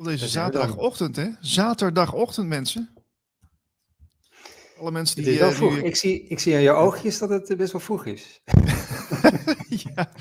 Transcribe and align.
Op 0.00 0.06
deze 0.06 0.28
zaterdagochtend, 0.28 1.16
hè? 1.16 1.28
Zaterdagochtend, 1.40 2.48
mensen. 2.48 2.94
Alle 4.78 4.90
mensen 4.90 5.16
die... 5.16 5.24
Het 5.24 5.34
is 5.34 5.40
wel 5.40 5.48
eh, 5.50 5.56
vroeg. 5.56 5.72
nu- 5.72 5.82
Ik, 5.88 5.96
zie, 5.96 6.26
ik 6.28 6.38
zie 6.38 6.54
aan 6.54 6.60
je 6.60 6.70
oogjes 6.70 7.18
dat 7.18 7.28
het 7.30 7.50
eh, 7.50 7.56
best 7.56 7.72
wel 7.72 7.80
vroeg 7.80 8.06
is. 8.06 8.40
ja. 9.94 10.12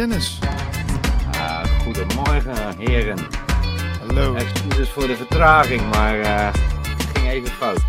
Dennis. 0.00 0.38
Ah, 1.32 1.64
goedemorgen, 1.64 2.78
heren. 2.78 3.18
Hallo. 4.06 4.30
Oké, 4.30 4.38
Excuses 4.38 4.88
voor 4.88 5.06
de 5.06 5.16
vertraging, 5.16 5.90
maar 5.90 6.20
eh, 6.20 6.52
het 6.52 7.18
ging 7.18 7.28
even 7.28 7.48
fout. 7.48 7.82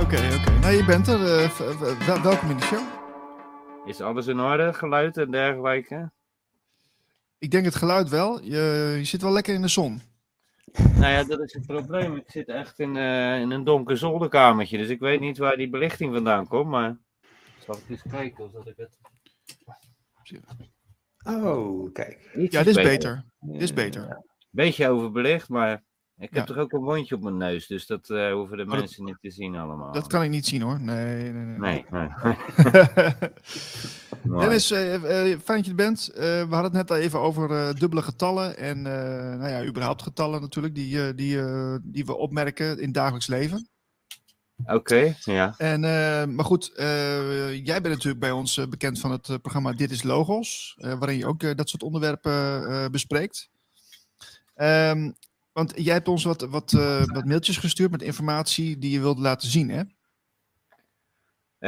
oké. 0.00 0.20
Nou, 0.60 0.74
je 0.74 0.84
bent 0.84 1.06
er. 1.08 1.44
eh, 1.44 2.22
welkom 2.22 2.50
in 2.50 2.56
de 2.56 2.62
show. 2.62 2.82
Is 3.86 4.00
alles 4.00 4.26
in 4.26 4.40
orde, 4.40 4.72
geluid 4.72 5.16
en 5.16 5.30
dergelijke? 5.30 6.10
Ik 7.38 7.50
denk 7.50 7.64
het 7.64 7.74
geluid 7.74 8.08
wel. 8.08 8.42
Je, 8.42 8.94
je 8.98 9.04
zit 9.04 9.22
wel 9.22 9.32
lekker 9.32 9.54
in 9.54 9.62
de 9.62 9.68
zon. 9.68 10.00
Nou 10.72 11.12
ja, 11.12 11.24
dat 11.24 11.40
is 11.40 11.52
het 11.52 11.66
probleem. 11.66 12.16
Ik 12.16 12.30
zit 12.30 12.48
echt 12.48 12.78
in, 12.78 12.96
eh, 12.96 13.40
in 13.40 13.50
een 13.50 13.64
donker 13.64 13.98
zolderkamertje, 13.98 14.78
dus 14.78 14.88
ik 14.88 15.00
weet 15.00 15.20
niet 15.20 15.38
waar 15.38 15.56
die 15.56 15.70
belichting 15.70 16.14
vandaan 16.14 16.46
komt, 16.48 16.68
maar... 16.70 16.96
Zal 17.64 17.76
ik 17.76 17.82
eens 17.88 18.02
kijken 18.10 18.44
of 18.44 18.50
dat 18.50 18.66
ik 18.66 18.76
het... 18.76 18.98
Oh, 21.28 21.92
kijk. 21.92 22.30
Iets 22.36 22.54
Ja, 22.54 22.62
dit 22.62 22.76
is 22.76 22.82
beter. 22.84 23.24
Dit 23.40 23.62
is 23.62 23.72
beter. 23.72 24.22
Beetje 24.50 24.88
overbelicht, 24.88 25.48
maar 25.48 25.72
ik 26.16 26.34
heb 26.34 26.34
Ja. 26.34 26.44
toch 26.44 26.56
ook 26.56 26.72
een 26.72 26.80
wondje 26.82 27.14
op 27.14 27.22
mijn 27.22 27.36
neus, 27.36 27.66
dus 27.66 27.86
dat 27.86 28.10
eh, 28.10 28.32
hoeven 28.32 28.56
de 28.56 28.64
Maar 28.64 28.72
dat- 28.74 28.84
mensen 28.84 29.04
niet 29.04 29.18
te 29.20 29.30
zien 29.30 29.56
allemaal. 29.56 29.92
Dat 29.92 30.06
kan 30.06 30.22
ik 30.22 30.30
niet 30.30 30.46
zien 30.46 30.62
hoor. 30.62 30.80
Nee, 30.80 31.32
nee, 31.32 31.44
nee. 31.44 31.58
Nee, 31.58 31.84
nee. 31.90 32.08
Dennis, 34.38 34.70
eh, 34.70 34.94
eh, 34.94 35.38
fijn 35.44 35.56
dat 35.56 35.64
je 35.64 35.70
er 35.70 35.76
bent. 35.76 36.08
Eh, 36.08 36.22
we 36.22 36.54
hadden 36.54 36.62
het 36.62 36.72
net 36.72 36.90
al 36.90 36.96
even 36.96 37.20
over 37.20 37.50
eh, 37.50 37.74
dubbele 37.74 38.02
getallen 38.02 38.56
en 38.56 38.76
eh, 38.86 39.38
nou 39.38 39.48
ja, 39.48 39.64
überhaupt 39.64 40.02
getallen 40.02 40.40
natuurlijk, 40.40 40.74
die, 40.74 41.06
eh, 41.06 41.12
die, 41.16 41.40
eh, 41.40 41.74
die 41.82 42.04
we 42.04 42.16
opmerken 42.16 42.78
in 42.78 42.84
het 42.84 42.94
dagelijks 42.94 43.26
leven. 43.26 43.68
Oké, 44.66 45.14
ja. 45.24 45.54
En, 45.58 45.84
eh, 45.84 46.24
maar 46.26 46.44
goed, 46.44 46.72
eh, 46.74 47.64
jij 47.64 47.80
bent 47.80 47.94
natuurlijk 47.94 48.20
bij 48.20 48.30
ons 48.30 48.56
eh, 48.58 48.66
bekend 48.66 49.00
van 49.00 49.10
het 49.10 49.42
programma 49.42 49.72
Dit 49.72 49.90
is 49.90 50.02
Logos, 50.02 50.76
eh, 50.78 50.98
waarin 50.98 51.18
je 51.18 51.26
ook 51.26 51.56
dat 51.56 51.68
soort 51.68 51.82
onderwerpen 51.82 52.32
eh, 52.68 52.88
bespreekt. 52.90 53.50
Ehm, 54.54 55.10
want 55.52 55.72
jij 55.76 55.94
hebt 55.94 56.08
ons 56.08 56.24
wat, 56.24 56.42
wat, 56.42 56.72
eh, 56.72 57.04
wat 57.04 57.24
mailtjes 57.24 57.56
gestuurd 57.56 57.90
met 57.90 58.02
informatie 58.02 58.78
die 58.78 58.90
je 58.90 59.00
wilde 59.00 59.20
laten 59.20 59.48
zien, 59.48 59.70
hè? 59.70 59.82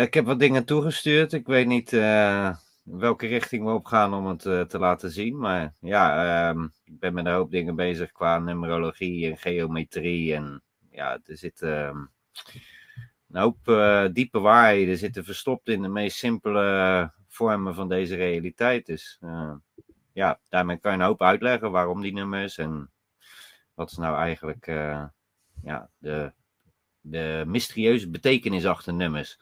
Ik 0.03 0.15
heb 0.15 0.25
wat 0.25 0.39
dingen 0.39 0.65
toegestuurd. 0.65 1.33
Ik 1.33 1.47
weet 1.47 1.67
niet 1.67 1.93
eh, 1.93 2.57
welke 2.83 3.27
richting 3.27 3.65
we 3.65 3.71
op 3.71 3.85
gaan 3.87 4.15
om 4.15 4.27
het 4.27 4.47
eh, 4.47 4.61
te 4.61 4.79
laten 4.79 5.11
zien. 5.11 5.39
Maar 5.39 5.75
ja, 5.81 6.25
ehm, 6.49 6.65
ik 6.85 6.99
ben 6.99 7.15
met 7.15 7.27
een 7.27 7.33
hoop 7.33 7.51
dingen 7.51 7.77
bezig 7.77 8.13
qua 8.13 8.39
numerologie 8.39 9.31
en 9.31 9.37
geometrie. 9.39 10.35
En 10.35 10.63
ja, 10.91 11.19
er 11.25 11.37
zit 11.37 11.63
ehm, 11.63 11.97
een 13.33 13.41
hoop 13.41 13.69
eh, 13.69 14.05
diepe 14.13 14.41
waarheden 14.41 14.99
zitten 14.99 15.25
verstopt 15.25 15.69
in 15.69 15.83
de 15.83 15.89
meest 15.89 16.17
simpele 16.17 17.13
vormen 17.29 17.75
van 17.75 17.89
deze 17.89 18.15
realiteit. 18.15 18.87
Dus 18.87 19.19
eh, 19.21 19.55
ja, 20.13 20.41
daarmee 20.49 20.77
kan 20.77 20.93
je 20.93 20.99
een 20.99 21.05
hoop 21.05 21.23
uitleggen 21.23 21.71
waarom 21.71 22.01
die 22.01 22.13
nummers 22.13 22.59
en 22.59 22.91
wat 23.75 23.91
is 23.91 23.97
nou 23.97 24.17
eigenlijk 24.17 24.67
eh, 24.67 25.05
ja, 25.63 25.91
de, 25.99 26.33
de 27.01 27.45
mysterieuze 27.47 28.11
betekenis 28.11 28.67
achter 28.67 28.95
nummers. 28.95 29.39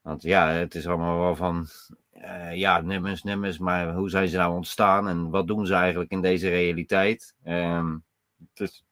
Want 0.00 0.22
ja, 0.22 0.48
het 0.48 0.74
is 0.74 0.86
allemaal 0.86 1.18
wel 1.18 1.36
van, 1.36 1.66
eh, 2.10 2.54
ja, 2.54 2.80
nummers, 2.80 3.22
nummers, 3.22 3.58
maar 3.58 3.94
hoe 3.94 4.10
zijn 4.10 4.28
ze 4.28 4.36
nou 4.36 4.54
ontstaan 4.54 5.08
en 5.08 5.30
wat 5.30 5.46
doen 5.46 5.66
ze 5.66 5.74
eigenlijk 5.74 6.10
in 6.10 6.20
deze 6.20 6.48
realiteit? 6.48 7.34
Ehm, 7.42 7.98
het 8.38 8.60
is 8.60 8.84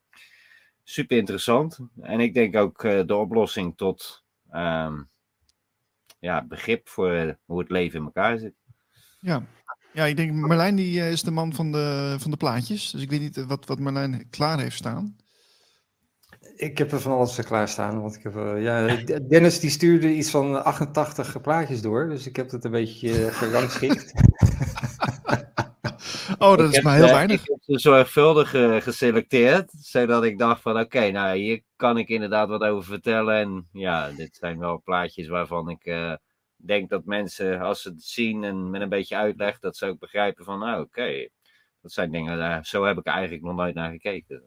super 0.90 1.16
interessant. 1.16 1.78
En 2.00 2.20
ik 2.20 2.34
denk 2.34 2.56
ook 2.56 2.84
eh, 2.84 3.06
de 3.06 3.16
oplossing 3.16 3.76
tot 3.76 4.24
ehm, 4.50 5.02
ja, 6.18 6.44
begrip 6.44 6.88
voor 6.88 7.12
eh, 7.12 7.32
hoe 7.44 7.58
het 7.58 7.70
leven 7.70 7.98
in 7.98 8.04
elkaar 8.04 8.38
zit. 8.38 8.54
Ja. 9.20 9.42
Ja, 9.92 10.04
ik 10.04 10.16
denk 10.16 10.32
Marlijn 10.32 10.76
die 10.76 11.00
eh, 11.00 11.10
is 11.10 11.22
de 11.22 11.30
man 11.30 11.52
van 11.52 11.72
de, 11.72 12.16
van 12.18 12.30
de 12.30 12.36
plaatjes. 12.36 12.90
Dus 12.90 13.02
ik 13.02 13.10
weet 13.10 13.20
niet 13.20 13.44
wat, 13.44 13.66
wat 13.66 13.78
Marlijn 13.78 14.26
klaar 14.30 14.60
heeft 14.60 14.76
staan. 14.76 15.16
Ik 16.56 16.78
heb 16.78 16.92
er 16.92 17.00
van 17.00 17.12
alles 17.12 17.38
eh, 17.38 17.44
klaarstaan. 17.44 18.00
Want 18.00 18.14
ik 18.14 18.22
heb, 18.22 18.34
ja, 18.58 18.96
Dennis 19.28 19.60
die 19.60 19.70
stuurde 19.70 20.14
iets 20.14 20.30
van 20.30 20.64
88 20.64 21.40
plaatjes 21.40 21.82
door. 21.82 22.08
Dus 22.08 22.26
ik 22.26 22.36
heb 22.36 22.50
het 22.50 22.64
een 22.64 22.70
beetje 22.70 23.32
gerangschikt. 23.32 24.12
Oh, 26.40 26.56
dat 26.56 26.60
Ik 26.60 26.66
is 26.66 26.74
heb, 26.74 26.84
maar 26.84 26.96
heel 26.96 27.04
eh, 27.06 27.12
weinig. 27.12 27.40
Ik 27.40 27.48
heb 27.48 27.58
ze 27.62 27.78
zorgvuldig 27.78 28.54
eh, 28.54 28.76
geselecteerd, 28.76 29.70
zodat 29.80 30.24
ik 30.24 30.38
dacht 30.38 30.62
van 30.62 30.80
oké, 30.80 31.10
nou 31.10 31.38
hier 31.38 31.62
kan 31.76 31.98
ik 31.98 32.08
inderdaad 32.08 32.48
wat 32.48 32.62
over 32.62 32.84
vertellen. 32.84 33.34
En 33.34 33.68
ja, 33.72 34.10
dit 34.10 34.36
zijn 34.36 34.58
wel 34.58 34.82
plaatjes 34.84 35.28
waarvan 35.28 35.68
ik 35.68 35.84
eh, 35.84 36.14
denk 36.56 36.90
dat 36.90 37.04
mensen, 37.04 37.60
als 37.60 37.82
ze 37.82 37.88
het 37.88 38.02
zien 38.02 38.44
en 38.44 38.70
met 38.70 38.80
een 38.80 38.88
beetje 38.88 39.16
uitleg, 39.16 39.58
dat 39.58 39.76
ze 39.76 39.86
ook 39.86 39.98
begrijpen 39.98 40.44
van 40.44 40.58
nou 40.58 40.82
oké, 40.82 41.28
dat 41.82 41.92
zijn 41.92 42.10
dingen, 42.10 42.38
daar 42.38 42.66
zo 42.66 42.84
heb 42.84 42.98
ik 42.98 43.06
er 43.06 43.12
eigenlijk 43.12 43.44
nog 43.44 43.56
nooit 43.56 43.74
naar 43.74 43.90
gekeken. 43.90 44.42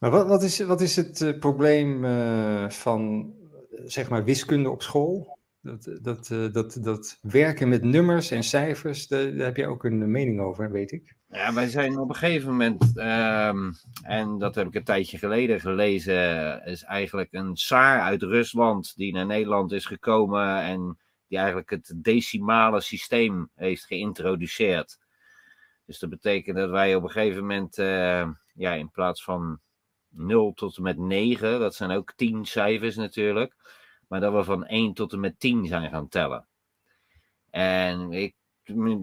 Maar 0.00 0.10
wat, 0.10 0.26
wat, 0.26 0.42
is, 0.42 0.60
wat 0.60 0.80
is 0.80 0.96
het 0.96 1.20
eh, 1.20 1.38
probleem 1.38 2.04
eh, 2.04 2.70
van, 2.70 3.32
eh, 3.70 3.80
zeg 3.84 4.08
maar, 4.08 4.24
wiskunde 4.24 4.70
op 4.70 4.82
school? 4.82 5.38
Dat, 5.62 5.98
dat, 6.02 6.30
eh, 6.30 6.52
dat, 6.52 6.78
dat 6.80 7.18
werken 7.20 7.68
met 7.68 7.82
nummers 7.82 8.30
en 8.30 8.42
cijfers, 8.42 9.06
daar, 9.06 9.26
heb 9.26 9.56
je 9.56 9.66
ook 9.66 9.84
een 9.84 10.10
mening 10.10 10.40
over, 10.40 10.70
weet 10.70 10.92
ik. 10.92 11.14
Ja, 11.28 11.54
wij 11.54 11.68
zijn 11.68 11.98
op 11.98 12.08
een 12.08 12.14
gegeven 12.14 12.50
moment, 12.50 12.96
ehm, 12.98 13.72
en 14.02 14.38
dat 14.38 14.54
heb 14.54 14.66
ik 14.66 14.74
een 14.74 14.84
tijdje 14.84 15.18
geleden 15.18 15.60
gelezen, 15.60 16.62
is 16.64 16.82
eigenlijk 16.82 17.32
een 17.32 17.56
Saar 17.56 18.00
uit 18.00 18.22
Rusland 18.22 18.96
die 18.96 19.12
naar 19.12 19.26
Nederland 19.26 19.72
is 19.72 19.86
gekomen 19.86 20.62
en 20.62 20.98
die 21.28 21.38
eigenlijk 21.38 21.70
het 21.70 21.94
decimale 21.96 22.80
systeem 22.80 23.50
heeft 23.54 23.84
geïntroduceerd. 23.84 24.98
Dus 25.86 25.98
dat 25.98 26.10
betekent 26.10 26.56
dat 26.56 26.70
wij 26.70 26.94
op 26.94 27.02
een 27.02 27.10
gegeven 27.10 27.40
moment, 27.40 27.78
eh, 27.78 28.28
ja, 28.54 28.72
in 28.72 28.90
plaats 28.90 29.24
van 29.24 29.60
0 30.08 30.52
tot 30.52 30.76
en 30.76 30.82
met 30.82 30.98
9, 30.98 31.60
dat 31.60 31.74
zijn 31.74 31.90
ook 31.90 32.12
10 32.16 32.44
cijfers 32.44 32.96
natuurlijk, 32.96 33.54
maar 34.10 34.20
dat 34.20 34.32
we 34.32 34.44
van 34.44 34.66
1 34.66 34.94
tot 34.94 35.12
en 35.12 35.20
met 35.20 35.40
10 35.40 35.66
zijn 35.66 35.90
gaan 35.90 36.08
tellen. 36.08 36.46
En 37.50 38.12
ik 38.12 38.34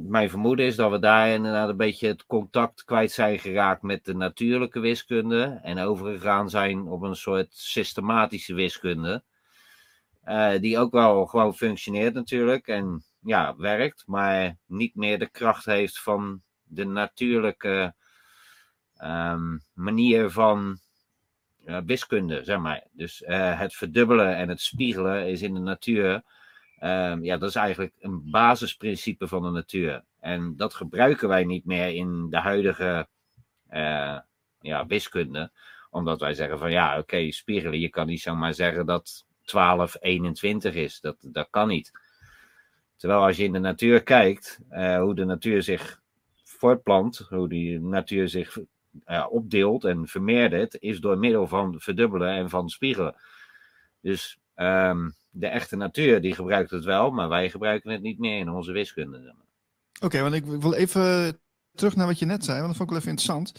mijn 0.07 0.29
vermoeden 0.29 0.65
is 0.65 0.75
dat 0.75 0.91
we 0.91 0.99
daar 0.99 1.29
inderdaad 1.29 1.69
een 1.69 1.77
beetje 1.77 2.07
het 2.07 2.25
contact 2.25 2.83
kwijt 2.83 3.11
zijn 3.11 3.39
geraakt 3.39 3.81
met 3.81 4.05
de 4.05 4.13
natuurlijke 4.15 4.79
wiskunde. 4.79 5.59
En 5.63 5.79
overgegaan 5.79 6.49
zijn 6.49 6.87
op 6.87 7.01
een 7.01 7.15
soort 7.15 7.47
systematische 7.49 8.53
wiskunde. 8.53 9.23
eh, 10.23 10.59
die 10.59 10.77
ook 10.77 10.91
wel 10.91 11.25
gewoon 11.25 11.55
functioneert 11.55 12.13
natuurlijk 12.13 12.67
en 12.67 13.03
ja, 13.19 13.55
werkt, 13.55 14.03
maar 14.05 14.57
niet 14.65 14.95
meer 14.95 15.19
de 15.19 15.29
kracht 15.29 15.65
heeft 15.65 15.99
van 15.99 16.41
de 16.63 16.85
natuurlijke 16.85 17.95
ehm, 18.97 19.57
manier 19.73 20.29
van 20.31 20.79
eh, 21.67 21.77
wiskunde, 21.85 22.43
zeg 22.43 22.59
maar. 22.59 22.83
Dus 22.91 23.23
eh, 23.23 23.59
het 23.59 23.75
verdubbelen 23.75 24.35
en 24.35 24.49
het 24.49 24.61
spiegelen 24.61 25.27
is 25.27 25.41
in 25.41 25.53
de 25.53 25.59
natuur 25.59 26.23
Ehm, 26.79 27.23
ja, 27.23 27.37
dat 27.37 27.49
is 27.49 27.55
eigenlijk 27.55 27.93
een 27.99 28.29
basisprincipe 28.29 29.27
van 29.27 29.41
de 29.41 29.49
natuur. 29.49 30.03
En 30.19 30.55
dat 30.55 30.73
gebruiken 30.73 31.27
wij 31.27 31.43
niet 31.43 31.65
meer 31.65 31.95
in 31.95 32.29
de 32.29 32.37
huidige 32.37 33.07
eh, 33.67 34.19
ja, 34.61 34.85
wiskunde. 34.85 35.51
Omdat 35.89 36.19
wij 36.19 36.33
zeggen 36.33 36.59
van 36.59 36.71
ja, 36.71 36.97
oké, 36.97 37.31
spiegelen. 37.31 37.79
Je 37.79 37.89
kan 37.89 38.07
niet 38.07 38.21
zomaar 38.21 38.53
zeggen 38.53 38.85
dat 38.85 39.25
12 39.43 39.95
21 39.99 40.73
is. 40.73 40.99
Dat, 40.99 41.17
dat 41.21 41.47
kan 41.49 41.67
niet. 41.67 41.91
Terwijl 42.95 43.21
als 43.21 43.37
je 43.37 43.43
in 43.43 43.53
de 43.53 43.59
natuur 43.59 44.03
kijkt, 44.03 44.59
hoe 44.99 45.15
de 45.15 45.25
natuur 45.25 45.63
zich 45.63 46.01
voortplant, 46.43 47.17
hoe 47.29 47.49
die 47.49 47.79
natuur 47.79 48.29
zich 48.29 48.57
uh, 49.05 49.25
opdeelt 49.29 49.83
en 49.83 50.07
vermeerdert, 50.07 50.77
is 50.79 50.99
door 50.99 51.17
middel 51.17 51.47
van 51.47 51.75
verdubbelen 51.79 52.29
en 52.29 52.49
van 52.49 52.69
spiegelen. 52.69 53.15
Dus 54.01 54.37
um, 54.55 55.13
de 55.29 55.47
echte 55.47 55.75
natuur 55.75 56.21
die 56.21 56.33
gebruikt 56.33 56.71
het 56.71 56.83
wel, 56.83 57.11
maar 57.11 57.29
wij 57.29 57.49
gebruiken 57.49 57.91
het 57.91 58.01
niet 58.01 58.19
meer 58.19 58.39
in 58.39 58.49
onze 58.49 58.71
wiskunde. 58.71 59.35
Oké, 60.01 60.21
want 60.21 60.33
ik, 60.33 60.45
wil 60.45 60.73
even 60.73 61.37
terug 61.75 61.95
naar 61.95 62.07
wat 62.07 62.19
je 62.19 62.25
net 62.25 62.45
zei, 62.45 62.57
want 62.57 62.67
dat 62.67 62.77
vond 62.77 62.89
ik 62.89 62.95
wel 62.95 62.99
even 62.99 63.17
interessant. 63.17 63.51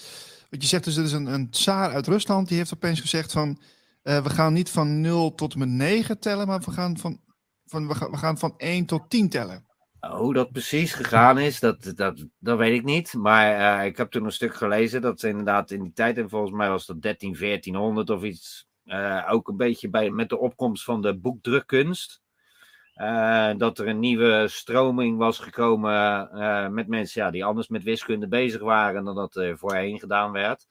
Want 0.50 0.62
je 0.62 0.68
zegt 0.68 0.84
dus, 0.84 0.96
er 0.96 1.04
is 1.04 1.12
een, 1.12 1.26
een 1.26 1.50
tsaar 1.50 1.92
uit 1.92 2.06
Rusland, 2.06 2.48
die 2.48 2.56
heeft 2.56 2.74
opeens 2.74 3.00
gezegd 3.00 3.32
van, 3.32 3.60
uh, 4.02 4.22
we 4.22 4.30
gaan 4.30 4.52
niet 4.52 4.70
van 4.70 5.00
0 5.00 5.34
tot 5.34 5.56
met 5.56 5.68
9 5.68 6.18
tellen, 6.18 6.46
maar 6.46 6.60
we 6.60 6.70
gaan 6.70 6.98
van, 6.98 7.20
van, 7.66 7.88
we 7.88 7.94
gaan, 7.94 8.10
we 8.10 8.16
gaan 8.16 8.38
van 8.38 8.54
1 8.56 8.86
tot 8.86 9.10
10 9.10 9.28
tellen. 9.28 9.67
Hoe 10.00 10.34
dat 10.34 10.52
precies 10.52 10.92
gegaan 10.92 11.38
is, 11.38 11.60
dat, 11.60 11.92
dat, 11.96 12.26
dat 12.38 12.58
weet 12.58 12.74
ik 12.74 12.84
niet. 12.84 13.14
Maar 13.14 13.80
uh, 13.80 13.86
ik 13.86 13.96
heb 13.96 14.10
toen 14.10 14.24
een 14.24 14.32
stuk 14.32 14.54
gelezen 14.54 15.00
dat 15.00 15.20
ze 15.20 15.28
inderdaad 15.28 15.70
in 15.70 15.82
die 15.82 15.92
tijd, 15.92 16.18
en 16.18 16.28
volgens 16.28 16.52
mij 16.52 16.68
was 16.68 16.86
dat 16.86 17.02
13, 17.02 17.36
1400 17.38 18.10
of 18.10 18.22
iets, 18.22 18.66
uh, 18.84 19.28
ook 19.30 19.48
een 19.48 19.56
beetje 19.56 19.90
bij, 19.90 20.10
met 20.10 20.28
de 20.28 20.38
opkomst 20.38 20.84
van 20.84 21.02
de 21.02 21.18
boekdrukkunst. 21.18 22.22
Uh, 22.96 23.50
dat 23.56 23.78
er 23.78 23.88
een 23.88 23.98
nieuwe 23.98 24.48
stroming 24.48 25.18
was 25.18 25.38
gekomen 25.38 26.74
met 26.74 26.88
mensen 26.88 27.22
ja, 27.22 27.30
die 27.30 27.44
anders 27.44 27.68
met 27.68 27.82
wiskunde 27.82 28.28
bezig 28.28 28.60
waren 28.60 29.04
dan 29.04 29.14
dat 29.14 29.36
er 29.36 29.58
voorheen 29.58 29.98
gedaan 29.98 30.32
werd. 30.32 30.66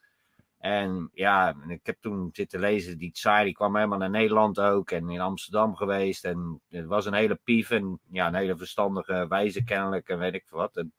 En 0.67 1.09
ja, 1.13 1.55
ik 1.67 1.85
heb 1.85 1.97
toen 2.01 2.29
zitten 2.31 2.59
lezen, 2.59 2.97
die 2.97 3.11
Tsar 3.11 3.43
die 3.43 3.53
kwam 3.53 3.75
helemaal 3.75 3.97
naar 3.97 4.09
Nederland 4.09 4.59
ook 4.59 4.91
en 4.91 5.09
in 5.09 5.19
Amsterdam 5.19 5.75
geweest. 5.75 6.25
En 6.25 6.61
het 6.69 6.85
was 6.85 7.05
een 7.05 7.13
hele 7.13 7.39
pief 7.43 7.69
en 7.69 7.99
ja, 8.11 8.27
een 8.27 8.35
hele 8.35 8.57
verstandige 8.57 9.25
wijze 9.27 9.63
kennelijk 9.63 10.09
en 10.09 10.19
weet 10.19 10.33
ik 10.33 10.45
wat. 10.49 10.77
En 10.77 10.93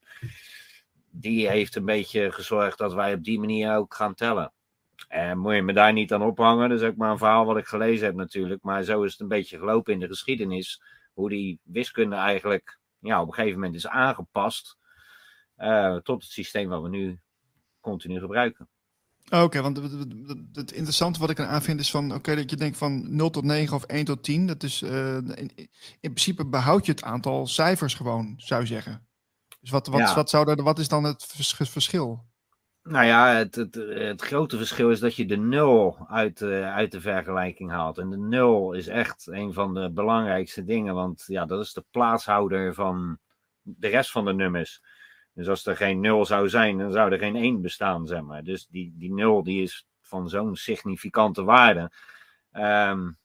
die 1.09 1.49
heeft 1.49 1.75
een 1.75 1.85
beetje 1.85 2.31
gezorgd 2.31 2.77
dat 2.77 2.93
wij 2.93 3.13
op 3.13 3.23
die 3.23 3.39
manier 3.39 3.75
ook 3.75 3.93
gaan 3.93 4.13
tellen. 4.13 4.51
En 5.07 5.37
moet 5.37 5.55
je 5.55 5.61
me 5.61 5.73
daar 5.73 5.93
niet 5.93 6.13
aan 6.13 6.21
ophangen, 6.21 6.69
dat 6.69 6.81
is 6.81 6.87
ook 6.87 6.95
maar 6.95 7.11
een 7.11 7.17
verhaal 7.17 7.45
wat 7.45 7.57
ik 7.57 7.67
gelezen 7.67 8.05
heb 8.05 8.15
natuurlijk. 8.15 8.63
Maar 8.63 8.83
zo 8.83 9.03
is 9.03 9.11
het 9.11 9.21
een 9.21 9.27
beetje 9.27 9.57
gelopen 9.57 9.93
in 9.93 9.99
de 9.99 10.07
geschiedenis, 10.07 10.81
hoe 11.13 11.29
die 11.29 11.59
wiskunde 11.63 12.15
eigenlijk 12.15 12.79
ja, 12.99 13.21
op 13.21 13.27
een 13.27 13.33
gegeven 13.33 13.59
moment 13.59 13.75
is 13.75 13.87
aangepast 13.87 14.77
uh, 15.57 15.95
tot 15.95 16.21
het 16.21 16.31
systeem 16.31 16.69
wat 16.69 16.81
we 16.81 16.89
nu 16.89 17.19
continu 17.81 18.19
gebruiken. 18.19 18.69
Oké, 19.29 19.61
want 19.61 19.77
het 20.53 20.71
interessante 20.71 21.19
wat 21.19 21.29
ik 21.29 21.39
aan 21.39 21.61
vind 21.61 21.79
is 21.79 21.91
van, 21.91 22.13
oké, 22.13 22.35
dat 22.35 22.49
je 22.49 22.55
denkt 22.55 22.77
van 22.77 23.15
0 23.15 23.29
tot 23.29 23.43
9 23.43 23.75
of 23.75 23.83
1 23.83 24.05
tot 24.05 24.23
10. 24.23 24.47
Dat 24.47 24.63
is, 24.63 24.81
uh, 24.81 25.15
in, 25.15 25.51
in, 25.55 25.69
principe 25.99 26.45
behoud 26.45 26.85
je 26.85 26.91
het 26.91 27.03
aantal 27.03 27.47
cijfers 27.47 27.93
gewoon, 27.93 28.33
zou 28.37 28.61
je 28.61 28.67
zeggen. 28.67 29.07
Dus 29.61 29.69
wat, 29.69 29.87
wat, 29.87 29.99
ja. 29.99 30.15
wat, 30.15 30.29
zou 30.29 30.49
er, 30.49 30.63
wat 30.63 30.79
is 30.79 30.87
dan 30.87 31.03
het 31.03 31.25
verschil? 31.47 32.27
Nou 32.83 33.05
ja, 33.05 33.35
het, 33.35 33.55
het, 33.55 33.75
het, 33.75 34.21
grote 34.21 34.57
verschil 34.57 34.91
is 34.91 34.99
dat 34.99 35.15
je 35.15 35.25
de 35.25 35.37
nul 35.37 35.97
uit, 36.07 36.41
uh, 36.41 36.73
uit 36.73 36.91
de 36.91 37.01
vergelijking 37.01 37.71
haalt. 37.71 37.97
En 37.97 38.09
de 38.09 38.17
nul 38.17 38.73
is 38.73 38.87
echt 38.87 39.27
een 39.27 39.53
van 39.53 39.73
de 39.73 39.91
belangrijkste 39.91 40.63
dingen, 40.63 40.93
want 40.93 41.23
ja, 41.27 41.45
dat 41.45 41.61
is 41.65 41.73
de 41.73 41.85
plaatshouder 41.91 42.73
van 42.73 43.19
de 43.61 43.87
rest 43.87 44.11
van 44.11 44.25
de 44.25 44.33
nummers. 44.33 44.81
Dus 45.39 45.47
als 45.47 45.65
er 45.65 45.75
geen 45.75 45.99
nul 45.99 46.25
zou 46.25 46.49
zijn, 46.49 46.77
dan 46.77 46.91
zou 46.91 47.11
er 47.11 47.19
geen 47.19 47.35
1 47.35 47.61
bestaan, 47.61 48.07
zeg 48.07 48.21
maar. 48.21 48.43
Dus 48.43 48.67
die, 48.67 48.93
die 48.95 49.13
nul 49.13 49.43
die 49.43 49.61
is 49.61 49.87
van 50.01 50.29
zo'n 50.29 50.55
significante 50.55 51.43
waarde. 51.43 51.91
Um, 52.53 53.17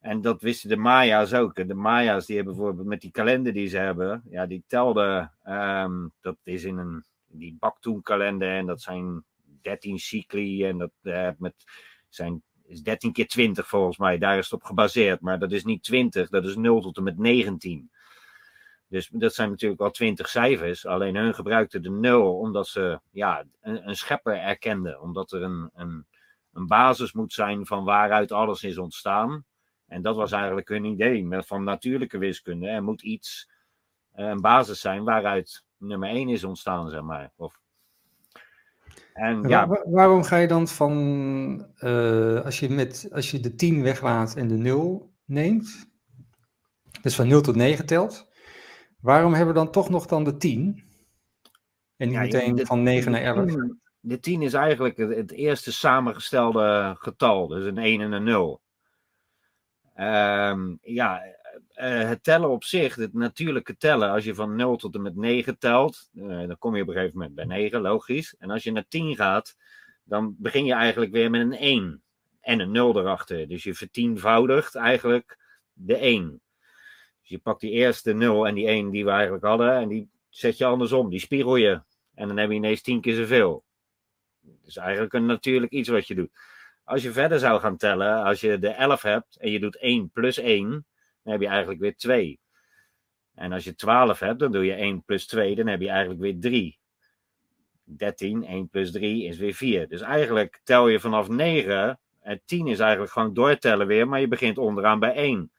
en 0.00 0.20
dat 0.20 0.42
wisten 0.42 0.68
de 0.68 0.76
Maya's 0.76 1.32
ook. 1.32 1.68
De 1.68 1.74
Maya's 1.74 2.26
die 2.26 2.36
hebben 2.36 2.54
bijvoorbeeld 2.54 2.86
met 2.86 3.00
die 3.00 3.10
kalender 3.10 3.52
die 3.52 3.68
ze 3.68 3.78
hebben, 3.78 4.22
ja, 4.30 4.46
die 4.46 4.64
telden, 4.66 5.32
um, 5.46 6.12
dat 6.20 6.36
is 6.42 6.64
in 6.64 6.78
een, 6.78 7.04
die 7.26 7.56
Baktoen 7.58 8.02
kalender 8.02 8.50
en 8.56 8.66
dat 8.66 8.82
zijn 8.82 9.24
13 9.62 9.98
cycli 9.98 10.64
en 10.64 10.78
dat 10.78 10.92
uh, 11.02 11.28
met, 11.38 11.54
zijn, 12.08 12.42
is 12.66 12.82
13 12.82 13.12
keer 13.12 13.28
20 13.28 13.68
volgens 13.68 13.98
mij, 13.98 14.18
daar 14.18 14.38
is 14.38 14.44
het 14.44 14.60
op 14.60 14.64
gebaseerd. 14.64 15.20
Maar 15.20 15.38
dat 15.38 15.52
is 15.52 15.64
niet 15.64 15.82
20, 15.82 16.28
dat 16.28 16.44
is 16.44 16.56
0 16.56 16.80
tot 16.80 16.96
en 16.96 17.02
met 17.02 17.18
19. 17.18 17.90
Dus 18.94 19.08
dat 19.12 19.34
zijn 19.34 19.50
natuurlijk 19.50 19.80
al 19.80 19.90
twintig 19.90 20.28
cijfers. 20.28 20.86
Alleen 20.86 21.16
hun 21.16 21.34
gebruikten 21.34 21.82
de 21.82 21.90
nul 21.90 22.38
omdat 22.38 22.66
ze 22.66 23.00
ja, 23.10 23.44
een, 23.60 23.88
een 23.88 23.96
schepper 23.96 24.36
erkenden. 24.36 25.00
Omdat 25.00 25.32
er 25.32 25.42
een, 25.42 25.70
een, 25.74 26.06
een 26.52 26.66
basis 26.66 27.12
moet 27.12 27.32
zijn 27.32 27.66
van 27.66 27.84
waaruit 27.84 28.32
alles 28.32 28.62
is 28.62 28.78
ontstaan. 28.78 29.44
En 29.86 30.02
dat 30.02 30.16
was 30.16 30.32
eigenlijk 30.32 30.68
hun 30.68 30.84
idee 30.84 31.26
van 31.30 31.64
natuurlijke 31.64 32.18
wiskunde. 32.18 32.68
Er 32.68 32.82
moet 32.82 33.02
iets, 33.02 33.50
eh, 34.12 34.26
een 34.26 34.40
basis 34.40 34.80
zijn 34.80 35.04
waaruit 35.04 35.64
nummer 35.76 36.08
1 36.08 36.28
is 36.28 36.44
ontstaan, 36.44 36.90
zeg 36.90 37.02
maar. 37.02 37.32
Of, 37.36 37.60
en, 39.12 39.48
ja. 39.48 39.66
Waar, 39.66 39.90
waarom 39.90 40.22
ga 40.22 40.36
je 40.36 40.48
dan 40.48 40.68
van, 40.68 41.66
uh, 41.80 42.44
als, 42.44 42.60
je 42.60 42.70
met, 42.70 43.08
als 43.12 43.30
je 43.30 43.40
de 43.40 43.54
10 43.54 43.82
weglaat 43.82 44.36
en 44.36 44.48
de 44.48 44.56
0 44.56 45.12
neemt, 45.24 45.90
dus 47.02 47.14
van 47.14 47.28
0 47.28 47.40
tot 47.40 47.56
9 47.56 47.86
telt, 47.86 48.32
Waarom 49.04 49.34
hebben 49.34 49.54
we 49.54 49.60
dan 49.60 49.70
toch 49.70 49.90
nog 49.90 50.06
dan 50.06 50.24
de 50.24 50.36
10? 50.36 50.84
En 51.96 52.08
niet 52.08 52.16
ja, 52.16 52.20
meteen 52.20 52.54
de, 52.54 52.66
van 52.66 52.82
9 52.82 53.12
naar 53.12 53.22
11? 53.22 53.54
De 54.00 54.20
10 54.20 54.42
is 54.42 54.52
eigenlijk 54.52 54.96
het, 54.96 55.14
het, 55.14 55.32
eerste 55.32 55.72
samengestelde 55.72 56.96
getal, 56.98 57.46
dus 57.48 57.64
een 57.64 57.78
1 57.78 58.00
en 58.00 58.12
een 58.12 58.24
0. 58.24 58.60
Um, 59.96 60.78
ja, 60.82 61.22
uh, 61.22 62.08
het 62.08 62.22
tellen 62.22 62.50
op 62.50 62.64
zich, 62.64 62.94
het 62.94 63.12
natuurlijke 63.12 63.76
tellen, 63.76 64.10
als 64.10 64.24
je 64.24 64.34
van 64.34 64.56
0 64.56 64.76
tot 64.76 64.94
en 64.94 65.02
met 65.02 65.16
9 65.16 65.58
telt, 65.58 66.08
uh, 66.12 66.46
dan 66.46 66.58
kom 66.58 66.76
je 66.76 66.82
op 66.82 66.88
een 66.88 66.94
gegeven 66.94 67.18
moment 67.18 67.34
bij 67.34 67.44
9, 67.44 67.80
logisch. 67.80 68.34
En 68.38 68.50
als 68.50 68.62
je 68.62 68.72
naar 68.72 68.88
10 68.88 69.16
gaat, 69.16 69.56
dan 70.04 70.34
begin 70.38 70.64
je 70.64 70.74
eigenlijk 70.74 71.12
weer 71.12 71.30
met 71.30 71.40
een 71.40 71.56
1 71.56 72.02
en 72.40 72.60
een 72.60 72.70
0 72.70 72.98
erachter. 72.98 73.48
Dus 73.48 73.62
je 73.62 73.74
vertienvoudigt 73.74 74.74
eigenlijk 74.74 75.38
de 75.72 75.96
1. 75.96 76.42
Dus 77.24 77.32
je 77.32 77.38
pakt 77.38 77.60
die 77.60 77.70
eerste 77.70 78.12
0 78.12 78.46
en 78.46 78.54
die 78.54 78.66
1 78.66 78.90
die 78.90 79.04
we 79.04 79.10
eigenlijk 79.10 79.44
hadden 79.44 79.72
en 79.72 79.88
die 79.88 80.08
zet 80.28 80.58
je 80.58 80.64
andersom, 80.64 81.10
die 81.10 81.20
spiegel 81.20 81.56
je. 81.56 81.82
En 82.14 82.28
dan 82.28 82.36
heb 82.36 82.48
je 82.48 82.54
ineens 82.54 82.82
10 82.82 83.00
keer 83.00 83.14
zoveel. 83.14 83.64
Dus 84.40 84.76
eigenlijk 84.76 85.12
een 85.12 85.26
natuurlijk 85.26 85.72
iets 85.72 85.88
wat 85.88 86.06
je 86.06 86.14
doet. 86.14 86.30
Als 86.84 87.02
je 87.02 87.12
verder 87.12 87.38
zou 87.38 87.60
gaan 87.60 87.76
tellen, 87.76 88.22
als 88.24 88.40
je 88.40 88.58
de 88.58 88.68
11 88.68 89.02
hebt 89.02 89.36
en 89.36 89.50
je 89.50 89.60
doet 89.60 89.76
1 89.76 90.10
plus 90.10 90.38
1, 90.38 90.68
dan 91.22 91.32
heb 91.32 91.40
je 91.40 91.48
eigenlijk 91.48 91.80
weer 91.80 91.96
2. 91.96 92.40
En 93.34 93.52
als 93.52 93.64
je 93.64 93.74
12 93.74 94.18
hebt, 94.18 94.38
dan 94.38 94.52
doe 94.52 94.64
je 94.64 94.74
1 94.74 95.02
plus 95.04 95.26
2, 95.26 95.54
dan 95.54 95.66
heb 95.66 95.80
je 95.80 95.88
eigenlijk 95.88 96.20
weer 96.20 96.38
3. 96.38 96.78
13, 97.84 98.44
1 98.44 98.68
plus 98.68 98.92
3 98.92 99.24
is 99.24 99.36
weer 99.36 99.54
4. 99.54 99.88
Dus 99.88 100.00
eigenlijk 100.00 100.60
tel 100.64 100.88
je 100.88 101.00
vanaf 101.00 101.28
9, 101.28 101.98
en 102.20 102.42
10 102.44 102.66
is 102.66 102.78
eigenlijk 102.78 103.12
gewoon 103.12 103.34
doortellen 103.34 103.86
weer, 103.86 104.08
maar 104.08 104.20
je 104.20 104.28
begint 104.28 104.58
onderaan 104.58 104.98
bij 104.98 105.14
1. 105.14 105.52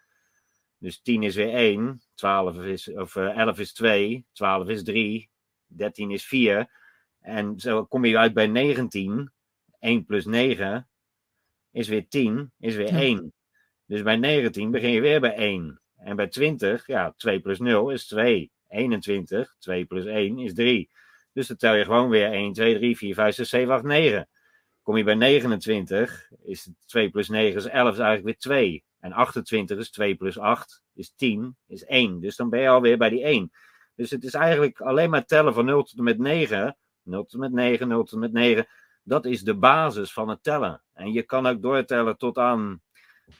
Dus 0.85 1.01
10 1.01 1.23
is 1.23 1.35
weer 1.35 1.53
1, 1.53 2.01
12 2.15 2.57
is, 2.57 2.87
of 2.93 3.15
uh, 3.15 3.37
11 3.37 3.59
is 3.59 3.73
2, 3.73 4.25
12 4.33 4.67
is 4.67 4.83
3, 4.83 5.29
13 5.67 6.11
is 6.11 6.25
4. 6.25 6.69
En 7.21 7.59
zo 7.59 7.85
kom 7.85 8.05
je 8.05 8.17
uit 8.17 8.33
bij 8.33 8.47
19. 8.47 9.31
1 9.79 10.05
plus 10.05 10.25
9 10.25 10.87
is 11.71 11.87
weer 11.87 12.07
10, 12.07 12.51
is 12.59 12.75
weer 12.75 12.93
1. 12.93 13.33
Dus 13.85 14.01
bij 14.01 14.15
19 14.15 14.71
begin 14.71 14.91
je 14.91 15.01
weer 15.01 15.19
bij 15.19 15.33
1. 15.33 15.81
En 15.95 16.15
bij 16.15 16.27
20, 16.27 16.87
ja, 16.87 17.13
2 17.17 17.39
plus 17.39 17.59
0 17.59 17.89
is 17.89 18.07
2. 18.07 18.51
21, 18.67 19.55
2 19.59 19.85
plus 19.85 20.05
1 20.05 20.39
is 20.39 20.53
3. 20.53 20.89
Dus 21.33 21.47
dan 21.47 21.57
tel 21.57 21.73
je 21.73 21.83
gewoon 21.83 22.09
weer 22.09 22.31
1, 22.31 22.53
2, 22.53 22.75
3, 22.75 22.97
4, 22.97 23.13
5, 23.13 23.35
6, 23.35 23.49
7, 23.49 23.73
8, 23.73 23.83
9. 23.83 24.27
Kom 24.81 24.97
je 24.97 25.03
bij 25.03 25.15
29, 25.15 26.31
is 26.43 26.69
2 26.85 27.09
plus 27.09 27.29
9 27.29 27.57
is 27.57 27.65
11, 27.65 27.93
is 27.93 27.99
eigenlijk 27.99 28.25
weer 28.25 28.37
2. 28.37 28.83
En 29.05 29.13
28 29.13 29.77
is 29.77 29.91
2 29.91 30.15
plus 30.15 30.39
8, 30.39 30.81
is 30.93 31.13
10, 31.15 31.57
is 31.67 31.85
1. 31.85 32.19
Dus 32.19 32.35
dan 32.35 32.49
ben 32.49 32.59
je 32.59 32.69
alweer 32.69 32.97
bij 32.97 33.09
die 33.09 33.23
1. 33.23 33.51
Dus 33.95 34.09
het 34.09 34.23
is 34.23 34.33
eigenlijk 34.33 34.81
alleen 34.81 35.09
maar 35.09 35.25
tellen 35.25 35.53
van 35.53 35.65
0 35.65 35.83
tot 35.83 35.97
en 35.97 36.03
met 36.03 36.17
9. 36.17 36.77
0 37.01 37.21
tot 37.21 37.33
en 37.33 37.39
met 37.39 37.51
9, 37.51 37.87
0 37.87 38.03
tot 38.03 38.13
en 38.13 38.19
met 38.19 38.31
9. 38.31 38.67
Dat 39.03 39.25
is 39.25 39.41
de 39.41 39.55
basis 39.55 40.13
van 40.13 40.29
het 40.29 40.43
tellen. 40.43 40.83
En 40.93 41.13
je 41.13 41.23
kan 41.23 41.45
ook 41.45 41.61
doortellen 41.61 42.17
tot 42.17 42.37
aan 42.37 42.81
3.479.624. 43.31 43.37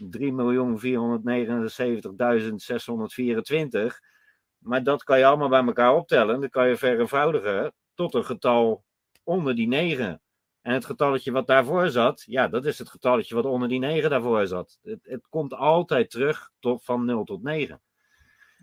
Maar 4.57 4.83
dat 4.83 5.03
kan 5.03 5.17
je 5.17 5.25
allemaal 5.25 5.49
bij 5.49 5.65
elkaar 5.65 5.95
optellen. 5.95 6.39
Dan 6.39 6.49
kan 6.49 6.67
je 6.67 6.77
vereenvoudigen 6.77 7.73
tot 7.93 8.13
een 8.13 8.25
getal 8.25 8.83
onder 9.23 9.55
die 9.55 9.67
9. 9.67 10.21
En 10.65 10.73
het 10.73 10.85
getalletje 10.85 11.31
wat 11.31 11.47
daarvoor 11.47 11.89
zat, 11.89 12.23
ja, 12.27 12.47
dat 12.47 12.65
is 12.65 12.79
het 12.79 12.89
getalletje 12.89 13.35
wat 13.35 13.45
onder 13.45 13.69
die 13.69 13.79
9 13.79 14.09
daarvoor 14.09 14.47
zat. 14.47 14.79
Het, 14.83 14.99
het 15.03 15.27
komt 15.29 15.53
altijd 15.53 16.09
terug 16.09 16.51
tot, 16.59 16.83
van 16.83 17.05
0 17.05 17.23
tot 17.23 17.43
9. 17.43 17.81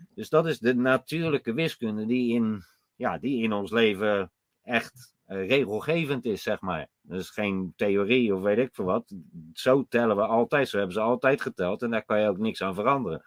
Dus 0.09 0.29
dat 0.29 0.47
is 0.47 0.59
de 0.59 0.75
natuurlijke 0.75 1.53
wiskunde 1.53 2.05
die 2.05 2.33
in, 2.33 2.63
ja, 2.95 3.17
die 3.17 3.43
in 3.43 3.53
ons 3.53 3.71
leven 3.71 4.31
echt 4.63 5.15
uh, 5.27 5.47
regelgevend 5.47 6.25
is, 6.25 6.43
zeg 6.43 6.61
maar. 6.61 6.87
Is 7.09 7.29
geen 7.29 7.73
theorie 7.75 8.35
of 8.35 8.41
weet 8.41 8.57
ik 8.57 8.69
veel 8.73 8.85
wat. 8.85 9.13
Zo 9.53 9.85
tellen 9.89 10.15
we 10.15 10.25
altijd, 10.25 10.69
zo 10.69 10.77
hebben 10.77 10.95
ze 10.95 11.01
altijd 11.01 11.41
geteld 11.41 11.81
en 11.81 11.91
daar 11.91 12.05
kan 12.05 12.21
je 12.21 12.27
ook 12.27 12.37
niks 12.37 12.61
aan 12.61 12.75
veranderen. 12.75 13.23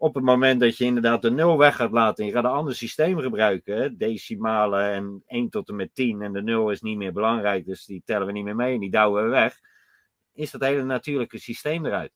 Op 0.00 0.14
het 0.14 0.24
moment 0.24 0.60
dat 0.60 0.76
je 0.76 0.84
inderdaad 0.84 1.22
de 1.22 1.30
0 1.30 1.58
weg 1.58 1.76
gaat 1.76 1.90
laten 1.90 2.24
en 2.24 2.30
je 2.30 2.36
gaat 2.36 2.44
een 2.44 2.50
ander 2.50 2.74
systeem 2.74 3.18
gebruiken, 3.18 3.98
decimalen 3.98 4.92
en 4.92 5.22
1 5.26 5.50
tot 5.50 5.68
en 5.68 5.76
met 5.76 5.94
10 5.94 6.22
en 6.22 6.32
de 6.32 6.42
0 6.42 6.70
is 6.70 6.80
niet 6.80 6.96
meer 6.96 7.12
belangrijk, 7.12 7.66
dus 7.66 7.84
die 7.84 8.02
tellen 8.04 8.26
we 8.26 8.32
niet 8.32 8.44
meer 8.44 8.56
mee 8.56 8.74
en 8.74 8.80
die 8.80 8.90
douwen 8.90 9.24
we 9.24 9.28
weg, 9.28 9.60
is 10.32 10.50
dat 10.50 10.60
hele 10.60 10.82
natuurlijke 10.82 11.38
systeem 11.38 11.86
eruit. 11.86 12.12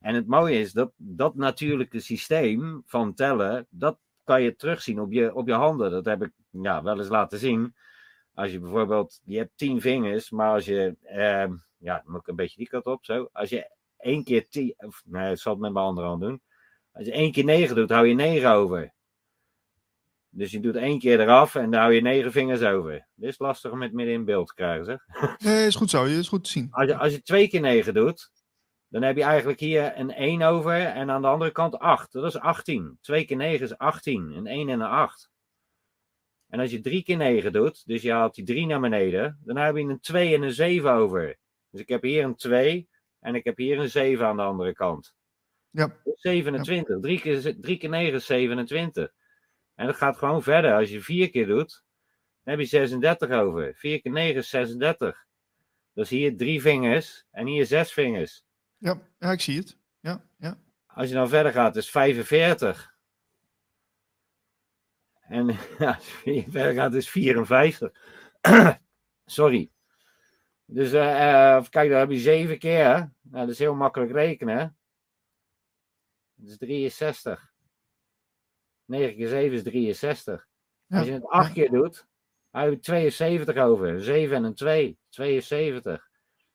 En 0.00 0.14
het 0.14 0.26
mooie 0.26 0.58
is 0.58 0.72
dat 0.72 0.92
dat 0.96 1.34
natuurlijke 1.34 2.00
systeem 2.00 2.82
van 2.86 3.14
tellen, 3.14 3.66
dat 3.70 3.98
kan 4.24 4.42
je 4.42 4.56
terugzien 4.56 5.00
op 5.00 5.12
je, 5.12 5.34
op 5.34 5.46
je 5.46 5.52
handen. 5.52 5.90
Dat 5.90 6.04
heb 6.04 6.22
ik 6.22 6.32
ja, 6.50 6.82
wel 6.82 6.98
eens 6.98 7.08
laten 7.08 7.38
zien. 7.38 7.74
Als 8.34 8.50
je 8.50 8.58
bijvoorbeeld, 8.58 9.20
je 9.24 9.38
hebt 9.38 9.56
tien 9.56 9.80
vingers, 9.80 10.30
maar 10.30 10.52
als 10.52 10.64
je, 10.64 10.96
eh, 11.02 11.52
ja, 11.78 12.02
moet 12.06 12.20
ik 12.20 12.26
een 12.26 12.36
beetje 12.36 12.56
die 12.56 12.68
kant 12.68 12.84
op, 12.84 13.04
zo. 13.04 13.28
Als 13.32 13.48
je 13.48 13.70
één 13.96 14.24
keer 14.24 14.48
tien, 14.48 14.74
of 14.76 15.02
nee, 15.04 15.30
ik 15.30 15.38
zal 15.38 15.52
het 15.52 15.60
met 15.60 15.72
mijn 15.72 15.84
andere 15.84 16.06
hand 16.06 16.20
doen. 16.20 16.40
Als 16.98 17.06
je 17.06 17.12
één 17.12 17.32
keer 17.32 17.44
negen 17.44 17.76
doet, 17.76 17.90
hou 17.90 18.06
je 18.06 18.14
negen 18.14 18.50
over. 18.50 18.92
Dus 20.28 20.50
je 20.50 20.60
doet 20.60 20.76
één 20.76 20.98
keer 20.98 21.20
eraf 21.20 21.54
en 21.54 21.70
dan 21.70 21.80
hou 21.80 21.92
je 21.92 22.00
negen 22.00 22.32
vingers 22.32 22.62
over. 22.62 23.06
Dit 23.14 23.28
is 23.28 23.38
lastig 23.38 23.70
om 23.70 23.82
het 23.82 23.92
midden 23.92 24.14
in 24.14 24.24
beeld 24.24 24.46
te 24.46 24.54
krijgen, 24.54 24.84
zeg. 24.84 25.06
Nee, 25.44 25.66
is 25.66 25.74
goed 25.74 25.90
zo. 25.90 26.04
Is 26.04 26.28
goed 26.28 26.44
te 26.44 26.50
zien. 26.50 26.68
Als 26.70 26.86
je, 26.86 26.96
als 26.96 27.12
je 27.12 27.22
twee 27.22 27.48
keer 27.48 27.60
negen 27.60 27.94
doet, 27.94 28.30
dan 28.88 29.02
heb 29.02 29.16
je 29.16 29.22
eigenlijk 29.22 29.60
hier 29.60 29.98
een 29.98 30.12
1 30.12 30.42
over 30.42 30.84
en 30.86 31.10
aan 31.10 31.22
de 31.22 31.28
andere 31.28 31.50
kant 31.50 31.78
8. 31.78 32.12
Dat 32.12 32.24
is 32.24 32.38
18. 32.38 32.98
2 33.00 33.24
keer 33.24 33.36
9 33.36 33.64
is 33.64 33.78
18. 33.78 34.32
Een 34.36 34.46
1 34.46 34.68
en 34.68 34.80
een 34.80 34.86
8. 34.86 35.30
En 36.48 36.60
als 36.60 36.70
je 36.70 36.80
3 36.80 37.02
keer 37.02 37.16
9 37.16 37.52
doet, 37.52 37.86
dus 37.86 38.02
je 38.02 38.12
haalt 38.12 38.34
die 38.34 38.44
3 38.44 38.66
naar 38.66 38.80
beneden, 38.80 39.38
dan 39.44 39.56
heb 39.56 39.76
je 39.76 39.82
een 39.82 40.00
2 40.00 40.34
en 40.34 40.42
een 40.42 40.52
7 40.52 40.92
over. 40.92 41.36
Dus 41.70 41.80
ik 41.80 41.88
heb 41.88 42.02
hier 42.02 42.24
een 42.24 42.36
2 42.36 42.88
en 43.20 43.34
ik 43.34 43.44
heb 43.44 43.56
hier 43.56 43.78
een 43.78 43.90
7 43.90 44.26
aan 44.26 44.36
de 44.36 44.42
andere 44.42 44.72
kant. 44.72 45.16
Ja. 45.70 45.94
27. 46.14 46.94
Ja. 46.94 47.00
3, 47.00 47.20
keer, 47.20 47.60
3 47.60 47.76
keer 47.76 47.88
9 47.88 48.14
is 48.14 48.26
27. 48.26 49.12
En 49.74 49.86
dat 49.86 49.96
gaat 49.96 50.16
gewoon 50.16 50.42
verder. 50.42 50.74
Als 50.74 50.90
je 50.90 51.00
4 51.00 51.30
keer 51.30 51.46
doet, 51.46 51.84
dan 52.42 52.54
heb 52.54 52.58
je 52.58 52.66
36 52.66 53.30
over. 53.30 53.74
4 53.74 54.00
keer 54.00 54.12
9 54.12 54.36
is 54.36 54.48
36. 54.48 55.26
Dus 55.92 56.08
hier 56.08 56.36
3 56.36 56.60
vingers 56.60 57.24
en 57.30 57.46
hier 57.46 57.66
6 57.66 57.92
vingers. 57.92 58.44
Ja, 58.76 59.00
ja, 59.18 59.32
ik 59.32 59.40
zie 59.40 59.58
het. 59.58 59.78
Ja, 60.00 60.22
ja. 60.36 60.58
Als 60.86 61.08
je 61.08 61.14
dan 61.14 61.28
verder 61.28 61.52
gaat, 61.52 61.76
is 61.76 61.90
45. 61.90 62.96
En 65.20 65.46
ja, 65.78 65.94
als 65.94 66.22
je 66.24 66.44
verder 66.48 66.74
gaat, 66.74 66.94
is 66.94 67.08
54. 67.08 67.90
Sorry. 69.24 69.70
Dus 70.64 70.92
uh, 70.92 71.00
uh, 71.00 71.64
kijk, 71.70 71.90
dan 71.90 71.98
heb 71.98 72.10
je 72.10 72.18
7 72.18 72.58
keer. 72.58 72.86
Nou, 72.86 73.12
dat 73.46 73.48
is 73.48 73.58
heel 73.58 73.74
makkelijk 73.74 74.12
rekenen. 74.12 74.77
Dat 76.38 76.48
is 76.50 76.56
63. 76.56 77.52
9 78.84 79.16
keer 79.16 79.28
7 79.28 79.52
is 79.52 79.62
63. 79.62 80.46
Ja. 80.86 80.98
Als 80.98 81.06
je 81.06 81.12
het 81.12 81.26
8 81.26 81.52
keer 81.52 81.70
doet, 81.70 82.06
heb 82.50 82.70
je 82.70 82.78
72 82.78 83.56
over. 83.56 84.02
7 84.02 84.36
en 84.36 84.44
een 84.44 84.54
2. 84.54 84.98
72. 85.08 86.08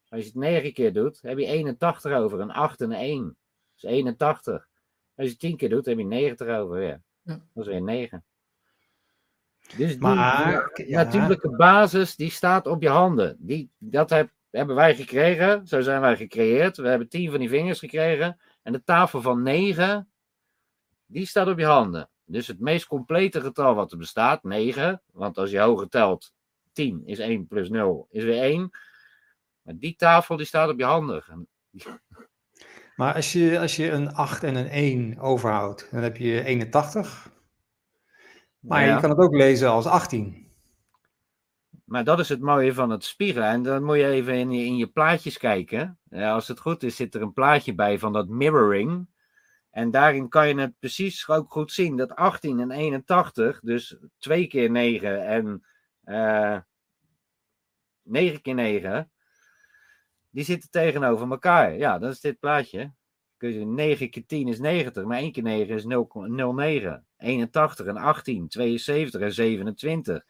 Als 0.09 0.21
je 0.21 0.27
het 0.27 0.35
9 0.35 0.73
keer 0.73 0.93
doet, 0.93 1.21
heb 1.21 1.37
je 1.37 1.45
81 1.45 2.11
over. 2.13 2.39
Een 2.39 2.51
8 2.51 2.81
en 2.81 2.91
een 2.91 2.97
1. 2.97 3.23
Dat 3.23 3.35
is 3.75 3.83
81. 3.83 4.67
Als 5.15 5.25
je 5.25 5.31
het 5.31 5.39
10 5.39 5.57
keer 5.57 5.69
doet, 5.69 5.85
heb 5.85 5.97
je 5.97 6.05
90 6.05 6.47
over. 6.47 6.81
Ja. 6.81 7.01
ja. 7.21 7.39
Dat 7.53 7.65
is 7.65 7.71
weer 7.71 7.81
9. 7.81 8.23
Dus 9.77 9.91
die, 9.91 9.99
maar, 9.99 10.71
die 10.73 10.87
ja. 10.87 11.03
natuurlijke 11.03 11.55
basis, 11.55 12.15
die 12.15 12.31
staat 12.31 12.67
op 12.67 12.81
je 12.81 12.89
handen. 12.89 13.35
Die, 13.39 13.69
dat 13.77 14.09
heb, 14.09 14.29
hebben 14.49 14.75
wij 14.75 14.95
gekregen. 14.95 15.67
Zo 15.67 15.81
zijn 15.81 16.01
wij 16.01 16.15
gecreëerd. 16.15 16.77
We 16.77 16.87
hebben 16.87 17.09
10 17.09 17.29
van 17.29 17.39
die 17.39 17.49
vingers 17.49 17.79
gekregen. 17.79 18.39
En 18.63 18.71
de 18.71 18.83
tafel 18.83 19.21
van 19.21 19.43
9, 19.43 20.09
die 21.05 21.25
staat 21.25 21.47
op 21.47 21.59
je 21.59 21.65
handen. 21.65 22.09
Dus 22.25 22.47
het 22.47 22.59
meest 22.59 22.87
complete 22.87 23.41
getal 23.41 23.75
wat 23.75 23.91
er 23.91 23.97
bestaat, 23.97 24.43
9. 24.43 25.01
Want 25.11 25.37
als 25.37 25.51
je 25.51 25.59
hoger 25.59 25.89
telt, 25.89 26.33
10 26.71 27.01
is 27.05 27.19
1 27.19 27.47
plus 27.47 27.69
0 27.69 28.07
is 28.09 28.23
weer 28.23 28.41
1. 28.41 28.69
Maar 29.61 29.77
die 29.77 29.95
tafel 29.95 30.37
die 30.37 30.45
staat 30.45 30.69
op 30.69 30.79
je 30.79 30.85
handen. 30.85 31.23
Maar 32.95 33.13
als 33.13 33.31
je, 33.33 33.59
als 33.59 33.75
je 33.75 33.91
een 33.91 34.13
8 34.13 34.43
en 34.43 34.55
een 34.55 34.67
1 34.67 35.19
overhoudt, 35.19 35.87
dan 35.91 36.01
heb 36.01 36.17
je 36.17 36.43
81. 36.43 37.31
Maar 38.59 38.85
ja. 38.85 38.93
je 38.93 39.01
kan 39.01 39.09
het 39.09 39.19
ook 39.19 39.35
lezen 39.35 39.69
als 39.69 39.85
18. 39.85 40.42
Maar 41.93 42.03
dat 42.03 42.19
is 42.19 42.29
het 42.29 42.41
mooie 42.41 42.73
van 42.73 42.89
het 42.89 43.03
spiegelen. 43.03 43.47
En 43.47 43.63
dan 43.63 43.83
moet 43.83 43.95
je 43.95 44.07
even 44.07 44.33
in 44.33 44.51
je, 44.51 44.65
in 44.65 44.77
je 44.77 44.87
plaatjes 44.87 45.37
kijken. 45.37 45.99
Ja, 46.09 46.33
als 46.33 46.47
het 46.47 46.59
goed 46.59 46.83
is, 46.83 46.95
zit 46.95 47.15
er 47.15 47.21
een 47.21 47.33
plaatje 47.33 47.75
bij 47.75 47.99
van 47.99 48.13
dat 48.13 48.27
mirroring. 48.27 49.07
En 49.69 49.91
daarin 49.91 50.29
kan 50.29 50.47
je 50.47 50.59
het 50.59 50.79
precies 50.79 51.27
ook 51.27 51.51
goed 51.51 51.71
zien. 51.71 51.97
Dat 51.97 52.15
18 52.15 52.59
en 52.59 52.71
81, 52.71 53.59
dus 53.59 53.97
2 54.17 54.47
keer 54.47 54.71
9 54.71 55.25
en 55.25 55.65
uh, 56.05 56.57
9 58.03 58.41
keer 58.41 58.53
9, 58.53 59.11
die 60.29 60.43
zitten 60.43 60.69
tegenover 60.69 61.29
elkaar. 61.29 61.77
Ja, 61.77 61.99
dat 61.99 62.11
is 62.11 62.19
dit 62.19 62.39
plaatje. 62.39 62.93
Kun 63.37 63.53
je 63.53 63.65
9 63.65 64.09
keer 64.09 64.25
10 64.25 64.47
is 64.47 64.59
90, 64.59 65.03
maar 65.03 65.17
1 65.17 65.31
keer 65.31 65.43
9 65.43 65.75
is 65.75 65.83
0,09. 65.83 67.03
81 67.17 67.85
en 67.85 67.97
18, 67.97 68.47
72 68.47 69.21
en 69.21 69.33
27, 69.33 70.25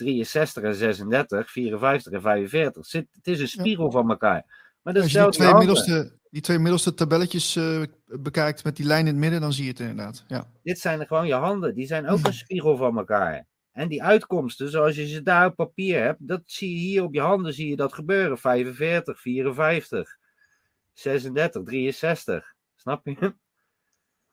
63 0.00 0.62
en 0.62 0.74
36, 0.74 1.50
54 1.50 2.12
en 2.12 2.20
45. 2.20 2.86
Zit, 2.86 3.06
het 3.12 3.26
is 3.26 3.40
een 3.40 3.48
spiegel 3.48 3.84
ja. 3.84 3.90
van 3.90 4.10
elkaar. 4.10 4.44
Maar 4.82 4.94
dat 4.94 5.02
Als 5.02 5.12
je 5.12 5.22
die 5.22 5.30
twee, 5.30 5.54
middelste, 5.54 6.18
die 6.30 6.42
twee 6.42 6.58
middelste 6.58 6.94
tabelletjes 6.94 7.56
uh, 7.56 7.82
bekijkt 8.06 8.64
met 8.64 8.76
die 8.76 8.86
lijn 8.86 9.06
in 9.06 9.12
het 9.12 9.16
midden, 9.16 9.40
dan 9.40 9.52
zie 9.52 9.64
je 9.64 9.70
het 9.70 9.80
inderdaad. 9.80 10.24
Ja. 10.28 10.46
Dit 10.62 10.78
zijn 10.78 11.06
gewoon 11.06 11.26
je 11.26 11.34
handen. 11.34 11.74
Die 11.74 11.86
zijn 11.86 12.08
ook 12.08 12.26
een 12.26 12.32
spiegel 12.32 12.76
van 12.76 12.98
elkaar. 12.98 13.46
En 13.72 13.88
die 13.88 14.02
uitkomsten, 14.02 14.70
zoals 14.70 14.96
je 14.96 15.06
ze 15.06 15.22
daar 15.22 15.46
op 15.46 15.56
papier 15.56 16.02
hebt, 16.02 16.28
dat 16.28 16.42
zie 16.44 16.74
je 16.74 16.78
hier 16.78 17.02
op 17.02 17.14
je 17.14 17.20
handen, 17.20 17.52
zie 17.52 17.68
je 17.68 17.76
dat 17.76 17.92
gebeuren. 17.92 18.38
45, 18.38 19.20
54, 19.20 20.16
36, 20.92 21.62
63. 21.62 22.54
Snap 22.76 23.06
je? 23.06 23.34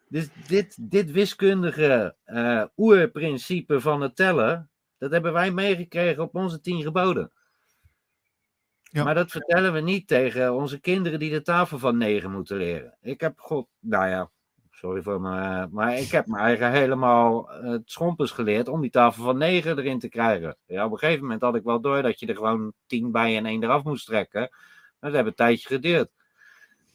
Dus 0.10 0.28
dit, 0.48 0.78
dit 0.80 1.12
wiskundige 1.12 2.16
uh, 2.26 2.64
oerprincipe 2.76 3.82
van 3.82 4.02
het 4.02 4.16
tellen, 4.16 4.70
dat 4.98 5.12
hebben 5.12 5.34
wij 5.34 5.51
meegekregen 5.51 6.24
op 6.24 6.36
onze 6.36 6.62
tien 6.62 6.82
geboden. 6.82 7.32
Ja. 8.82 9.04
Maar 9.04 9.16
dat 9.16 9.32
vertellen 9.32 9.74
we 9.74 9.80
niet 9.80 10.08
tegen 10.08 10.54
onze 10.54 10.80
kinderen 10.80 11.20
die 11.20 11.32
de 11.32 11.42
tafel 11.42 11.80
van 11.80 11.98
negen 11.98 12.32
moeten 12.32 12.58
leren. 12.58 12.98
Ik 13.01 13.22
heb 13.22 13.39
God, 13.39 13.68
nou 13.80 14.08
ja, 14.08 14.30
Sorry 14.77 15.01
voor 15.01 15.22
me. 15.22 15.68
Maar 15.72 15.98
ik 15.98 16.12
heb 16.12 16.27
me 16.27 16.38
eigenlijk 16.38 16.75
helemaal 16.75 17.50
uh, 17.51 17.72
het 17.72 17.82
schompers 17.86 18.32
geleerd 18.32 18.68
om 18.68 18.82
die 18.82 18.89
tafel 18.89 19.24
van 19.24 19.38
9 19.38 19.77
erin 19.77 20.00
te 20.00 20.10
krijgen. 20.10 20.58
Ja, 20.66 20.86
op 20.86 20.92
een 20.92 20.98
gegeven 20.98 21.22
moment 21.22 21.42
had 21.42 21.56
ik 21.56 21.63
wel 21.63 21.82
door 21.82 22.01
dat 22.01 22.20
je 22.20 22.25
er 22.25 22.36
gewoon 22.36 22.74
10 22.88 23.12
bij 23.12 23.38
en 23.38 23.46
1 23.46 23.63
eraf 23.63 23.84
moest 23.84 24.06
trekken. 24.06 24.50
Maar 25.00 25.12
dat 25.12 25.13
heeft 25.13 25.25
een 25.25 25.36
tijdje 25.36 25.68
geduurd. 25.68 26.10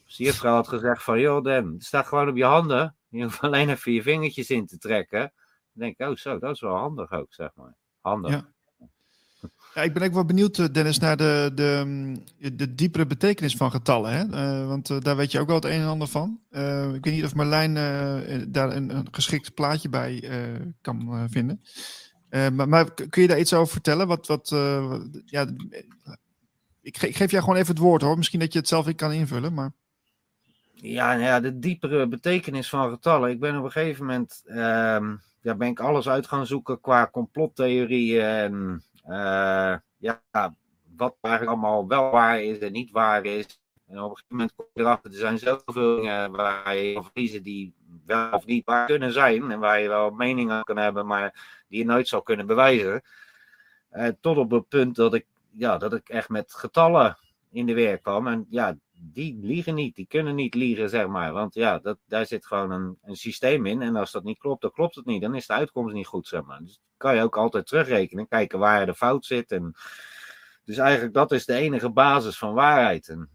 Dus 0.04 0.16
die 0.16 0.26
juffrouw 0.26 0.54
had 0.54 0.68
gezegd 0.68 1.02
van, 1.02 1.20
joh 1.20 1.44
Dan, 1.44 1.72
het 1.72 1.84
staat 1.84 2.06
gewoon 2.06 2.28
op 2.28 2.36
je 2.36 2.44
handen. 2.44 2.96
Je 3.08 3.22
hoeft 3.22 3.40
alleen 3.40 3.68
even 3.68 3.92
je 3.92 4.02
vingertjes 4.02 4.50
in 4.50 4.66
te 4.66 4.78
trekken. 4.78 5.20
Dan 5.20 5.30
denk 5.72 5.98
ik, 5.98 6.08
oh 6.08 6.16
zo, 6.16 6.38
dat 6.38 6.54
is 6.54 6.60
wel 6.60 6.76
handig 6.76 7.12
ook, 7.12 7.34
zeg 7.34 7.50
maar. 7.54 7.74
Handig. 8.02 8.30
Ja. 8.30 8.52
Ja, 9.74 9.82
ik 9.82 9.92
ben 9.92 10.02
ook 10.02 10.12
wel 10.12 10.24
benieuwd, 10.24 10.58
eh, 10.58 10.66
Dennis, 10.72 10.98
naar 10.98 11.16
de, 11.16 11.50
de, 11.54 11.82
mm, 11.86 12.24
de 12.56 12.74
diepere 12.74 13.06
betekenis 13.06 13.56
van 13.56 13.70
getallen. 13.70 14.12
Hè? 14.12 14.24
Uh, 14.24 14.66
want 14.66 14.90
uh, 14.90 15.00
daar 15.00 15.16
weet 15.16 15.32
je 15.32 15.40
ook 15.40 15.46
wel 15.46 15.56
het 15.56 15.64
een 15.64 15.80
en 15.80 15.86
ander 15.86 16.08
van. 16.08 16.40
Uh, 16.50 16.94
ik 16.94 17.04
weet 17.04 17.14
niet 17.14 17.24
of 17.24 17.34
Marlijn 17.34 17.74
daar 18.52 18.76
een, 18.76 18.96
een, 18.96 19.06
geschikt 19.10 19.54
plaatje 19.54 19.88
bij 19.88 20.30
kan 20.80 21.26
vinden. 21.30 21.62
Maar, 22.30 22.68
maar, 22.68 22.94
kun 22.94 23.22
je 23.22 23.28
daar 23.28 23.38
iets 23.38 23.52
over 23.52 23.72
vertellen? 23.72 24.06
Wat, 24.06 24.26
wat, 24.26 24.48
ja, 25.24 25.46
ik, 26.80 26.96
ge 26.98 27.08
ik, 27.08 27.16
geef 27.16 27.30
jou 27.30 27.42
gewoon 27.42 27.58
even 27.58 27.74
het 27.74 27.82
woord 27.82 28.02
hoor. 28.02 28.16
Misschien 28.16 28.40
dat 28.40 28.52
je 28.52 28.58
het 28.58 28.68
zelf 28.68 28.88
in 28.88 28.94
kan 28.94 29.12
invullen. 29.12 29.54
Maar... 29.54 29.72
Ja, 30.74 31.08
nou 31.08 31.22
ja, 31.22 31.40
de 31.40 31.58
diepere 31.58 32.08
betekenis 32.08 32.68
van 32.68 32.90
getallen. 32.90 33.30
Ik 33.30 33.40
ben 33.40 33.58
op 33.58 33.64
een 33.64 33.70
gegeven 33.70 34.06
moment 34.06 34.42
ehm, 34.44 35.14
ja, 35.42 35.54
ben 35.54 35.68
ik 35.68 35.80
alles 35.80 36.08
uit 36.08 36.26
gaan 36.26 36.46
zoeken 36.46 36.80
qua 36.80 37.08
complottheorieën 37.10 38.24
en 38.24 38.82
uh, 39.08 39.74
ja, 39.96 40.22
wat 40.96 41.16
eigenlijk 41.20 41.56
allemaal 41.56 41.88
wel 41.88 42.10
waar 42.10 42.42
is 42.42 42.58
en 42.58 42.72
niet 42.72 42.90
waar 42.90 43.24
is. 43.24 43.60
En 43.88 44.00
op 44.00 44.10
een 44.10 44.16
gegeven 44.16 44.36
moment 44.36 44.54
kom 44.54 44.66
je 44.74 44.80
erachter, 44.80 45.10
er 45.10 45.16
zijn 45.16 45.38
zoveel 45.38 45.96
dingen 45.96 46.30
waar 46.30 46.76
je 46.76 46.92
kan 46.94 47.04
verliezen 47.04 47.42
die 47.42 47.74
wel 48.06 48.30
of 48.30 48.46
niet 48.46 48.64
waar 48.64 48.86
kunnen 48.86 49.12
zijn. 49.12 49.50
En 49.50 49.58
waar 49.58 49.80
je 49.80 49.88
wel 49.88 50.10
meningen 50.10 50.62
kan 50.62 50.76
hebben, 50.76 51.06
maar 51.06 51.62
die 51.68 51.78
je 51.78 51.84
nooit 51.84 52.08
zou 52.08 52.22
kunnen 52.22 52.46
bewijzen. 52.46 53.02
Uh, 53.92 54.08
tot 54.20 54.36
op 54.36 54.50
het 54.50 54.68
punt 54.68 54.96
dat 54.96 55.14
ik, 55.14 55.26
ja, 55.50 55.78
dat 55.78 55.92
ik 55.92 56.08
echt 56.08 56.28
met 56.28 56.54
getallen 56.54 57.18
in 57.50 57.66
de 57.66 57.74
weer 57.74 57.98
kwam. 57.98 58.26
En 58.26 58.46
ja, 58.50 58.76
die 59.04 59.38
liegen 59.40 59.74
niet, 59.74 59.94
die 59.94 60.06
kunnen 60.06 60.34
niet 60.34 60.54
liegen, 60.54 60.90
zeg 60.90 61.06
maar. 61.06 61.32
Want 61.32 61.54
ja, 61.54 61.78
dat, 61.78 61.98
daar 62.06 62.26
zit 62.26 62.46
gewoon 62.46 62.70
een, 62.70 62.98
een 63.02 63.16
systeem 63.16 63.66
in. 63.66 63.82
En 63.82 63.96
als 63.96 64.12
dat 64.12 64.24
niet 64.24 64.38
klopt, 64.38 64.62
dan 64.62 64.70
klopt 64.70 64.94
het 64.94 65.04
niet. 65.04 65.22
Dan 65.22 65.34
is 65.34 65.46
de 65.46 65.52
uitkomst 65.52 65.94
niet 65.94 66.06
goed, 66.06 66.26
zeg 66.26 66.42
maar. 66.42 66.58
Dus 66.58 66.80
kan 66.96 67.14
je 67.14 67.22
ook 67.22 67.36
altijd 67.36 67.66
terugrekenen, 67.66 68.28
kijken 68.28 68.58
waar 68.58 68.86
de 68.86 68.94
fout 68.94 69.24
zit. 69.24 69.50
En, 69.50 69.74
dus 70.64 70.76
eigenlijk 70.76 71.14
dat 71.14 71.32
is 71.32 71.44
de 71.44 71.54
enige 71.54 71.90
basis 71.90 72.38
van 72.38 72.54
waarheid. 72.54 73.08
En 73.08 73.30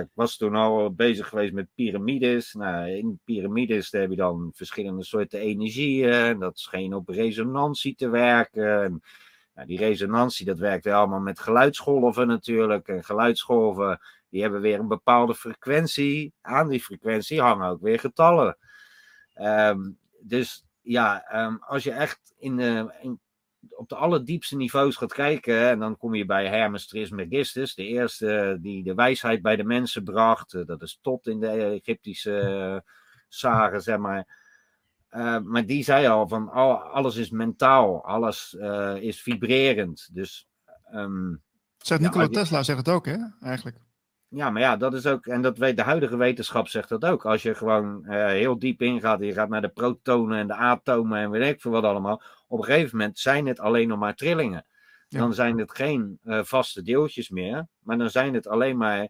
ik 0.00 0.08
was 0.14 0.36
toen 0.36 0.54
al 0.54 0.94
bezig 0.94 1.28
geweest 1.28 1.52
met 1.52 1.68
piramides. 1.74 2.52
Nou, 2.52 2.88
in 2.88 3.20
piramides 3.24 3.90
heb 3.90 4.10
je 4.10 4.16
dan 4.16 4.50
verschillende 4.54 5.04
soorten 5.04 5.40
energieën. 5.40 6.38
Dat 6.38 6.58
scheen 6.58 6.94
op 6.94 7.08
resonantie 7.08 7.94
te 7.94 8.08
werken. 8.08 9.02
Nou, 9.54 9.66
die 9.66 9.78
resonantie, 9.78 10.46
dat 10.46 10.58
werkt 10.58 10.86
allemaal 10.86 11.20
met 11.20 11.40
geluidsgolven 11.40 12.26
natuurlijk. 12.26 12.88
En 12.88 13.04
geluidsgolven, 13.04 14.00
die 14.30 14.42
hebben 14.42 14.60
weer 14.60 14.78
een 14.78 14.88
bepaalde 14.88 15.34
frequentie. 15.34 16.32
Aan 16.40 16.68
die 16.68 16.80
frequentie 16.80 17.40
hangen 17.40 17.68
ook 17.68 17.80
weer 17.80 18.00
getallen. 18.00 18.58
Ehm, 19.34 19.90
dus 20.20 20.64
ja, 20.80 21.24
ehm, 21.24 21.56
als 21.60 21.82
je 21.82 21.92
echt 21.92 22.34
in 22.38 22.56
de, 22.56 22.94
in, 23.02 23.20
op 23.70 23.88
de 23.88 23.94
allerdiepste 23.94 24.56
niveaus 24.56 24.96
gaat 24.96 25.12
kijken, 25.12 25.68
en 25.68 25.78
dan 25.78 25.96
kom 25.96 26.14
je 26.14 26.24
bij 26.24 26.46
Hermes 26.46 26.86
Trismegistus, 26.86 27.74
de 27.74 27.86
eerste 27.86 28.58
die 28.60 28.82
de 28.82 28.94
wijsheid 28.94 29.42
bij 29.42 29.56
de 29.56 29.64
mensen 29.64 30.04
bracht. 30.04 30.54
Eh, 30.54 30.66
dat 30.66 30.82
is 30.82 30.98
tot 31.02 31.26
in 31.26 31.40
de 31.40 31.48
Egyptische 31.48 32.30
uh, 32.30 32.92
sagen, 33.28 33.82
zeg 33.82 33.98
maar. 33.98 34.38
Uh, 35.10 35.38
maar 35.38 35.66
die 35.66 35.84
zei 35.84 36.06
al 36.06 36.28
van 36.28 36.48
al, 36.48 36.76
alles 36.76 37.16
is 37.16 37.30
mentaal, 37.30 38.04
alles 38.04 38.56
uh, 38.58 38.96
is 38.96 39.22
vibrerend. 39.22 40.08
Dus, 40.12 40.48
um, 40.94 41.42
zegt 41.78 42.00
Nikola 42.00 42.22
ja, 42.22 42.28
Tesla 42.28 42.62
zegt 42.62 42.78
het 42.78 42.88
ook, 42.88 43.06
hè? 43.06 43.16
Eigenlijk. 43.40 43.76
Ja, 44.32 44.50
maar 44.50 44.62
ja, 44.62 44.76
dat 44.76 44.94
is 44.94 45.06
ook, 45.06 45.26
en 45.26 45.42
dat 45.42 45.58
weet 45.58 45.76
de 45.76 45.82
huidige 45.82 46.16
wetenschap 46.16 46.68
zegt 46.68 46.88
dat 46.88 47.04
ook. 47.04 47.26
Als 47.26 47.42
je 47.42 47.54
gewoon 47.54 48.02
uh, 48.04 48.26
heel 48.26 48.58
diep 48.58 48.82
ingaat, 48.82 49.20
je 49.20 49.32
gaat 49.32 49.48
naar 49.48 49.60
de 49.60 49.68
protonen 49.68 50.38
en 50.38 50.46
de 50.46 50.54
atomen 50.54 51.18
en 51.18 51.30
weet 51.30 51.54
ik 51.54 51.60
veel 51.60 51.70
wat 51.70 51.84
allemaal. 51.84 52.22
Op 52.46 52.58
een 52.58 52.64
gegeven 52.64 52.96
moment 52.96 53.18
zijn 53.18 53.46
het 53.46 53.60
alleen 53.60 53.88
nog 53.88 53.98
maar 53.98 54.14
trillingen. 54.14 54.66
Ja. 55.08 55.18
Dan 55.18 55.34
zijn 55.34 55.58
het 55.58 55.74
geen 55.74 56.18
vaste 56.22 56.82
deeltjes 56.82 57.30
meer, 57.30 57.66
maar 57.78 57.98
dan 57.98 58.10
zijn 58.10 58.34
het 58.34 58.46
alleen 58.46 58.76
maar 58.76 59.00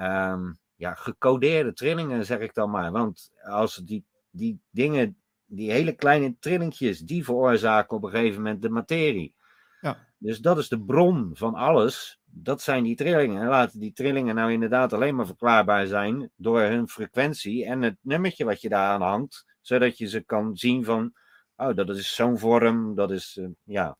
um, 0.00 0.58
ja, 0.74 0.94
gecodeerde 0.94 1.72
trillingen, 1.72 2.26
zeg 2.26 2.38
ik 2.38 2.54
dan 2.54 2.70
maar. 2.70 2.92
Want 2.92 3.30
als 3.42 3.74
die 3.74 4.04
die 4.36 4.60
dingen, 4.70 5.16
die 5.44 5.70
hele 5.70 5.92
kleine 5.92 6.36
trillingjes, 6.38 7.00
die 7.00 7.24
veroorzaken 7.24 7.96
op 7.96 8.04
een 8.04 8.10
gegeven 8.10 8.42
moment 8.42 8.62
de 8.62 8.68
materie. 8.68 9.34
Ja. 9.80 9.98
Dus 10.18 10.38
dat 10.38 10.58
is 10.58 10.68
de 10.68 10.80
bron 10.80 11.30
van 11.34 11.54
alles. 11.54 12.20
Dat 12.38 12.62
zijn 12.62 12.84
die 12.84 12.96
trillingen. 12.96 13.42
En 13.42 13.48
laten 13.48 13.80
die 13.80 13.92
trillingen 13.92 14.34
nou 14.34 14.52
inderdaad 14.52 14.92
alleen 14.92 15.14
maar 15.14 15.26
verklaarbaar 15.26 15.86
zijn 15.86 16.30
door 16.36 16.60
hun 16.60 16.88
frequentie 16.88 17.64
en 17.64 17.82
het 17.82 17.96
nummertje 18.00 18.44
wat 18.44 18.60
je 18.60 18.68
daar 18.68 18.88
aan 18.88 19.02
hangt, 19.02 19.44
zodat 19.60 19.98
je 19.98 20.08
ze 20.08 20.24
kan 20.24 20.56
zien 20.56 20.84
van, 20.84 21.12
oh, 21.56 21.74
dat 21.74 21.88
is 21.88 22.14
zo'n 22.14 22.38
vorm, 22.38 22.94
dat 22.94 23.10
is, 23.10 23.38
uh, 23.40 23.48
ja. 23.62 23.96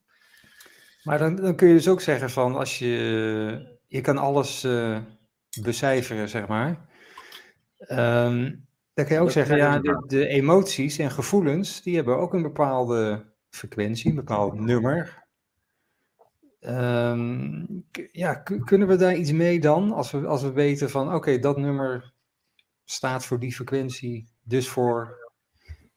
Maar 1.03 1.17
dan, 1.17 1.35
dan 1.35 1.55
kun 1.55 1.67
je 1.67 1.73
dus 1.73 1.87
ook 1.87 2.01
zeggen 2.01 2.29
van, 2.29 2.55
als 2.55 2.79
je, 2.79 3.77
je 3.87 4.01
kan 4.01 4.17
alles 4.17 4.63
uh, 4.63 4.97
becijferen, 5.61 6.29
zeg 6.29 6.47
maar. 6.47 6.89
Um, 7.89 8.67
dan 8.93 9.05
kan 9.05 9.15
je 9.15 9.21
ook 9.21 9.31
zeggen, 9.31 9.57
ja, 9.57 9.79
de, 9.79 10.03
de, 10.07 10.27
emoties 10.27 10.97
en 10.97 11.11
gevoelens, 11.11 11.81
die 11.81 11.95
hebben 11.95 12.17
ook 12.17 12.33
een 12.33 12.41
bepaalde 12.41 13.25
frequentie, 13.49 14.09
een 14.09 14.15
bepaald 14.15 14.59
nummer. 14.59 15.26
Um, 16.59 17.85
ja, 18.11 18.33
kunnen 18.35 18.87
we 18.87 18.95
daar 18.95 19.15
iets 19.15 19.31
mee 19.31 19.59
dan, 19.59 19.91
als 19.91 20.11
we, 20.11 20.25
als 20.25 20.41
we 20.41 20.51
weten 20.51 20.89
van, 20.89 21.13
oké, 21.13 21.39
dat 21.39 21.57
nummer 21.57 22.13
staat 22.85 23.25
voor 23.25 23.39
die 23.39 23.53
frequentie, 23.53 24.27
dus 24.43 24.69
voor 24.69 25.17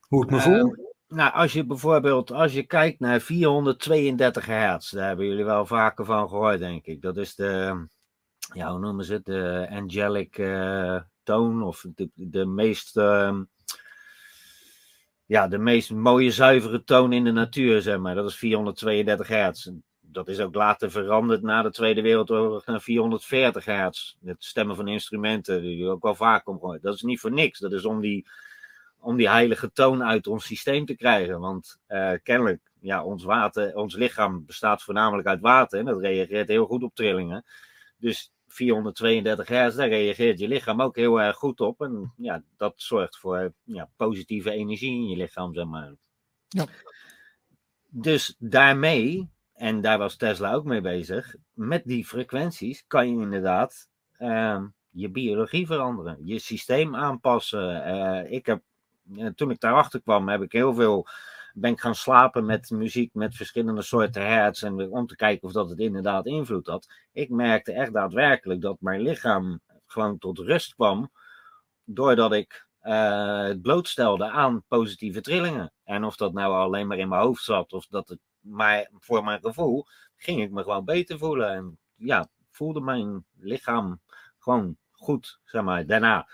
hoe 0.09 0.25
ik 0.25 0.31
me 0.31 0.41
voel? 0.41 0.67
Uh, 0.67 0.85
nou, 1.09 1.33
als 1.33 1.53
je 1.53 1.67
bijvoorbeeld, 1.67 2.33
als 2.33 2.53
je 2.53 2.63
kijkt 2.63 3.01
naar 3.01 3.21
432 3.21 4.47
hertz, 4.47 4.91
daar 4.91 5.07
hebben 5.07 5.27
jullie 5.27 5.45
wel 5.45 5.67
vaker 5.67 6.05
van 6.05 6.29
gehoord, 6.29 6.59
denk 6.59 6.87
ik. 6.87 7.03
Dat 7.03 7.17
is 7.17 7.35
de, 7.35 7.87
ja, 8.55 8.71
hoe 8.71 8.81
noemen 8.81 9.05
ze 9.05 9.13
het, 9.13 9.25
de 9.25 9.67
angelic... 9.71 10.39
Uh, 10.39 11.01
toon 11.31 11.63
of 11.63 11.87
de, 11.95 12.11
de 12.15 12.47
meest, 12.47 12.97
uh, 12.97 13.41
ja, 15.27 15.49
de 15.49 15.59
meest 15.59 15.91
mooie 15.91 16.31
zuivere 16.31 16.85
toon 16.85 17.13
in 17.13 17.25
de 17.25 17.33
natuur, 17.33 17.83
zeg 17.83 17.99
maar. 17.99 18.15
Dat 18.15 18.29
is 18.29 18.37
432 18.37 19.29
hertz. 19.29 19.71
Dat 20.13 20.29
is 20.29 20.41
ook 20.41 20.55
later 20.55 20.91
veranderd 20.91 21.43
na 21.43 21.63
de 21.63 21.71
Tweede 21.71 22.03
Wereldoorlog 22.03 22.67
naar 22.67 22.81
440 22.81 23.65
hertz. 23.65 24.15
Het 24.25 24.45
stemmen 24.45 24.77
van 24.77 24.89
instrumenten, 24.89 25.63
die 25.63 25.89
ook 25.89 26.03
wel 26.03 26.15
vaak 26.15 26.49
omgooien. 26.49 26.83
Dat 26.83 26.95
is 26.95 27.03
niet 27.03 27.21
voor 27.21 27.33
niks. 27.33 27.59
Dat 27.59 27.73
is 27.73 27.85
om 27.85 28.01
die, 28.01 28.27
om 28.99 29.17
die 29.17 29.29
heilige 29.29 29.73
toon 29.73 30.05
uit 30.05 30.27
ons 30.27 30.45
systeem 30.47 30.87
te 30.87 30.97
krijgen. 30.97 31.41
Want 31.41 31.79
uh, 31.89 32.13
kennelijk, 32.23 32.61
ja, 32.81 33.05
ons, 33.05 33.25
water, 33.25 33.77
ons 33.77 33.95
lichaam 33.95 34.47
bestaat 34.47 34.83
voornamelijk 34.83 35.29
uit 35.29 35.41
water. 35.41 35.79
En 35.79 35.85
dat 35.85 36.01
reageert 36.01 36.49
heel 36.49 36.67
goed 36.67 36.83
op 36.83 36.95
trillingen. 36.95 37.45
Dus 37.97 38.33
432 38.49 39.49
hertz, 39.49 39.77
daar 39.77 39.89
reageert 39.89 40.39
je 40.39 40.49
lichaam 40.49 40.83
ook 40.83 40.97
heel 40.97 41.21
erg 41.21 41.37
goed 41.37 41.61
op. 41.61 41.81
En 41.81 42.13
ja, 42.17 42.43
dat 42.57 42.75
zorgt 42.77 43.19
voor 43.19 43.53
ja, 43.65 43.91
positieve 43.97 44.51
energie 44.51 44.93
in 44.93 45.09
je 45.09 45.17
lichaam, 45.17 45.55
zeg 45.55 45.65
maar. 45.65 45.95
Ja. 46.49 46.67
Dus 47.89 48.37
daarmee, 48.39 49.29
en 49.61 49.81
daar 49.81 49.99
was 49.99 50.17
Tesla 50.17 50.53
ook 50.55 50.65
mee 50.65 50.81
bezig, 50.81 51.35
met 51.53 51.85
die 51.85 52.07
frequenties 52.07 52.85
kan 52.87 53.09
je 53.09 53.23
inderdaad 53.23 53.89
uh, 54.19 54.63
je 54.91 55.11
biologie 55.11 55.67
veranderen, 55.67 56.19
je 56.25 56.39
systeem 56.39 56.97
aanpassen. 56.97 57.89
Uh, 57.89 58.33
ik 58.33 58.47
heb, 58.47 58.63
toen 59.35 59.51
ik 59.51 59.61
daarachter 59.61 60.03
kwam, 60.03 60.29
heb 60.29 60.43
ik 60.43 60.53
heel 60.53 60.75
veel 60.75 61.07
ben 61.55 61.73
ik 61.73 61.81
gaan 61.81 61.95
slapen 61.95 62.47
met 62.47 62.71
muziek 62.71 63.15
met 63.15 63.37
verschillende 63.37 63.83
soorten 63.83 64.27
hertz. 64.27 64.63
En 64.63 64.91
om 64.91 65.07
te 65.07 65.17
kijken 65.17 65.49
of 65.49 65.53
dat 65.53 65.71
het 65.71 65.79
inderdaad 65.79 66.27
invloed 66.27 66.67
had. 66.67 66.89
Ik 67.13 67.31
merkte 67.31 67.73
echt 67.73 67.93
daadwerkelijk 67.93 68.61
dat 68.61 68.77
mijn 68.81 69.01
lichaam 69.01 69.61
gewoon 69.87 70.19
tot 70.19 70.39
rust 70.39 70.75
kwam. 70.75 71.11
Doordat 71.85 72.33
ik 72.33 72.67
uh, 72.83 73.43
het 73.43 73.63
blootstelde 73.63 74.31
aan 74.31 74.65
positieve 74.69 75.21
trillingen. 75.21 75.73
En 75.85 76.05
of 76.05 76.17
dat 76.17 76.33
nou 76.33 76.53
alleen 76.55 76.87
maar 76.87 76.99
in 76.99 77.09
mijn 77.09 77.23
hoofd 77.23 77.45
zat. 77.45 77.73
Of 77.73 77.87
dat 77.87 78.09
het 78.09 78.19
maar 78.41 78.91
voor 78.99 79.25
mijn 79.25 79.41
gevoel. 79.41 79.87
Ging 80.17 80.43
ik 80.43 80.51
me 80.51 80.63
gewoon 80.63 80.85
beter 80.85 81.19
voelen. 81.19 81.55
En 81.55 81.79
ja, 81.95 82.29
voelde 82.51 82.81
mijn 82.81 83.25
lichaam 83.39 84.01
gewoon 84.39 84.77
goed, 84.91 85.41
zeg 85.45 85.63
maar, 85.63 85.87
daarna. 85.87 86.29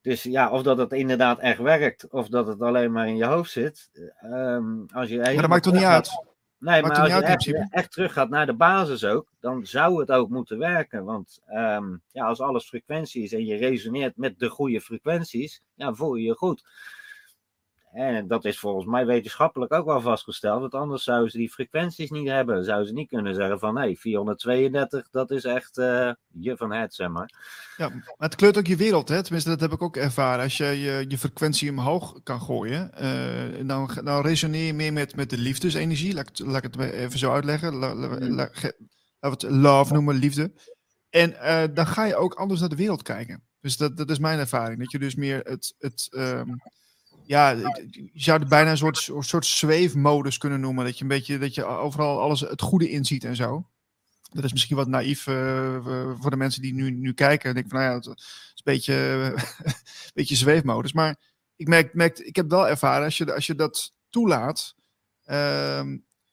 Dus 0.00 0.22
ja, 0.22 0.50
of 0.50 0.62
dat 0.62 0.78
het 0.78 0.92
inderdaad 0.92 1.38
echt 1.38 1.58
werkt, 1.58 2.10
of 2.10 2.28
dat 2.28 2.46
het 2.46 2.60
alleen 2.60 2.92
maar 2.92 3.08
in 3.08 3.16
je 3.16 3.24
hoofd 3.24 3.50
zit. 3.50 3.90
Um, 4.24 4.86
als 4.92 5.08
je 5.08 5.16
maar 5.16 5.34
dat 5.34 5.48
maakt 5.48 5.62
toch 5.62 5.72
niet 5.72 5.82
uit? 5.82 6.24
Nee, 6.58 6.82
maar 6.82 7.00
als 7.00 7.08
je 7.08 7.22
echt, 7.22 7.72
echt, 7.72 7.92
terug 7.92 8.12
gaat 8.12 8.28
naar 8.28 8.46
de 8.46 8.54
basis 8.54 9.04
ook, 9.04 9.32
dan 9.40 9.66
zou 9.66 10.00
het 10.00 10.10
ook 10.10 10.28
moeten 10.28 10.58
werken. 10.58 11.04
Want 11.04 11.40
um, 11.48 12.02
ja, 12.12 12.24
als 12.24 12.40
alles 12.40 12.68
frequentie 12.68 13.22
is 13.22 13.32
en 13.32 13.44
je 13.44 13.56
resoneert 13.56 14.16
met 14.16 14.38
de 14.38 14.48
goede 14.48 14.80
frequenties, 14.80 15.62
ja, 15.74 15.94
voel 15.94 16.14
je 16.14 16.24
je 16.24 16.34
goed. 16.34 16.64
En 17.92 18.26
dat 18.26 18.44
is 18.44 18.58
volgens 18.58 18.86
mij 18.86 19.06
wetenschappelijk 19.06 19.72
ook 19.72 19.86
wel 19.86 20.00
vastgesteld. 20.00 20.60
Want 20.60 20.74
anders 20.74 21.04
zouden 21.04 21.30
ze 21.30 21.38
die 21.38 21.50
frequenties 21.50 22.10
niet 22.10 22.28
hebben. 22.28 22.64
Zouden 22.64 22.88
ze 22.88 22.94
niet 22.94 23.08
kunnen 23.08 23.34
zeggen 23.34 23.58
van 23.58 23.76
hé, 23.76 23.82
hey, 23.82 23.96
432, 23.96 25.10
dat 25.10 25.30
is 25.30 25.44
echt 25.44 25.78
uh, 25.78 26.12
je 26.28 26.56
van 26.56 26.72
het, 26.72 26.94
zeg 26.94 27.08
maar. 27.08 27.30
Ja, 27.76 27.88
maar 27.88 28.14
het 28.16 28.34
kleurt 28.34 28.58
ook 28.58 28.66
je 28.66 28.76
wereld, 28.76 29.08
hè? 29.08 29.22
Tenminste, 29.22 29.50
dat 29.50 29.60
heb 29.60 29.72
ik 29.72 29.82
ook 29.82 29.96
ervaren. 29.96 30.42
Als 30.42 30.56
je 30.56 30.64
je, 30.64 31.04
je 31.08 31.18
frequentie 31.18 31.70
omhoog 31.70 32.20
kan 32.22 32.40
gooien, 32.40 32.90
uh, 33.00 33.68
dan, 33.68 33.90
dan 34.04 34.22
resoneer 34.22 34.66
je 34.66 34.74
meer 34.74 34.92
met, 34.92 35.16
met 35.16 35.30
de 35.30 35.38
liefdesenergie. 35.38 36.14
Laat, 36.14 36.38
laat 36.38 36.64
ik 36.64 36.74
het 36.74 36.92
even 36.92 37.18
zo 37.18 37.32
uitleggen. 37.32 37.74
La, 37.74 37.94
la, 37.94 38.08
la, 38.08 38.26
laten 38.28 38.74
we 39.20 39.28
het 39.28 39.42
love 39.42 39.92
noemen, 39.92 40.14
liefde. 40.14 40.52
En 41.10 41.30
uh, 41.30 41.62
dan 41.74 41.86
ga 41.86 42.04
je 42.04 42.16
ook 42.16 42.34
anders 42.34 42.60
naar 42.60 42.68
de 42.68 42.76
wereld 42.76 43.02
kijken. 43.02 43.42
Dus 43.60 43.76
dat, 43.76 43.96
dat 43.96 44.10
is 44.10 44.18
mijn 44.18 44.38
ervaring. 44.38 44.78
Dat 44.78 44.90
je 44.90 44.98
dus 44.98 45.14
meer 45.14 45.40
het. 45.44 45.74
het 45.78 46.08
um, 46.10 46.60
ja, 47.24 47.50
je 47.90 48.10
zou 48.14 48.40
het 48.40 48.48
bijna 48.48 48.70
een 48.70 48.76
soort, 48.76 49.10
soort 49.18 49.46
zweefmodus 49.46 50.38
kunnen 50.38 50.60
noemen. 50.60 50.84
Dat 50.84 50.96
je 50.96 51.02
een 51.02 51.08
beetje 51.08 51.38
dat 51.38 51.54
je 51.54 51.64
overal 51.64 52.20
alles 52.20 52.40
het 52.40 52.62
goede 52.62 52.90
inziet 52.90 53.24
en 53.24 53.36
zo. 53.36 53.66
Dat 54.30 54.44
is 54.44 54.52
misschien 54.52 54.76
wat 54.76 54.88
naïef 54.88 55.26
uh, 55.26 56.16
voor 56.20 56.30
de 56.30 56.36
mensen 56.36 56.62
die 56.62 56.74
nu, 56.74 56.90
nu 56.90 57.12
kijken. 57.12 57.48
Ik 57.48 57.54
denk 57.54 57.68
van, 57.68 57.78
nou 57.78 57.90
ja, 57.90 57.96
het 57.96 58.06
is 58.06 58.12
een 58.54 58.62
beetje, 58.64 58.94
een 59.64 60.10
beetje 60.14 60.36
zweefmodus. 60.36 60.92
Maar 60.92 61.16
ik 61.56 61.68
merk, 61.68 61.94
merk, 61.94 62.18
ik 62.18 62.36
heb 62.36 62.50
wel 62.50 62.68
ervaren, 62.68 63.04
als 63.04 63.16
je, 63.16 63.34
als 63.34 63.46
je 63.46 63.54
dat 63.54 63.94
toelaat, 64.10 64.74
uh, 65.26 65.82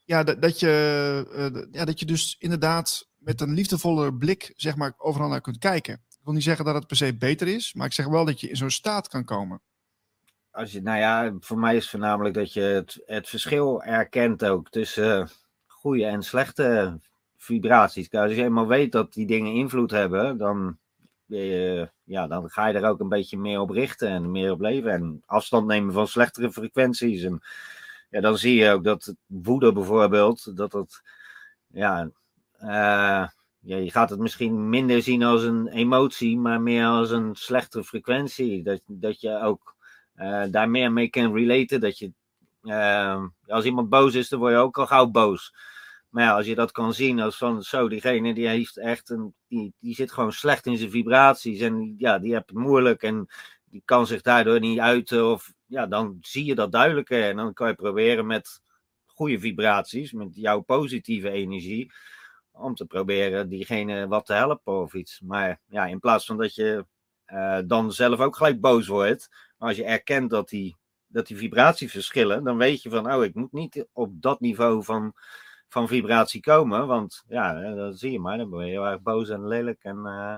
ja, 0.06 0.24
dat, 0.24 0.42
dat, 0.42 0.60
je, 0.60 1.52
uh, 1.54 1.64
ja, 1.72 1.86
dat 1.86 2.00
je 2.00 2.06
dus 2.06 2.36
inderdaad 2.40 3.08
met 3.18 3.42
een 3.42 3.54
liefdevolle 3.54 4.14
blik, 4.14 4.54
zeg 4.56 4.76
maar, 4.76 4.94
overal 4.98 5.30
naar 5.30 5.42
kunt 5.42 5.58
kijken. 5.58 5.94
Ik 5.94 6.26
wil 6.26 6.34
niet 6.34 6.44
zeggen 6.44 6.66
dat 6.66 6.76
het 6.76 6.88
per 6.88 6.98
se 6.98 7.16
beter 7.16 7.48
is, 7.48 7.74
maar 7.74 7.86
ik 7.86 7.94
zeg 7.94 8.08
wel 8.08 8.26
dat 8.26 8.40
je 8.40 8.50
in 8.50 8.58
zo'n 8.58 8.70
staat 8.70 9.08
kan 9.08 9.24
komen 9.24 9.62
als 10.52 10.72
je, 10.72 10.82
nou 10.82 10.98
ja, 10.98 11.34
voor 11.40 11.60
mij 11.60 11.76
is 11.76 11.90
voornamelijk 11.90 12.36
dat 12.36 12.54
je 12.54 12.62
het, 12.62 13.02
het 13.06 13.30
verschil 13.30 13.84
erkent 13.84 14.46
ook 14.46 14.70
tussen 14.70 15.30
goede 15.68 16.06
en 16.06 16.24
slechte 16.24 17.00
vibraties. 17.38 18.12
Als 18.12 18.32
je 18.32 18.44
eenmaal 18.44 18.68
weet 18.68 18.92
dat 18.92 19.14
die 19.14 19.26
dingen 19.26 19.54
invloed 19.54 19.92
hebben, 19.92 20.38
dan, 20.38 20.78
je, 21.26 21.92
ja, 22.04 22.28
dan 22.28 22.50
ga 22.50 22.68
je 22.68 22.78
er 22.78 22.90
ook 22.90 23.00
een 23.00 23.10
beetje 23.10 23.38
meer 23.38 23.60
op 23.60 23.70
richten 23.70 24.10
en 24.10 24.32
meer 24.32 24.52
op 24.52 24.60
leven. 24.60 24.92
En 24.92 25.24
afstand 25.26 25.68
nemen 25.68 25.94
van 25.94 26.08
slechtere 26.08 26.52
frequenties. 26.52 27.24
En 27.24 27.42
ja, 28.10 28.22
dan 28.22 28.38
zie 28.38 28.56
je 28.56 28.72
ook 28.72 28.84
dat 28.84 29.16
woede 29.26 29.74
bijvoorbeeld, 29.74 30.58
dat 30.58 30.74
het, 30.74 31.02
ja, 31.68 32.10
uh, 32.62 33.28
ja, 33.60 33.78
je 33.78 33.92
gaat 33.92 34.10
het 34.10 34.20
misschien 34.20 34.70
minder 34.70 35.02
zien 35.02 35.24
als 35.24 35.44
een 35.44 35.68
emotie, 35.68 36.38
maar 36.38 36.62
meer 36.62 36.86
als 36.86 37.12
een 37.12 37.36
slechte 37.36 37.84
frequentie. 37.84 38.64
Dat, 38.64 38.82
dat 38.86 39.22
je 39.22 39.42
ook 39.42 39.78
daar 40.52 40.70
meer 40.70 40.92
mee 40.92 41.10
kan 41.10 41.34
relaten. 41.34 41.80
Dat 41.80 41.98
je, 41.98 42.12
uh, 42.62 43.24
als 43.48 43.66
iemand 43.66 43.90
boos 43.90 44.16
is, 44.16 44.30
dan 44.30 44.40
word 44.40 44.52
je 44.52 44.58
ook 44.58 44.78
al 44.78 44.88
gauw 44.88 45.08
boos. 45.08 45.54
Maar 46.10 46.24
ja, 46.24 46.36
als 46.36 46.46
je 46.46 46.56
dat 46.56 46.72
kan 46.72 46.94
zien 46.94 47.20
als 47.20 47.38
van 47.38 47.64
zo, 47.64 47.88
diegene 47.88 48.34
die 48.34 48.48
heeft 48.48 48.78
echt 48.78 49.10
een, 49.10 49.34
die, 49.48 49.74
die 49.80 49.96
zit 49.96 50.12
gewoon 50.12 50.32
slecht 50.32 50.66
in 50.66 50.78
zijn 50.78 50.90
vibraties 50.90 51.60
en 51.60 51.96
ja, 51.98 52.20
die 52.20 52.34
heeft 52.34 52.50
het 52.50 52.58
moeilijk 52.58 53.04
en 53.04 53.28
die 53.66 53.82
kan 53.86 54.08
zich 54.08 54.22
daardoor 54.22 54.60
niet 54.60 54.80
uiten 54.80 55.32
of 55.32 55.54
ja, 55.66 55.88
dan 55.88 56.18
zie 56.22 56.46
je 56.46 56.56
dat 56.56 56.72
duidelijker 56.72 57.24
en 57.24 57.36
dan 57.36 57.54
kan 57.54 57.68
je 57.68 57.74
proberen 57.74 58.26
met 58.26 58.62
goede 59.06 59.40
vibraties, 59.40 60.12
met 60.12 60.36
jouw 60.36 60.60
positieve 60.60 61.30
energie, 61.30 61.92
om 62.52 62.76
te 62.76 62.86
proberen 62.86 63.50
diegene 63.50 64.08
wat 64.08 64.26
te 64.26 64.34
helpen 64.34 64.82
of 64.82 64.94
iets. 64.94 65.20
Maar 65.20 65.60
ja, 65.66 65.86
in 65.86 66.00
plaats 66.00 66.26
van 66.26 66.38
dat 66.38 66.56
je 66.56 66.86
uh, 67.28 67.60
dan 67.66 67.92
zelf 67.92 68.20
ook 68.20 68.36
gelijk 68.36 68.62
boos 68.62 68.88
wordt, 68.88 69.30
als 69.60 69.76
je 69.76 69.84
erkent 69.84 70.30
dat 70.30 70.50
die, 70.50 70.76
dat 71.08 71.28
die 71.28 71.38
vibraties 71.38 71.92
verschillen, 71.92 72.44
dan 72.44 72.58
weet 72.58 72.82
je 72.82 72.90
van, 72.90 73.14
oh, 73.14 73.24
ik 73.24 73.36
moet 73.36 73.52
niet 73.52 73.86
op 73.94 74.12
dat 74.14 74.40
niveau 74.40 74.84
van, 74.84 75.14
van 75.70 75.88
vibratie 75.88 76.42
komen, 76.42 76.88
want 76.88 77.24
ja, 77.28 77.74
dat 77.74 78.00
zie 78.00 78.12
je 78.12 78.20
maar, 78.20 78.38
dan 78.38 78.50
ben 78.50 78.66
je 78.66 78.72
heel 78.72 78.86
erg 78.86 79.02
boos 79.02 79.30
en 79.30 79.48
lelijk 79.48 79.84
en... 79.84 79.98
Uh, 80.06 80.36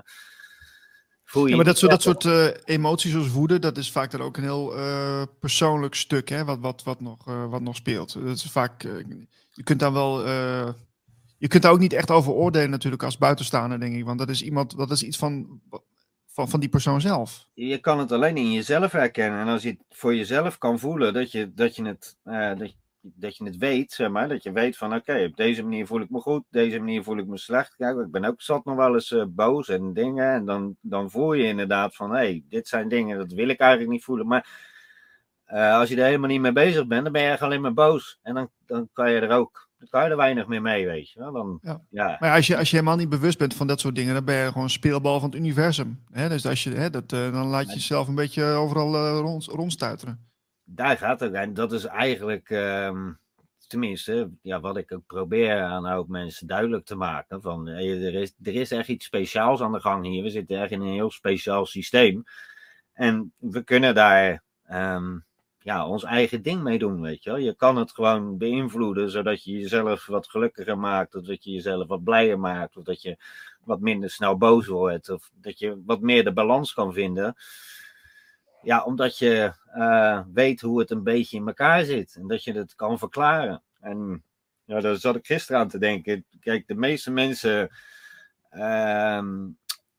voel 1.24 1.44
je 1.44 1.50
ja, 1.50 1.56
maar 1.56 1.64
dat, 1.64 1.78
zo, 1.78 1.88
dat 1.88 2.02
soort 2.02 2.24
uh, 2.24 2.48
emoties 2.64 3.12
zoals 3.12 3.30
woede, 3.30 3.58
dat 3.58 3.76
is 3.76 3.92
vaak 3.92 4.10
dan 4.10 4.20
ook 4.20 4.36
een 4.36 4.42
heel 4.42 4.78
uh, 4.78 5.22
persoonlijk 5.40 5.94
stuk, 5.94 6.28
hè, 6.28 6.44
wat, 6.44 6.60
wat, 6.60 6.82
wat, 6.82 7.00
nog, 7.00 7.28
uh, 7.28 7.50
wat 7.50 7.60
nog 7.60 7.76
speelt. 7.76 8.12
Dat 8.12 8.36
is 8.36 8.50
vaak, 8.50 8.82
je 9.50 9.62
kunt 9.64 9.80
daar 9.80 9.92
wel, 9.92 10.28
je 11.38 11.48
kunt 11.48 11.62
daar 11.62 11.72
ook 11.72 11.78
niet 11.78 11.92
echt 11.92 12.10
over 12.10 12.32
oordelen 12.32 12.70
natuurlijk 12.70 13.02
als 13.02 13.18
buitenstaander, 13.18 13.80
denk 13.80 13.94
ik. 13.94 14.04
Want 14.04 14.18
dat 14.18 14.28
is 14.28 14.42
iemand, 14.42 14.76
dat 14.76 14.90
is 14.90 15.02
iets 15.02 15.16
van, 15.16 15.60
van, 16.32 16.48
van 16.48 16.60
die 16.60 16.68
persoon 16.68 17.00
zelf. 17.00 17.46
Je 17.54 17.78
kan 17.78 17.98
het 17.98 18.12
alleen 18.12 18.36
in 18.36 18.52
jezelf 18.52 18.92
herkennen. 18.92 19.40
En 19.40 19.48
als 19.48 19.62
je 19.62 19.68
het 19.68 19.84
voor 19.88 20.14
jezelf 20.14 20.58
kan 20.58 20.78
voelen, 20.78 21.14
dat 21.14 21.32
je, 21.32 21.52
dat 21.54 21.76
je, 21.76 21.84
het, 21.84 22.16
dat, 22.58 22.74
dat 23.00 23.36
je 23.36 23.44
het 23.44 23.56
weet, 23.56 23.92
zeg 23.92 24.10
maar. 24.10 24.28
Dat 24.28 24.42
je 24.42 24.52
weet 24.52 24.76
van, 24.76 24.94
oké, 24.94 25.24
op 25.24 25.36
deze 25.36 25.62
manier 25.62 25.86
voel 25.86 26.00
ik 26.00 26.10
me 26.10 26.20
goed, 26.20 26.38
op 26.38 26.46
deze 26.50 26.78
manier 26.78 27.02
voel 27.02 27.18
ik 27.18 27.26
me 27.26 27.38
slecht. 27.38 27.76
Kijk, 27.76 27.98
ik 27.98 28.10
ben 28.10 28.24
ook 28.24 28.42
zat 28.42 28.64
nog 28.64 28.76
wel 28.76 28.94
eens 28.94 29.10
uh, 29.10 29.24
boos 29.28 29.68
en 29.68 29.92
dingen. 29.92 30.32
En 30.32 30.44
dan, 30.44 30.76
dan 30.80 31.10
voel 31.10 31.32
je 31.32 31.44
inderdaad 31.44 31.96
van, 31.96 32.10
hé, 32.10 32.16
hey, 32.16 32.44
dit 32.48 32.68
zijn 32.68 32.88
dingen, 32.88 33.18
dat 33.18 33.32
wil 33.32 33.48
ik 33.48 33.60
eigenlijk 33.60 33.90
niet 33.90 34.04
voelen. 34.04 34.26
Maar 34.26 34.70
uh, 35.46 35.78
als 35.78 35.88
je 35.88 35.96
er 35.96 36.04
helemaal 36.04 36.28
niet 36.28 36.40
mee 36.40 36.52
bezig 36.52 36.86
bent, 36.86 37.02
dan 37.02 37.12
ben 37.12 37.22
je 37.22 37.28
eigenlijk 37.28 37.42
alleen 37.42 37.74
maar 37.74 37.86
boos. 37.86 38.18
En 38.22 38.34
dan, 38.34 38.50
dan 38.66 38.88
kan 38.92 39.10
je 39.10 39.20
er 39.20 39.30
ook, 39.30 39.70
dan 39.82 39.90
kan 39.90 40.04
je 40.04 40.10
er 40.10 40.16
weinig 40.16 40.46
meer 40.46 40.62
mee, 40.62 40.86
weet 40.86 41.10
je 41.10 41.18
wel. 41.18 41.32
Dan, 41.32 41.58
ja. 41.62 41.80
ja. 41.90 42.16
Maar 42.20 42.34
als 42.34 42.46
je, 42.46 42.56
als 42.56 42.70
je 42.70 42.76
helemaal 42.76 42.98
niet 42.98 43.08
bewust 43.08 43.38
bent 43.38 43.54
van 43.54 43.66
dat 43.66 43.80
soort 43.80 43.94
dingen, 43.94 44.14
dan 44.14 44.24
ben 44.24 44.36
je 44.36 44.46
gewoon 44.46 44.62
een 44.62 44.70
speelbal 44.70 45.20
van 45.20 45.30
het 45.30 45.38
universum. 45.38 46.04
Hè? 46.12 46.28
Dus 46.28 46.46
als 46.46 46.64
je, 46.64 46.70
hè, 46.70 46.90
dat, 46.90 47.12
uh, 47.12 47.32
dan 47.32 47.46
laat 47.46 47.66
je 47.66 47.74
jezelf 47.74 48.08
een 48.08 48.14
beetje 48.14 48.44
overal 48.44 49.18
rond, 49.20 49.44
rondstuiteren 49.44 50.30
daar 50.74 50.96
gaat 50.96 51.20
het. 51.20 51.32
En 51.32 51.54
dat 51.54 51.72
is 51.72 51.84
eigenlijk, 51.84 52.50
um, 52.50 53.18
tenminste, 53.66 54.30
ja, 54.42 54.60
wat 54.60 54.76
ik 54.76 54.92
ook 54.92 55.06
probeer 55.06 55.62
aan 55.62 55.86
ook 55.86 56.08
mensen 56.08 56.46
duidelijk 56.46 56.84
te 56.84 56.94
maken. 56.94 57.42
Van, 57.42 57.68
er, 57.68 58.14
is, 58.14 58.34
er 58.42 58.54
is 58.54 58.70
echt 58.70 58.88
iets 58.88 59.04
speciaals 59.06 59.60
aan 59.60 59.72
de 59.72 59.80
gang 59.80 60.04
hier. 60.06 60.22
We 60.22 60.30
zitten 60.30 60.60
echt 60.60 60.70
in 60.70 60.80
een 60.80 60.92
heel 60.92 61.10
speciaal 61.10 61.66
systeem. 61.66 62.24
En 62.92 63.32
we 63.38 63.62
kunnen 63.62 63.94
daar 63.94 64.42
um, 64.70 65.24
ja, 65.62 65.86
ons 65.86 66.04
eigen 66.04 66.42
ding 66.42 66.62
mee 66.62 66.78
doen, 66.78 67.00
weet 67.00 67.22
je 67.22 67.30
wel. 67.30 67.38
Je 67.38 67.54
kan 67.54 67.76
het 67.76 67.92
gewoon 67.92 68.38
beïnvloeden, 68.38 69.10
zodat 69.10 69.44
je 69.44 69.52
jezelf 69.52 70.06
wat 70.06 70.28
gelukkiger 70.28 70.78
maakt. 70.78 71.14
Of 71.14 71.24
dat 71.24 71.44
je 71.44 71.50
jezelf 71.50 71.86
wat 71.86 72.04
blijer 72.04 72.38
maakt. 72.38 72.76
Of 72.76 72.84
dat 72.84 73.02
je 73.02 73.16
wat 73.64 73.80
minder 73.80 74.10
snel 74.10 74.36
boos 74.36 74.66
wordt. 74.66 75.10
Of 75.10 75.30
dat 75.34 75.58
je 75.58 75.82
wat 75.86 76.00
meer 76.00 76.24
de 76.24 76.32
balans 76.32 76.72
kan 76.72 76.92
vinden. 76.92 77.36
Ja, 78.62 78.84
omdat 78.84 79.18
je 79.18 79.52
uh, 79.76 80.20
weet 80.32 80.60
hoe 80.60 80.78
het 80.80 80.90
een 80.90 81.02
beetje 81.02 81.36
in 81.36 81.46
elkaar 81.46 81.84
zit. 81.84 82.14
En 82.14 82.26
dat 82.26 82.44
je 82.44 82.52
het 82.52 82.74
kan 82.74 82.98
verklaren. 82.98 83.62
En 83.80 84.24
ja, 84.64 84.80
daar 84.80 84.96
zat 84.96 85.16
ik 85.16 85.26
gisteren 85.26 85.60
aan 85.60 85.68
te 85.68 85.78
denken. 85.78 86.24
Kijk, 86.40 86.66
de 86.66 86.74
meeste 86.74 87.10
mensen. 87.10 87.70
Uh, 88.52 89.22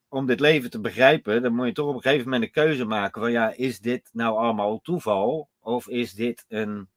om 0.09 0.25
dit 0.25 0.39
leven 0.39 0.69
te 0.69 0.79
begrijpen, 0.79 1.41
dan 1.41 1.55
moet 1.55 1.65
je 1.65 1.73
toch 1.73 1.87
op 1.87 1.95
een 1.95 2.01
gegeven 2.01 2.23
moment 2.23 2.43
een 2.43 2.51
keuze 2.51 2.85
maken 2.85 3.21
van 3.21 3.31
ja, 3.31 3.53
is 3.55 3.79
dit 3.79 4.09
nou 4.11 4.37
allemaal 4.37 4.81
toeval? 4.81 5.49
Of 5.63 5.87
is 5.87 6.13
dit 6.13 6.45
een, 6.47 6.89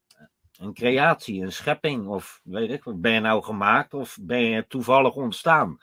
een 0.59 0.75
creatie, 0.75 1.43
een 1.43 1.53
schepping? 1.53 2.07
Of 2.07 2.41
weet 2.45 2.71
ik, 2.71 2.83
ben 3.01 3.13
je 3.13 3.21
nou 3.21 3.43
gemaakt 3.43 3.95
of 3.95 4.19
ben 4.21 4.41
je 4.41 4.67
toevallig 4.67 5.15
ontstaan? 5.15 5.79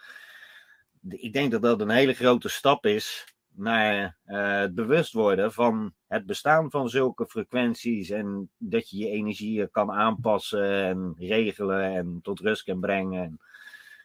Ik 1.10 1.34
denk 1.34 1.52
dat 1.52 1.62
dat 1.62 1.82
een 1.82 1.90
hele 1.90 2.14
grote 2.14 2.50
stap 2.50 2.86
is 2.86 3.34
naar 3.56 4.18
uh, 4.26 4.60
het 4.60 4.76
bewust 4.76 5.14
worden 5.14 5.54
van 5.54 5.94
het 6.08 6.26
bestaan 6.26 6.72
van 6.72 6.90
zulke 6.90 7.26
frequenties 7.26 8.10
en 8.10 8.50
dat 8.58 8.90
je 8.90 8.98
je 8.98 9.10
energie 9.10 9.68
kan 9.68 9.92
aanpassen 9.92 10.84
en 10.84 11.16
regelen 11.18 11.96
en 11.96 12.20
tot 12.22 12.40
rust 12.40 12.64
kan 12.64 12.80
brengen. 12.80 13.40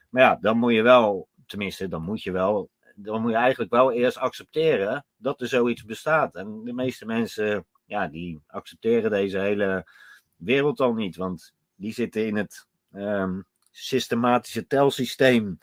Maar 0.08 0.22
ja, 0.22 0.38
dan 0.40 0.58
moet 0.58 0.72
je 0.72 0.82
wel, 0.82 1.28
tenminste, 1.46 1.88
dan 1.88 2.02
moet 2.02 2.22
je 2.22 2.32
wel, 2.32 2.70
dan 2.94 3.20
moet 3.20 3.30
je 3.30 3.36
eigenlijk 3.36 3.70
wel 3.70 3.92
eerst 3.92 4.16
accepteren 4.16 5.04
dat 5.16 5.40
er 5.40 5.48
zoiets 5.48 5.84
bestaat. 5.84 6.34
En 6.34 6.64
de 6.64 6.72
meeste 6.72 7.06
mensen, 7.06 7.66
ja, 7.88 8.06
die 8.06 8.40
accepteren 8.46 9.10
deze 9.10 9.38
hele 9.38 9.86
wereld 10.36 10.80
al 10.80 10.94
niet, 10.94 11.16
want 11.16 11.54
die 11.74 11.92
zitten 11.92 12.26
in 12.26 12.36
het 12.36 12.66
um, 12.92 13.46
systematische 13.70 14.66
telsysteem 14.66 15.58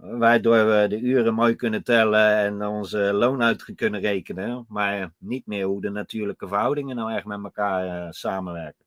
Waardoor 0.00 0.66
we 0.66 0.86
de 0.88 1.00
uren 1.00 1.34
mooi 1.34 1.54
kunnen 1.54 1.84
tellen 1.84 2.36
en 2.36 2.66
onze 2.66 2.98
loon 2.98 3.42
uit 3.42 3.74
kunnen 3.74 4.00
rekenen. 4.00 4.64
Maar 4.68 5.12
niet 5.18 5.46
meer 5.46 5.66
hoe 5.66 5.80
de 5.80 5.90
natuurlijke 5.90 6.48
verhoudingen 6.48 6.96
nou 6.96 7.12
echt 7.12 7.24
met 7.24 7.42
elkaar 7.42 8.06
uh, 8.06 8.10
samenwerken. 8.10 8.84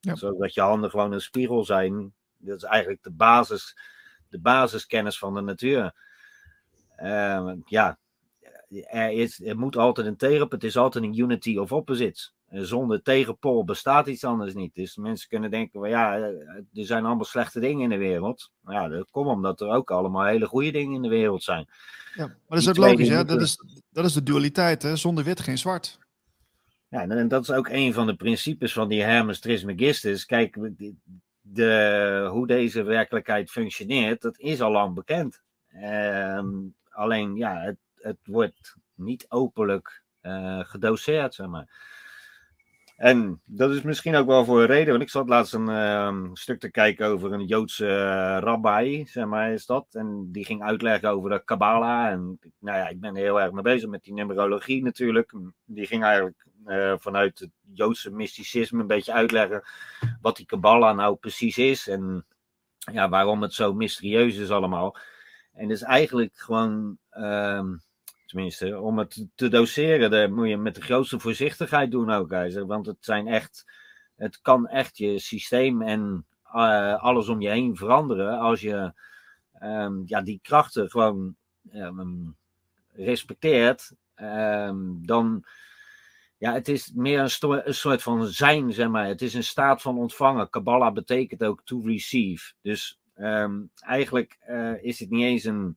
Ja. 0.00 0.14
Zodat 0.14 0.54
je 0.54 0.60
handen 0.60 0.90
gewoon 0.90 1.12
een 1.12 1.20
spiegel 1.20 1.64
zijn. 1.64 2.12
Dat 2.36 2.56
is 2.56 2.62
eigenlijk 2.62 3.02
de, 3.02 3.10
basis, 3.10 3.78
de 4.28 4.38
basiskennis 4.38 5.18
van 5.18 5.34
de 5.34 5.40
natuur. 5.40 5.94
Uh, 7.02 7.52
ja, 7.64 7.98
er, 8.68 9.10
is, 9.10 9.40
er 9.40 9.58
moet 9.58 9.76
altijd 9.76 10.06
een 10.06 10.16
tegen. 10.16 10.46
Het 10.48 10.64
is 10.64 10.76
altijd 10.76 11.04
een 11.04 11.18
unity 11.18 11.56
of 11.56 11.72
opposites 11.72 12.36
zonder 12.50 13.02
tegenpol 13.02 13.64
bestaat 13.64 14.06
iets 14.06 14.24
anders 14.24 14.54
niet. 14.54 14.74
Dus 14.74 14.96
mensen 14.96 15.28
kunnen 15.28 15.50
denken, 15.50 15.80
van, 15.80 15.88
ja, 15.88 16.16
eh, 16.16 16.24
er 16.56 16.86
zijn 16.86 17.04
allemaal 17.04 17.24
slechte 17.24 17.60
dingen 17.60 17.82
in 17.82 17.88
de 17.88 17.96
wereld. 17.96 18.50
Ja, 18.66 18.88
dat 18.88 19.10
komt 19.10 19.28
omdat 19.28 19.60
er 19.60 19.68
ook 19.68 19.90
allemaal 19.90 20.24
hele 20.24 20.46
goede 20.46 20.70
dingen 20.70 20.94
in 20.94 21.02
de 21.02 21.08
wereld 21.08 21.42
zijn. 21.42 21.68
Ja, 22.14 22.26
maar 22.26 22.36
dat 22.48 22.58
is 22.58 22.68
ook 22.68 22.76
logisch, 22.76 23.08
hè? 23.08 23.24
Dat 23.24 23.40
is, 23.40 23.58
dat 23.90 24.04
is 24.04 24.12
de 24.12 24.22
dualiteit, 24.22 24.82
hè? 24.82 24.96
Zonder 24.96 25.24
wit 25.24 25.40
geen 25.40 25.58
zwart. 25.58 25.98
Ja, 26.88 27.08
en 27.08 27.28
dat 27.28 27.42
is 27.42 27.50
ook 27.50 27.68
een 27.68 27.92
van 27.92 28.06
de 28.06 28.16
principes 28.16 28.72
van 28.72 28.88
die 28.88 29.02
Hermes 29.02 29.40
Trismegistus. 29.40 30.24
Kijk, 30.24 30.58
de, 31.40 32.28
hoe 32.30 32.46
deze 32.46 32.82
werkelijkheid 32.82 33.50
functioneert, 33.50 34.22
dat 34.22 34.38
is 34.38 34.60
al 34.60 34.70
lang 34.70 34.94
bekend. 34.94 35.42
Ehm, 35.68 36.48
alleen, 36.88 37.34
ja, 37.34 37.60
het, 37.60 37.76
het 38.06 38.18
wordt 38.24 38.76
niet 38.94 39.26
openlijk 39.28 40.02
uh, 40.22 40.60
gedoseerd, 40.64 41.34
zeg 41.34 41.46
maar. 41.46 41.94
En 42.96 43.40
dat 43.44 43.70
is 43.70 43.82
misschien 43.82 44.14
ook 44.14 44.26
wel 44.26 44.44
voor 44.44 44.60
een 44.60 44.66
reden, 44.66 44.90
want 44.90 45.02
ik 45.02 45.10
zat 45.10 45.28
laatst 45.28 45.54
een 45.54 45.68
uh, 45.68 46.30
stuk 46.32 46.60
te 46.60 46.70
kijken 46.70 47.06
over 47.06 47.32
een 47.32 47.44
Joodse 47.44 47.86
uh, 47.86 48.38
rabbi, 48.40 49.06
zeg 49.06 49.24
maar 49.26 49.52
is 49.52 49.66
dat. 49.66 49.86
En 49.90 50.28
die 50.32 50.44
ging 50.44 50.62
uitleggen 50.62 51.10
over 51.10 51.30
de 51.30 51.44
Kabbalah. 51.44 52.06
En 52.06 52.38
nou 52.58 52.78
ja, 52.78 52.88
ik 52.88 53.00
ben 53.00 53.14
heel 53.16 53.40
erg 53.40 53.52
mee 53.52 53.62
bezig 53.62 53.88
met 53.88 54.04
die 54.04 54.12
numerologie 54.12 54.82
natuurlijk. 54.82 55.32
Die 55.64 55.86
ging 55.86 56.04
eigenlijk 56.04 56.46
uh, 56.66 56.94
vanuit 56.98 57.38
het 57.38 57.50
Joodse 57.72 58.10
mysticisme 58.10 58.80
een 58.80 58.86
beetje 58.86 59.12
uitleggen 59.12 59.62
wat 60.20 60.36
die 60.36 60.46
Kabbalah 60.46 60.96
nou 60.96 61.16
precies 61.16 61.58
is. 61.58 61.88
En 61.88 62.26
ja, 62.92 63.08
waarom 63.08 63.42
het 63.42 63.54
zo 63.54 63.74
mysterieus 63.74 64.36
is 64.36 64.50
allemaal. 64.50 64.96
En 65.52 65.68
dus 65.68 65.82
eigenlijk 65.82 66.32
gewoon... 66.36 66.98
Uh, 67.12 67.64
Tenminste, 68.26 68.80
om 68.80 68.98
het 68.98 69.26
te 69.34 69.48
doseren, 69.48 70.10
dat 70.10 70.30
moet 70.30 70.48
je 70.48 70.56
met 70.56 70.74
de 70.74 70.80
grootste 70.80 71.20
voorzichtigheid 71.20 71.90
doen 71.90 72.10
ook. 72.10 72.30
Want 72.66 72.86
het 72.86 72.96
zijn 73.00 73.26
echt, 73.26 73.64
het 74.16 74.40
kan 74.40 74.68
echt 74.68 74.96
je 74.96 75.18
systeem 75.18 75.82
en 75.82 76.26
uh, 76.54 77.02
alles 77.02 77.28
om 77.28 77.40
je 77.40 77.48
heen 77.48 77.76
veranderen 77.76 78.38
als 78.38 78.60
je 78.60 78.92
um, 79.62 80.02
ja, 80.06 80.22
die 80.22 80.38
krachten 80.42 80.90
gewoon 80.90 81.36
um, 81.72 82.36
respecteert. 82.92 83.92
Um, 84.16 85.06
dan, 85.06 85.44
ja, 86.38 86.52
het 86.52 86.68
is 86.68 86.92
meer 86.94 87.20
een, 87.20 87.74
soort 87.74 88.02
van 88.02 88.26
zijn, 88.26 88.72
zeg 88.72 88.88
maar. 88.88 89.06
Het 89.06 89.22
is 89.22 89.34
een 89.34 89.44
staat 89.44 89.82
van 89.82 89.98
ontvangen. 89.98 90.50
Kabbalah 90.50 90.92
betekent 90.92 91.44
ook 91.44 91.62
to 91.64 91.80
receive. 91.84 92.52
Dus 92.62 92.98
eigenlijk 93.74 94.38
uh, 94.48 94.84
is 94.84 94.98
het 95.00 95.10
niet 95.10 95.24
eens 95.24 95.44
een 95.44 95.76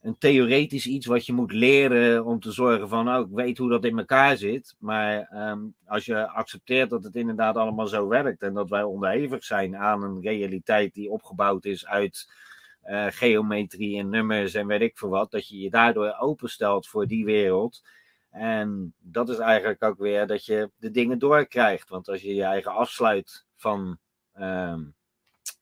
een 0.00 0.18
theoretisch 0.18 0.86
iets 0.86 1.06
wat 1.06 1.26
je 1.26 1.32
moet 1.32 1.52
leren 1.52 2.24
om 2.24 2.40
te 2.40 2.52
zorgen 2.52 2.88
van, 2.88 3.04
nou, 3.04 3.24
ik 3.24 3.30
weet 3.32 3.58
hoe 3.58 3.68
dat 3.68 3.84
in 3.84 3.98
elkaar 3.98 4.36
zit. 4.36 4.76
Maar 4.78 5.22
ehm, 5.22 5.60
als 5.86 6.04
je 6.04 6.28
accepteert 6.28 6.90
dat 6.90 7.04
het 7.04 7.14
inderdaad 7.14 7.56
allemaal 7.56 7.86
zo 7.86 8.08
werkt 8.08 8.42
en 8.42 8.54
dat 8.54 8.68
wij 8.70 8.82
onderhevig 8.82 9.44
zijn 9.44 9.76
aan 9.76 10.02
een 10.02 10.20
realiteit 10.20 10.94
die 10.94 11.10
opgebouwd 11.10 11.64
is 11.64 11.86
uit 11.86 12.32
eh, 12.80 13.06
geometrie 13.10 13.98
en 13.98 14.08
nummers 14.08 14.54
en 14.54 14.66
weet 14.66 14.80
ik 14.80 14.98
veel 14.98 15.08
wat, 15.08 15.30
dat 15.30 15.48
je 15.48 15.60
je 15.60 15.70
daardoor 15.70 16.16
openstelt 16.18 16.88
voor 16.88 17.06
die 17.06 17.24
wereld. 17.24 17.82
En 18.30 18.94
dat 18.98 19.28
is 19.28 19.38
eigenlijk 19.38 19.82
ook 19.82 19.98
weer 19.98 20.26
dat 20.26 20.44
je 20.44 20.70
de 20.76 20.90
dingen 20.90 21.18
doorkrijgt. 21.18 21.88
Want 21.88 22.08
als 22.08 22.20
je 22.20 22.34
je 22.34 22.44
eigen 22.44 22.72
afsluit 22.72 23.44
van, 23.56 23.98
ehm, 24.32 24.82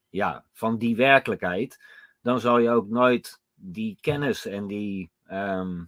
ja, 0.09 0.45
van 0.53 0.79
die 0.79 0.97
werkelijkheid, 0.97 1.79
dan 2.23 2.41
zal 2.41 2.59
je 2.59 2.71
ook 2.71 2.89
nooit 2.89 3.41
die 3.61 3.99
kennis 4.01 4.47
en 4.47 4.67
die, 4.67 5.11
ehm, 5.27 5.85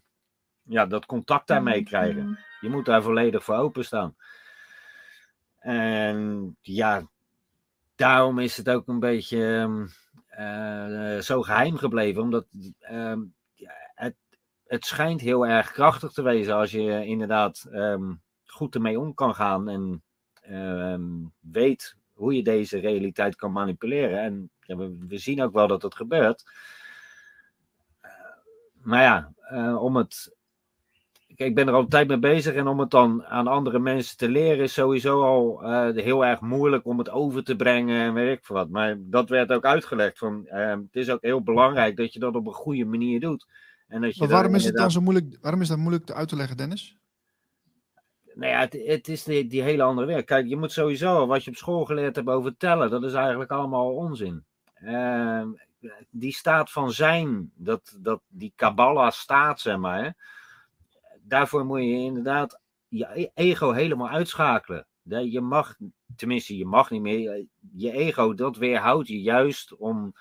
ja, 0.62 0.86
dat 0.86 1.06
contact 1.06 1.46
daarmee 1.46 1.82
krijgen. 1.82 2.38
Je 2.60 2.68
moet 2.68 2.84
daar 2.84 3.02
volledig 3.02 3.44
voor 3.44 3.54
openstaan. 3.54 4.16
En 5.58 6.56
ja, 6.60 7.08
daarom 7.94 8.38
is 8.38 8.56
het 8.56 8.68
ook 8.70 8.88
een 8.88 9.00
beetje 9.00 9.56
ehm, 9.56 9.86
eh, 10.28 11.18
zo 11.18 11.42
geheim 11.42 11.76
gebleven. 11.76 12.22
Omdat 12.22 12.46
ehm, 12.80 13.20
het, 13.94 14.16
het 14.66 14.84
schijnt 14.84 15.20
heel 15.20 15.46
erg 15.46 15.72
krachtig 15.72 16.12
te 16.12 16.22
wezen 16.22 16.54
als 16.54 16.70
je 16.70 17.06
inderdaad 17.06 17.68
goed 18.44 18.74
ermee 18.74 19.00
om 19.00 19.14
kan 19.14 19.34
gaan 19.34 19.68
en 19.68 20.02
weet 21.40 21.96
hoe 22.20 22.34
je 22.34 22.42
deze 22.42 22.78
realiteit 22.78 23.36
kan 23.36 23.52
manipuleren. 23.52 24.22
En 24.22 24.50
ja, 24.60 24.76
we, 24.76 24.96
we, 25.08 25.18
zien 25.18 25.42
ook 25.42 25.52
wel 25.52 25.66
dat 25.66 25.82
het 25.82 25.94
gebeurt. 25.94 26.44
Maar 28.90 29.02
ja, 29.02 29.32
uh, 29.52 29.82
om 29.82 29.96
het 29.96 30.38
ik 31.26 31.54
ben 31.54 31.68
er 31.68 31.74
al 31.74 31.80
een 31.80 31.88
tijd 31.88 32.08
mee 32.08 32.18
bezig 32.18 32.54
en 32.54 32.66
om 32.66 32.80
het 32.80 32.90
dan 32.90 33.24
aan 33.24 33.46
andere 33.46 33.78
mensen 33.78 34.16
te 34.16 34.28
leren 34.28 34.64
is 34.64 34.72
sowieso 34.72 35.22
al 35.22 35.62
uh, 35.62 36.02
heel 36.04 36.24
erg 36.24 36.40
moeilijk 36.40 36.86
om 36.86 36.98
het 36.98 37.10
over 37.10 37.44
te 37.44 37.56
brengen 37.56 38.00
en 38.00 38.14
weet 38.14 38.38
ik 38.38 38.44
veel 38.44 38.56
wat. 38.56 38.68
Maar 38.68 38.96
dat 38.98 39.28
werd 39.28 39.52
ook 39.52 39.64
uitgelegd. 39.64 40.18
Van, 40.18 40.42
uh, 40.46 40.70
het 40.70 40.96
is 40.96 41.10
ook 41.10 41.22
heel 41.22 41.42
belangrijk 41.42 41.96
dat 41.96 42.12
je 42.12 42.18
dat 42.18 42.34
op 42.34 42.46
een 42.46 42.52
goede 42.52 42.84
manier 42.84 43.20
doet. 43.20 43.46
En 43.88 44.00
dat 44.00 44.14
je 44.14 44.20
maar 44.20 44.28
waarom 44.28 44.54
is 44.54 44.64
het 44.64 44.76
dan 44.76 44.90
zo 44.90 45.00
moeilijk, 45.00 45.38
waarom 45.40 45.60
is 45.60 45.68
dat 45.68 45.78
moeilijk 45.78 46.10
uit 46.10 46.28
te 46.28 46.36
leggen, 46.36 46.56
Dennis? 46.56 46.96
Nou 48.34 48.52
ja, 48.52 48.60
het, 48.60 48.82
het 48.86 49.08
is 49.08 49.24
die, 49.24 49.46
die, 49.46 49.62
hele 49.62 49.82
andere 49.82 50.06
werk. 50.06 50.26
Kijk, 50.26 50.46
je 50.46 50.56
moet 50.56 50.72
sowieso 50.72 51.26
wat 51.26 51.44
je 51.44 51.50
op 51.50 51.56
school 51.56 51.84
geleerd 51.84 52.16
hebt 52.16 52.28
over 52.28 52.56
tellen, 52.56 52.90
dat 52.90 53.04
is 53.04 53.12
eigenlijk 53.12 53.50
allemaal 53.50 53.94
onzin. 53.94 54.44
Die 56.10 56.32
staat 56.32 56.70
van 56.70 56.90
zijn, 56.90 57.52
dat, 57.54 57.96
dat, 57.98 58.20
die 58.28 58.52
Kabbalah 58.56 59.10
staat, 59.10 59.60
zeg 59.60 59.76
maar 59.76 60.16
daarvoor 61.30 61.64
moet 61.64 61.80
je 61.80 61.92
inderdaad 61.92 62.60
je 62.88 63.08
e-, 63.14 63.30
ego 63.34 63.72
helemaal 63.72 64.08
uitschakelen. 64.08 64.86
Je 65.02 65.40
mag, 65.40 65.76
tenminste, 66.16 66.56
je 66.56 66.66
mag 66.66 66.90
niet 66.90 67.02
meer. 67.02 67.46
Je 67.72 67.92
ego, 67.92 68.34
dat 68.34 68.56
weerhoudt 68.56 69.08
je 69.08 69.20
juist 69.20 69.76
om, 69.76 70.12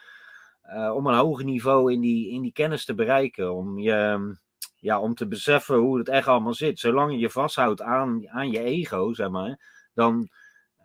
uh, 0.66 0.92
om 0.96 1.08
een 1.08 1.18
hoger 1.18 1.46
niveau 1.46 1.94
in 1.94 2.02
die, 2.02 2.32
in 2.32 2.42
die 2.42 2.52
kennis 2.52 2.86
te 2.86 2.94
bereiken. 2.94 3.54
Om, 3.54 3.80
je, 3.80 4.38
ja, 4.76 5.00
om 5.00 5.16
te 5.16 5.28
beseffen 5.28 5.76
hoe 5.76 5.98
het 5.98 6.10
echt 6.10 6.28
allemaal 6.28 6.54
zit. 6.54 6.80
Zolang 6.80 7.12
je 7.12 7.18
je 7.18 7.30
vasthoudt 7.30 7.82
aan, 7.82 8.30
aan 8.30 8.52
je 8.52 8.60
ego, 8.60 9.14
zeg 9.14 9.30
maar, 9.30 9.88
dan, 9.94 10.30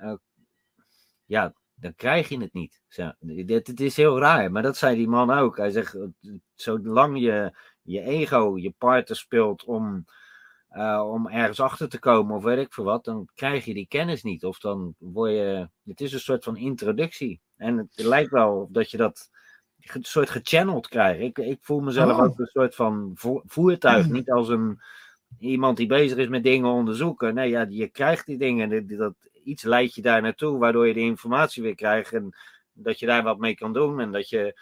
uh, 0.01 0.15
ja, 1.25 1.55
dan 1.85 1.94
krijg 1.94 2.29
je 2.29 2.40
het 2.40 2.53
niet. 2.53 2.83
Het 3.47 3.81
is 3.81 3.97
heel 3.97 4.18
raar, 4.18 4.53
maar 4.53 4.62
dat 4.62 4.77
zei 4.77 4.97
die 4.97 5.09
man 5.09 5.31
ook. 5.31 5.57
Hij 5.57 5.70
zegt, 5.70 5.97
zolang 6.55 7.20
je 7.20 7.57
je 7.83 8.01
ego 8.01 8.57
je 8.57 8.75
partner 8.79 9.16
speelt 9.16 9.64
om, 9.64 10.05
uh, 10.70 11.09
om 11.12 11.29
ergens 11.29 11.61
achter 11.61 11.88
te 11.88 11.99
komen 11.99 12.37
of 12.37 12.42
weet 12.42 12.59
ik 12.59 12.73
veel 12.73 12.85
wat, 12.85 13.05
dan 13.05 13.29
krijg 13.35 13.64
je 13.64 13.75
die 13.75 13.87
kennis 13.88 14.23
niet. 14.23 14.44
Of 14.44 14.59
dan 14.59 14.94
word 14.99 15.31
je. 15.31 15.68
Het 15.85 16.01
is 16.01 16.12
een 16.12 16.20
soort 16.20 16.44
van 16.44 16.57
introductie. 16.57 17.40
En 17.57 17.77
het 17.77 18.05
lijkt 18.07 18.31
wel 18.31 18.68
dat 18.70 18.90
je 18.90 18.97
dat 18.97 19.31
een 19.77 20.05
soort 20.05 20.31
gechanneld 20.31 20.88
krijgt. 20.88 21.20
Ik, 21.20 21.38
ik 21.38 21.59
voel 21.61 21.81
mezelf 21.81 22.12
oh. 22.12 22.25
ook 22.25 22.38
een 22.38 22.47
soort 22.47 22.75
van 22.75 23.11
voertuig, 23.44 24.09
niet 24.09 24.31
als 24.31 24.49
een 24.49 24.81
iemand 25.38 25.77
die 25.77 25.87
bezig 25.87 26.18
is 26.18 26.29
met 26.29 26.42
dingen 26.42 26.70
onderzoeken. 26.70 27.35
Nee, 27.35 27.51
ja, 27.51 27.66
je 27.68 27.88
krijgt 27.88 28.27
die 28.27 28.38
dingen. 28.38 28.97
Dat, 28.97 29.14
iets 29.44 29.62
leidt 29.62 29.94
je 29.94 30.02
daar 30.02 30.22
naartoe, 30.22 30.59
waardoor 30.59 30.87
je 30.87 30.94
de 30.94 31.00
informatie 31.00 31.62
weer 31.62 31.74
krijgt. 31.74 32.12
En 32.12 32.37
dat 32.72 32.98
je 32.98 33.07
daar 33.07 33.22
wat 33.22 33.38
mee 33.38 33.54
kan 33.54 33.72
doen. 33.72 34.00
En 34.00 34.12
dat 34.12 34.28
je 34.28 34.59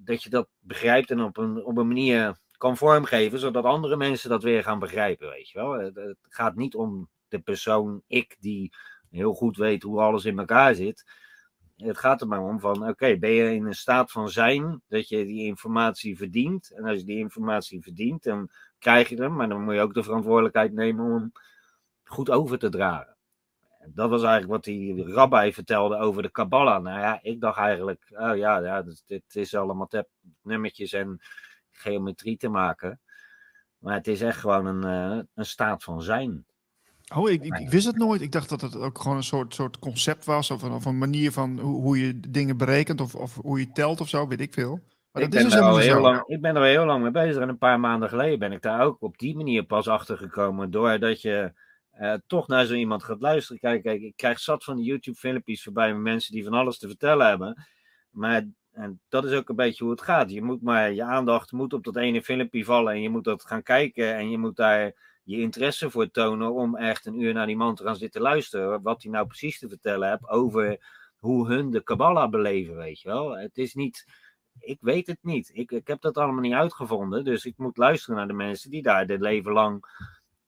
dat 0.00 0.22
je 0.22 0.30
dat 0.30 0.48
begrijpt 0.60 1.10
en 1.10 1.20
op 1.20 1.36
een, 1.36 1.64
op 1.64 1.76
een 1.76 1.86
manier 1.86 2.38
kan 2.56 2.76
vormgeven, 2.76 3.38
zodat 3.38 3.64
andere 3.64 3.96
mensen 3.96 4.30
dat 4.30 4.42
weer 4.42 4.62
gaan 4.62 4.78
begrijpen, 4.78 5.28
weet 5.28 5.48
je 5.48 5.58
wel. 5.58 5.72
Het, 5.72 6.16
gaat 6.22 6.54
niet 6.54 6.74
om 6.74 7.08
de 7.28 7.38
persoon, 7.38 8.02
ik, 8.06 8.36
die 8.40 8.72
heel 9.10 9.34
goed 9.34 9.56
weet 9.56 9.82
hoe 9.82 10.00
alles 10.00 10.24
in 10.24 10.38
elkaar 10.38 10.74
zit. 10.74 11.04
Het 11.76 11.98
gaat 11.98 12.20
er 12.20 12.26
maar 12.26 12.42
om 12.42 12.60
van, 12.60 12.88
oké, 12.88 13.16
ben 13.18 13.30
je 13.30 13.54
in 13.54 13.66
een 13.66 13.74
staat 13.74 14.12
van 14.12 14.28
zijn 14.28 14.82
dat 14.88 15.08
je 15.08 15.24
die 15.24 15.44
informatie 15.44 16.16
verdient? 16.16 16.70
En 16.70 16.84
als 16.84 16.98
je 16.98 17.04
die 17.04 17.18
informatie 17.18 17.82
verdient, 17.82 18.22
dan 18.22 18.50
krijg 18.78 19.08
je 19.08 19.22
hem, 19.22 19.34
maar 19.34 19.48
dan 19.48 19.64
moet 19.64 19.74
je 19.74 19.80
ook 19.80 19.94
de 19.94 20.02
verantwoordelijkheid 20.02 20.72
nemen 20.72 21.04
om 21.04 21.32
goed 22.04 22.30
over 22.30 22.58
te 22.58 22.68
dragen 22.68 23.17
dat 23.94 24.10
was 24.10 24.22
eigenlijk 24.22 24.52
wat 24.52 24.64
die 24.64 25.12
rabbi 25.12 25.52
vertelde 25.52 25.96
over 25.96 26.22
de 26.22 26.30
Kabbalah. 26.30 26.82
Nou 26.82 27.00
ja, 27.00 27.18
ik 27.22 27.40
dacht 27.40 27.58
eigenlijk, 27.58 28.06
oh 28.10 28.36
ja, 28.36 28.58
ja 28.58 28.84
dit, 29.06 29.22
is 29.32 29.54
allemaal 29.54 29.88
nummertjes 30.42 30.92
en 30.92 31.20
geometrie 31.70 32.36
te 32.36 32.48
maken. 32.48 33.00
Maar 33.78 33.94
het 33.94 34.06
is 34.06 34.20
echt 34.20 34.38
gewoon 34.38 34.66
een, 34.66 35.14
uh, 35.16 35.22
een 35.34 35.46
staat 35.46 35.84
van 35.84 36.02
zijn. 36.02 36.46
Oh, 37.14 37.30
ik, 37.30 37.44
ik, 37.44 37.70
wist 37.70 37.86
het 37.86 37.96
nooit. 37.96 38.20
Ik 38.20 38.32
dacht 38.32 38.48
dat 38.48 38.60
het 38.60 38.76
ook 38.76 39.00
gewoon 39.00 39.16
een 39.16 39.22
soort, 39.22 39.54
soort 39.54 39.78
concept 39.78 40.24
was. 40.24 40.50
Of 40.50 40.62
een, 40.62 40.72
of 40.72 40.84
een 40.84 40.98
manier 40.98 41.32
van 41.32 41.58
hoe, 41.58 41.82
hoe 41.82 42.06
je 42.06 42.20
dingen 42.20 42.56
berekent. 42.56 43.00
Of, 43.00 43.14
of 43.14 43.34
hoe 43.34 43.58
je 43.58 43.72
telt 43.72 44.00
of 44.00 44.08
zo, 44.08 44.28
weet 44.28 44.40
ik 44.40 44.52
veel. 44.52 44.80
Maar 45.12 45.22
ik, 45.22 45.30
dat 45.30 45.40
ben 45.40 45.46
is 45.46 45.52
dus 45.52 45.60
al 45.60 45.76
heel 45.76 46.00
lang, 46.00 46.26
ik 46.26 46.40
ben 46.40 46.54
er 46.54 46.60
al 46.60 46.66
heel 46.66 46.84
lang 46.84 47.02
mee 47.02 47.10
bezig. 47.10 47.42
En 47.42 47.48
een 47.48 47.58
paar 47.58 47.80
maanden 47.80 48.08
geleden 48.08 48.38
ben 48.38 48.52
ik 48.52 48.62
daar 48.62 48.80
ook 48.80 49.02
op 49.02 49.18
die 49.18 49.36
manier 49.36 49.64
pas 49.64 49.88
achter 49.88 50.16
gekomen. 50.16 50.70
Doordat 50.70 51.22
je 51.22 51.52
uh, 52.00 52.14
toch 52.26 52.48
naar 52.48 52.64
zo 52.64 52.74
iemand 52.74 53.04
gaat 53.04 53.20
luisteren. 53.20 53.60
Kijk, 53.60 53.82
kijk, 53.82 54.02
ik 54.02 54.16
krijg 54.16 54.38
zat 54.38 54.64
van 54.64 54.76
die 54.76 54.84
YouTube-filmpjes 54.84 55.62
voorbij 55.62 55.92
met 55.92 56.02
mensen 56.02 56.32
die 56.32 56.44
van 56.44 56.52
alles 56.52 56.78
te 56.78 56.86
vertellen 56.86 57.26
hebben. 57.26 57.66
Maar 58.10 58.46
en 58.78 59.00
dat 59.08 59.24
is 59.24 59.32
ook 59.32 59.48
een 59.48 59.56
beetje 59.56 59.84
hoe 59.84 59.92
het 59.92 60.02
gaat. 60.02 60.30
Je 60.30 60.42
moet 60.42 60.62
maar, 60.62 60.92
je 60.92 61.02
aandacht 61.02 61.52
moet 61.52 61.72
op 61.72 61.84
dat 61.84 61.96
ene 61.96 62.22
filmpje 62.22 62.64
vallen 62.64 62.92
en 62.92 63.00
je 63.00 63.08
moet 63.08 63.24
dat 63.24 63.44
gaan 63.44 63.62
kijken 63.62 64.14
en 64.14 64.30
je 64.30 64.38
moet 64.38 64.56
daar 64.56 64.92
je 65.22 65.40
interesse 65.40 65.90
voor 65.90 66.10
tonen 66.10 66.52
om 66.52 66.76
echt 66.76 67.06
een 67.06 67.20
uur 67.20 67.34
naar 67.34 67.46
die 67.46 67.56
man 67.56 67.74
te 67.74 67.82
gaan 67.84 67.96
zitten 67.96 68.20
luisteren. 68.20 68.82
Wat 68.82 69.02
hij 69.02 69.12
nou 69.12 69.26
precies 69.26 69.58
te 69.58 69.68
vertellen 69.68 70.08
heeft 70.08 70.28
over 70.28 70.78
hoe 71.16 71.48
hun 71.48 71.70
de 71.70 71.82
Kabbalah 71.82 72.30
beleven, 72.30 72.76
weet 72.76 73.00
je 73.00 73.08
wel. 73.08 73.36
Het 73.36 73.58
is 73.58 73.74
niet, 73.74 74.04
ik 74.58 74.78
weet 74.80 75.06
het 75.06 75.18
niet. 75.22 75.50
Ik, 75.52 75.70
ik 75.70 75.86
heb 75.86 76.00
dat 76.00 76.16
allemaal 76.16 76.40
niet 76.40 76.52
uitgevonden, 76.52 77.24
dus 77.24 77.44
ik 77.44 77.54
moet 77.56 77.76
luisteren 77.76 78.16
naar 78.16 78.26
de 78.26 78.32
mensen 78.32 78.70
die 78.70 78.82
daar 78.82 79.06
dit 79.06 79.20
leven 79.20 79.52
lang 79.52 79.84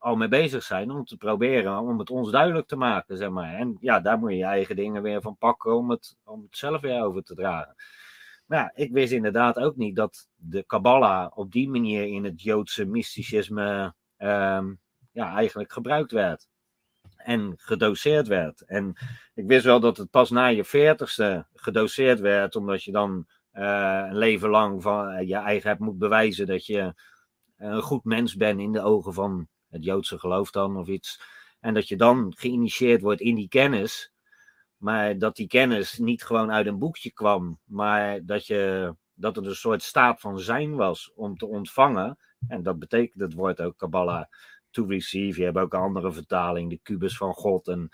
al 0.01 0.17
mee 0.17 0.29
bezig 0.29 0.63
zijn 0.63 0.91
om 0.91 1.05
te 1.05 1.17
proberen 1.17 1.79
om 1.79 1.99
het 1.99 2.11
ons 2.11 2.31
duidelijk 2.31 2.67
te 2.67 2.77
maken, 2.77 3.17
zeg 3.17 3.31
maar. 3.31 3.55
En 3.55 3.77
ja, 3.81 4.01
daar 4.01 4.19
moet 4.19 4.31
je 4.31 4.37
je 4.37 4.45
eigen 4.45 4.77
dingen 4.77 5.03
weer 5.03 5.21
van 5.21 5.37
pakken 5.37 5.77
om 5.77 5.91
het, 5.91 6.17
om 6.25 6.43
het 6.43 6.57
zelf 6.57 6.81
weer 6.81 7.03
over 7.03 7.23
te 7.23 7.35
dragen. 7.35 7.75
Maar 8.47 8.59
ja, 8.59 8.73
ik 8.75 8.93
wist 8.93 9.13
inderdaad 9.13 9.59
ook 9.59 9.77
niet 9.77 9.97
dat 9.97 10.29
de 10.35 10.65
Kabbalah 10.65 11.31
op 11.35 11.53
die 11.53 11.69
manier 11.69 12.07
in 12.07 12.25
het 12.25 12.43
Joodse 12.43 12.85
mysticisme 12.85 13.95
um, 14.19 14.81
ja, 15.13 15.35
eigenlijk 15.35 15.73
gebruikt 15.73 16.13
werd. 16.13 16.49
En 17.17 17.55
gedoseerd 17.57 18.27
werd. 18.29 18.61
En 18.61 18.97
ik 19.35 19.47
wist 19.47 19.65
wel 19.65 19.81
dat 19.81 19.97
het 19.97 20.11
pas 20.11 20.31
na 20.31 20.47
je 20.47 20.65
veertigste 20.65 21.47
gedoseerd 21.55 22.21
werd, 22.21 22.57
omdat 22.57 22.85
je 22.85 22.93
dan 22.93 23.27
uh, 23.53 24.07
een 24.09 24.17
leven 24.17 24.49
lang 24.49 24.83
van 24.83 25.27
je 25.27 25.37
eigen 25.37 25.69
hebt 25.69 25.81
moet 25.81 25.99
bewijzen 25.99 26.47
dat 26.47 26.67
je 26.67 26.95
een 27.57 27.83
goed 27.83 28.05
mens 28.05 28.37
bent 28.37 28.61
in 28.61 28.73
de 28.73 28.83
ogen 28.83 29.15
van 29.15 29.49
het 29.71 29.85
Joodse 29.85 30.19
geloof 30.19 30.51
dan 30.51 30.77
of 30.77 30.89
iets. 30.89 31.21
En 31.61 31.75
dat 31.75 31.89
je 31.89 31.97
dan 31.97 32.33
geïnitieerd 32.37 33.03
wordt 33.03 33.21
in 33.21 33.35
die 33.35 33.49
kennis. 33.49 34.13
Maar 34.77 35.19
dat 35.19 35.37
die 35.37 35.47
kennis 35.47 35.99
niet 35.99 36.25
gewoon 36.25 36.53
uit 36.53 36.67
een 36.67 36.79
boekje 36.79 37.13
kwam, 37.13 37.59
maar 37.65 38.25
dat, 38.25 38.47
je, 38.47 38.95
dat 39.15 39.37
het 39.37 39.47
een 39.47 39.55
soort 39.55 39.83
staat 39.83 40.21
van 40.21 40.39
zijn 40.39 40.75
was 40.75 41.13
om 41.15 41.37
te 41.37 41.47
ontvangen. 41.47 42.19
En 42.49 42.63
dat 42.63 42.79
betekent 42.79 43.21
het 43.21 43.35
woord 43.35 43.61
ook 43.61 43.77
Kabbalah 43.77 44.25
to 44.71 44.85
receive. 44.85 45.39
Je 45.39 45.45
hebt 45.45 45.59
ook 45.59 45.73
een 45.73 45.81
andere 45.81 46.13
vertaling, 46.13 46.71
de 46.71 46.81
kubus 46.83 47.17
van 47.17 47.33
God. 47.33 47.69
En 47.69 47.91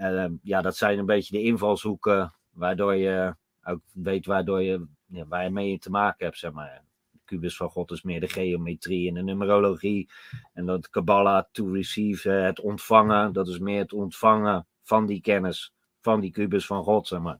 uh, 0.00 0.26
ja, 0.42 0.60
dat 0.60 0.76
zijn 0.76 0.98
een 0.98 1.06
beetje 1.06 1.36
de 1.36 1.42
invalshoeken 1.42 2.34
waardoor 2.50 2.94
je 2.94 3.36
ook 3.64 3.80
weet 3.92 4.26
waardoor 4.26 4.62
je, 4.62 4.86
ja, 5.06 5.26
waar 5.26 5.62
je 5.62 5.78
te 5.78 5.90
maken 5.90 6.24
hebt, 6.24 6.38
zeg 6.38 6.52
maar 6.52 6.84
kubus 7.28 7.56
van 7.56 7.70
God 7.70 7.90
is 7.90 8.02
meer 8.02 8.20
de 8.20 8.28
geometrie 8.28 9.08
en 9.08 9.14
de 9.14 9.22
numerologie. 9.22 10.10
En 10.52 10.66
dat 10.66 10.90
Kabbalah 10.90 11.44
to 11.52 11.72
receive, 11.72 12.30
eh, 12.30 12.44
het 12.44 12.60
ontvangen, 12.60 13.32
dat 13.32 13.48
is 13.48 13.58
meer 13.58 13.78
het 13.78 13.92
ontvangen 13.92 14.66
van 14.82 15.06
die 15.06 15.20
kennis, 15.20 15.72
van 16.00 16.20
die 16.20 16.30
kubus 16.30 16.66
van 16.66 16.82
God, 16.82 17.06
zeg 17.06 17.20
maar. 17.20 17.38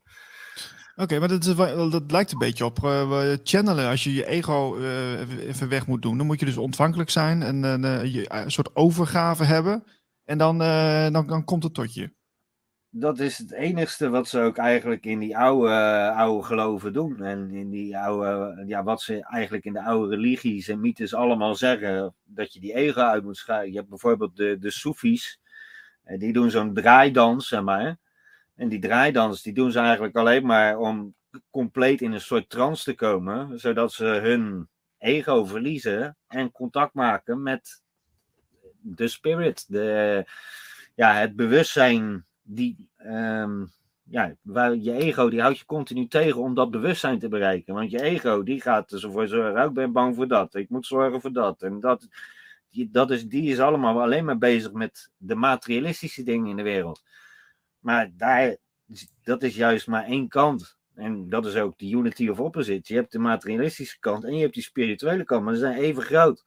Oké, 0.97 1.19
maar 1.19 1.29
dat, 1.29 1.45
is, 1.45 1.57
dat 1.91 2.11
lijkt 2.11 2.33
een 2.33 2.39
beetje 2.39 2.65
op 2.65 2.79
uh, 2.85 3.33
channelen. 3.43 3.89
Als 3.89 4.05
je 4.05 4.15
je 4.15 4.27
ego 4.27 4.77
uh, 4.77 5.49
even 5.49 5.69
weg 5.69 5.87
moet 5.87 6.03
doen, 6.03 6.17
dan 6.17 6.27
moet 6.27 6.41
je 6.41 6.47
dus 6.47 6.57
ontvankelijk 6.57 7.11
zijn 7.11 7.43
en 7.43 7.63
een 7.63 8.51
soort 8.51 8.77
overgave 8.77 9.45
hebben. 9.45 9.85
En 10.25 10.39
dan, 10.39 10.59
dan, 11.13 11.27
dan 11.27 11.45
komt 11.45 11.63
het 11.63 11.75
tot 11.75 11.95
je. 11.95 12.17
Dat 12.91 13.19
is 13.19 13.39
het 13.39 13.53
enigste 13.53 14.09
wat 14.09 14.29
ze 14.29 14.41
ook 14.41 14.57
eigenlijk 14.57 15.05
in 15.05 15.19
die 15.19 15.37
oude, 15.39 16.11
oude 16.13 16.47
geloven 16.47 16.93
doen. 16.93 17.23
En 17.23 17.51
in 17.51 17.71
die 17.71 17.99
oude, 17.99 18.65
ja, 18.67 18.83
wat 18.83 19.03
ze 19.03 19.25
eigenlijk 19.25 19.65
in 19.65 19.73
de 19.73 19.83
oude 19.83 20.17
religies 20.17 20.69
en 20.69 20.81
mythes 20.81 21.15
allemaal 21.15 21.55
zeggen, 21.55 22.15
dat 22.25 22.53
je 22.53 22.61
die 22.61 22.75
ego 22.75 23.01
uit 23.01 23.25
moet 23.25 23.37
schrijven. 23.37 23.71
Je 23.71 23.77
hebt 23.77 23.89
bijvoorbeeld 23.89 24.37
de, 24.37 24.59
de 24.59 24.71
Soefies, 24.71 25.41
die 26.05 26.33
doen 26.33 26.51
zo'n 26.51 26.75
draaidans, 26.75 27.49
zeg 27.49 27.63
maar. 27.63 27.99
En 28.55 28.69
die 28.69 28.79
draaidans, 28.79 29.43
die 29.43 29.53
doen 29.53 29.73
ze 29.73 29.79
eigenlijk 29.79 30.17
alleen 30.17 30.47
maar 30.47 30.79
om 30.79 31.15
compleet 31.51 32.01
in 32.01 32.13
een 32.13 32.21
soort 32.21 32.51
trance 32.51 32.85
te 32.85 32.95
komen, 32.95 33.59
zodat 33.59 33.93
ze 33.93 34.05
hun 34.05 34.69
ego 34.99 35.45
verliezen 35.45 36.17
en 36.29 36.53
contact 36.53 36.95
maken 36.95 37.43
met 37.43 37.83
de 38.81 39.09
spirit, 39.09 39.65
de, 39.69 40.25
ja, 40.95 41.15
het 41.15 41.37
bewustzijn 41.37 42.27
die, 42.49 42.89
ehm, 42.97 43.65
ja, 44.03 44.35
waar 44.43 44.75
je 44.77 44.93
ego 44.93 45.29
die 45.31 45.41
houdt 45.41 45.59
je 45.59 45.65
continu 45.65 46.07
tegen 46.07 46.41
om 46.41 46.55
dat 46.55 46.71
bewustzijn 46.71 47.19
te 47.19 47.29
bereiken. 47.29 47.75
Want 47.75 47.91
je 47.91 48.03
ego 48.03 48.43
die 48.43 48.61
gaat 48.61 48.93
ervoor 48.93 49.29
zorgen, 49.29 49.65
ik 49.65 49.73
ben 49.73 49.93
bang 49.93 50.15
voor 50.15 50.29
dat, 50.29 50.55
ik 50.55 50.69
moet 50.69 50.87
zorgen 50.87 51.21
voor 51.21 51.33
dat. 51.33 51.63
En 51.63 51.81
dat, 51.81 52.09
die, 52.71 52.91
dat 52.91 53.11
is, 53.11 53.27
die 53.29 53.51
is 53.51 53.61
allemaal 53.61 54.01
alleen 54.03 54.25
maar 54.25 54.39
bezig 54.39 54.73
met 54.73 55.11
de 55.17 55.35
materialistische 55.35 56.23
dingen 56.23 56.51
in 56.51 56.57
de 56.57 56.63
wereld. 56.63 57.03
Maar 57.79 58.11
daar, 58.17 58.57
dat 59.23 59.43
is 59.43 59.57
juist 59.57 59.87
maar 59.87 60.05
één 60.05 60.29
kant. 60.29 60.77
En 60.95 61.29
dat 61.29 61.47
is 61.47 61.57
ook 61.57 61.79
de 61.79 61.91
unity 61.91 62.29
of 62.29 62.41
opposite. 62.41 62.93
Je 62.93 62.99
hebt 62.99 63.13
de 63.13 63.19
materialistische 63.19 63.99
kant 63.99 64.25
en 64.25 64.35
je 64.35 64.41
hebt 64.41 64.55
die 64.55 64.63
spirituele 64.63 65.25
kant, 65.25 65.45
maar 65.45 65.55
ze 65.55 65.61
zijn 65.61 65.79
even 65.79 66.03
groot. 66.03 66.39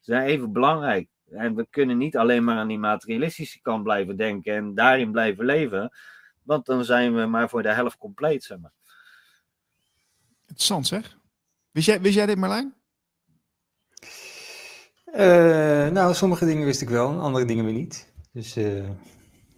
Ze 0.00 0.12
zijn 0.12 0.26
even 0.26 0.52
belangrijk. 0.52 1.08
En 1.32 1.54
we 1.54 1.66
kunnen 1.70 1.98
niet 1.98 2.16
alleen 2.16 2.44
maar 2.44 2.56
aan 2.56 2.68
die 2.68 2.78
materialistische 2.78 3.60
kant 3.60 3.82
blijven 3.82 4.16
denken 4.16 4.54
en 4.54 4.74
daarin 4.74 5.12
blijven 5.12 5.44
leven, 5.44 5.90
want 6.42 6.66
dan 6.66 6.84
zijn 6.84 7.14
we 7.14 7.26
maar 7.26 7.48
voor 7.48 7.62
de 7.62 7.72
helft 7.72 7.96
compleet, 7.96 8.44
zeg 8.44 8.58
maar. 8.58 8.72
Interessant 10.40 10.86
zeg. 10.86 11.18
Wist 11.70 11.86
jij, 11.86 12.00
wist 12.00 12.14
jij 12.14 12.26
dit 12.26 12.38
Marlijn? 12.38 12.74
Uh, 15.14 15.88
nou, 15.88 16.14
sommige 16.14 16.44
dingen 16.44 16.64
wist 16.64 16.80
ik 16.80 16.88
wel, 16.88 17.20
andere 17.20 17.44
dingen 17.44 17.64
weer 17.64 17.74
niet. 17.74 18.12
Dus, 18.32 18.56
uh... 18.56 18.88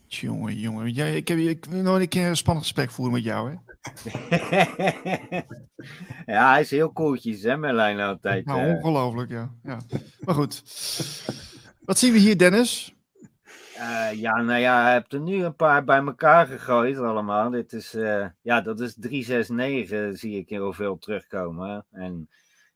Jongen, 0.06 0.58
jongen. 0.58 0.90
Jij, 0.90 1.16
ik 1.16 1.28
heb 1.28 1.38
ik 1.38 1.64
wil 1.64 1.82
nog 1.82 1.98
een 1.98 2.08
keer 2.08 2.28
een 2.28 2.36
spannend 2.36 2.66
gesprek 2.66 2.90
voeren 2.90 3.14
met 3.14 3.24
jou, 3.24 3.50
hè? 3.50 3.56
ja, 6.32 6.50
hij 6.50 6.60
is 6.60 6.70
heel 6.70 6.92
koeltjes, 6.92 7.42
hè, 7.42 7.56
Merlijn, 7.56 8.00
altijd. 8.00 8.44
Nou, 8.44 8.74
ongelooflijk, 8.74 9.30
ja. 9.30 9.50
ja. 9.62 9.78
Maar 10.20 10.34
goed. 10.34 10.62
Wat 11.84 11.98
zien 11.98 12.12
we 12.12 12.18
hier, 12.18 12.38
Dennis? 12.38 12.94
Uh, 13.76 14.12
ja, 14.12 14.42
nou 14.42 14.60
ja, 14.60 14.82
hij 14.82 14.92
hebt 14.92 15.12
er 15.12 15.20
nu 15.20 15.44
een 15.44 15.56
paar 15.56 15.84
bij 15.84 15.98
elkaar 15.98 16.46
gegooid 16.46 16.98
allemaal. 16.98 17.50
Dit 17.50 17.72
is, 17.72 17.94
uh, 17.94 18.26
ja, 18.42 18.60
dat 18.60 18.80
is 18.80 18.94
369, 18.98 20.18
zie 20.18 20.38
ik 20.38 20.48
heel 20.48 20.72
veel 20.72 20.98
terugkomen. 20.98 21.86
En 21.90 22.28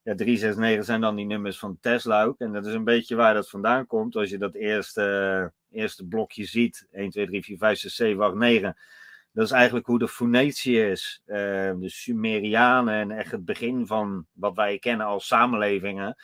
ja, 0.03 0.15
369 0.15 0.85
zijn 0.85 1.01
dan 1.01 1.17
die 1.17 1.27
nummers 1.27 1.59
van 1.59 1.79
Tesla 1.81 2.25
ook. 2.25 2.39
En 2.39 2.53
dat 2.53 2.67
is 2.67 2.75
een 2.75 2.85
beetje 2.85 3.17
waar 3.17 3.35
dat 3.35 3.51
vandaan 3.51 3.87
komt. 3.87 4.17
Als 4.17 4.31
je 4.31 4.39
dat 4.39 4.55
eerste, 4.55 5.53
eerste 5.71 6.07
blokje 6.07 6.45
ziet, 6.45 6.87
1, 6.93 7.11
2, 7.11 7.27
3, 7.27 7.45
4, 7.45 7.59
5, 7.59 7.79
6, 7.79 7.95
7, 7.95 8.23
8, 8.25 8.35
9. 8.35 8.77
Dat 9.33 9.45
is 9.45 9.53
eigenlijk 9.53 9.87
hoe 9.87 9.99
de 9.99 10.09
Phoenicië 10.09 10.81
is. 10.81 11.23
Uh, 11.27 11.37
de 11.37 11.89
Sumerianen 11.89 12.95
en 12.95 13.11
echt 13.11 13.31
het 13.31 13.45
begin 13.45 13.87
van 13.87 14.27
wat 14.33 14.55
wij 14.55 14.79
kennen 14.79 15.07
als 15.07 15.27
samenlevingen. 15.27 16.17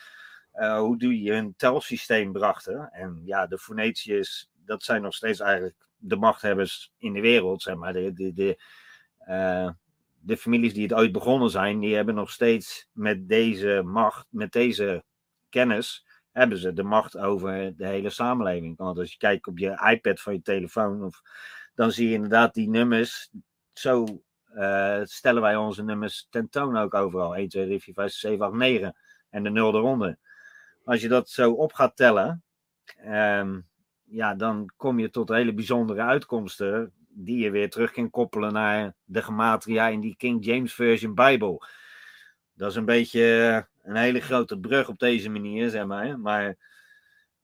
Uh, 0.59 0.77
hoe 0.77 0.97
die 0.97 1.31
hun 1.31 1.53
telsysteem 1.57 2.31
brachten. 2.31 2.91
En 2.91 3.21
ja, 3.25 3.47
de 3.47 3.57
Phoeniciërs, 3.57 4.49
dat 4.65 4.83
zijn 4.83 5.01
nog 5.01 5.13
steeds 5.13 5.39
eigenlijk 5.39 5.87
de 5.97 6.15
machthebbers 6.15 6.91
in 6.97 7.13
de 7.13 7.21
wereld, 7.21 7.61
zeg 7.61 7.75
maar. 7.75 7.93
De, 7.93 8.13
de, 8.13 8.33
de, 8.33 8.59
uh, 9.29 9.69
de 10.19 10.37
families 10.37 10.73
die 10.73 10.83
het 10.83 10.93
ooit 10.93 11.11
begonnen 11.11 11.49
zijn, 11.49 11.79
die 11.79 11.95
hebben 11.95 12.15
nog 12.15 12.31
steeds 12.31 12.87
met 12.91 13.27
deze 13.27 13.81
macht, 13.85 14.27
met 14.29 14.51
deze 14.51 15.03
kennis, 15.49 16.05
hebben 16.31 16.57
ze 16.57 16.73
de 16.73 16.83
macht 16.83 17.17
over 17.17 17.75
de 17.77 17.87
hele 17.87 18.09
samenleving. 18.09 18.77
Want 18.77 18.97
als 18.97 19.11
je 19.11 19.17
kijkt 19.17 19.47
op 19.47 19.57
je 19.57 19.91
iPad 19.91 20.21
van 20.21 20.33
je 20.33 20.41
telefoon, 20.41 21.03
of, 21.03 21.21
dan 21.75 21.91
zie 21.91 22.07
je 22.07 22.13
inderdaad 22.13 22.53
die 22.53 22.69
nummers. 22.69 23.29
Zo 23.73 24.23
uh, 24.55 25.01
stellen 25.03 25.41
wij 25.41 25.55
onze 25.55 25.83
nummers 25.83 26.27
tentoon 26.29 26.77
ook 26.77 26.93
overal. 26.93 27.35
1, 27.35 27.49
2, 27.49 27.65
3, 27.65 27.79
4, 27.79 27.93
5, 27.93 28.11
6, 28.11 28.19
7, 28.19 28.45
8, 28.45 28.53
9. 28.53 28.95
En 29.29 29.43
de 29.43 29.49
nul 29.49 29.75
eronder. 29.75 30.17
Als 30.85 31.01
je 31.01 31.07
dat 31.07 31.29
zo 31.29 31.51
op 31.51 31.73
gaat 31.73 31.95
tellen, 31.95 32.43
um, 33.07 33.67
ja, 34.03 34.35
dan 34.35 34.71
kom 34.75 34.99
je 34.99 35.09
tot 35.09 35.29
hele 35.29 35.53
bijzondere 35.53 36.01
uitkomsten 36.01 36.93
die 37.09 37.37
je 37.37 37.51
weer 37.51 37.69
terug 37.69 37.91
kan 37.91 38.09
koppelen 38.09 38.53
naar 38.53 38.93
de 39.03 39.21
gematria 39.21 39.87
in 39.87 39.99
die 39.99 40.15
King 40.15 40.45
James 40.45 40.73
Version 40.73 41.13
Bijbel. 41.13 41.63
Dat 42.53 42.69
is 42.69 42.75
een 42.75 42.85
beetje 42.85 43.23
een 43.83 43.95
hele 43.95 44.21
grote 44.21 44.59
brug 44.59 44.87
op 44.87 44.99
deze 44.99 45.29
manier, 45.29 45.69
zeg 45.69 45.85
maar. 45.85 46.19
Maar 46.19 46.55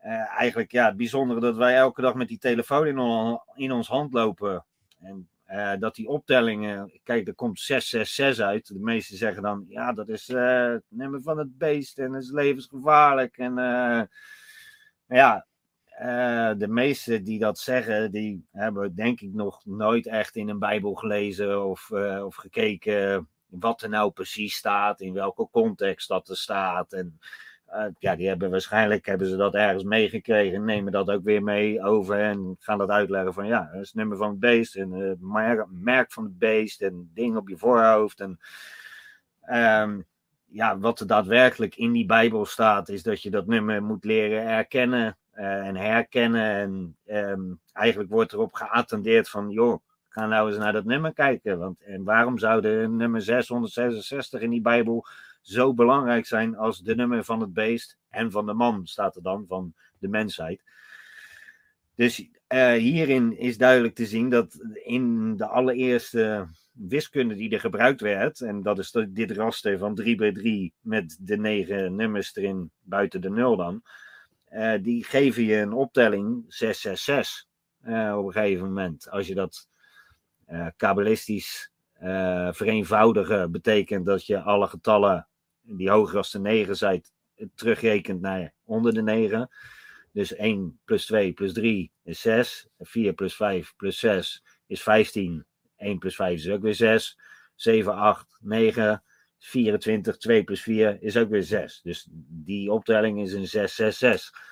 uh, 0.03 0.39
eigenlijk, 0.39 0.71
ja, 0.71 0.85
het 0.85 0.97
bijzondere 0.97 1.39
dat 1.39 1.55
wij 1.57 1.75
elke 1.75 2.01
dag 2.01 2.13
met 2.13 2.27
die 2.27 2.37
telefoon 2.37 2.87
in, 2.87 3.39
in 3.55 3.71
ons 3.71 3.87
hand 3.87 4.13
lopen. 4.13 4.65
En 4.99 5.29
uh, 5.51 5.73
dat 5.79 5.95
die 5.95 6.07
optellingen, 6.07 6.99
kijk, 7.03 7.27
er 7.27 7.35
komt 7.35 7.59
666 7.59 8.45
uit. 8.45 8.67
De 8.67 8.79
meesten 8.79 9.17
zeggen 9.17 9.43
dan, 9.43 9.65
ja, 9.67 9.93
dat 9.93 10.09
is 10.09 10.29
uh, 10.29 10.71
het 10.71 10.83
nummer 10.87 11.21
van 11.21 11.37
het 11.37 11.57
beest 11.57 11.99
en 11.99 12.13
het 12.13 12.23
is 12.23 12.31
levensgevaarlijk. 12.31 13.37
En 13.37 13.55
ja, 15.05 15.47
uh, 16.01 16.51
de 16.57 16.67
meesten 16.67 17.23
die 17.23 17.39
dat 17.39 17.59
zeggen, 17.59 18.11
die 18.11 18.47
hebben 18.51 18.95
denk 18.95 19.21
ik 19.21 19.33
nog 19.33 19.65
nooit 19.65 20.07
echt 20.07 20.35
in 20.35 20.49
een 20.49 20.59
Bijbel 20.59 20.93
gelezen 20.93 21.65
of, 21.65 21.91
of 22.23 22.35
gekeken 22.35 23.29
wat 23.51 23.81
er 23.81 23.89
nou 23.89 24.11
precies 24.11 24.55
staat, 24.55 25.01
in 25.01 25.13
welke 25.13 25.47
context 25.51 26.07
dat 26.07 26.29
er 26.29 26.37
staat. 26.37 26.93
En 26.93 27.19
uh, 27.75 27.85
ja, 27.99 28.15
die 28.15 28.27
hebben 28.27 28.49
waarschijnlijk 28.49 29.05
hebben 29.05 29.27
ze 29.27 29.35
dat 29.35 29.53
ergens 29.53 29.83
meegekregen, 29.83 30.65
nemen 30.65 30.91
dat 30.91 31.09
ook 31.09 31.23
weer 31.23 31.43
mee 31.43 31.83
over 31.83 32.19
en 32.19 32.55
gaan 32.59 32.77
dat 32.77 32.89
uitleggen 32.89 33.33
van 33.33 33.47
ja, 33.47 33.69
dat 33.71 33.81
is 33.81 33.87
het 33.87 33.95
nummer 33.95 34.17
van 34.17 34.29
het 34.29 34.39
beest 34.39 34.75
en 34.75 34.91
het 34.91 35.21
merk, 35.21 35.65
merk 35.69 36.11
van 36.11 36.23
het 36.23 36.37
beest 36.39 36.81
en 36.81 37.11
ding 37.13 37.37
op 37.37 37.49
je 37.49 37.57
voorhoofd. 37.57 38.19
En 38.19 38.39
um, 39.49 40.05
ja, 40.45 40.77
wat 40.77 40.99
er 40.99 41.07
daadwerkelijk 41.07 41.75
in 41.75 41.91
die 41.91 42.05
Bijbel 42.05 42.45
staat, 42.45 42.89
is 42.89 43.03
dat 43.03 43.21
je 43.21 43.29
dat 43.29 43.47
nummer 43.47 43.83
moet 43.83 44.03
leren 44.03 44.47
erkennen 44.47 45.17
uh, 45.35 45.67
en 45.67 45.75
herkennen. 45.75 46.51
En 46.51 46.97
um, 47.17 47.59
eigenlijk 47.73 48.09
wordt 48.09 48.33
erop 48.33 48.53
geattendeerd 48.53 49.29
van, 49.29 49.49
joh, 49.49 49.81
ga 50.09 50.27
nou 50.27 50.49
eens 50.49 50.57
naar 50.57 50.73
dat 50.73 50.85
nummer 50.85 51.13
kijken. 51.13 51.59
Want, 51.59 51.81
en 51.81 52.03
waarom 52.03 52.37
zou 52.37 52.61
de 52.61 52.87
nummer 52.89 53.21
666 53.21 54.41
in 54.41 54.49
die 54.49 54.61
Bijbel 54.61 55.05
zo 55.41 55.73
belangrijk 55.73 56.25
zijn 56.25 56.55
als 56.55 56.79
de 56.79 56.95
nummer 56.95 57.23
van 57.23 57.41
het 57.41 57.53
beest 57.53 57.97
en 58.09 58.31
van 58.31 58.45
de 58.45 58.53
man, 58.53 58.87
staat 58.87 59.15
er 59.15 59.21
dan, 59.21 59.45
van 59.47 59.73
de 59.99 60.07
mensheid. 60.07 60.63
Dus 61.95 62.19
uh, 62.19 62.73
hierin 62.73 63.37
is 63.37 63.57
duidelijk 63.57 63.95
te 63.95 64.05
zien 64.05 64.29
dat 64.29 64.57
in 64.83 65.37
de 65.37 65.47
allereerste 65.47 66.47
wiskunde 66.71 67.35
die 67.35 67.49
er 67.49 67.59
gebruikt 67.59 68.01
werd, 68.01 68.41
en 68.41 68.61
dat 68.61 68.79
is 68.79 68.97
dit 69.09 69.31
raster 69.31 69.77
van 69.77 69.95
3 69.95 70.15
bij 70.15 70.31
3 70.31 70.73
met 70.79 71.17
de 71.19 71.37
negen 71.37 71.95
nummers 71.95 72.35
erin 72.35 72.71
buiten 72.81 73.21
de 73.21 73.29
nul 73.29 73.55
dan, 73.55 73.81
uh, 74.49 74.73
die 74.81 75.03
geven 75.03 75.43
je 75.43 75.55
een 75.55 75.73
optelling 75.73 76.45
666 76.47 77.45
uh, 77.83 78.17
op 78.17 78.25
een 78.25 78.31
gegeven 78.31 78.65
moment. 78.65 79.09
Als 79.09 79.27
je 79.27 79.35
dat 79.35 79.69
kabbalistisch 80.75 81.71
vereenvoudigen, 82.51 83.51
betekent 83.51 84.05
dat 84.05 84.25
je 84.25 84.41
alle 84.41 84.67
getallen 84.67 85.27
die 85.61 85.89
hoger 85.89 86.17
als 86.17 86.31
de 86.31 86.39
9 86.39 86.77
zijn, 86.77 87.03
terugrekent 87.55 88.21
naar 88.21 88.53
onder 88.63 88.93
de 88.93 89.01
9. 89.01 89.49
Dus 90.11 90.35
1 90.35 90.79
plus 90.85 91.05
2 91.05 91.33
plus 91.33 91.53
3 91.53 91.91
is 92.03 92.21
6. 92.21 92.67
4 92.79 93.13
plus 93.13 93.35
5 93.35 93.73
plus 93.75 93.99
6 93.99 94.43
is 94.67 94.81
15. 94.81 95.45
1 95.77 95.97
plus 95.97 96.15
5 96.15 96.39
is 96.39 96.49
ook 96.49 96.61
weer 96.61 96.75
6. 96.75 97.17
7, 97.55 97.93
8, 97.93 98.37
9, 98.39 99.03
24, 99.39 100.17
2 100.17 100.43
plus 100.43 100.61
4 100.61 100.97
is 101.01 101.17
ook 101.17 101.29
weer 101.29 101.43
6. 101.43 101.81
Dus 101.83 102.07
die 102.27 102.71
optelling 102.71 103.21
is 103.21 103.33
een 103.33 103.47
666. 103.47 104.49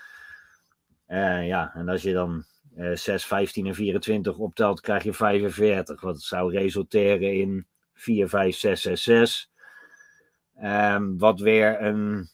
Uh, 1.07 1.47
ja, 1.47 1.73
en 1.73 1.89
als 1.89 2.01
je 2.01 2.13
dan 2.13 2.43
uh, 2.77 2.95
6, 2.95 3.25
15 3.25 3.67
en 3.67 3.75
24 3.75 4.37
optelt, 4.37 4.81
krijg 4.81 5.03
je 5.03 5.13
45. 5.13 6.01
Wat 6.01 6.21
zou 6.21 6.51
resulteren 6.53 7.33
in 7.33 7.67
4, 7.93 8.29
5, 8.29 8.55
6, 8.55 8.81
6, 8.81 9.03
6. 9.03 9.51
Um, 10.63 11.17
wat 11.17 11.39
weer 11.39 11.81
een 11.81 12.29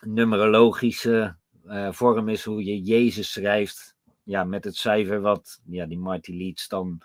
numerologische 0.00 1.36
uh, 1.66 1.92
vorm 1.92 2.28
is 2.28 2.44
hoe 2.44 2.64
je 2.64 2.80
Jezus 2.80 3.32
schrijft. 3.32 3.96
Ja, 4.22 4.44
met 4.44 4.64
het 4.64 4.76
cijfer 4.76 5.20
wat 5.20 5.60
ja, 5.64 5.86
die 5.86 5.98
Mighty 5.98 6.36
Leads 6.36 6.68
dan 6.68 7.00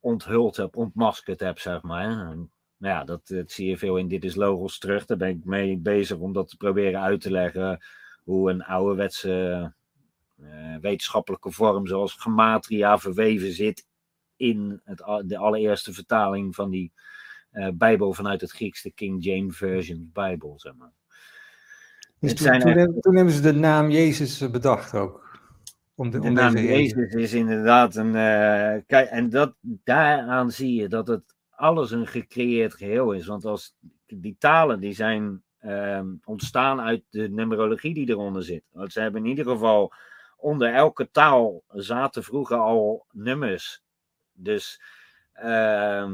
onthuld 0.00 0.56
heb, 0.56 0.76
ontmaskerd 0.76 1.40
heb, 1.40 1.58
zeg 1.58 1.82
maar. 1.82 2.06
Nou 2.76 2.94
ja, 2.94 3.04
dat, 3.04 3.34
zie 3.46 3.68
je 3.68 3.78
veel 3.78 3.96
in 3.96 4.08
Dit 4.08 4.24
is 4.24 4.34
Logos 4.34 4.78
terug. 4.78 5.04
Daar 5.04 5.16
ben 5.16 5.28
ik 5.28 5.44
mee 5.44 5.78
bezig 5.78 6.16
om 6.16 6.32
dat 6.32 6.48
te 6.48 6.56
proberen 6.56 7.00
uit 7.00 7.20
te 7.20 7.30
leggen. 7.30 7.84
Hoe 8.24 8.50
een 8.50 8.64
ouderwetse 8.64 9.72
eh, 10.42 10.76
wetenschappelijke 10.80 11.50
vorm 11.50 11.86
zoals 11.86 12.12
gematria 12.12 12.98
verweven 12.98 13.52
zit 13.52 13.86
in 14.36 14.80
het, 14.84 14.98
de 15.24 15.38
allereerste 15.38 15.92
vertaling 15.92 16.54
van 16.54 16.70
die 16.70 16.92
uh, 16.94 17.17
Bijbel 17.74 18.12
vanuit 18.12 18.40
het 18.40 18.50
Grieks, 18.50 18.82
de 18.82 18.90
King 18.90 19.24
James 19.24 19.56
Version 19.56 20.10
Bijbel, 20.12 20.54
zeg 20.56 20.74
maar. 20.74 20.92
Dus 22.20 22.34
toen, 22.34 22.58
toen, 22.58 23.00
toen, 23.00 23.16
hebben 23.16 23.34
ze 23.34 23.40
de 23.40 23.52
naam 23.52 23.90
Jezus 23.90 24.50
bedacht 24.50 24.94
ook. 24.94 25.38
Om 25.94 26.10
de, 26.10 26.20
de 26.20 26.30
naam 26.30 26.56
Jezus 26.56 27.12
is 27.12 27.32
inderdaad 27.32 27.96
een. 27.96 28.06
Uh, 28.06 28.82
kijk, 28.86 29.08
en 29.10 29.30
dat, 29.30 29.54
daaraan 29.60 30.50
zie 30.50 30.74
je 30.74 30.88
dat 30.88 31.08
het 31.08 31.22
alles 31.50 31.90
een 31.90 32.06
gecreëerd 32.06 32.74
geheel 32.74 33.12
is. 33.12 33.26
Want 33.26 33.44
als 33.44 33.74
die 34.06 34.36
talen 34.38 34.80
die 34.80 34.94
zijn 34.94 35.42
Ehm, 35.58 36.14
ontstaan 36.24 36.80
uit 36.80 37.02
de 37.10 37.28
numerologie 37.28 37.94
die 37.94 38.08
eronder 38.08 38.42
zit. 38.42 38.62
Want 38.72 38.92
ze 38.92 39.00
hebben 39.00 39.22
in 39.22 39.28
ieder 39.28 39.44
geval 39.44 39.92
onder 40.36 40.74
elke 40.74 41.10
taal 41.10 41.62
zaten 41.68 42.24
vroeger 42.24 42.56
al 42.56 43.06
nummers. 43.12 43.82
Dus 44.32 44.82
uh, 45.42 46.12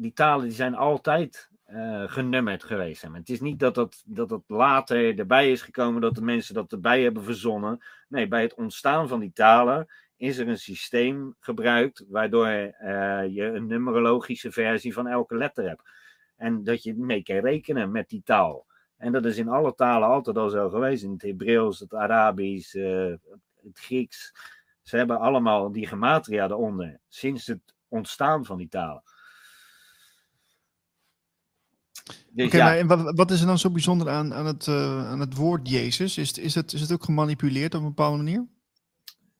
die 0.00 0.12
talen 0.12 0.44
die 0.44 0.54
zijn 0.54 0.74
altijd 0.74 1.50
uh, 1.66 2.02
genummerd 2.06 2.64
geweest. 2.64 3.02
Het 3.02 3.28
is 3.28 3.40
niet 3.40 3.58
dat 3.58 3.76
het, 3.76 4.02
dat 4.06 4.30
het 4.30 4.42
later 4.46 5.18
erbij 5.18 5.50
is 5.50 5.62
gekomen 5.62 6.00
dat 6.00 6.14
de 6.14 6.22
mensen 6.22 6.54
dat 6.54 6.72
erbij 6.72 7.02
hebben 7.02 7.24
verzonnen. 7.24 7.84
Nee, 8.08 8.28
bij 8.28 8.42
het 8.42 8.54
ontstaan 8.54 9.08
van 9.08 9.20
die 9.20 9.32
talen 9.32 9.86
is 10.16 10.38
er 10.38 10.48
een 10.48 10.58
systeem 10.58 11.36
gebruikt 11.40 12.04
waardoor 12.08 12.46
uh, 12.46 12.72
je 13.28 13.42
een 13.42 13.66
numerologische 13.66 14.52
versie 14.52 14.92
van 14.92 15.06
elke 15.06 15.36
letter 15.36 15.68
hebt. 15.68 15.82
En 16.36 16.64
dat 16.64 16.82
je 16.82 16.94
mee 16.94 17.22
kan 17.22 17.36
rekenen 17.36 17.90
met 17.90 18.08
die 18.08 18.22
taal. 18.24 18.66
En 18.96 19.12
dat 19.12 19.24
is 19.24 19.36
in 19.36 19.48
alle 19.48 19.74
talen 19.74 20.08
altijd 20.08 20.36
al 20.36 20.48
zo 20.48 20.68
geweest. 20.68 21.02
In 21.02 21.12
het 21.12 21.22
Hebreeuws, 21.22 21.78
het 21.78 21.94
Arabisch, 21.94 22.74
uh, 22.74 23.14
het 23.62 23.78
Grieks. 23.78 24.34
Ze 24.82 24.96
hebben 24.96 25.18
allemaal 25.18 25.72
die 25.72 25.86
gematria 25.86 26.44
eronder. 26.44 27.00
Sinds 27.08 27.46
het 27.46 27.74
ontstaan 27.88 28.44
van 28.44 28.56
die 28.56 28.68
talen. 28.68 29.02
Dus 32.30 32.46
Oké, 32.46 32.56
ja. 32.56 32.84
maar 32.84 33.02
wat, 33.02 33.16
wat, 33.16 33.30
is 33.30 33.40
er 33.40 33.46
dan 33.46 33.58
zo 33.58 33.70
bijzonder 33.70 34.08
aan, 34.08 34.34
aan, 34.34 34.46
het, 34.46 34.66
uh, 34.66 35.10
aan 35.10 35.20
het 35.20 35.36
woord 35.36 35.68
Jezus? 35.68 36.18
Is, 36.18 36.38
is, 36.38 36.54
het, 36.54 36.72
is 36.72 36.80
het 36.80 36.92
ook 36.92 37.04
gemanipuleerd 37.04 37.74
op 37.74 37.80
een 37.80 37.86
bepaalde 37.86 38.16
manier? 38.16 38.46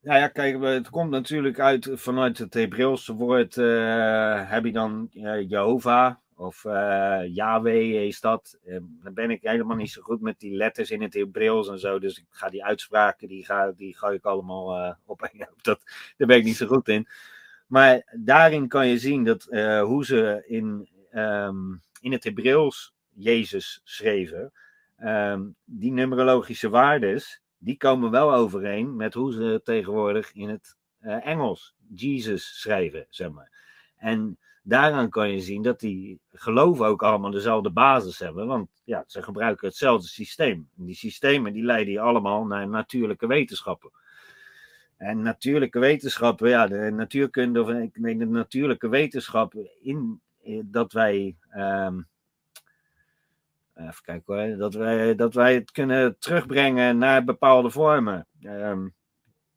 Nou 0.02 0.18
ja, 0.18 0.28
kijk, 0.28 0.62
het 0.62 0.90
komt 0.90 1.10
natuurlijk 1.10 1.58
uit 1.58 1.90
vanuit 1.92 2.38
het 2.38 2.54
Hebreeuwse 2.54 3.12
woord. 3.12 3.56
Uh, 3.56 4.50
heb 4.50 4.64
je 4.64 4.72
dan 4.72 5.08
Jehovah, 5.48 6.14
of 6.40 6.64
uh, 6.64 7.20
Yahweh 7.34 8.06
is 8.06 8.20
dat. 8.20 8.58
Uh, 8.66 8.78
dan 9.02 9.14
ben 9.14 9.30
ik 9.30 9.42
helemaal 9.42 9.76
niet 9.76 9.90
zo 9.90 10.02
goed 10.02 10.20
met 10.20 10.38
die 10.38 10.56
letters 10.56 10.90
in 10.90 11.02
het 11.02 11.14
Hebreeuws 11.14 11.68
en 11.68 11.78
zo. 11.78 11.98
Dus 11.98 12.18
ik 12.18 12.26
ga 12.30 12.48
die 12.48 12.64
uitspraken, 12.64 13.28
die 13.28 13.44
ga, 13.44 13.72
die 13.76 13.96
ga 13.96 14.08
ik 14.08 14.24
allemaal 14.24 14.76
uh, 14.78 14.92
op. 15.06 15.30
Dat, 15.62 15.80
daar 16.16 16.28
ben 16.28 16.36
ik 16.36 16.44
niet 16.44 16.56
zo 16.56 16.66
goed 16.66 16.88
in. 16.88 17.08
Maar 17.66 18.16
daarin 18.16 18.68
kan 18.68 18.88
je 18.88 18.98
zien 18.98 19.24
dat 19.24 19.42
hoe 19.84 20.04
ze 20.04 20.44
in, 20.46 20.88
um, 21.12 21.82
in 22.00 22.12
het 22.12 22.24
Hebreeuws 22.24 22.94
Jezus 23.14 23.80
schreven. 23.84 24.52
Um, 25.02 25.54
die 25.64 25.92
numerologische 25.92 26.68
waardes, 26.68 27.40
die 27.58 27.76
komen 27.76 28.10
wel 28.10 28.34
overeen 28.34 28.96
met 28.96 29.14
hoe 29.14 29.32
ze 29.32 29.60
tegenwoordig 29.64 30.32
in 30.32 30.48
het 30.48 30.76
Engels 31.00 31.74
Jesus 31.94 32.60
schrijven, 32.60 33.06
zeg 33.08 33.30
maar. 33.30 33.50
En 33.96 34.38
daaraan 34.62 35.10
kan 35.10 35.30
je 35.30 35.40
zien 35.40 35.62
dat 35.62 35.80
die 35.80 36.20
geloven 36.32 36.86
ook 36.86 37.02
allemaal 37.02 37.30
dezelfde 37.30 37.70
basis 37.70 38.18
hebben. 38.18 38.46
Want 38.46 38.68
ja, 38.84 39.04
ze 39.06 39.22
gebruiken 39.22 39.68
hetzelfde 39.68 40.08
systeem. 40.08 40.68
Die 40.74 40.94
systemen 40.94 41.52
die 41.52 41.64
leiden 41.64 41.92
je 41.92 42.00
allemaal 42.00 42.46
naar 42.46 42.68
natuurlijke 42.68 43.26
wetenschappen. 43.26 43.90
En 44.96 45.22
natuurlijke 45.22 45.78
wetenschappen, 45.78 46.48
ja, 46.48 46.66
de 46.66 46.90
natuurkunde 46.90 47.60
of 47.60 47.68
nee, 47.92 48.18
de 48.18 48.26
natuurlijke 48.26 48.88
wetenschappen, 48.88 49.68
in, 49.82 49.96
eh, 49.96 50.29
dat 50.64 50.92
wij. 50.92 51.36
Um, 51.56 52.08
even 53.74 54.02
kijken 54.02 54.34
hoor. 54.34 54.56
Dat 54.56 54.74
wij, 54.74 55.14
dat 55.14 55.34
wij 55.34 55.54
het 55.54 55.70
kunnen 55.70 56.18
terugbrengen 56.18 56.98
naar 56.98 57.24
bepaalde 57.24 57.70
vormen. 57.70 58.26
Um, 58.42 58.94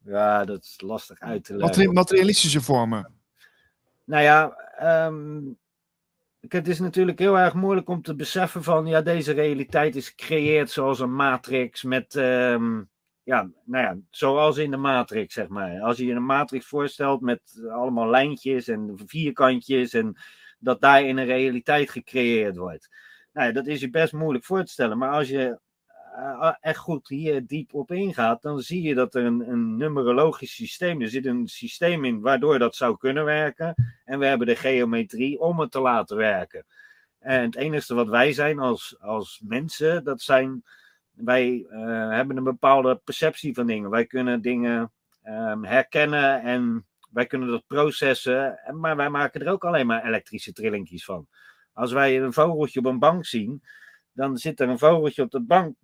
ja, 0.04 0.44
dat 0.44 0.62
is 0.62 0.80
lastig 0.80 1.20
uit 1.20 1.44
te 1.44 1.56
leggen. 1.56 1.92
Materialistische 1.92 2.60
vormen. 2.60 3.12
Nou 4.04 4.22
ja, 4.22 4.56
um, 5.06 5.58
het 6.48 6.68
is 6.68 6.78
natuurlijk 6.80 7.18
heel 7.18 7.38
erg 7.38 7.54
moeilijk 7.54 7.88
om 7.88 8.02
te 8.02 8.14
beseffen 8.14 8.62
van, 8.62 8.86
ja, 8.86 9.02
deze 9.02 9.32
realiteit 9.32 9.96
is 9.96 10.08
gecreëerd 10.08 10.70
zoals 10.70 11.00
een 11.00 11.14
matrix 11.14 11.82
met, 11.82 12.14
um, 12.14 12.88
ja, 13.22 13.50
nou 13.64 13.84
ja, 13.84 13.96
zoals 14.10 14.56
in 14.56 14.70
de 14.70 14.76
matrix, 14.76 15.34
zeg 15.34 15.48
maar. 15.48 15.80
Als 15.80 15.96
je 15.96 16.06
je 16.06 16.14
een 16.14 16.26
matrix 16.26 16.66
voorstelt 16.66 17.20
met 17.20 17.66
allemaal 17.70 18.08
lijntjes 18.08 18.68
en 18.68 18.92
vierkantjes 19.06 19.92
en 19.92 20.16
dat 20.64 20.80
daar 20.80 21.04
in 21.04 21.16
een 21.16 21.26
realiteit 21.26 21.90
gecreëerd 21.90 22.56
wordt. 22.56 22.88
Nou 23.32 23.52
dat 23.52 23.66
is 23.66 23.80
je 23.80 23.90
best 23.90 24.12
moeilijk 24.12 24.44
voor 24.44 24.64
te 24.64 24.72
stellen, 24.72 24.98
maar 24.98 25.10
als 25.10 25.28
je 25.28 25.58
uh, 26.16 26.54
echt 26.60 26.78
goed 26.78 27.08
hier 27.08 27.46
diep 27.46 27.74
op 27.74 27.92
ingaat, 27.92 28.42
dan 28.42 28.60
zie 28.60 28.82
je 28.82 28.94
dat 28.94 29.14
er 29.14 29.24
een, 29.24 29.48
een 29.48 29.76
numerologisch 29.76 30.54
systeem, 30.54 31.00
er 31.00 31.08
zit 31.08 31.26
een 31.26 31.48
systeem 31.48 32.04
in 32.04 32.20
waardoor 32.20 32.58
dat 32.58 32.76
zou 32.76 32.96
kunnen 32.96 33.24
werken. 33.24 33.74
En 34.04 34.18
we 34.18 34.26
hebben 34.26 34.46
de 34.46 34.56
geometrie 34.56 35.40
om 35.40 35.60
het 35.60 35.70
te 35.70 35.80
laten 35.80 36.16
werken. 36.16 36.66
En 37.18 37.42
het 37.42 37.56
enige 37.56 37.94
wat 37.94 38.08
wij 38.08 38.32
zijn 38.32 38.58
als, 38.58 38.96
als 39.00 39.40
mensen, 39.44 40.04
dat 40.04 40.20
zijn, 40.20 40.64
wij 41.10 41.66
uh, 41.70 42.10
hebben 42.10 42.36
een 42.36 42.44
bepaalde 42.44 43.00
perceptie 43.04 43.54
van 43.54 43.66
dingen. 43.66 43.90
Wij 43.90 44.06
kunnen 44.06 44.40
dingen 44.40 44.92
um, 45.24 45.64
herkennen 45.64 46.42
en 46.42 46.86
wij 47.14 47.26
kunnen 47.26 47.48
dat 47.48 47.66
processen, 47.66 48.60
maar 48.80 48.96
wij 48.96 49.10
maken 49.10 49.40
er 49.40 49.52
ook 49.52 49.64
alleen 49.64 49.86
maar 49.86 50.04
elektrische 50.04 50.52
trillingjes 50.52 51.04
van. 51.04 51.26
Als 51.72 51.92
wij 51.92 52.22
een 52.22 52.32
vogeltje 52.32 52.78
op 52.78 52.86
een 52.86 52.98
bank 52.98 53.26
zien, 53.26 53.62
dan 54.12 54.36
zit 54.36 54.60
er 54.60 54.68
een 54.68 54.78
vogeltje 54.78 55.22
op 55.22 55.30
de 55.30 55.40
bank 55.40 55.76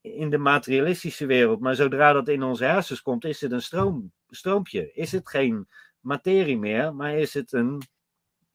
in 0.00 0.30
de 0.30 0.38
materialistische 0.38 1.26
wereld. 1.26 1.60
Maar 1.60 1.74
zodra 1.74 2.12
dat 2.12 2.28
in 2.28 2.42
onze 2.42 2.64
hersens 2.64 3.02
komt, 3.02 3.24
is 3.24 3.40
het 3.40 3.52
een 3.52 3.62
stroom, 3.62 4.12
stroompje. 4.30 4.92
Is 4.92 5.12
het 5.12 5.28
geen 5.28 5.68
materie 6.00 6.58
meer, 6.58 6.94
maar 6.94 7.18
is 7.18 7.34
het 7.34 7.52
een. 7.52 7.82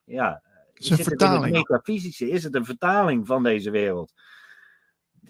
Ja, 0.04 0.42
is 0.74 0.90
een 0.90 0.98
vertaling. 0.98 1.56
Het 1.56 1.70
metafysische, 1.70 2.30
is 2.30 2.44
het 2.44 2.56
een 2.56 2.66
vertaling 2.66 3.28
van 3.28 3.44
deze 3.44 3.72
wereld? 3.72 4.14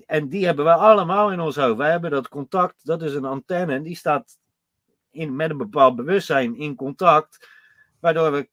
En 0.06 0.30
die 0.30 0.46
hebben 0.46 0.66
we 0.66 0.74
allemaal 0.74 1.32
in 1.32 1.40
ons 1.40 1.56
hoofd. 1.56 1.78
Wij 1.78 1.92
hebben 1.92 2.12
dat 2.12 2.28
contact, 2.28 2.86
dat 2.86 3.02
is 3.02 3.14
een 3.14 3.26
antenne, 3.26 3.74
en 3.74 3.84
die 3.84 3.96
staat 3.96 4.38
in, 5.12 5.36
met 5.36 5.50
een 5.50 5.58
bepaald 5.58 5.96
bewustzijn 5.96 6.56
in 6.56 6.76
contact, 6.76 7.50
waardoor 8.00 8.32
we 8.32 8.50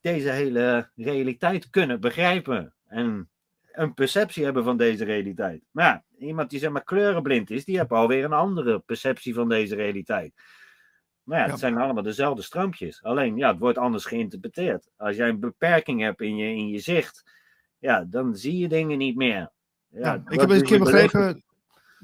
deze 0.00 0.30
hele 0.30 0.90
realiteit 0.96 1.70
kunnen 1.70 2.00
begrijpen. 2.00 2.74
En 2.86 3.28
een 3.72 3.94
perceptie 3.94 4.44
hebben 4.44 4.64
van 4.64 4.76
deze 4.76 5.04
realiteit. 5.04 5.62
Maar 5.70 5.84
ja, 5.84 6.04
iemand 6.26 6.50
die 6.50 6.58
zeg 6.58 6.70
maar 6.70 6.84
kleurenblind 6.84 7.50
is, 7.50 7.64
die 7.64 7.78
heeft 7.78 7.90
alweer 7.90 8.24
een 8.24 8.32
andere 8.32 8.78
perceptie 8.78 9.34
van 9.34 9.48
deze 9.48 9.74
realiteit. 9.74 10.32
Maar 11.22 11.38
ja, 11.38 11.50
het 11.50 11.58
zijn 11.58 11.78
allemaal 11.78 12.02
dezelfde 12.02 12.42
stroompjes. 12.42 13.02
Alleen, 13.02 13.36
ja, 13.36 13.50
het 13.50 13.58
wordt 13.58 13.78
anders 13.78 14.04
geïnterpreteerd. 14.04 14.90
Als 14.96 15.16
jij 15.16 15.28
een 15.28 15.40
beperking 15.40 16.00
hebt 16.00 16.20
in 16.20 16.36
je, 16.36 16.46
in 16.46 16.68
je 16.68 16.78
zicht, 16.78 17.24
ja, 17.78 18.06
dan 18.10 18.36
zie 18.36 18.58
je 18.58 18.68
dingen 18.68 18.98
niet 18.98 19.16
meer. 19.16 19.50
Ja, 19.88 20.22
ik 20.28 20.40
heb 20.40 20.50
een 20.50 20.62
keer 20.62 20.78
begrepen, 20.78 21.42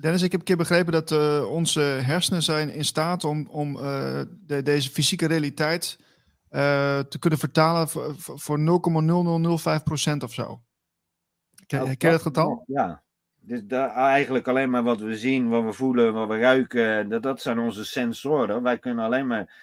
Dennis, 0.01 0.23
ik 0.23 0.31
heb 0.31 0.41
een 0.41 0.47
keer 0.47 0.57
begrepen 0.57 0.93
dat 0.93 1.11
uh, 1.11 1.51
onze 1.51 1.81
hersenen 1.81 2.43
zijn 2.43 2.71
in 2.71 2.85
staat 2.85 3.25
om, 3.25 3.47
om 3.51 3.77
uh, 3.77 4.21
de, 4.47 4.63
deze 4.63 4.91
fysieke 4.91 5.27
realiteit 5.27 5.99
uh, 6.51 6.99
te 6.99 7.19
kunnen 7.19 7.39
vertalen 7.39 7.89
voor, 7.89 8.15
voor 8.17 8.59
0,0005% 8.59 8.65
of 10.19 10.33
zo. 10.33 10.63
Ken, 11.67 11.97
ken 11.97 12.09
je 12.09 12.15
het 12.15 12.23
getal? 12.23 12.65
Ja, 12.67 13.03
dus 13.41 13.65
daar, 13.65 13.91
eigenlijk 13.91 14.49
alleen 14.49 14.71
maar 14.71 14.83
wat 14.83 15.01
we 15.01 15.17
zien, 15.17 15.49
wat 15.49 15.65
we 15.65 15.73
voelen, 15.73 16.13
wat 16.13 16.29
we 16.29 16.39
ruiken, 16.39 17.09
dat, 17.09 17.23
dat 17.23 17.41
zijn 17.41 17.59
onze 17.59 17.85
sensoren. 17.85 18.63
Wij 18.63 18.79
kunnen 18.79 19.05
alleen 19.05 19.27
maar, 19.27 19.55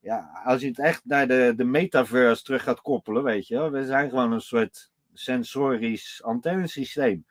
ja, 0.00 0.42
als 0.44 0.60
je 0.60 0.68
het 0.68 0.78
echt 0.78 1.00
naar 1.04 1.28
de, 1.28 1.52
de 1.56 1.64
metaverse 1.64 2.42
terug 2.42 2.62
gaat 2.62 2.80
koppelen, 2.80 3.22
weet 3.22 3.46
je 3.46 3.54
wel, 3.54 3.70
we 3.70 3.84
zijn 3.84 4.08
gewoon 4.08 4.32
een 4.32 4.40
soort 4.40 4.90
sensorisch 5.12 6.22
antennesysteem. 6.22 7.24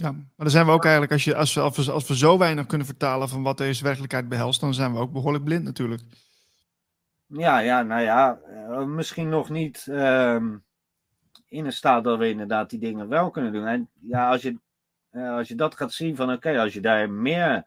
Ja, 0.00 0.12
maar 0.12 0.24
dan 0.36 0.50
zijn 0.50 0.66
we 0.66 0.72
ook 0.72 0.82
eigenlijk, 0.82 1.12
als, 1.12 1.24
je, 1.24 1.34
als, 1.34 1.54
we, 1.54 1.60
als, 1.92 2.06
we, 2.06 2.16
zo 2.16 2.38
weinig 2.38 2.66
kunnen 2.66 2.86
vertalen 2.86 3.28
van 3.28 3.42
wat 3.42 3.58
deze 3.58 3.84
werkelijkheid 3.84 4.28
behelst, 4.28 4.60
dan 4.60 4.74
zijn 4.74 4.92
we 4.92 4.98
ook 4.98 5.12
behoorlijk 5.12 5.44
blind 5.44 5.64
natuurlijk. 5.64 6.02
Ja, 7.26 7.58
ja, 7.58 7.82
nou 7.82 8.02
ja, 8.02 8.38
eh, 8.46 8.84
misschien 8.84 9.28
nog 9.28 9.50
niet. 9.50 9.86
Ehm, 9.90 10.56
in 11.48 11.66
een 11.66 11.72
staat 11.72 12.04
dat 12.04 12.18
we 12.18 12.28
inderdaad 12.28 12.70
die 12.70 12.78
dingen 12.78 13.08
wel 13.08 13.30
kunnen 13.30 13.52
doen. 13.52 13.66
En 13.66 13.88
ja, 14.00 14.30
als 14.30 14.42
je, 14.42 14.58
uh, 15.12 15.34
als 15.36 15.48
je 15.48 15.54
dat 15.54 15.76
gaat 15.76 15.92
zien 15.92 16.16
van 16.16 16.32
oké, 16.32 16.60
als 16.60 16.72
je 16.72 16.80
daar 16.80 17.10
meer, 17.10 17.64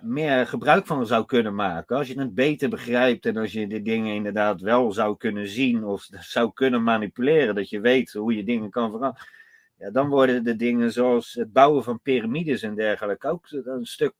meer 0.00 0.46
gebruik 0.46 0.86
van 0.86 1.06
zou 1.06 1.24
kunnen 1.24 1.54
maken, 1.54 1.96
als 1.96 2.08
je 2.08 2.18
het 2.18 2.34
beter 2.34 2.68
begrijpt 2.68 3.26
en 3.26 3.36
als 3.36 3.52
je 3.52 3.66
de 3.66 3.82
dingen 3.82 4.14
inderdaad 4.14 4.60
wel 4.60 4.92
zou 4.92 5.16
kunnen 5.16 5.48
zien 5.48 5.84
of 5.84 6.08
zou 6.10 6.52
kunnen 6.54 6.82
manipuleren, 6.82 7.54
dat 7.54 7.68
je 7.68 7.80
weet 7.80 8.12
hoe 8.12 8.36
je 8.36 8.44
dingen 8.44 8.70
kan 8.70 8.90
veranderen. 8.90 9.26
Ja, 9.80 9.90
dan 9.90 10.08
worden 10.08 10.44
de 10.44 10.56
dingen 10.56 10.92
zoals 10.92 11.34
het 11.34 11.52
bouwen 11.52 11.84
van 11.84 12.00
piramides 12.00 12.62
en 12.62 12.74
dergelijke 12.74 13.28
ook 13.28 13.46
een 13.50 13.86
stuk 13.86 14.14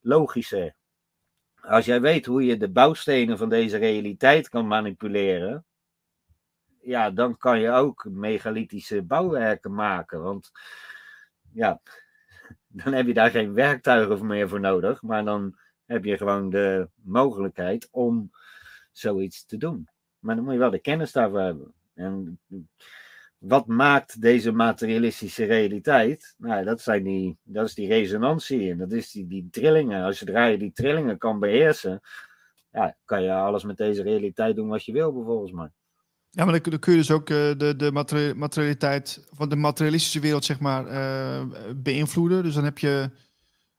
logischer. 0.00 0.74
Als 1.60 1.84
jij 1.84 2.00
weet 2.00 2.26
hoe 2.26 2.44
je 2.44 2.56
de 2.56 2.68
bouwstenen 2.68 3.38
van 3.38 3.48
deze 3.48 3.76
realiteit 3.76 4.48
kan 4.48 4.66
manipuleren, 4.66 5.64
ja, 6.80 7.10
dan 7.10 7.36
kan 7.36 7.60
je 7.60 7.70
ook 7.70 8.06
megalithische 8.10 9.02
bouwwerken 9.02 9.74
maken. 9.74 10.22
Want 10.22 10.50
ja, 11.52 11.80
dan 12.68 12.92
heb 12.92 13.06
je 13.06 13.14
daar 13.14 13.30
geen 13.30 13.54
werktuigen 13.54 14.26
meer 14.26 14.48
voor 14.48 14.60
nodig, 14.60 15.02
maar 15.02 15.24
dan 15.24 15.58
heb 15.86 16.04
je 16.04 16.16
gewoon 16.16 16.50
de 16.50 16.88
mogelijkheid 16.94 17.88
om 17.90 18.30
zoiets 18.92 19.44
te 19.44 19.56
doen. 19.56 19.88
Maar 20.18 20.34
dan 20.34 20.44
moet 20.44 20.52
je 20.52 20.58
wel 20.58 20.70
de 20.70 20.78
kennis 20.78 21.12
daarvoor 21.12 21.40
hebben. 21.40 21.74
En 21.94 22.40
wat 23.38 23.66
maakt 23.66 24.20
deze 24.20 24.52
materialistische 24.52 25.44
realiteit? 25.44 26.34
Nou, 26.38 26.64
dat, 26.64 26.80
zijn 26.80 27.02
die, 27.02 27.38
dat 27.42 27.66
is 27.66 27.74
die 27.74 27.88
resonantie 27.88 28.70
en 28.70 28.78
dat 28.78 28.92
is 28.92 29.10
die, 29.10 29.26
die 29.26 29.48
trillingen. 29.50 30.04
Als 30.04 30.18
je 30.18 30.56
die 30.58 30.72
trillingen 30.72 31.18
kan 31.18 31.38
beheersen, 31.38 32.00
ja, 32.72 32.96
kan 33.04 33.22
je 33.22 33.32
alles 33.32 33.64
met 33.64 33.76
deze 33.76 34.02
realiteit 34.02 34.56
doen 34.56 34.68
wat 34.68 34.84
je 34.84 34.92
wil, 34.92 35.12
volgens 35.12 35.52
mij. 35.52 35.70
Ja, 36.30 36.44
maar 36.44 36.60
dan, 36.62 36.78
kun 36.78 36.92
je 36.92 36.98
dus 36.98 37.10
ook 37.10 37.30
uh, 37.30 37.36
de, 37.56 37.74
de 37.76 37.90
materialiteit 38.36 39.26
van 39.30 39.48
de 39.48 39.56
materialistische 39.56 40.20
wereld, 40.20 40.44
zeg 40.44 40.60
maar, 40.60 40.86
uh, 40.86 41.42
beïnvloeden. 41.76 42.42
Dus 42.42 42.54
dan 42.54 42.64
heb 42.64 42.78
je 42.78 43.10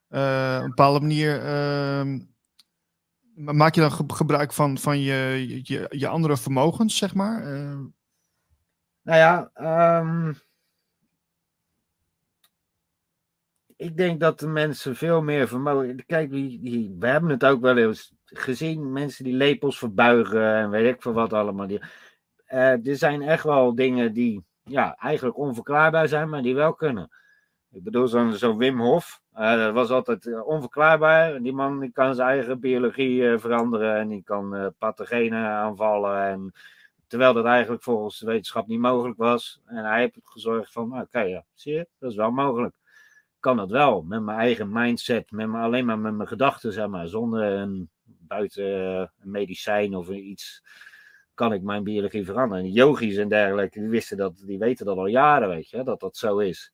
uh, 0.10 0.58
een 0.62 0.68
bepaalde 0.68 1.00
manier. 1.00 1.42
Ehm, 1.44 2.20
maak 3.34 3.76
je 3.76 3.82
dan 3.82 3.92
gebruik 4.08 4.54
van, 4.54 4.78
van 4.78 5.00
je, 5.00 5.60
je, 5.64 5.86
je 5.90 6.08
andere 6.08 6.38
vermogens, 6.38 6.98
zeg 6.98 7.14
maar? 7.14 7.44
Nou 9.02 9.18
ja, 9.18 9.52
um, 10.00 10.36
ik 13.80 13.98
denk 13.98 14.20
dat 14.20 14.40
de 14.40 14.48
mensen 14.48 14.96
veel 14.96 15.22
meer 15.22 15.48
vermogen. 15.48 16.06
Kijk, 16.06 16.32
die, 16.32 16.60
die, 16.62 16.96
we 17.00 17.08
hebben 17.08 17.30
het 17.30 17.46
ook 17.46 17.62
wel 17.62 17.78
eens 17.78 18.14
gezien: 18.26 18.92
mensen 18.92 19.24
die 19.24 19.34
lepels 19.34 19.78
verbuigen 19.78 20.54
en 20.54 20.70
weet 20.70 20.94
ik 20.94 21.02
veel 21.02 21.14
wat 21.14 21.34
allemaal. 21.34 21.68
Die, 21.68 21.82
uh, 22.50 22.88
er 22.88 22.96
zijn 22.96 23.22
echt 23.22 23.44
wel 23.44 23.76
dingen 23.76 24.14
die 24.14 24.44
ja, 24.64 24.96
eigenlijk 24.96 25.38
onverklaarbaar 25.38 26.08
zijn, 26.08 26.30
maar 26.30 26.42
die 26.42 26.56
wel 26.56 26.74
kunnen. 26.74 27.10
Ik 27.72 27.84
bedoel, 27.84 28.08
zo'n 28.08 28.34
zo 28.34 28.58
Wim 28.58 28.80
Hof, 28.80 29.22
uh, 29.34 29.56
dat 29.56 29.74
was 29.74 29.90
altijd 29.90 30.26
uh, 30.26 30.48
onverklaarbaar. 30.48 31.42
Die 31.42 31.54
man 31.54 31.80
die 31.80 31.92
kan 31.92 32.16
zijn 32.16 32.30
eigen 32.30 32.60
biologie 32.60 33.38
veranderen 33.38 33.96
en 33.96 34.08
die 34.08 34.24
kan 34.24 34.74
pathogenen 34.78 35.48
aanvallen. 35.50 36.24
En 36.24 36.54
Terwijl 37.10 37.34
dat 37.34 37.46
eigenlijk 37.46 37.84
volgens 37.84 38.20
de 38.20 38.26
wetenschap 38.26 38.68
niet 38.68 38.80
mogelijk 38.80 39.18
was. 39.18 39.62
En 39.66 39.86
hij 39.86 40.00
heeft 40.00 40.20
gezorgd 40.24 40.72
van, 40.72 40.90
nou, 40.90 41.02
oké, 41.02 41.20
ja, 41.20 41.46
zie 41.54 41.74
je, 41.74 41.88
dat 42.00 42.12
is 42.12 42.18
wel 42.18 42.32
mogelijk. 42.32 42.76
Kan 43.40 43.58
dat 43.58 43.70
wel, 43.70 44.02
met 44.02 44.22
mijn 44.22 44.38
eigen 44.38 44.72
mindset, 44.72 45.32
met 45.32 45.48
mijn, 45.48 45.64
alleen 45.64 45.86
maar 45.86 46.00
met 46.00 46.14
mijn 46.14 46.28
gedachten, 46.28 46.74
zeg 46.74 46.88
maar, 46.88 47.08
zonder 47.08 47.44
een 47.44 47.90
buiten 48.04 48.66
een 49.20 49.32
medicijn 49.32 49.96
of 49.96 50.10
iets, 50.10 50.64
kan 51.34 51.54
ik 51.54 51.62
mijn 51.62 51.84
biologie 51.84 52.26
veranderen. 52.26 52.64
En 52.64 52.72
yogis 52.72 53.18
en 53.18 53.30
dergelijke, 53.30 53.80
die 53.80 53.90
wisten 53.90 54.18
dat, 54.18 54.42
die 54.46 54.60
weten 54.60 54.86
dat 54.86 54.98
al 54.98 55.08
jaren, 55.08 55.50
weet 55.50 55.70
je, 55.70 55.84
dat 55.84 56.00
dat 56.00 56.18
zo 56.18 56.38
is. 56.38 56.74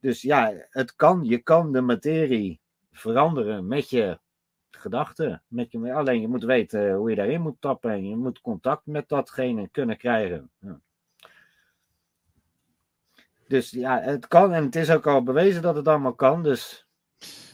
Dus 0.00 0.22
ja, 0.22 0.52
het 0.70 0.94
kan, 0.94 1.24
je 1.24 1.38
kan 1.38 1.72
de 1.72 1.80
materie 1.80 2.60
veranderen 2.92 3.66
met 3.66 3.90
je 3.90 4.18
gedachten. 4.84 5.42
Met 5.48 5.72
je, 5.72 5.92
alleen 5.92 6.20
je 6.20 6.28
moet 6.28 6.44
weten 6.44 6.94
hoe 6.94 7.10
je 7.10 7.16
daarin 7.16 7.40
moet 7.40 7.60
tappen 7.60 7.90
en 7.90 8.08
je 8.08 8.16
moet 8.16 8.40
contact 8.40 8.86
met 8.86 9.08
datgene 9.08 9.68
kunnen 9.68 9.96
krijgen. 9.96 10.50
Dus 13.48 13.70
ja, 13.70 14.00
het 14.00 14.28
kan 14.28 14.52
en 14.52 14.64
het 14.64 14.76
is 14.76 14.90
ook 14.90 15.06
al 15.06 15.22
bewezen 15.22 15.62
dat 15.62 15.74
het 15.74 15.88
allemaal 15.88 16.14
kan. 16.14 16.42
Dus 16.42 16.86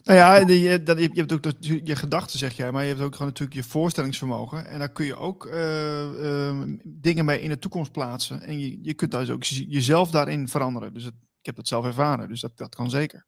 nou 0.05 0.19
ja, 0.19 0.37
je, 0.37 0.83
dat, 0.83 0.99
je 0.99 1.11
hebt 1.13 1.33
ook 1.33 1.53
je 1.61 1.97
gedachten, 1.97 2.39
zeg 2.39 2.53
jij, 2.53 2.73
maar 2.73 2.83
je 2.83 2.89
hebt 2.89 3.01
ook 3.01 3.13
gewoon 3.13 3.29
natuurlijk 3.29 3.57
je 3.57 3.71
voorstellingsvermogen. 3.71 4.67
En 4.67 4.79
daar 4.79 4.93
kun 4.93 5.07
je 5.07 5.17
ook 5.17 5.47
uh, 5.47 6.63
dingen 6.85 7.25
mee 7.25 7.41
in 7.41 7.49
de 7.49 7.59
toekomst 7.59 7.93
plaatsen. 7.93 8.43
En 8.43 8.61
je, 8.61 8.79
je 8.83 8.95
kunt 8.95 9.11
dus 9.11 9.31
ook 9.31 9.45
jezelf 9.45 10.11
daarin 10.11 10.49
veranderen. 10.49 10.95
Dus 10.95 11.07
ik 11.07 11.13
heb 11.47 11.57
dat 11.57 11.69
zelf 11.69 11.85
ervaren, 11.85 12.29
dus 12.29 12.41
dat, 12.41 12.57
dat 12.57 12.75
kan 12.75 12.91
zeker 12.91 13.27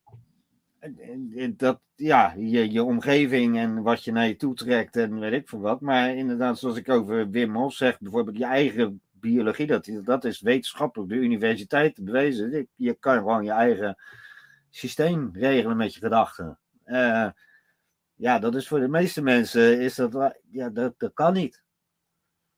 dat, 1.57 1.81
ja, 1.95 2.35
je, 2.37 2.73
je 2.73 2.83
omgeving 2.83 3.59
en 3.59 3.83
wat 3.83 4.05
je 4.05 4.13
naar 4.13 4.27
je 4.27 4.37
toe 4.37 4.55
trekt 4.55 4.97
en 4.97 5.19
weet 5.19 5.33
ik 5.33 5.49
veel 5.49 5.61
wat. 5.61 5.81
Maar 5.81 6.17
inderdaad, 6.17 6.59
zoals 6.59 6.77
ik 6.77 6.89
over 6.89 7.31
Wim 7.31 7.57
Hof 7.57 7.75
zeg, 7.75 7.99
bijvoorbeeld 7.99 8.39
je 8.39 8.45
eigen 8.45 9.01
biologie, 9.13 9.67
dat, 9.67 9.91
dat 10.05 10.25
is 10.25 10.41
wetenschappelijk 10.41 11.11
de 11.11 11.17
universiteit 11.17 12.05
bewezen. 12.05 12.69
Je 12.75 12.95
kan 12.95 13.17
gewoon 13.17 13.45
je 13.45 13.51
eigen 13.51 13.97
systeem 14.71 15.31
regelen 15.33 15.77
met 15.77 15.95
je 15.95 16.01
gedachten. 16.01 16.59
Uh, 16.87 17.29
ja, 18.15 18.39
dat 18.39 18.55
is 18.55 18.69
voor 18.69 18.81
de 18.81 18.89
meeste 18.89 19.23
mensen, 19.23 19.81
is 19.81 19.95
dat, 19.95 20.39
ja, 20.51 20.69
dat, 20.69 20.95
dat 20.99 21.15
kan 21.15 21.33
niet. 21.33 21.63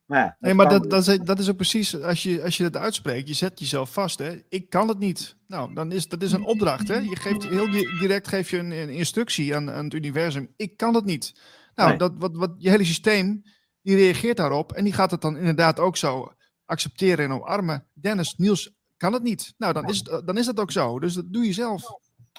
Maar 0.07 0.19
ja, 0.19 0.37
nee, 0.41 0.55
maar 0.55 0.69
dat, 0.69 0.91
dat, 0.91 1.07
is, 1.07 1.19
dat 1.19 1.39
is 1.39 1.51
ook 1.51 1.57
precies, 1.57 2.01
als 2.01 2.23
je, 2.23 2.43
als 2.43 2.57
je 2.57 2.63
dat 2.63 2.83
uitspreekt, 2.83 3.29
je 3.29 3.35
zet 3.35 3.59
jezelf 3.59 3.93
vast. 3.93 4.19
Hè? 4.19 4.43
Ik 4.49 4.71
kan 4.71 4.89
het 4.89 4.99
niet. 4.99 5.37
Nou, 5.47 5.75
dan 5.75 5.93
is 5.93 6.09
dat 6.09 6.23
is 6.23 6.33
een 6.33 6.45
opdracht. 6.45 6.89
Hè? 6.89 6.97
Je 6.97 7.17
geeft 7.17 7.49
heel 7.49 7.71
direct 7.99 8.29
geef 8.29 8.51
je 8.51 8.59
een, 8.59 8.71
een 8.71 8.89
instructie 8.89 9.57
aan, 9.57 9.71
aan 9.71 9.85
het 9.85 9.95
universum. 9.95 10.53
Ik 10.57 10.77
kan 10.77 10.95
het 10.95 11.05
niet. 11.05 11.41
Nou, 11.75 11.97
dat, 11.97 12.13
wat, 12.19 12.37
wat, 12.37 12.55
je 12.59 12.71
hele 12.71 12.85
systeem, 12.85 13.43
die 13.83 13.97
reageert 13.97 14.37
daarop 14.37 14.73
en 14.73 14.85
die 14.85 14.93
gaat 14.93 15.11
het 15.11 15.21
dan 15.21 15.37
inderdaad 15.37 15.81
ook 15.81 15.97
zo 15.97 16.33
accepteren 16.65 17.25
en 17.25 17.33
omarmen. 17.33 17.87
Dennis, 17.93 18.35
Niels 18.37 18.75
kan 18.97 19.13
het 19.13 19.23
niet. 19.23 19.55
Nou, 19.59 19.73
dan 19.73 19.89
is, 19.89 19.99
het, 19.99 20.27
dan 20.27 20.39
is 20.39 20.47
dat 20.47 20.61
ook 20.61 20.71
zo. 20.71 20.99
Dus 20.99 21.15
dat 21.15 21.33
doe 21.33 21.45
je 21.45 21.53
zelf. 21.53 21.83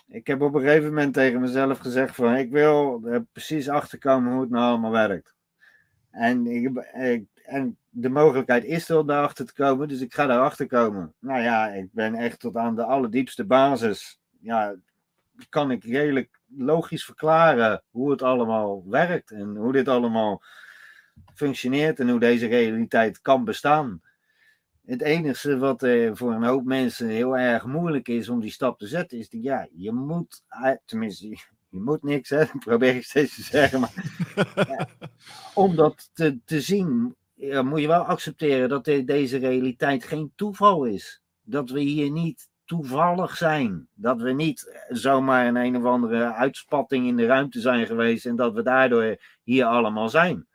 Ik 0.07 0.28
heb 0.28 0.41
op 0.41 0.53
een 0.53 0.61
gegeven 0.61 0.88
moment 0.88 1.13
tegen 1.13 1.41
mezelf 1.41 1.78
gezegd 1.78 2.16
van, 2.16 2.36
ik 2.36 2.51
wil 2.51 3.01
er 3.05 3.26
precies 3.32 3.70
achterkomen 3.70 4.32
hoe 4.32 4.41
het 4.41 4.49
nou 4.49 4.63
allemaal 4.63 4.91
werkt. 4.91 5.34
En 6.11 6.47
ik, 6.47 6.70
ik 6.93 7.34
en 7.45 7.77
de 7.89 8.09
mogelijkheid 8.09 8.63
is 8.63 8.89
er 8.89 8.97
om 8.97 9.07
daarachter 9.07 9.45
te 9.45 9.53
komen, 9.53 9.87
dus 9.87 10.01
ik 10.01 10.13
ga 10.13 10.25
daarachter 10.25 10.67
komen. 10.67 11.13
Nou 11.19 11.41
ja, 11.41 11.67
ik 11.67 11.87
ben 11.91 12.15
echt 12.15 12.39
tot 12.39 12.55
aan 12.55 12.75
de 12.75 12.83
allerdiepste 12.83 13.45
basis. 13.45 14.19
Ja, 14.39 14.75
kan 15.49 15.71
ik 15.71 15.83
redelijk 15.83 16.39
logisch 16.57 17.05
verklaren 17.05 17.83
hoe 17.89 18.11
het 18.11 18.21
allemaal 18.21 18.83
werkt 18.89 19.31
en 19.31 19.55
hoe 19.55 19.71
dit 19.71 19.87
allemaal 19.87 20.43
functioneert 21.33 21.99
en 21.99 22.09
hoe 22.09 22.19
deze 22.19 22.47
realiteit 22.47 23.21
kan 23.21 23.43
bestaan. 23.43 24.01
Het 24.85 25.01
enige 25.01 25.57
wat 25.57 25.81
er 25.81 26.17
voor 26.17 26.33
een 26.33 26.43
hoop 26.43 26.65
mensen 26.65 27.07
heel 27.07 27.37
erg 27.37 27.65
moeilijk 27.65 28.07
is 28.07 28.29
om 28.29 28.39
die 28.39 28.51
stap 28.51 28.79
te 28.79 28.87
zetten, 28.87 29.17
is 29.17 29.29
dat 29.29 29.43
ja, 29.43 29.67
je 29.71 29.91
moet, 29.91 30.43
tenminste, 30.85 31.27
je 31.69 31.79
moet 31.79 32.03
niks, 32.03 32.29
hè, 32.29 32.45
probeer 32.59 32.95
ik 32.95 33.03
steeds 33.03 33.35
te 33.35 33.41
zeggen, 33.41 33.79
maar 33.79 33.93
ja, 34.69 34.87
om 35.53 35.75
dat 35.75 36.09
te, 36.13 36.39
te 36.45 36.61
zien, 36.61 37.15
ja, 37.36 37.61
moet 37.61 37.81
je 37.81 37.88
wel 37.88 38.03
accepteren 38.03 38.69
dat 38.69 38.83
deze 38.83 39.38
realiteit 39.38 40.03
geen 40.03 40.31
toeval 40.36 40.86
is. 40.86 41.21
Dat 41.41 41.69
we 41.69 41.79
hier 41.79 42.11
niet 42.11 42.49
toevallig 42.65 43.38
zijn. 43.38 43.88
Dat 43.93 44.21
we 44.21 44.31
niet 44.31 44.86
zomaar 44.89 45.47
een 45.47 45.55
een 45.55 45.77
of 45.77 45.83
andere 45.83 46.33
uitspatting 46.33 47.07
in 47.07 47.15
de 47.15 47.25
ruimte 47.25 47.59
zijn 47.59 47.86
geweest 47.86 48.25
en 48.25 48.36
dat 48.36 48.53
we 48.53 48.63
daardoor 48.63 49.17
hier 49.43 49.65
allemaal 49.65 50.09
zijn. 50.09 50.47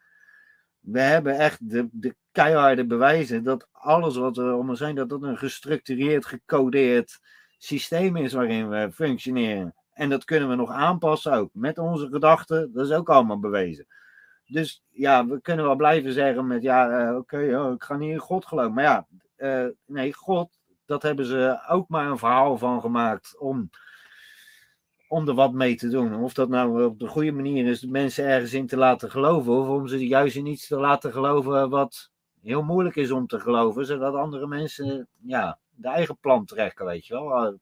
We 0.81 1.01
hebben 1.01 1.39
echt 1.39 1.70
de, 1.70 1.89
de 1.93 2.14
keiharde 2.33 2.87
bewijzen 2.87 3.43
dat 3.43 3.68
alles 3.72 4.16
wat 4.16 4.39
om 4.39 4.68
ons 4.68 4.78
zijn, 4.78 4.95
dat 4.95 5.09
dat 5.09 5.22
een 5.22 5.39
gestructureerd, 5.39 6.26
gecodeerd 6.26 7.18
systeem 7.59 8.16
is 8.16 8.33
waarin 8.33 8.68
we 8.68 8.91
functioneren. 8.93 9.74
En 9.93 10.09
dat 10.09 10.24
kunnen 10.24 10.49
we 10.49 10.55
nog 10.55 10.70
aanpassen 10.70 11.33
ook 11.33 11.51
met 11.53 11.78
onze 11.78 12.09
gedachten. 12.09 12.72
Dat 12.72 12.87
is 12.87 12.93
ook 12.93 13.09
allemaal 13.09 13.41
bewezen. 13.41 13.87
Dus 14.51 14.83
ja, 14.91 15.27
we 15.27 15.41
kunnen 15.41 15.65
wel 15.65 15.77
blijven 15.77 16.13
zeggen 16.13 16.47
met 16.47 16.63
ja, 16.63 17.09
uh, 17.09 17.17
oké, 17.17 17.37
okay, 17.37 17.73
ik 17.73 17.83
ga 17.83 17.97
niet 17.97 18.11
in 18.11 18.19
God 18.19 18.47
geloven. 18.47 18.73
Maar 18.73 18.85
ja, 18.85 19.07
uh, 19.37 19.73
nee, 19.87 20.13
God, 20.13 20.59
dat 20.85 21.03
hebben 21.03 21.27
ze 21.27 21.65
ook 21.69 21.89
maar 21.89 22.11
een 22.11 22.19
verhaal 22.19 22.59
van 22.59 22.81
gemaakt 22.81 23.39
om, 23.39 23.71
om 25.09 25.29
er 25.29 25.35
wat 25.35 25.53
mee 25.53 25.77
te 25.77 25.89
doen. 25.89 26.15
Of 26.15 26.33
dat 26.33 26.49
nou 26.49 26.85
op 26.85 26.99
de 26.99 27.07
goede 27.07 27.33
manier 27.33 27.67
is, 27.67 27.85
mensen 27.85 28.25
ergens 28.25 28.53
in 28.53 28.67
te 28.67 28.77
laten 28.77 29.11
geloven, 29.11 29.53
of 29.53 29.69
om 29.69 29.89
ze 29.89 30.07
juist 30.07 30.37
in 30.37 30.47
iets 30.47 30.67
te 30.67 30.77
laten 30.77 31.13
geloven 31.13 31.71
wat 31.71 32.11
heel 32.43 32.63
moeilijk 32.63 32.97
is 32.97 33.11
om 33.11 33.27
te 33.27 33.41
geloven, 33.41 33.87
zodat 33.87 34.15
andere 34.15 34.47
mensen 34.47 35.09
ja, 35.27 35.59
de 35.71 35.89
eigen 35.89 36.19
plan 36.19 36.45
trekken, 36.45 36.87
weet 36.87 37.07
je 37.07 37.15
wel 37.15 37.59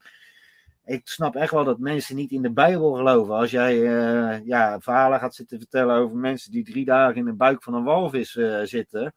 ik 0.89 1.09
snap 1.09 1.37
echt 1.37 1.53
wel 1.53 1.65
dat 1.65 1.79
mensen 1.79 2.17
niet 2.17 2.31
in 2.31 2.43
de 2.43 2.51
Bijbel 2.51 2.93
geloven. 2.93 3.35
Als 3.35 3.51
jij 3.51 3.77
uh, 3.77 4.47
ja, 4.47 4.81
verhalen 4.81 5.19
gaat 5.19 5.35
zitten 5.35 5.59
vertellen 5.59 5.97
over 5.97 6.17
mensen 6.17 6.51
die 6.51 6.65
drie 6.65 6.85
dagen 6.85 7.15
in 7.17 7.25
de 7.25 7.33
buik 7.33 7.63
van 7.63 7.75
een 7.75 7.85
walvis 7.85 8.35
uh, 8.35 8.63
zitten, 8.63 9.15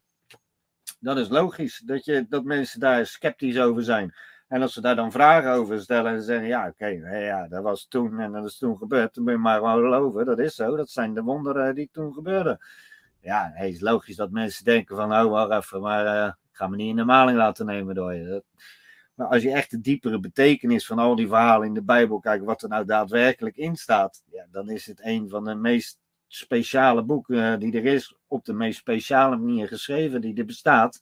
dan 0.99 1.17
is 1.17 1.29
logisch 1.29 1.81
dat, 1.85 2.05
je, 2.05 2.25
dat 2.29 2.43
mensen 2.43 2.79
daar 2.79 3.05
sceptisch 3.05 3.59
over 3.59 3.83
zijn. 3.83 4.13
En 4.47 4.61
als 4.61 4.73
ze 4.73 4.81
daar 4.81 4.95
dan 4.95 5.11
vragen 5.11 5.51
over 5.51 5.81
stellen 5.81 6.13
en 6.13 6.21
zeggen: 6.21 6.47
Ja, 6.47 6.67
oké, 6.67 6.87
ja, 6.87 7.47
dat 7.47 7.63
was 7.63 7.87
toen 7.87 8.19
en 8.19 8.31
dat 8.31 8.45
is 8.45 8.57
toen 8.57 8.77
gebeurd, 8.77 9.13
dan 9.13 9.23
moet 9.23 9.33
je 9.33 9.39
maar 9.39 9.57
gewoon 9.57 9.81
geloven. 9.81 10.25
Dat 10.25 10.39
is 10.39 10.55
zo, 10.55 10.75
dat 10.75 10.89
zijn 10.89 11.13
de 11.13 11.23
wonderen 11.23 11.75
die 11.75 11.89
toen 11.91 12.13
gebeurden. 12.13 12.59
Ja, 13.19 13.51
het 13.53 13.73
is 13.73 13.81
logisch 13.81 14.15
dat 14.15 14.31
mensen 14.31 14.65
denken: 14.65 14.95
van, 14.95 15.13
Oh, 15.13 15.31
wacht 15.31 15.51
even, 15.51 15.81
maar 15.81 16.05
uh, 16.05 16.25
ik 16.25 16.57
ga 16.57 16.67
me 16.67 16.75
niet 16.75 16.89
in 16.89 16.95
de 16.95 17.03
maling 17.03 17.37
laten 17.37 17.65
nemen 17.65 17.95
door 17.95 18.13
je. 18.13 18.43
Maar 19.13 19.27
als 19.27 19.43
je 19.43 19.51
echt 19.51 19.71
de 19.71 19.81
diepere 19.81 20.19
betekenis 20.19 20.85
van 20.85 20.99
al 20.99 21.15
die 21.15 21.27
verhalen 21.27 21.67
in 21.67 21.73
de 21.73 21.83
Bijbel 21.83 22.19
kijkt, 22.19 22.45
wat 22.45 22.61
er 22.61 22.69
nou 22.69 22.85
daadwerkelijk 22.85 23.57
in 23.57 23.75
staat, 23.75 24.23
ja, 24.31 24.47
dan 24.51 24.69
is 24.69 24.85
het 24.85 24.99
een 25.03 25.29
van 25.29 25.43
de 25.43 25.55
meest 25.55 25.99
speciale 26.27 27.03
boeken 27.03 27.59
die 27.59 27.73
er 27.73 27.85
is, 27.85 28.15
op 28.27 28.45
de 28.45 28.53
meest 28.53 28.79
speciale 28.79 29.37
manier 29.37 29.67
geschreven 29.67 30.21
die 30.21 30.35
er 30.35 30.45
bestaat, 30.45 31.01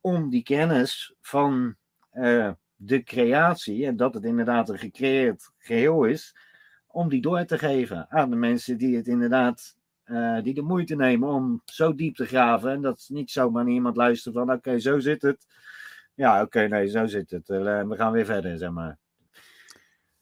om 0.00 0.30
die 0.30 0.42
kennis 0.42 1.14
van 1.20 1.76
uh, 2.12 2.50
de 2.76 3.02
creatie, 3.02 3.86
en 3.86 3.96
dat 3.96 4.14
het 4.14 4.24
inderdaad 4.24 4.68
een 4.68 4.78
gecreëerd 4.78 5.52
geheel 5.58 6.04
is, 6.04 6.36
om 6.86 7.08
die 7.08 7.20
door 7.20 7.44
te 7.44 7.58
geven 7.58 8.10
aan 8.10 8.30
de 8.30 8.36
mensen 8.36 8.78
die 8.78 8.96
het 8.96 9.06
inderdaad, 9.06 9.76
uh, 10.06 10.42
die 10.42 10.54
de 10.54 10.62
moeite 10.62 10.96
nemen 10.96 11.28
om 11.28 11.62
zo 11.64 11.94
diep 11.94 12.16
te 12.16 12.26
graven. 12.26 12.70
En 12.70 12.80
dat 12.80 13.06
niet 13.08 13.30
zomaar 13.30 13.68
iemand 13.68 13.96
luistert 13.96 14.34
van, 14.34 14.52
oké, 14.52 14.78
zo 14.78 14.98
zit 14.98 15.22
het. 15.22 15.46
Ja, 16.20 16.42
oké, 16.42 16.68
nee, 16.68 16.88
zo 16.88 17.06
zit 17.06 17.30
het. 17.30 17.48
Uh, 17.48 17.82
we 17.82 17.96
gaan 17.96 18.12
weer 18.12 18.24
verder, 18.24 18.58
zeg 18.58 18.70
maar. 18.70 18.98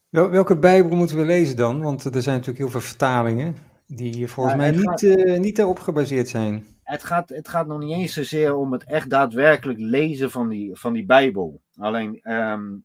Wel, 0.08 0.30
welke 0.30 0.58
Bijbel 0.58 0.96
moeten 0.96 1.16
we 1.16 1.24
lezen 1.24 1.56
dan? 1.56 1.82
Want 1.82 2.04
er 2.04 2.22
zijn 2.22 2.36
natuurlijk 2.36 2.58
heel 2.58 2.68
veel 2.68 2.80
vertalingen 2.88 3.56
die 3.86 4.28
volgens 4.28 4.56
mij 4.56 4.70
niet, 4.70 4.88
gaat, 4.88 5.02
uh, 5.02 5.38
niet 5.38 5.56
daarop 5.56 5.78
gebaseerd 5.78 6.28
zijn. 6.28 6.66
Het 6.82 7.04
gaat, 7.04 7.28
het 7.28 7.48
gaat 7.48 7.66
nog 7.66 7.78
niet 7.78 7.92
eens 7.92 8.12
zozeer 8.12 8.54
om 8.54 8.72
het 8.72 8.84
echt 8.84 9.10
daadwerkelijk 9.10 9.78
lezen 9.78 10.30
van 10.30 10.48
die, 10.48 10.76
van 10.76 10.92
die 10.92 11.06
Bijbel. 11.06 11.60
Alleen, 11.76 12.20
um, 12.32 12.84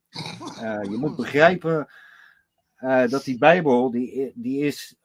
uh, 0.62 0.84
je 0.84 0.98
moet 1.00 1.16
begrijpen 1.16 1.88
uh, 2.80 3.08
dat 3.08 3.24
die 3.24 3.38
Bijbel, 3.38 3.92
die, 3.92 4.32
die 4.36 4.66
is. 4.66 4.96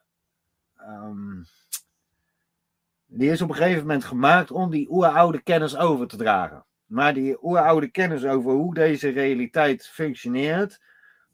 Um, 0.80 1.46
die 3.06 3.30
is 3.30 3.42
op 3.42 3.48
een 3.48 3.54
gegeven 3.54 3.80
moment 3.80 4.04
gemaakt 4.04 4.50
om 4.50 4.70
die 4.70 4.90
oeroude 4.90 5.42
kennis 5.42 5.76
over 5.76 6.06
te 6.06 6.16
dragen. 6.16 6.66
Maar 6.88 7.14
die 7.14 7.44
oeroude 7.44 7.88
kennis 7.88 8.24
over 8.24 8.52
hoe 8.52 8.74
deze 8.74 9.08
realiteit 9.08 9.86
functioneert, 9.86 10.80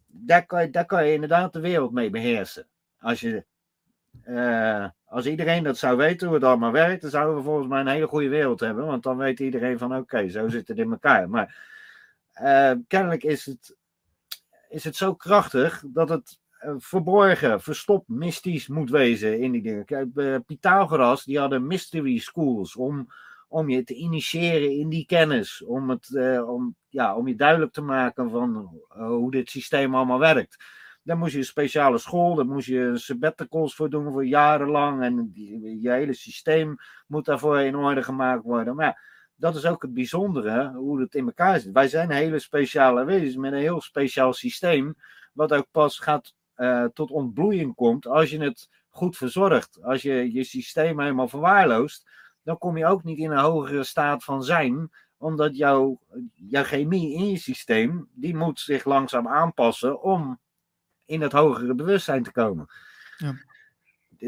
daar 0.07 0.47
kan, 0.47 0.63
je, 0.63 0.85
kan 0.87 1.07
je 1.07 1.13
inderdaad 1.13 1.53
de 1.53 1.61
wereld 1.61 1.93
mee 1.93 2.11
beheersen. 2.11 2.67
Als, 2.99 3.21
je, 3.21 3.45
uh, 4.27 4.89
als 5.05 5.27
iedereen 5.27 5.63
dat 5.63 5.79
zou 5.79 5.97
weten 5.97 6.27
hoe 6.27 6.37
het 6.37 6.45
allemaal 6.45 6.73
werkt, 6.73 7.03
dan 7.03 7.11
zouden 7.11 7.37
we 7.37 7.43
volgens 7.43 7.69
mij 7.69 7.81
een 7.81 7.87
hele 7.87 8.07
goede 8.07 8.29
wereld 8.29 8.61
hebben. 8.61 8.87
Want 8.87 9.03
dan 9.03 9.17
weet 9.17 9.41
iedereen 9.41 9.79
van 9.79 9.97
oké, 9.97 10.29
zo 10.29 10.49
zit 10.49 10.69
het 10.69 10.79
in 10.79 10.91
elkaar. 10.91 11.29
Maar 11.29 11.73
uh, 12.43 12.73
kennelijk 12.89 13.23
is 13.23 13.47
het, 13.47 13.77
is 14.69 14.85
het 14.85 14.97
zo 14.97 15.15
krachtig 15.15 15.85
dat 15.87 16.09
het 16.09 16.39
uh, 16.65 16.75
verborgen, 16.79 17.61
verstopt, 17.61 18.09
mystisch 18.09 18.69
moet 18.69 18.91
wezen 18.91 19.41
in 19.41 19.53
die 19.53 19.63
dingen. 19.63 20.45
Pythagoras, 20.45 21.25
die 21.25 21.39
hadden 21.39 21.67
mystery 21.67 22.19
schools 22.19 22.77
om, 22.77 23.09
om 23.55 23.69
je 23.69 23.85
te 23.85 23.95
initiëren 23.95 24.71
in 24.71 24.89
die 24.89 25.07
kennis. 25.07 25.63
Om, 25.63 25.91
het, 25.91 26.09
om, 26.47 26.77
ja, 26.89 27.17
om 27.17 27.29
je 27.29 27.35
duidelijk 27.35 27.73
te 27.73 27.81
maken 27.81 28.31
van 28.31 28.81
hoe 28.91 29.31
dit 29.31 29.51
systeem 29.51 29.95
allemaal 29.95 30.19
werkt. 30.19 30.65
Daar 31.03 31.19
moest 31.19 31.33
je 31.33 31.39
een 31.39 31.45
speciale 31.45 31.99
school, 31.99 32.35
daar 32.35 32.47
moest 32.47 32.67
je 32.67 32.93
sabbaticals 32.95 33.75
voor 33.75 33.91
doen 33.91 34.13
voor 34.13 34.27
jarenlang. 34.27 35.03
En 35.03 35.31
die, 35.33 35.81
je 35.81 35.91
hele 35.91 36.15
systeem 36.15 36.77
moet 37.07 37.25
daarvoor 37.25 37.61
in 37.61 37.77
orde 37.77 38.03
gemaakt 38.03 38.43
worden. 38.43 38.75
Maar 38.75 38.87
ja, 38.87 38.99
dat 39.35 39.57
is 39.57 39.67
ook 39.67 39.83
het 39.83 39.95
bijzondere, 39.95 40.73
hoe 40.73 41.01
het 41.01 41.15
in 41.15 41.27
elkaar 41.27 41.61
zit. 41.61 41.73
Wij 41.73 41.89
zijn 41.89 42.11
hele 42.11 42.39
speciale 42.39 43.05
wezens 43.05 43.37
met 43.37 43.53
een 43.53 43.59
heel 43.59 43.81
speciaal 43.81 44.33
systeem, 44.33 44.95
wat 45.33 45.53
ook 45.53 45.67
pas 45.71 45.99
gaat 45.99 46.35
uh, 46.57 46.85
tot 46.85 47.11
ontbloeiing 47.11 47.75
komt 47.75 48.07
als 48.07 48.31
je 48.31 48.41
het 48.41 48.69
goed 48.89 49.17
verzorgt. 49.17 49.83
Als 49.83 50.03
je 50.03 50.33
je 50.33 50.45
systeem 50.45 51.01
helemaal 51.01 51.29
verwaarloost, 51.29 52.11
dan 52.45 52.59
kom 52.59 52.77
je 52.77 52.87
ook 52.87 53.05
niet 53.05 53.19
in 53.19 53.31
een 53.31 53.39
hogere 53.39 53.85
staat 53.85 54.25
van 54.25 54.43
zijn, 54.45 54.91
omdat 55.17 55.57
jouw, 55.57 56.01
jouw 56.35 56.65
chemie 56.65 57.15
in 57.15 57.31
je 57.31 57.39
systeem, 57.39 58.09
die 58.13 58.37
moet 58.37 58.61
zich 58.61 58.85
langzaam 58.85 59.29
aanpassen 59.29 60.03
om 60.03 60.39
in 61.05 61.21
het 61.21 61.33
hogere 61.33 61.75
bewustzijn 61.75 62.23
te 62.23 62.33
komen. 62.33 62.67
Ja. 63.17 63.35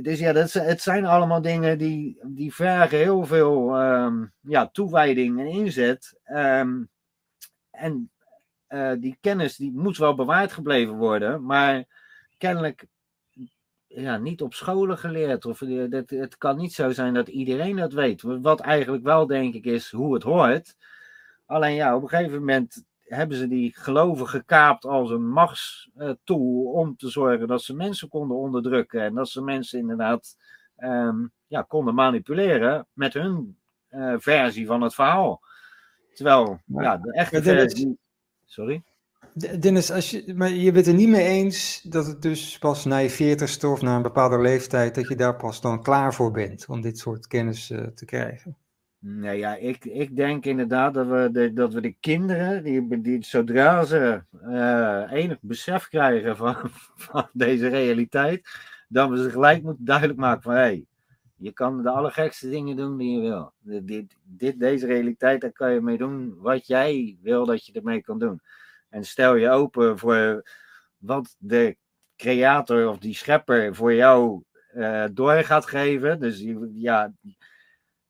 Dus 0.02 0.18
ja, 0.18 0.32
dat, 0.32 0.52
het 0.52 0.82
zijn 0.82 1.06
allemaal 1.06 1.42
dingen 1.42 1.78
die, 1.78 2.18
die 2.22 2.54
vragen 2.54 2.98
heel 2.98 3.26
veel 3.26 3.82
um, 3.82 4.32
ja, 4.40 4.68
toewijding 4.68 5.40
en 5.40 5.46
inzet. 5.46 6.18
Um, 6.26 6.88
en 7.70 8.10
uh, 8.68 8.92
die 8.98 9.18
kennis 9.20 9.56
die 9.56 9.72
moet 9.72 9.96
wel 9.96 10.14
bewaard 10.14 10.52
gebleven 10.52 10.94
worden, 10.94 11.44
maar 11.44 11.84
kennelijk 12.38 12.86
ja, 14.02 14.16
niet 14.16 14.42
op 14.42 14.54
scholen 14.54 14.98
geleerd. 14.98 15.44
Of, 15.46 15.60
het, 15.60 16.10
het 16.10 16.36
kan 16.36 16.56
niet 16.56 16.72
zo 16.72 16.90
zijn 16.90 17.14
dat 17.14 17.28
iedereen 17.28 17.76
dat 17.76 17.92
weet. 17.92 18.22
Wat 18.22 18.60
eigenlijk 18.60 19.04
wel 19.04 19.26
denk 19.26 19.54
ik 19.54 19.64
is 19.64 19.90
hoe 19.90 20.14
het 20.14 20.22
hoort. 20.22 20.76
Alleen 21.46 21.74
ja, 21.74 21.96
op 21.96 22.02
een 22.02 22.08
gegeven 22.08 22.38
moment 22.38 22.84
hebben 23.02 23.36
ze 23.36 23.48
die 23.48 23.76
geloven 23.76 24.28
gekaapt 24.28 24.84
als 24.84 25.10
een 25.10 25.28
machtstoel 25.28 26.64
om 26.64 26.96
te 26.96 27.08
zorgen 27.08 27.48
dat 27.48 27.62
ze 27.62 27.74
mensen 27.74 28.08
konden 28.08 28.36
onderdrukken 28.36 29.00
en 29.00 29.14
dat 29.14 29.28
ze 29.28 29.42
mensen 29.42 29.78
inderdaad 29.78 30.36
um, 30.78 31.32
ja, 31.46 31.62
konden 31.62 31.94
manipuleren 31.94 32.86
met 32.92 33.12
hun 33.12 33.58
uh, 33.90 34.14
versie 34.18 34.66
van 34.66 34.82
het 34.82 34.94
verhaal. 34.94 35.40
Terwijl, 36.14 36.60
ja, 36.66 36.96
de 36.96 37.12
echte 37.12 37.42
versie... 37.42 37.98
Sorry? 38.44 38.82
Dennis, 39.38 39.90
als 39.90 40.10
je, 40.10 40.34
maar 40.36 40.50
je 40.50 40.72
bent 40.72 40.86
er 40.86 40.94
niet 40.94 41.08
mee 41.08 41.24
eens 41.24 41.82
dat 41.82 42.06
het 42.06 42.22
dus 42.22 42.58
pas 42.58 42.84
na 42.84 42.96
je 42.96 43.10
veertigste 43.10 43.68
of 43.68 43.82
na 43.82 43.96
een 43.96 44.02
bepaalde 44.02 44.38
leeftijd, 44.38 44.94
dat 44.94 45.08
je 45.08 45.16
daar 45.16 45.36
pas 45.36 45.60
dan 45.60 45.82
klaar 45.82 46.14
voor 46.14 46.30
bent 46.30 46.66
om 46.68 46.80
dit 46.80 46.98
soort 46.98 47.26
kennis 47.26 47.70
uh, 47.70 47.80
te 47.80 48.04
krijgen? 48.04 48.56
Nee, 48.98 49.38
ja, 49.38 49.56
ik, 49.56 49.84
ik 49.84 50.16
denk 50.16 50.44
inderdaad 50.44 50.94
dat 50.94 51.06
we 51.06 51.28
de, 51.32 51.52
dat 51.52 51.72
we 51.72 51.80
de 51.80 51.94
kinderen, 52.00 52.64
die, 52.64 53.00
die 53.00 53.24
zodra 53.24 53.84
ze 53.84 54.22
uh, 54.42 55.02
enig 55.10 55.38
besef 55.40 55.88
krijgen 55.88 56.36
van, 56.36 56.56
van 57.10 57.28
deze 57.32 57.68
realiteit, 57.68 58.48
dat 58.88 59.10
we 59.10 59.22
ze 59.22 59.30
gelijk 59.30 59.62
moeten 59.62 59.84
duidelijk 59.84 60.18
maken 60.18 60.42
van 60.42 60.52
hé, 60.52 60.58
hey, 60.58 60.84
je 61.36 61.52
kan 61.52 61.82
de 61.82 61.90
allergekste 61.90 62.48
dingen 62.48 62.76
doen 62.76 62.96
die 62.96 63.20
je 63.20 63.20
wil. 63.20 63.52
Dit, 63.82 64.16
dit, 64.22 64.60
deze 64.60 64.86
realiteit, 64.86 65.40
daar 65.40 65.52
kan 65.52 65.72
je 65.72 65.80
mee 65.80 65.98
doen 65.98 66.34
wat 66.38 66.66
jij 66.66 67.16
wil 67.22 67.46
dat 67.46 67.66
je 67.66 67.72
ermee 67.72 68.02
kan 68.02 68.18
doen. 68.18 68.40
En 68.88 69.04
stel 69.04 69.34
je 69.34 69.50
open 69.50 69.98
voor 69.98 70.48
wat 70.96 71.36
de 71.38 71.76
creator 72.16 72.88
of 72.88 72.98
die 72.98 73.14
schepper 73.14 73.74
voor 73.74 73.94
jou 73.94 74.42
uh, 74.74 75.04
door 75.12 75.32
gaat 75.32 75.66
geven. 75.66 76.20
Dus 76.20 76.44
ja, 76.72 77.12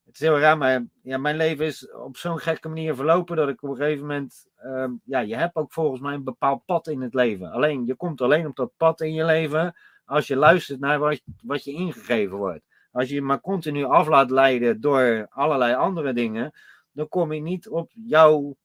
het 0.05 0.15
is 0.15 0.21
heel 0.21 0.39
raar, 0.39 0.59
maar 0.59 0.85
ja, 1.03 1.19
mijn 1.19 1.37
leven 1.37 1.67
is 1.67 1.93
op 1.93 2.17
zo'n 2.17 2.39
gekke 2.39 2.69
manier 2.69 2.95
verlopen 2.95 3.37
dat 3.37 3.49
ik 3.49 3.63
op 3.63 3.71
een 3.71 3.77
gegeven 3.77 4.07
moment. 4.07 4.47
Um, 4.65 5.01
ja, 5.05 5.19
je 5.19 5.37
hebt 5.37 5.55
ook 5.55 5.73
volgens 5.73 6.01
mij 6.01 6.15
een 6.15 6.25
bepaald 6.25 6.65
pad 6.65 6.87
in 6.87 7.01
het 7.01 7.15
leven. 7.15 7.51
Alleen, 7.51 7.87
je 7.87 7.95
komt 7.95 8.21
alleen 8.21 8.47
op 8.47 8.57
dat 8.57 8.73
pad 8.77 9.01
in 9.01 9.15
je 9.15 9.25
leven 9.25 9.75
als 10.05 10.27
je 10.27 10.37
luistert 10.37 10.81
naar 10.81 10.99
wat, 10.99 11.21
wat 11.43 11.65
je 11.65 11.73
ingegeven 11.73 12.37
wordt. 12.37 12.65
Als 12.93 13.09
je 13.09 13.15
je 13.15 13.23
maar 13.23 13.41
continu 13.41 13.85
af 13.85 14.09
laat 14.09 14.31
leiden 14.31 14.81
door 14.81 15.27
allerlei 15.31 15.75
andere 15.75 16.13
dingen, 16.13 16.53
dan 16.93 17.09
kom 17.09 17.33
je 17.33 17.41
niet 17.41 17.69
op 17.69 17.91
jouw, 17.93 18.57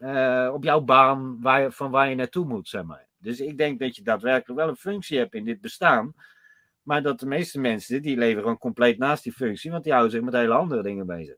uh, 0.00 0.50
op 0.52 0.64
jouw 0.64 0.80
baan 0.80 1.40
waar, 1.40 1.72
van 1.72 1.90
waar 1.90 2.08
je 2.08 2.14
naartoe 2.14 2.44
moet, 2.44 2.68
zeg 2.68 2.82
maar. 2.82 3.06
Dus 3.18 3.40
ik 3.40 3.58
denk 3.58 3.78
dat 3.78 3.96
je 3.96 4.02
daadwerkelijk 4.02 4.60
wel 4.60 4.68
een 4.68 4.76
functie 4.76 5.18
hebt 5.18 5.34
in 5.34 5.44
dit 5.44 5.60
bestaan. 5.60 6.14
Maar 6.82 7.02
dat 7.02 7.20
de 7.20 7.26
meeste 7.26 7.60
mensen, 7.60 8.02
die 8.02 8.16
leven 8.16 8.42
gewoon 8.42 8.58
compleet 8.58 8.98
naast 8.98 9.22
die 9.22 9.32
functie, 9.32 9.70
want 9.70 9.84
die 9.84 9.92
houden 9.92 10.12
zich 10.12 10.22
met 10.22 10.34
hele 10.34 10.54
andere 10.54 10.82
dingen 10.82 11.06
bezig. 11.06 11.36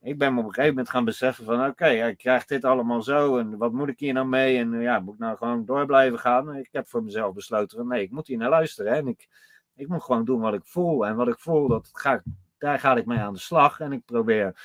Ik 0.00 0.18
ben 0.18 0.34
me 0.34 0.40
op 0.40 0.46
een 0.46 0.52
gegeven 0.52 0.74
moment 0.74 0.90
gaan 0.90 1.04
beseffen 1.04 1.44
van, 1.44 1.66
oké, 1.66 1.88
ik 1.88 2.18
krijg 2.18 2.44
dit 2.44 2.64
allemaal 2.64 3.02
zo 3.02 3.38
en 3.38 3.56
wat 3.56 3.72
moet 3.72 3.88
ik 3.88 3.98
hier 3.98 4.12
nou 4.12 4.26
mee? 4.26 4.58
En 4.58 4.80
ja, 4.80 4.98
moet 4.98 5.14
ik 5.14 5.20
nou 5.20 5.36
gewoon 5.36 5.64
door 5.64 5.86
blijven 5.86 6.18
gaan? 6.18 6.54
Ik 6.54 6.68
heb 6.72 6.88
voor 6.88 7.02
mezelf 7.02 7.34
besloten 7.34 7.78
van, 7.78 7.88
nee, 7.88 8.02
ik 8.02 8.10
moet 8.10 8.26
hier 8.26 8.36
naar 8.36 8.48
luisteren. 8.48 8.92
En 8.92 9.06
ik, 9.06 9.28
ik 9.74 9.88
moet 9.88 10.02
gewoon 10.02 10.24
doen 10.24 10.40
wat 10.40 10.54
ik 10.54 10.64
voel. 10.64 11.06
En 11.06 11.16
wat 11.16 11.28
ik 11.28 11.38
voel, 11.38 11.68
dat 11.68 11.90
daar 12.58 12.78
ga 12.78 12.96
ik 12.96 13.06
mee 13.06 13.18
aan 13.18 13.32
de 13.32 13.38
slag. 13.38 13.80
En 13.80 13.92
ik 13.92 14.04
probeer 14.04 14.60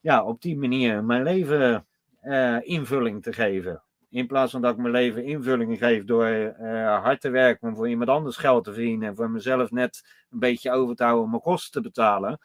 ja, 0.00 0.24
op 0.24 0.42
die 0.42 0.58
manier 0.58 1.04
mijn 1.04 1.22
leven 1.22 1.86
uh, 2.28 2.56
invulling 2.60 3.22
te 3.22 3.32
geven. 3.32 3.82
In 4.10 4.26
plaats 4.26 4.52
van 4.52 4.60
dat 4.60 4.72
ik 4.72 4.78
mijn 4.78 4.92
leven 4.92 5.24
invulling 5.24 5.78
geef 5.78 6.04
door 6.04 6.28
uh, 6.28 7.02
hard 7.02 7.20
te 7.20 7.30
werken 7.30 7.68
om 7.68 7.74
voor 7.74 7.88
iemand 7.88 8.10
anders 8.10 8.36
geld 8.36 8.64
te 8.64 8.72
verdienen 8.72 9.08
en 9.08 9.16
voor 9.16 9.30
mezelf 9.30 9.70
net 9.70 10.24
een 10.30 10.38
beetje 10.38 10.70
over 10.70 10.96
te 10.96 11.02
houden 11.02 11.24
om 11.24 11.30
mijn 11.30 11.42
kosten 11.42 11.72
te 11.72 11.80
betalen, 11.80 12.38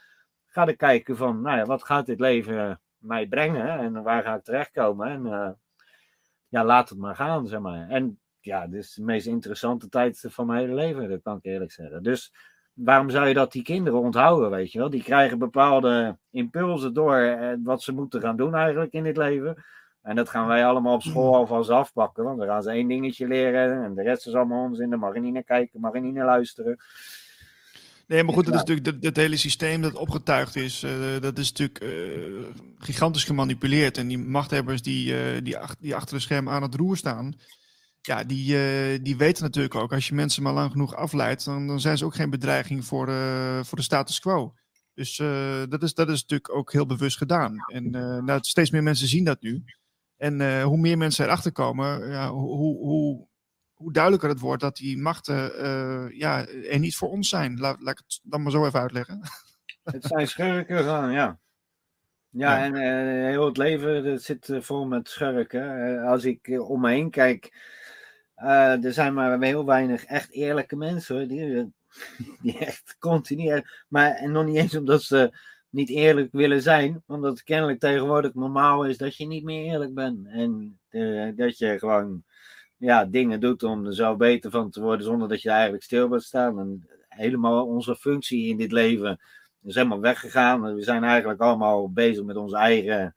ga 0.47 0.67
ik 0.67 0.77
kijken 0.77 1.17
van, 1.17 1.41
nou 1.41 1.57
ja, 1.57 1.65
wat 1.65 1.83
gaat 1.83 2.05
dit 2.05 2.19
leven 2.19 2.81
mij 2.97 3.27
brengen 3.27 3.79
en 3.79 4.03
waar 4.03 4.23
ga 4.23 4.35
ik 4.35 4.43
terechtkomen 4.43 5.07
en 5.07 5.25
uh, 5.25 5.49
ja, 6.47 6.65
laat 6.65 6.89
het 6.89 6.97
maar 6.97 7.15
gaan, 7.15 7.47
zeg 7.47 7.59
maar. 7.59 7.89
En 7.89 8.19
ja, 8.39 8.67
dit 8.67 8.83
is 8.83 8.93
de 8.93 9.03
meest 9.03 9.27
interessante 9.27 9.89
tijd 9.89 10.25
van 10.29 10.45
mijn 10.45 10.59
hele 10.59 10.73
leven, 10.73 11.09
dat 11.09 11.21
kan 11.21 11.37
ik 11.37 11.43
eerlijk 11.43 11.71
zeggen. 11.71 12.03
Dus 12.03 12.33
waarom 12.73 13.09
zou 13.09 13.27
je 13.27 13.33
dat 13.33 13.51
die 13.51 13.63
kinderen 13.63 13.99
onthouden, 13.99 14.49
weet 14.49 14.71
je 14.71 14.79
wel? 14.79 14.89
Die 14.89 15.03
krijgen 15.03 15.39
bepaalde 15.39 16.17
impulsen 16.31 16.93
door 16.93 17.15
eh, 17.15 17.53
wat 17.63 17.81
ze 17.81 17.91
moeten 17.91 18.21
gaan 18.21 18.37
doen 18.37 18.55
eigenlijk 18.55 18.93
in 18.93 19.03
dit 19.03 19.17
leven. 19.17 19.63
En 20.01 20.15
dat 20.15 20.29
gaan 20.29 20.47
wij 20.47 20.65
allemaal 20.65 20.93
op 20.93 21.01
school 21.01 21.35
alvast 21.35 21.69
afpakken. 21.69 22.23
Want 22.23 22.37
dan 22.37 22.47
gaan 22.47 22.63
ze 22.63 22.69
één 22.69 22.87
dingetje 22.87 23.27
leren. 23.27 23.83
En 23.83 23.93
de 23.95 24.01
rest 24.01 24.27
is 24.27 24.33
allemaal 24.33 24.63
onzin. 24.63 24.89
Dan 24.89 24.99
mag 24.99 25.13
je 25.13 25.19
niet 25.19 25.33
naar 25.33 25.43
kijken, 25.43 25.79
mag 25.79 25.93
je 25.93 25.99
niet 25.99 26.13
naar 26.13 26.25
luisteren. 26.25 26.77
Nee, 28.07 28.23
maar 28.23 28.33
goed, 28.33 28.45
dat 28.45 28.53
is 28.53 28.59
natuurlijk 28.63 29.03
het, 29.03 29.17
hele 29.17 29.37
systeem 29.37 29.81
dat 29.81 29.93
opgetuigd 29.93 30.55
is. 30.55 30.83
Uh, 30.83 30.91
dat 31.21 31.37
is 31.37 31.51
natuurlijk 31.51 31.83
uh, 31.83 32.45
gigantisch 32.77 33.23
gemanipuleerd. 33.23 33.97
En 33.97 34.07
die 34.07 34.17
machthebbers 34.17 34.81
die, 34.81 35.13
uh, 35.13 35.41
die, 35.43 35.57
ach 35.57 35.75
die, 35.79 35.95
achter 35.95 36.15
de 36.15 36.21
schermen 36.21 36.53
aan 36.53 36.61
het 36.61 36.75
roer 36.75 36.97
staan, 36.97 37.33
ja, 38.05 38.23
die, 38.23 39.01
die 39.01 39.17
weten 39.17 39.43
natuurlijk 39.43 39.75
ook, 39.75 39.93
als 39.93 40.07
je 40.07 40.15
mensen 40.15 40.43
maar 40.43 40.53
lang 40.53 40.71
genoeg 40.71 40.95
afleidt, 40.95 41.45
dan, 41.45 41.67
dan 41.67 41.79
zijn 41.79 41.97
ze 41.97 42.05
ook 42.05 42.15
geen 42.15 42.29
bedreiging 42.29 42.85
voor, 42.85 43.07
voor 43.65 43.77
de 43.77 43.83
status 43.83 44.19
quo. 44.19 44.53
Dus 44.93 45.17
dat, 45.69 45.83
is, 45.83 45.93
dat 45.93 46.09
is 46.09 46.21
natuurlijk 46.21 46.55
ook 46.55 46.71
heel 46.71 46.85
bewust 46.85 47.17
gedaan. 47.17 47.57
En 47.65 47.89
nou, 48.25 48.37
steeds 48.41 48.71
meer 48.71 48.83
mensen 48.83 49.07
zien 49.07 49.23
dat 49.23 49.41
nu. 49.41 49.63
En 50.17 50.61
hoe 50.61 50.77
meer 50.77 50.97
mensen 50.97 51.25
erachter 51.25 51.51
komen, 51.51 52.09
ja, 52.09 52.29
hoe, 52.29 52.77
hoe, 52.77 53.27
hoe 53.73 53.93
duidelijker 53.93 54.29
het 54.29 54.39
wordt 54.39 54.61
dat 54.61 54.75
die 54.75 54.97
machten 54.97 55.51
ja, 56.17 56.47
er 56.47 56.79
niet 56.79 56.95
voor 56.95 57.09
ons 57.09 57.29
zijn. 57.29 57.59
Laat, 57.59 57.81
laat 57.81 57.99
ik 57.99 58.03
het 58.07 58.19
dan 58.23 58.41
maar 58.41 58.51
zo 58.51 58.65
even 58.65 58.79
uitleggen. 58.79 59.21
Het 59.83 60.05
zijn 60.05 60.27
schurken 60.27 60.77
gewoon, 60.77 61.11
ja. 61.11 61.39
Ja, 62.29 62.57
ja. 62.57 62.63
en 62.63 62.75
heel 63.29 63.45
het 63.45 63.57
leven 63.57 64.03
dat 64.03 64.21
zit 64.21 64.57
vol 64.59 64.85
met 64.85 65.09
schurken. 65.09 65.99
als 66.03 66.23
ik 66.23 66.63
om 66.67 66.81
me 66.81 66.89
heen 66.89 67.09
kijk, 67.09 67.53
er 68.35 68.93
zijn 68.93 69.13
maar 69.13 69.41
heel 69.41 69.65
weinig 69.65 70.03
echt 70.03 70.31
eerlijke 70.31 70.75
mensen. 70.75 71.27
Die, 71.27 71.73
die 72.41 72.57
echt 72.57 72.95
continu. 72.99 73.61
Maar 73.87 74.11
en 74.11 74.31
nog 74.31 74.45
niet 74.45 74.55
eens 74.55 74.75
omdat 74.75 75.03
ze 75.03 75.37
niet 75.69 75.89
eerlijk 75.89 76.31
willen 76.31 76.61
zijn, 76.61 77.03
omdat 77.07 77.31
het 77.31 77.43
kennelijk 77.43 77.79
tegenwoordig 77.79 78.33
normaal 78.33 78.85
is 78.85 78.97
dat 78.97 79.15
je 79.15 79.27
niet 79.27 79.43
meer 79.43 79.63
eerlijk 79.63 79.93
bent. 79.93 80.27
En 80.27 80.79
dat 81.35 81.57
je 81.57 81.79
gewoon 81.79 82.23
ja, 82.77 83.05
dingen 83.05 83.39
doet 83.39 83.63
om 83.63 83.85
er 83.85 83.95
zo 83.95 84.15
beter 84.15 84.51
van 84.51 84.69
te 84.69 84.81
worden 84.81 85.05
zonder 85.05 85.27
dat 85.29 85.41
je 85.41 85.49
eigenlijk 85.49 85.83
stil 85.83 86.07
bent 86.07 86.23
staan. 86.23 86.59
En 86.59 86.87
helemaal 87.07 87.65
onze 87.65 87.95
functie 87.95 88.47
in 88.47 88.57
dit 88.57 88.71
leven 88.71 89.19
is 89.63 89.75
helemaal 89.75 89.99
weggegaan. 89.99 90.75
We 90.75 90.83
zijn 90.83 91.03
eigenlijk 91.03 91.41
allemaal 91.41 91.91
bezig 91.91 92.23
met 92.23 92.35
ons 92.35 92.53
eigen, 92.53 93.15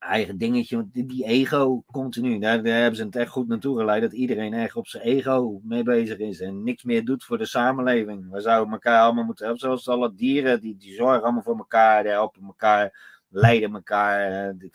eigen 0.00 0.38
dingetje. 0.38 0.88
Die, 0.92 1.06
die 1.06 1.24
ego 1.24 1.82
continu, 1.92 2.38
daar, 2.38 2.62
daar, 2.62 2.80
hebben 2.80 2.96
ze 2.96 3.04
het 3.04 3.16
echt 3.16 3.30
goed 3.30 3.48
naartoe 3.48 3.78
geleid. 3.78 4.02
Dat 4.02 4.12
iedereen 4.12 4.54
echt 4.54 4.76
op 4.76 4.86
zijn 4.86 5.02
ego 5.02 5.60
mee 5.64 5.82
bezig 5.82 6.18
is 6.18 6.40
en 6.40 6.62
niks 6.62 6.82
meer 6.82 7.04
doet 7.04 7.24
voor 7.24 7.38
de 7.38 7.44
samenleving. 7.44 8.30
We 8.30 8.40
zouden 8.40 8.72
elkaar 8.72 9.02
allemaal 9.02 9.24
moeten 9.24 9.44
helpen. 9.44 9.62
Zoals 9.62 9.88
alle 9.88 10.14
dieren, 10.14 10.60
die, 10.60 10.76
die 10.76 10.94
zorgen 10.94 11.22
allemaal 11.22 11.42
voor 11.42 11.56
elkaar, 11.56 12.02
die 12.02 12.12
helpen 12.12 12.42
elkaar, 12.46 12.98
leiden 13.28 13.74
elkaar. 13.74 14.48
Eh, 14.48 14.68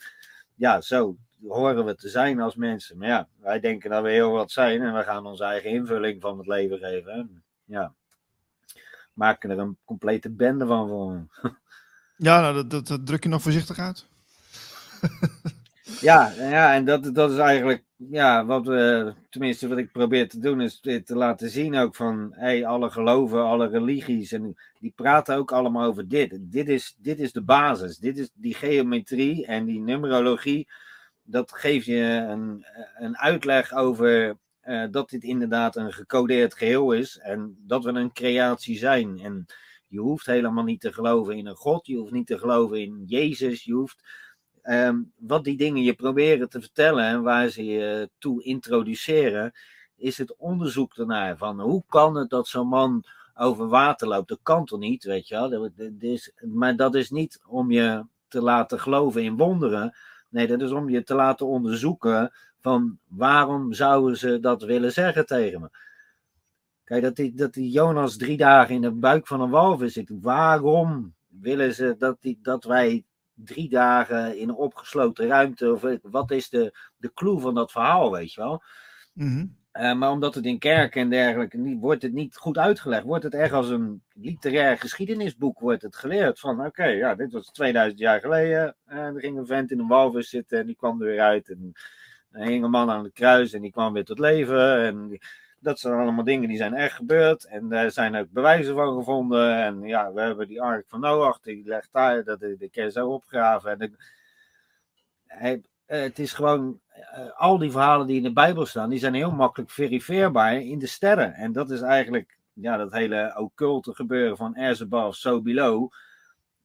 ja, 0.54 0.80
zo 0.80 1.16
horen 1.46 1.84
we 1.84 1.94
te 1.94 2.08
zijn 2.08 2.40
als 2.40 2.54
mensen. 2.54 2.98
Maar 2.98 3.08
ja, 3.08 3.28
wij 3.40 3.60
denken 3.60 3.90
dat 3.90 4.02
we 4.02 4.10
heel 4.10 4.30
wat 4.30 4.50
zijn 4.50 4.82
en 4.82 4.94
we 4.94 5.02
gaan 5.02 5.26
onze 5.26 5.44
eigen 5.44 5.70
invulling 5.70 6.20
van 6.20 6.38
het 6.38 6.46
leven 6.46 6.78
geven. 6.78 7.42
Ja, 7.64 7.92
maken 9.12 9.50
er 9.50 9.58
een 9.58 9.78
complete 9.84 10.30
bende 10.30 10.66
van 10.66 10.88
voor. 10.88 11.26
Ja, 12.18 12.40
nou, 12.40 12.66
dat, 12.66 12.86
dat, 12.86 13.06
druk 13.06 13.22
je 13.22 13.28
nog 13.28 13.42
voorzichtig 13.42 13.78
uit. 13.78 14.06
Ja, 16.00 16.32
ja, 16.38 16.74
en 16.74 16.84
dat, 16.84 17.14
dat 17.14 17.30
is 17.30 17.38
eigenlijk 17.38 17.84
ja, 17.96 18.44
wat 18.44 18.66
we, 18.66 19.12
tenminste 19.30 19.68
wat 19.68 19.78
ik 19.78 19.92
probeer 19.92 20.28
te 20.28 20.38
doen, 20.38 20.60
is 20.60 20.80
te 20.80 21.16
laten 21.16 21.50
zien 21.50 21.76
ook 21.76 21.94
van 21.94 22.32
hey, 22.34 22.66
alle 22.66 22.90
geloven, 22.90 23.44
alle 23.44 23.68
religies, 23.68 24.32
en 24.32 24.54
die 24.78 24.92
praten 24.96 25.36
ook 25.36 25.52
allemaal 25.52 25.88
over 25.88 26.08
dit. 26.08 26.38
Dit 26.40 26.68
is, 26.68 26.96
dit 26.98 27.18
is 27.18 27.32
de 27.32 27.42
basis, 27.42 27.98
dit 27.98 28.18
is 28.18 28.30
die 28.34 28.54
geometrie 28.54 29.46
en 29.46 29.64
die 29.64 29.80
numerologie 29.80 30.68
dat 31.26 31.52
geeft 31.52 31.86
je 31.86 32.02
een, 32.28 32.66
een 32.98 33.18
uitleg 33.18 33.72
over 33.72 34.36
uh, 34.64 34.84
dat 34.90 35.10
dit 35.10 35.22
inderdaad 35.22 35.76
een 35.76 35.92
gecodeerd 35.92 36.54
geheel 36.54 36.92
is 36.92 37.18
en 37.18 37.56
dat 37.58 37.84
we 37.84 37.90
een 37.90 38.12
creatie 38.12 38.78
zijn. 38.78 39.18
En 39.18 39.46
je 39.86 39.98
hoeft 39.98 40.26
helemaal 40.26 40.64
niet 40.64 40.80
te 40.80 40.92
geloven 40.92 41.36
in 41.36 41.46
een 41.46 41.56
God, 41.56 41.86
je 41.86 41.96
hoeft 41.96 42.12
niet 42.12 42.26
te 42.26 42.38
geloven 42.38 42.80
in 42.80 43.02
Jezus, 43.06 43.64
je 43.64 43.72
hoeft 43.72 44.02
um, 44.68 45.12
wat 45.16 45.44
die 45.44 45.56
dingen 45.56 45.82
je 45.82 45.94
proberen 45.94 46.48
te 46.48 46.60
vertellen 46.60 47.04
en 47.04 47.22
waar 47.22 47.48
ze 47.48 47.64
je 47.64 48.10
toe 48.18 48.42
introduceren, 48.42 49.52
is 49.96 50.18
het 50.18 50.36
onderzoek 50.36 50.96
ernaar 50.96 51.36
van 51.36 51.60
hoe 51.60 51.84
kan 51.88 52.16
het 52.16 52.30
dat 52.30 52.48
zo'n 52.48 52.68
man 52.68 53.04
over 53.34 53.68
water 53.68 54.08
loopt? 54.08 54.28
Dat 54.28 54.40
kan 54.42 54.64
toch 54.64 54.78
niet, 54.78 55.04
weet 55.04 55.28
je? 55.28 55.34
Dat, 55.34 55.70
dat 55.76 55.90
is, 55.98 56.32
maar 56.54 56.76
dat 56.76 56.94
is 56.94 57.10
niet 57.10 57.40
om 57.46 57.70
je 57.70 58.04
te 58.28 58.42
laten 58.42 58.80
geloven 58.80 59.22
in 59.22 59.36
wonderen. 59.36 59.96
Nee, 60.28 60.46
dat 60.46 60.60
is 60.60 60.70
om 60.70 60.88
je 60.88 61.02
te 61.02 61.14
laten 61.14 61.46
onderzoeken 61.46 62.32
van 62.60 62.98
waarom 63.08 63.72
zouden 63.72 64.16
ze 64.16 64.40
dat 64.40 64.62
willen 64.62 64.92
zeggen 64.92 65.26
tegen 65.26 65.60
me. 65.60 65.68
Kijk, 66.84 67.02
dat 67.02 67.16
die, 67.16 67.34
dat 67.34 67.52
die 67.52 67.70
Jonas 67.70 68.16
drie 68.16 68.36
dagen 68.36 68.74
in 68.74 68.80
de 68.80 68.90
buik 68.92 69.26
van 69.26 69.40
een 69.40 69.50
walvis 69.50 69.92
zit. 69.92 70.10
Waarom 70.20 71.14
willen 71.26 71.74
ze 71.74 71.94
dat, 71.98 72.16
die, 72.20 72.38
dat 72.42 72.64
wij 72.64 73.04
drie 73.36 73.68
dagen 73.68 74.38
in 74.38 74.48
een 74.48 74.54
opgesloten 74.54 75.26
ruimte, 75.26 75.72
of 75.72 75.84
wat 76.02 76.30
is 76.30 76.48
de, 76.48 76.78
de 76.96 77.12
clue 77.14 77.40
van 77.40 77.54
dat 77.54 77.70
verhaal, 77.70 78.12
weet 78.12 78.32
je 78.32 78.40
wel? 78.40 78.62
Mm 79.12 79.56
uh, 79.80 79.94
maar 79.94 80.10
omdat 80.10 80.34
het 80.34 80.44
in 80.44 80.58
kerken 80.58 81.00
en 81.00 81.10
dergelijke 81.10 81.56
niet, 81.56 81.80
wordt 81.80 82.02
het 82.02 82.12
niet 82.12 82.36
goed 82.36 82.58
uitgelegd. 82.58 83.04
Wordt 83.04 83.24
het 83.24 83.34
echt 83.34 83.52
als 83.52 83.68
een 83.68 84.02
literair 84.14 84.78
geschiedenisboek 84.78 85.58
wordt 85.58 85.82
het 85.82 85.96
geleerd. 85.96 86.40
Van 86.40 86.66
oké, 86.66 86.84
ja, 86.84 87.14
dit 87.14 87.32
was 87.32 87.50
2000 87.50 88.00
jaar 88.00 88.20
geleden. 88.20 88.76
En 88.86 89.14
er 89.14 89.20
ging 89.20 89.38
een 89.38 89.46
vent 89.46 89.70
in 89.70 89.78
een 89.78 89.88
walvis 89.88 90.28
zitten 90.28 90.58
en 90.58 90.66
die 90.66 90.76
kwam 90.76 91.00
er 91.00 91.06
weer 91.06 91.20
uit. 91.20 91.48
En 91.48 91.72
er 92.30 92.46
hing 92.46 92.64
een 92.64 92.70
man 92.70 92.90
aan 92.90 93.04
het 93.04 93.12
kruis 93.12 93.52
en 93.52 93.62
die 93.62 93.70
kwam 93.70 93.92
weer 93.92 94.04
tot 94.04 94.18
leven. 94.18 94.84
En 94.84 95.18
dat 95.66 95.78
zijn 95.78 95.94
allemaal 95.94 96.24
dingen 96.24 96.48
die 96.48 96.56
zijn 96.56 96.74
echt 96.74 96.96
gebeurd. 96.96 97.44
En 97.44 97.68
daar 97.68 97.90
zijn 97.90 98.16
ook 98.16 98.30
bewijzen 98.30 98.74
van 98.74 98.96
gevonden. 98.98 99.62
En 99.62 99.82
ja, 99.82 100.12
we 100.12 100.20
hebben 100.20 100.48
die 100.48 100.62
ark 100.62 100.84
van 100.88 101.00
Noach, 101.00 101.40
die 101.40 101.62
legt 101.64 101.88
daar, 101.92 102.24
dat 102.24 102.40
de, 102.40 102.68
keer 102.70 102.90
zo 102.90 103.08
opgraven. 103.08 103.78
En 105.26 105.64
eh, 105.86 106.00
het 106.00 106.18
is 106.18 106.32
gewoon, 106.32 106.80
uh, 106.96 107.38
al 107.40 107.58
die 107.58 107.70
verhalen 107.70 108.06
die 108.06 108.16
in 108.16 108.22
de 108.22 108.32
Bijbel 108.32 108.66
staan, 108.66 108.90
die 108.90 108.98
zijn 108.98 109.14
heel 109.14 109.30
makkelijk 109.30 109.70
verifieerbaar 109.70 110.60
in 110.60 110.78
de 110.78 110.86
sterren. 110.86 111.34
En 111.34 111.52
dat 111.52 111.70
is 111.70 111.80
eigenlijk, 111.80 112.38
ja, 112.52 112.76
dat 112.76 112.92
hele 112.92 113.34
occulte 113.38 113.94
gebeuren 113.94 114.36
van 114.36 114.56
As 114.56 114.82
above, 114.82 115.18
so 115.18 115.42
below. 115.42 115.92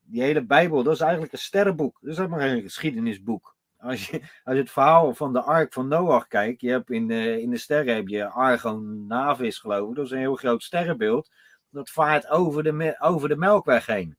Die 0.00 0.22
hele 0.22 0.44
Bijbel, 0.44 0.82
dat 0.82 0.94
is 0.94 1.00
eigenlijk 1.00 1.32
een 1.32 1.38
sterrenboek. 1.38 1.98
Dat 2.00 2.10
is 2.10 2.16
helemaal 2.16 2.40
geen 2.40 2.62
geschiedenisboek. 2.62 3.56
Als 3.82 4.06
je, 4.06 4.22
als 4.44 4.56
het 4.56 4.70
verhaal 4.70 5.14
van 5.14 5.32
de 5.32 5.40
ark 5.40 5.72
van 5.72 5.88
Noach 5.88 6.26
kijkt, 6.26 6.60
je 6.60 6.70
hebt 6.70 6.90
in 6.90 7.06
de, 7.06 7.42
in 7.42 7.50
de 7.50 7.56
sterren 7.56 7.94
heb 7.94 8.08
je 8.08 8.28
Argon 8.28 9.06
Navis 9.06 9.58
geloof 9.58 9.88
ik, 9.88 9.96
dat 9.96 10.04
is 10.04 10.10
een 10.10 10.18
heel 10.18 10.36
groot 10.36 10.62
sterrenbeeld. 10.62 11.30
Dat 11.70 11.90
vaart 11.90 12.28
over 12.28 12.62
de, 12.62 12.96
over 12.98 13.28
de 13.28 13.36
Melkweg 13.36 13.86
heen. 13.86 14.16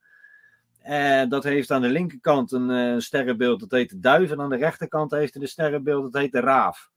En 0.79 1.29
dat 1.29 1.43
heeft 1.43 1.71
aan 1.71 1.81
de 1.81 1.87
linkerkant 1.87 2.51
een 2.51 2.69
uh, 2.69 2.99
sterrenbeeld, 2.99 3.59
dat 3.59 3.71
heet 3.71 3.89
de 3.89 3.99
duif. 3.99 4.31
En 4.31 4.41
aan 4.41 4.49
de 4.49 4.55
rechterkant 4.55 5.11
heeft 5.11 5.33
het 5.33 5.43
een 5.43 5.49
sterrenbeeld, 5.49 6.03
dat 6.03 6.21
heet 6.21 6.31
de 6.31 6.39
raaf. 6.39 6.89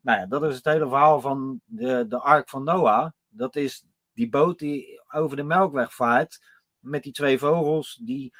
Nou 0.00 0.18
ja, 0.18 0.26
dat 0.26 0.44
is 0.44 0.54
het 0.54 0.64
hele 0.64 0.88
verhaal 0.88 1.20
van 1.20 1.60
de, 1.64 2.06
de 2.08 2.18
Ark 2.18 2.48
van 2.48 2.64
Noah. 2.64 3.10
Dat 3.28 3.56
is 3.56 3.84
die 4.14 4.28
boot 4.28 4.58
die 4.58 5.02
over 5.12 5.36
de 5.36 5.42
Melkweg 5.42 5.94
vaart. 5.94 6.42
Met 6.78 7.02
die 7.02 7.12
twee 7.12 7.38
vogels 7.38 8.00
die, 8.02 8.34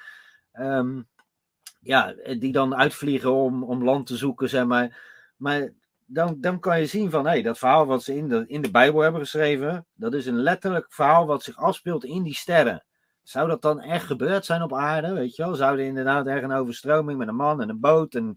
um, 0.52 1.08
ja, 1.80 2.14
die 2.38 2.52
dan 2.52 2.74
uitvliegen 2.74 3.32
om, 3.32 3.62
om 3.62 3.84
land 3.84 4.06
te 4.06 4.16
zoeken, 4.16 4.48
zeg 4.48 4.64
maar. 4.64 5.00
Maar 5.36 5.70
dan, 6.06 6.36
dan 6.40 6.60
kan 6.60 6.80
je 6.80 6.86
zien 6.86 7.10
van, 7.10 7.24
hé, 7.24 7.30
hey, 7.30 7.42
dat 7.42 7.58
verhaal 7.58 7.86
wat 7.86 8.02
ze 8.02 8.16
in 8.16 8.28
de, 8.28 8.44
in 8.46 8.62
de 8.62 8.70
Bijbel 8.70 9.00
hebben 9.00 9.20
geschreven, 9.20 9.86
dat 9.94 10.14
is 10.14 10.26
een 10.26 10.42
letterlijk 10.42 10.92
verhaal 10.92 11.26
wat 11.26 11.42
zich 11.42 11.56
afspeelt 11.56 12.04
in 12.04 12.22
die 12.22 12.34
sterren. 12.34 12.84
Zou 13.22 13.48
dat 13.48 13.62
dan 13.62 13.80
echt 13.80 14.06
gebeurd 14.06 14.44
zijn 14.44 14.62
op 14.62 14.74
aarde? 14.74 15.12
Weet 15.12 15.36
je 15.36 15.42
wel? 15.42 15.54
Zou 15.54 15.78
er 15.78 15.84
inderdaad 15.84 16.26
echt 16.26 16.42
een 16.42 16.52
overstroming 16.52 17.18
met 17.18 17.28
een 17.28 17.36
man 17.36 17.62
en 17.62 17.68
een 17.68 17.80
boot? 17.80 18.14
En 18.14 18.36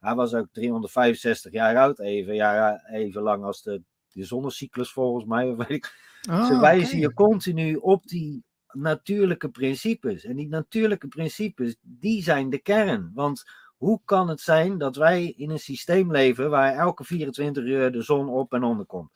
hij 0.00 0.14
was 0.14 0.34
ook 0.34 0.46
365 0.52 1.52
jaar 1.52 1.76
oud, 1.76 1.98
even, 1.98 2.34
ja, 2.34 2.82
even 2.86 3.22
lang 3.22 3.44
als 3.44 3.62
de, 3.62 3.82
de 4.12 4.24
zonnecyclus 4.24 4.92
volgens 4.92 5.24
mij. 5.24 5.56
Weet 5.56 5.70
ik. 5.70 5.94
Oh, 6.30 6.46
Ze 6.46 6.60
wijzen 6.60 6.98
je 6.98 7.12
continu 7.12 7.74
op 7.74 8.06
die 8.06 8.44
natuurlijke 8.74 9.48
principes. 9.48 10.24
En 10.24 10.36
die 10.36 10.48
natuurlijke 10.48 11.08
principes, 11.08 11.76
die 11.80 12.22
zijn 12.22 12.50
de 12.50 12.58
kern. 12.58 13.10
Want 13.14 13.44
hoe 13.76 14.00
kan 14.04 14.28
het 14.28 14.40
zijn 14.40 14.78
dat 14.78 14.96
wij 14.96 15.34
in 15.36 15.50
een 15.50 15.58
systeem 15.58 16.12
leven 16.12 16.50
waar 16.50 16.74
elke 16.74 17.04
24 17.04 17.64
uur 17.64 17.92
de 17.92 18.02
zon 18.02 18.28
op 18.28 18.52
en 18.52 18.62
onder 18.62 18.86
komt? 18.86 19.10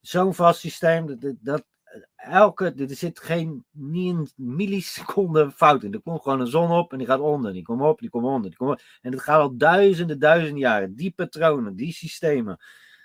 Zo'n 0.00 0.34
vast 0.34 0.60
systeem, 0.60 1.06
dat, 1.06 1.34
dat, 1.40 1.64
elke, 2.16 2.74
er 2.76 2.94
zit 2.94 3.20
geen 3.20 3.64
niet 3.70 4.14
een 4.14 4.28
milliseconde 4.34 5.50
fout 5.50 5.82
in. 5.82 5.92
Er 5.92 6.00
komt 6.00 6.22
gewoon 6.22 6.40
een 6.40 6.46
zon 6.46 6.70
op 6.70 6.92
en 6.92 6.98
die 6.98 7.06
gaat 7.06 7.20
onder. 7.20 7.52
Die 7.52 7.62
komt 7.62 7.82
op, 7.82 8.00
die 8.00 8.10
komt 8.10 8.24
onder. 8.24 8.56
Komt. 8.56 8.82
En 9.00 9.12
het 9.12 9.20
gaat 9.20 9.40
al 9.40 9.56
duizenden, 9.56 10.18
duizenden 10.18 10.58
jaren. 10.58 10.94
Die 10.94 11.10
patronen, 11.10 11.76
die 11.76 11.92
systemen. 11.92 12.58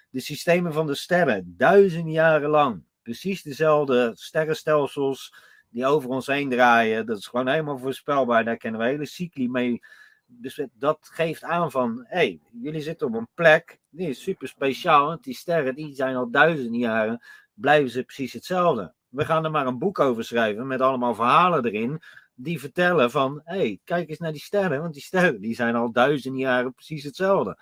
De 0.09 0.19
systemen 0.19 0.73
van 0.73 0.87
de 0.87 0.95
sterren, 0.95 1.53
duizenden 1.57 2.11
jaren 2.11 2.49
lang. 2.49 2.83
Precies 3.01 3.41
dezelfde 3.41 4.11
sterrenstelsels 4.15 5.33
die 5.69 5.85
over 5.85 6.09
ons 6.09 6.27
heen 6.27 6.49
draaien. 6.49 7.05
Dat 7.05 7.17
is 7.17 7.27
gewoon 7.27 7.47
helemaal 7.47 7.77
voorspelbaar. 7.77 8.43
Daar 8.45 8.57
kennen 8.57 8.81
we 8.81 8.87
hele 8.87 9.05
cycli 9.05 9.49
mee. 9.49 9.79
Dus 10.25 10.61
dat 10.73 11.09
geeft 11.13 11.43
aan 11.43 11.71
van, 11.71 12.05
hé, 12.07 12.17
hey, 12.17 12.39
jullie 12.51 12.81
zitten 12.81 13.07
op 13.07 13.13
een 13.13 13.27
plek, 13.33 13.79
die 13.89 14.09
is 14.09 14.23
super 14.23 14.47
speciaal. 14.47 15.05
Want 15.05 15.23
die 15.23 15.35
sterren 15.35 15.75
die 15.75 15.95
zijn 15.95 16.15
al 16.15 16.31
duizenden 16.31 16.79
jaren 16.79 17.21
blijven 17.53 17.89
ze 17.89 18.03
precies 18.03 18.33
hetzelfde. 18.33 18.93
We 19.09 19.25
gaan 19.25 19.45
er 19.45 19.51
maar 19.51 19.67
een 19.67 19.77
boek 19.77 19.99
over 19.99 20.23
schrijven 20.23 20.67
met 20.67 20.81
allemaal 20.81 21.15
verhalen 21.15 21.65
erin. 21.65 22.01
Die 22.35 22.59
vertellen 22.59 23.11
van, 23.11 23.41
hé, 23.43 23.57
hey, 23.57 23.79
kijk 23.83 24.09
eens 24.09 24.19
naar 24.19 24.31
die 24.31 24.41
sterren. 24.41 24.81
Want 24.81 24.93
die 24.93 25.03
sterren 25.03 25.41
die 25.41 25.55
zijn 25.55 25.75
al 25.75 25.91
duizenden 25.91 26.39
jaren 26.39 26.73
precies 26.73 27.03
hetzelfde. 27.03 27.57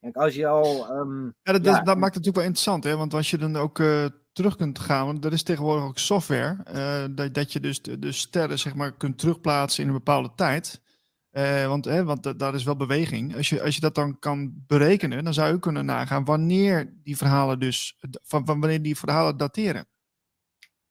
Kijk, 0.00 0.16
als 0.16 0.34
je 0.34 0.46
al... 0.46 0.88
ehm, 0.90 1.24
Ja, 1.24 1.52
dat, 1.52 1.64
Ja. 1.64 1.72
dat, 1.76 1.86
dat 1.86 1.96
maakt 1.98 2.14
het 2.14 2.24
natuurlijk 2.24 2.36
wel 2.36 2.44
interessant, 2.44 2.84
hè? 2.84 2.96
Want 2.96 3.14
als 3.14 3.30
je 3.30 3.38
dan 3.38 3.56
ook 3.56 3.78
eh, 3.78 4.04
terug 4.32 4.56
kunt 4.56 4.78
gaan, 4.78 5.06
want 5.06 5.24
er 5.24 5.32
is 5.32 5.42
tegenwoordig 5.42 5.84
ook 5.84 5.98
software, 5.98 6.56
eh, 6.64 7.04
dat, 7.10 7.34
dat 7.34 7.52
je 7.52 7.60
dus 7.60 7.82
de, 7.82 7.98
de 7.98 8.12
sterren 8.12 8.58
zeg 8.58 8.74
maar 8.74 8.92
kunt 8.96 9.18
terugplaatsen 9.18 9.82
in 9.82 9.88
een 9.88 9.94
bepaalde 9.96 10.30
tijd. 10.34 10.80
Eh, 11.30 11.66
want 11.66 11.84
hè, 11.84 12.04
want 12.04 12.22
da- 12.22 12.32
daar 12.32 12.54
is 12.54 12.64
wel 12.64 12.76
beweging. 12.76 13.36
Als 13.36 13.48
je, 13.48 13.62
als 13.62 13.74
je 13.74 13.80
dat 13.80 13.94
dan 13.94 14.18
kan 14.18 14.64
berekenen, 14.66 15.24
dan 15.24 15.34
zou 15.34 15.52
je 15.52 15.58
kunnen 15.58 15.84
nagaan 15.84 16.24
wanneer 16.24 16.92
die 17.02 17.16
verhalen 17.16 17.58
dus, 17.60 17.98
van, 18.22 18.46
van 18.46 18.60
wanneer 18.60 18.82
die 18.82 18.96
verhalen 18.96 19.36
dateren. 19.36 19.86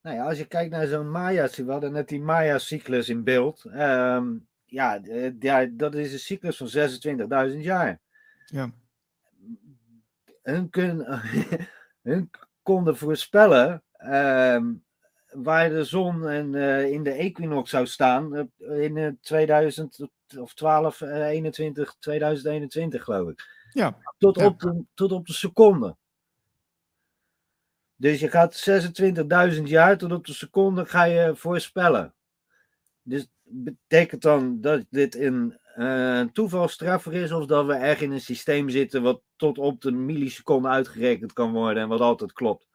Nou 0.02 0.16
ja, 0.16 0.26
als 0.26 0.38
je 0.38 0.46
kijkt 0.46 0.72
naar 0.72 0.88
zo'n 0.88 1.12
Maya, 1.12 1.50
we 1.56 1.72
hadden 1.72 1.92
net 1.92 2.08
die 2.10 2.22
Maya-cyclus 2.22 3.10
in 3.10 3.24
beeld. 3.24 3.66
Ehm, 3.66 4.26
ja, 4.66 5.00
ja, 5.40 5.66
dat 5.72 5.96
is 5.96 6.14
een 6.14 6.20
cyclus 6.20 6.58
van 6.58 6.68
26.000 7.52 7.58
jaar. 7.64 8.00
Ja. 8.46 8.72
Hun, 10.48 10.70
kun, 10.70 11.06
hun 12.10 12.32
konden 12.62 12.98
voorspellen 12.98 13.84
ehm, 13.92 14.74
waar 15.32 15.70
de 15.70 15.84
zon 15.84 16.28
en, 16.28 16.56
eh, 16.56 16.92
in 16.92 17.04
de 17.04 17.12
equinox 17.12 17.70
zou 17.70 17.88
staan 17.88 18.36
eh, 18.36 18.82
in 18.82 18.98
eh, 18.98 19.12
2000 19.22 20.08
of 20.38 20.54
12, 20.54 21.02
eh, 21.02 21.28
21, 21.28 21.96
2021 22.00 23.04
geloof 23.04 23.30
ik. 23.30 23.68
Ja. 23.72 23.98
Tot, 24.18 24.40
Ja. 24.40 24.46
Op 24.46 24.60
de, 24.60 24.84
tot 24.94 25.12
op 25.12 25.28
de 25.28 25.34
seconde. 25.34 25.96
Dus 27.96 28.20
je 28.20 28.30
gaat 28.30 28.56
26.000 29.56 29.62
jaar 29.64 29.98
tot 29.98 30.12
op 30.12 30.26
de 30.26 30.34
seconde 30.34 30.86
ga 30.86 31.04
je 31.04 31.36
voorspellen. 31.36 32.14
Dus 33.02 33.28
betekent 33.44 34.22
dan 34.22 34.62
dat 34.62 34.86
dit 34.90 35.16
een 35.78 36.28
eh 36.28 36.34
toevalstreffer 36.34 37.14
is 37.14 37.32
of 37.32 37.46
dat 37.46 37.66
we 37.66 37.74
echt 37.74 38.02
in 38.02 38.12
een 38.12 38.22
systeem 38.22 38.70
zitten 38.70 39.02
wat 39.02 39.22
tot 39.36 39.58
op 39.58 39.82
de 39.82 39.92
milliseconde 39.92 40.68
uitgerekend 40.68 41.34
kan 41.34 41.52
worden 41.52 41.84
en 41.84 41.90
wat 41.90 42.00
altijd 42.00 42.34
klopt. 42.34 42.68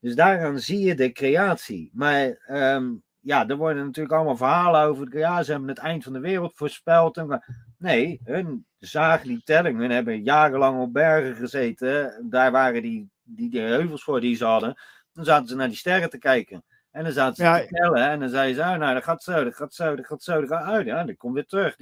Dus 0.00 0.14
daaraan 0.14 0.58
zie 0.58 0.78
je 0.78 0.94
de 0.94 1.12
creatie. 1.12 1.90
Maar 1.92 2.36
ehm, 2.46 2.92
ja, 3.20 3.48
er 3.48 3.56
worden 3.56 3.84
natuurlijk 3.84 4.14
allemaal 4.14 4.36
verhalen 4.36 4.80
over. 4.80 5.18
Ja, 5.18 5.42
ze 5.42 5.50
hebben 5.50 5.68
het 5.68 5.78
eind 5.78 6.04
van 6.04 6.12
de 6.12 6.20
wereld 6.20 6.52
voorspeld. 6.54 7.16
En, 7.16 7.44
nee, 7.78 8.20
hun 8.24 8.66
zagen 8.78 9.28
die 9.28 9.42
telling. 9.44 9.78
Hun 9.78 9.90
hebben 9.90 10.22
jarenlang 10.22 10.80
op 10.80 10.92
bergen 10.92 11.34
gezeten. 11.34 12.26
Daar 12.30 12.50
waren 12.50 12.82
die, 12.82 13.10
die, 13.22 13.50
die 13.50 13.60
heuvels 13.60 14.02
voor 14.02 14.20
die 14.20 14.36
ze 14.36 14.44
hadden. 14.44 14.80
Dan 15.12 15.24
zaten 15.24 15.48
ze 15.48 15.56
naar 15.56 15.68
die 15.68 15.76
sterren 15.76 16.10
te 16.10 16.18
kijken. 16.18 16.64
En 16.90 17.04
dan 17.04 17.12
zaten 17.12 17.36
ze 17.36 17.42
Ja. 17.42 17.58
te 17.58 17.66
tellen. 17.66 18.08
En 18.08 18.20
dan 18.20 18.28
zeiden 18.28 18.54
ze, 18.54 18.70
oh, 18.70 18.76
nou, 18.76 18.94
dat 18.94 19.04
gaat 19.04 19.22
zo, 19.22 19.44
dat 19.44 19.54
gaat 19.54 19.74
zo, 19.74 19.96
dat 19.96 20.06
gaat 20.06 20.22
zo. 20.22 20.40
Dat 20.40 20.48
gaat 20.48 20.64
uit. 20.64 20.86
Ja, 20.86 21.04
dat 21.04 21.16
komt 21.16 21.34
weer 21.34 21.46
terug. 21.46 21.76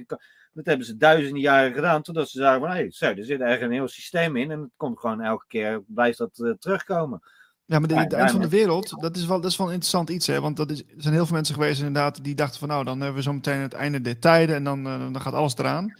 Dat 0.53 0.65
hebben 0.65 0.85
ze 0.85 0.97
duizenden 0.97 1.41
jaren 1.41 1.73
gedaan. 1.73 2.01
Totdat 2.01 2.29
ze 2.29 2.37
zagen 2.39 2.59
van, 2.61 2.69
hé, 2.69 2.89
zo, 2.89 3.05
er 3.05 3.23
zit 3.23 3.41
echt 3.41 3.61
een 3.61 3.71
heel 3.71 3.87
systeem 3.87 4.35
in. 4.35 4.51
En 4.51 4.59
het 4.59 4.69
komt 4.77 4.99
gewoon 4.99 5.21
elke 5.21 5.45
keer, 5.47 5.83
blijft 5.87 6.17
dat 6.17 6.39
eh, 6.39 6.51
terugkomen. 6.59 7.21
Ja, 7.65 7.79
maar 7.79 7.87
de, 7.87 7.95
het 7.99 8.13
eind 8.13 8.31
van 8.31 8.41
de 8.41 8.49
wereld, 8.49 9.01
dat 9.01 9.15
is 9.15 9.25
wel, 9.25 9.41
dat 9.41 9.51
is 9.51 9.57
wel 9.57 9.67
een 9.67 9.73
interessant 9.73 10.09
iets, 10.09 10.27
hè? 10.27 10.41
Want 10.41 10.57
dat 10.57 10.71
is, 10.71 10.79
er 10.79 10.85
zijn 10.97 11.13
heel 11.13 11.25
veel 11.25 11.35
mensen 11.35 11.55
geweest 11.55 11.77
inderdaad 11.79 12.23
die 12.23 12.35
dachten 12.35 12.59
van, 12.59 12.67
nou, 12.67 12.83
dan 12.83 12.97
hebben 12.97 13.15
we 13.17 13.21
zo 13.21 13.33
meteen 13.33 13.59
het 13.59 13.73
einde 13.73 14.01
der 14.01 14.19
tijden 14.19 14.55
en 14.55 14.63
dan, 14.63 14.85
eh, 14.87 14.99
dan 14.99 15.21
gaat 15.21 15.33
alles 15.33 15.57
eraan. 15.57 15.93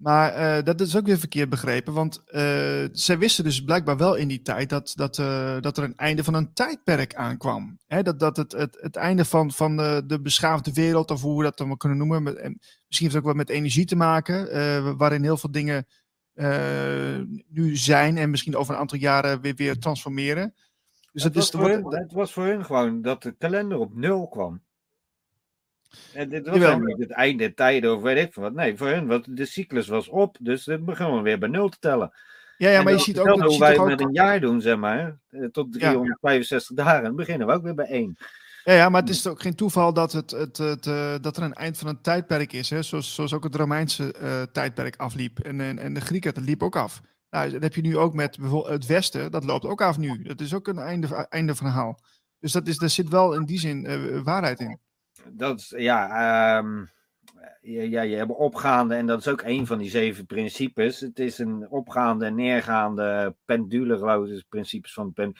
Maar 0.00 0.32
eh, 0.32 0.64
dat 0.64 0.80
is 0.80 0.96
ook 0.96 1.06
weer 1.06 1.18
verkeerd 1.18 1.48
begrepen, 1.48 1.92
want 1.92 2.22
eh, 2.26 2.84
zij 2.92 3.18
wisten 3.18 3.44
dus 3.44 3.64
blijkbaar 3.64 3.96
wel 3.96 4.14
in 4.14 4.28
die 4.28 4.42
tijd 4.42 4.68
dat, 4.68 4.92
dat, 4.96 5.18
eh, 5.18 5.60
dat 5.60 5.76
er 5.76 5.84
een 5.84 5.96
einde 5.96 6.24
van 6.24 6.34
een 6.34 6.52
tijdperk 6.52 7.14
aankwam. 7.14 7.78
Hè? 7.86 8.02
Dat, 8.02 8.20
dat 8.20 8.36
het, 8.36 8.52
het, 8.52 8.78
het 8.80 8.96
einde 8.96 9.24
van, 9.24 9.50
van 9.50 9.76
de, 9.76 10.02
de 10.06 10.20
beschaafde 10.20 10.72
wereld, 10.72 11.10
of 11.10 11.22
hoe 11.22 11.38
we 11.38 11.44
dat 11.44 11.58
dan 11.58 11.66
wel 11.66 11.76
kunnen 11.76 11.98
noemen, 11.98 12.22
met, 12.22 12.36
en 12.36 12.58
misschien 12.60 13.08
heeft 13.08 13.12
het 13.12 13.16
ook 13.16 13.24
wat 13.24 13.36
met 13.36 13.48
energie 13.48 13.84
te 13.84 13.96
maken, 13.96 14.96
waarin 14.96 15.22
heel 15.22 15.36
veel 15.36 15.50
dingen 15.50 15.86
nu 17.48 17.76
zijn 17.76 18.18
en 18.18 18.30
misschien 18.30 18.56
over 18.56 18.74
een 18.74 18.80
aantal 18.80 18.98
jaren 18.98 19.40
weer, 19.40 19.54
weer 19.54 19.78
transformeren. 19.78 20.54
Dus 21.12 21.22
het, 21.22 21.34
dat 21.34 21.42
was 21.42 21.44
is, 21.44 21.60
voor 21.60 21.70
hun, 21.70 22.00
het 22.00 22.12
was 22.12 22.32
voor 22.32 22.46
hun 22.46 22.64
gewoon 22.64 23.02
dat 23.02 23.22
de 23.22 23.32
kalender 23.32 23.78
op 23.78 23.94
nul 23.94 24.28
kwam. 24.28 24.62
En 26.14 26.28
dit 26.28 26.46
was 26.46 26.56
Jawel. 26.58 26.78
niet 26.78 26.98
het 26.98 27.10
einde 27.10 27.38
der 27.38 27.54
tijden 27.54 27.94
of 27.96 28.02
weet 28.02 28.26
ik 28.26 28.34
wat. 28.34 28.52
Nee, 28.52 28.76
voor 28.76 28.88
hun, 28.88 29.06
was, 29.06 29.20
de 29.28 29.44
cyclus 29.44 29.86
was 29.88 30.08
op, 30.08 30.36
dus 30.40 30.64
we 30.64 30.78
begonnen 30.78 31.16
we 31.16 31.22
weer 31.22 31.38
bij 31.38 31.48
nul 31.48 31.68
te 31.68 31.78
tellen. 31.80 32.12
Ja, 32.56 32.70
ja 32.70 32.82
maar 32.82 32.92
je 32.92 32.96
dat 32.96 33.06
ziet 33.06 33.18
ook, 33.18 33.40
hoe 33.40 33.50
ziet 33.50 33.58
wij 33.58 33.70
het 33.70 33.78
ook 33.78 33.86
met 33.86 34.00
een 34.00 34.12
jaar 34.12 34.40
doen, 34.40 34.60
zeg 34.60 34.76
maar. 34.76 35.18
eh, 35.30 35.44
Tot 35.44 35.72
365 35.72 36.76
dagen. 36.76 37.02
Dan 37.02 37.16
beginnen 37.16 37.46
we 37.46 37.52
ook 37.52 37.62
weer 37.62 37.74
bij 37.74 37.86
één. 37.86 38.16
ja, 38.64 38.72
ja, 38.72 38.88
maar 38.88 39.00
het 39.00 39.10
is 39.10 39.26
ook 39.26 39.42
geen 39.42 39.54
toeval 39.54 39.92
dat, 39.92 40.12
het, 40.12 40.30
het, 40.30 40.56
het, 40.56 40.86
eh, 40.86 41.14
dat 41.20 41.36
er 41.36 41.42
een 41.42 41.54
eind 41.54 41.78
van 41.78 41.88
een 41.88 42.00
tijdperk 42.00 42.52
is. 42.52 42.70
Hè? 42.70 42.82
Zoals, 42.82 43.14
zoals 43.14 43.32
ook 43.34 43.44
het 43.44 43.54
Romeinse 43.54 44.12
eh, 44.12 44.42
tijdperk 44.42 44.96
afliep. 44.96 45.38
En, 45.38 45.60
en, 45.60 45.78
en 45.78 45.94
de 45.94 46.00
Grieken, 46.00 46.34
dat 46.34 46.44
liep 46.44 46.62
ook 46.62 46.76
af. 46.76 47.00
Nou, 47.30 47.50
dat 47.50 47.62
heb 47.62 47.74
je 47.74 47.80
nu 47.82 47.96
ook 47.96 48.14
met 48.14 48.38
bijvoorbeeld 48.38 48.72
het 48.72 48.86
Westen. 48.86 49.30
Dat 49.30 49.44
loopt 49.44 49.64
ook 49.64 49.82
af 49.82 49.98
nu. 49.98 50.22
Dat 50.22 50.40
is 50.40 50.54
ook 50.54 50.68
een 50.68 50.78
einde, 50.78 51.26
einde 51.28 51.54
verhaal. 51.54 52.00
Dus 52.38 52.52
dat 52.52 52.66
is, 52.66 52.78
daar 52.78 52.90
zit 52.90 53.08
wel 53.08 53.34
in 53.34 53.44
die 53.44 53.58
zin 53.58 54.22
waarheid 54.24 54.60
in. 54.60 54.78
Dat 55.28 55.72
ja, 55.76 56.08
ehm, 56.58 56.84
je, 57.60 57.90
ja, 57.90 58.02
je 58.02 58.16
hebt 58.16 58.30
opgaande, 58.30 58.94
en 58.94 59.06
dat 59.06 59.18
is 59.18 59.28
ook 59.28 59.42
een 59.42 59.66
van 59.66 59.78
die 59.78 59.90
zeven 59.90 60.26
principes. 60.26 61.00
Het 61.00 61.18
is 61.18 61.38
een 61.38 61.68
opgaande 61.68 62.24
en 62.24 62.34
neergaande 62.34 63.34
pendule, 63.44 63.98
geloof 63.98 64.28
ik, 64.28 64.44
principes 64.48 64.92
van 64.92 65.12
pen. 65.12 65.34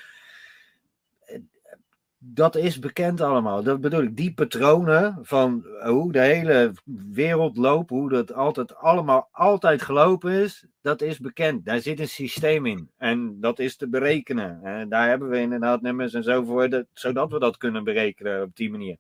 Dat 2.22 2.56
is 2.56 2.78
bekend 2.78 3.20
allemaal. 3.20 3.62
Dat 3.62 3.80
bedoel 3.80 4.02
ik, 4.02 4.16
die 4.16 4.34
patronen 4.34 5.18
van 5.22 5.66
hoe 5.82 6.12
de 6.12 6.20
hele 6.20 6.72
wereld 7.12 7.56
loopt, 7.56 7.90
hoe 7.90 8.08
dat 8.08 8.32
altijd 8.32 8.74
allemaal 8.76 9.28
altijd 9.32 9.82
gelopen 9.82 10.32
is, 10.32 10.66
dat 10.80 11.02
is 11.02 11.18
bekend. 11.18 11.64
Daar 11.64 11.80
zit 11.80 12.00
een 12.00 12.08
systeem 12.08 12.66
in. 12.66 12.90
En 12.96 13.40
dat 13.40 13.58
is 13.58 13.76
te 13.76 13.88
berekenen. 13.88 14.62
En 14.62 14.88
daar 14.88 15.08
hebben 15.08 15.28
we 15.28 15.40
inderdaad 15.40 15.82
nummers 15.82 16.14
en 16.14 16.22
zo 16.22 16.44
voor, 16.44 16.68
dat, 16.68 16.86
zodat 16.92 17.32
we 17.32 17.38
dat 17.38 17.56
kunnen 17.56 17.84
berekenen 17.84 18.42
op 18.42 18.56
die 18.56 18.70
manier. 18.70 18.96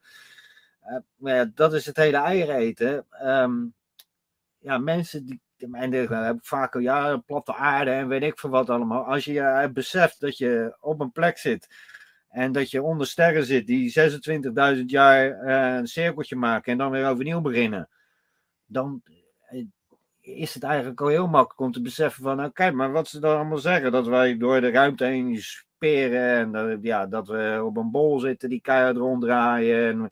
Uh, 0.84 0.96
maar 1.16 1.34
ja, 1.34 1.50
dat 1.54 1.74
is 1.74 1.86
het 1.86 1.96
hele 1.96 2.16
eieren 2.16 2.56
eten. 2.56 3.06
Um, 3.22 3.74
ja, 4.58 4.78
mensen 4.78 5.26
die. 5.26 5.40
En 5.72 5.92
heb 5.92 6.38
vaak 6.42 6.74
al 6.74 6.80
ja, 6.80 7.16
platte 7.16 7.54
aarde 7.54 7.90
en 7.90 8.08
weet 8.08 8.22
ik 8.22 8.38
veel 8.38 8.50
wat 8.50 8.70
allemaal. 8.70 9.04
Als 9.04 9.24
je 9.24 9.32
uh, 9.32 9.66
beseft 9.72 10.20
dat 10.20 10.38
je 10.38 10.76
op 10.80 11.00
een 11.00 11.12
plek 11.12 11.38
zit 11.38 11.68
en 12.28 12.52
dat 12.52 12.70
je 12.70 12.82
onder 12.82 13.06
sterren 13.06 13.44
zit 13.44 13.66
die 13.66 13.92
26.000 14.76 14.84
jaar 14.84 15.44
uh, 15.44 15.76
een 15.76 15.86
cirkeltje 15.86 16.36
maken 16.36 16.72
en 16.72 16.78
dan 16.78 16.90
weer 16.90 17.08
overnieuw 17.08 17.40
beginnen, 17.40 17.88
dan 18.66 19.02
eh, 19.46 19.64
is 20.20 20.54
het 20.54 20.62
eigenlijk 20.62 21.00
al 21.00 21.08
heel 21.08 21.28
makkelijk 21.28 21.60
om 21.60 21.72
te 21.72 21.82
beseffen 21.82 22.22
van, 22.22 22.36
nou 22.36 22.50
kijk 22.50 22.74
maar 22.74 22.92
wat 22.92 23.08
ze 23.08 23.20
dan 23.20 23.36
allemaal 23.36 23.58
zeggen, 23.58 23.92
dat 23.92 24.06
wij 24.06 24.36
door 24.36 24.60
de 24.60 24.70
ruimte 24.70 25.04
heen 25.04 25.36
speren 25.40 26.38
en 26.38 26.52
dat, 26.52 26.78
ja, 26.82 27.06
dat 27.06 27.28
we 27.28 27.60
op 27.64 27.76
een 27.76 27.90
bol 27.90 28.18
zitten 28.18 28.48
die 28.48 28.60
keihard 28.60 28.96
ronddraaien. 28.96 29.88
En, 29.88 30.08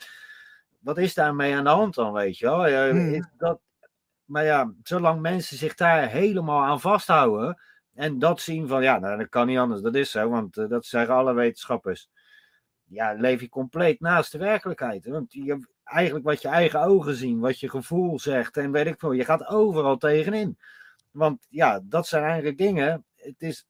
wat 0.79 0.99
is 0.99 1.15
daarmee 1.15 1.55
aan 1.55 1.65
de 1.65 1.71
hand 1.71 1.95
dan, 1.95 2.13
weet 2.13 2.39
je 2.39 2.47
wel? 2.47 2.91
Hmm. 2.91 3.31
Dat, 3.37 3.61
maar 4.25 4.45
ja, 4.45 4.73
zolang 4.83 5.21
mensen 5.21 5.57
zich 5.57 5.75
daar 5.75 6.09
helemaal 6.09 6.63
aan 6.63 6.81
vasthouden 6.81 7.63
en 7.95 8.19
dat 8.19 8.41
zien 8.41 8.69
van, 8.69 8.83
ja, 8.83 8.99
nou, 8.99 9.19
dat 9.19 9.29
kan 9.29 9.47
niet 9.47 9.59
anders, 9.59 9.81
dat 9.81 9.95
is 9.95 10.11
zo, 10.11 10.29
want 10.29 10.57
uh, 10.57 10.69
dat 10.69 10.87
zeggen 10.87 11.15
alle 11.15 11.35
wetenschappers. 11.35 12.09
Ja, 12.85 13.13
leef 13.13 13.41
je 13.41 13.49
compleet 13.49 14.01
naast 14.01 14.33
de 14.33 14.39
werkelijkheid. 14.39 15.07
Want 15.07 15.33
je, 15.33 15.69
eigenlijk 15.85 16.25
wat 16.25 16.43
je 16.43 16.49
eigen 16.49 16.83
ogen 16.83 17.15
zien, 17.15 17.39
wat 17.39 17.61
je 17.61 17.71
gevoel 17.71 18.19
zegt 18.19 18.57
en 18.57 18.73
weet 18.73 18.87
ik 18.87 18.99
veel, 18.99 19.13
je 19.13 19.25
gaat 19.25 19.47
overal 19.47 19.97
tegenin. 19.97 20.59
Want 21.11 21.47
ja, 21.49 21.81
dat 21.85 22.07
zijn 22.07 22.25
eigenlijk 22.25 22.59
dingen, 22.59 23.05
het 23.15 23.43
is, 23.43 23.67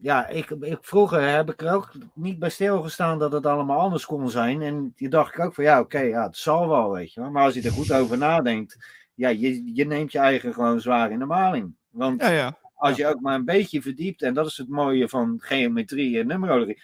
ja, 0.00 0.26
ik, 0.26 0.50
ik, 0.50 0.78
vroeger 0.80 1.30
heb 1.30 1.50
ik 1.50 1.62
er 1.62 1.72
ook 1.72 1.92
niet 2.14 2.38
bij 2.38 2.50
stilgestaan 2.50 3.18
dat 3.18 3.32
het 3.32 3.46
allemaal 3.46 3.78
anders 3.78 4.06
kon 4.06 4.30
zijn. 4.30 4.62
En 4.62 4.92
je 4.96 5.08
dacht 5.08 5.34
ik 5.34 5.40
ook 5.40 5.54
van 5.54 5.64
ja, 5.64 5.80
oké, 5.80 5.96
okay, 5.96 6.08
ja, 6.08 6.26
het 6.26 6.36
zal 6.36 6.68
wel, 6.68 6.90
weet 6.90 7.12
je 7.12 7.20
wel. 7.20 7.30
Maar 7.30 7.44
als 7.44 7.54
je 7.54 7.62
er 7.62 7.72
goed 7.72 7.92
over 7.92 8.18
nadenkt, 8.18 8.76
ja, 9.14 9.28
je, 9.28 9.74
je 9.74 9.86
neemt 9.86 10.12
je 10.12 10.18
eigen 10.18 10.54
gewoon 10.54 10.80
zwaar 10.80 11.10
in 11.10 11.18
de 11.18 11.24
maling. 11.24 11.74
Want 11.90 12.20
ja, 12.20 12.28
ja. 12.30 12.58
als 12.74 12.96
je 12.96 13.06
ook 13.06 13.20
maar 13.20 13.34
een 13.34 13.44
beetje 13.44 13.82
verdiept, 13.82 14.22
en 14.22 14.34
dat 14.34 14.46
is 14.46 14.56
het 14.56 14.68
mooie 14.68 15.08
van 15.08 15.36
geometrie 15.38 16.18
en 16.18 16.26
numerologie. 16.26 16.82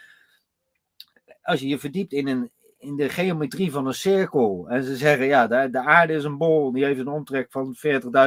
Als 1.43 1.61
je 1.61 1.69
je 1.69 1.79
verdiept 1.79 2.13
in, 2.13 2.29
een, 2.29 2.51
in 2.79 2.97
de 2.97 3.09
geometrie 3.09 3.71
van 3.71 3.87
een 3.87 3.95
cirkel. 3.95 4.67
En 4.69 4.85
ze 4.85 4.97
zeggen 4.97 5.27
ja, 5.27 5.47
de, 5.47 5.69
de 5.71 5.81
aarde 5.81 6.13
is 6.13 6.25
een 6.25 6.39
bol, 6.39 6.73
die 6.73 6.85
heeft 6.85 7.01
een 7.01 7.09
omtrek 7.09 7.47
van 7.51 7.77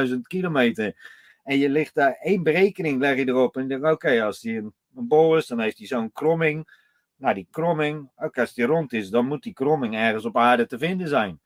40.000 0.08 0.14
kilometer. 0.22 1.17
En 1.48 1.58
je 1.58 1.68
ligt 1.68 1.94
daar 1.94 2.16
één 2.20 2.42
berekening, 2.42 3.00
leg 3.00 3.16
je 3.16 3.28
erop. 3.28 3.56
En 3.56 3.62
je 3.62 3.68
denkt, 3.68 3.90
oké, 3.90 4.22
als 4.22 4.40
die 4.40 4.56
een, 4.56 4.72
bol 4.90 5.36
is, 5.36 5.46
dan 5.46 5.60
heeft 5.60 5.78
hij 5.78 5.86
zo'n 5.86 6.12
kromming. 6.12 6.68
Nou, 7.16 7.34
die 7.34 7.48
kromming, 7.50 8.10
ook 8.16 8.38
als 8.38 8.54
die 8.54 8.64
rond 8.64 8.92
is, 8.92 9.10
dan 9.10 9.26
moet 9.26 9.42
die 9.42 9.52
kromming 9.52 9.94
ergens 9.94 10.24
op 10.24 10.36
aarde 10.36 10.66
te 10.66 10.78
vinden 10.78 11.08
zijn. 11.08 11.40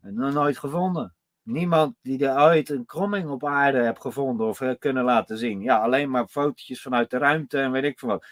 En 0.00 0.14
nog 0.14 0.32
nooit 0.32 0.58
gevonden. 0.58 1.14
Niemand 1.42 1.96
die 2.02 2.26
er 2.28 2.40
ooit 2.40 2.70
een 2.70 2.84
kromming 2.84 3.28
op 3.28 3.44
aarde 3.44 3.84
heeft 3.84 4.00
gevonden 4.00 4.46
of 4.46 4.62
kunnen 4.78 5.04
laten 5.04 5.38
zien. 5.38 5.60
Ja, 5.60 5.78
alleen 5.78 6.10
maar 6.10 6.28
fotootjes 6.28 6.82
vanuit 6.82 7.10
de 7.10 7.18
ruimte 7.18 7.58
en 7.60 7.70
weet 7.70 7.84
ik 7.84 7.98
veel 7.98 8.08
wat. 8.08 8.26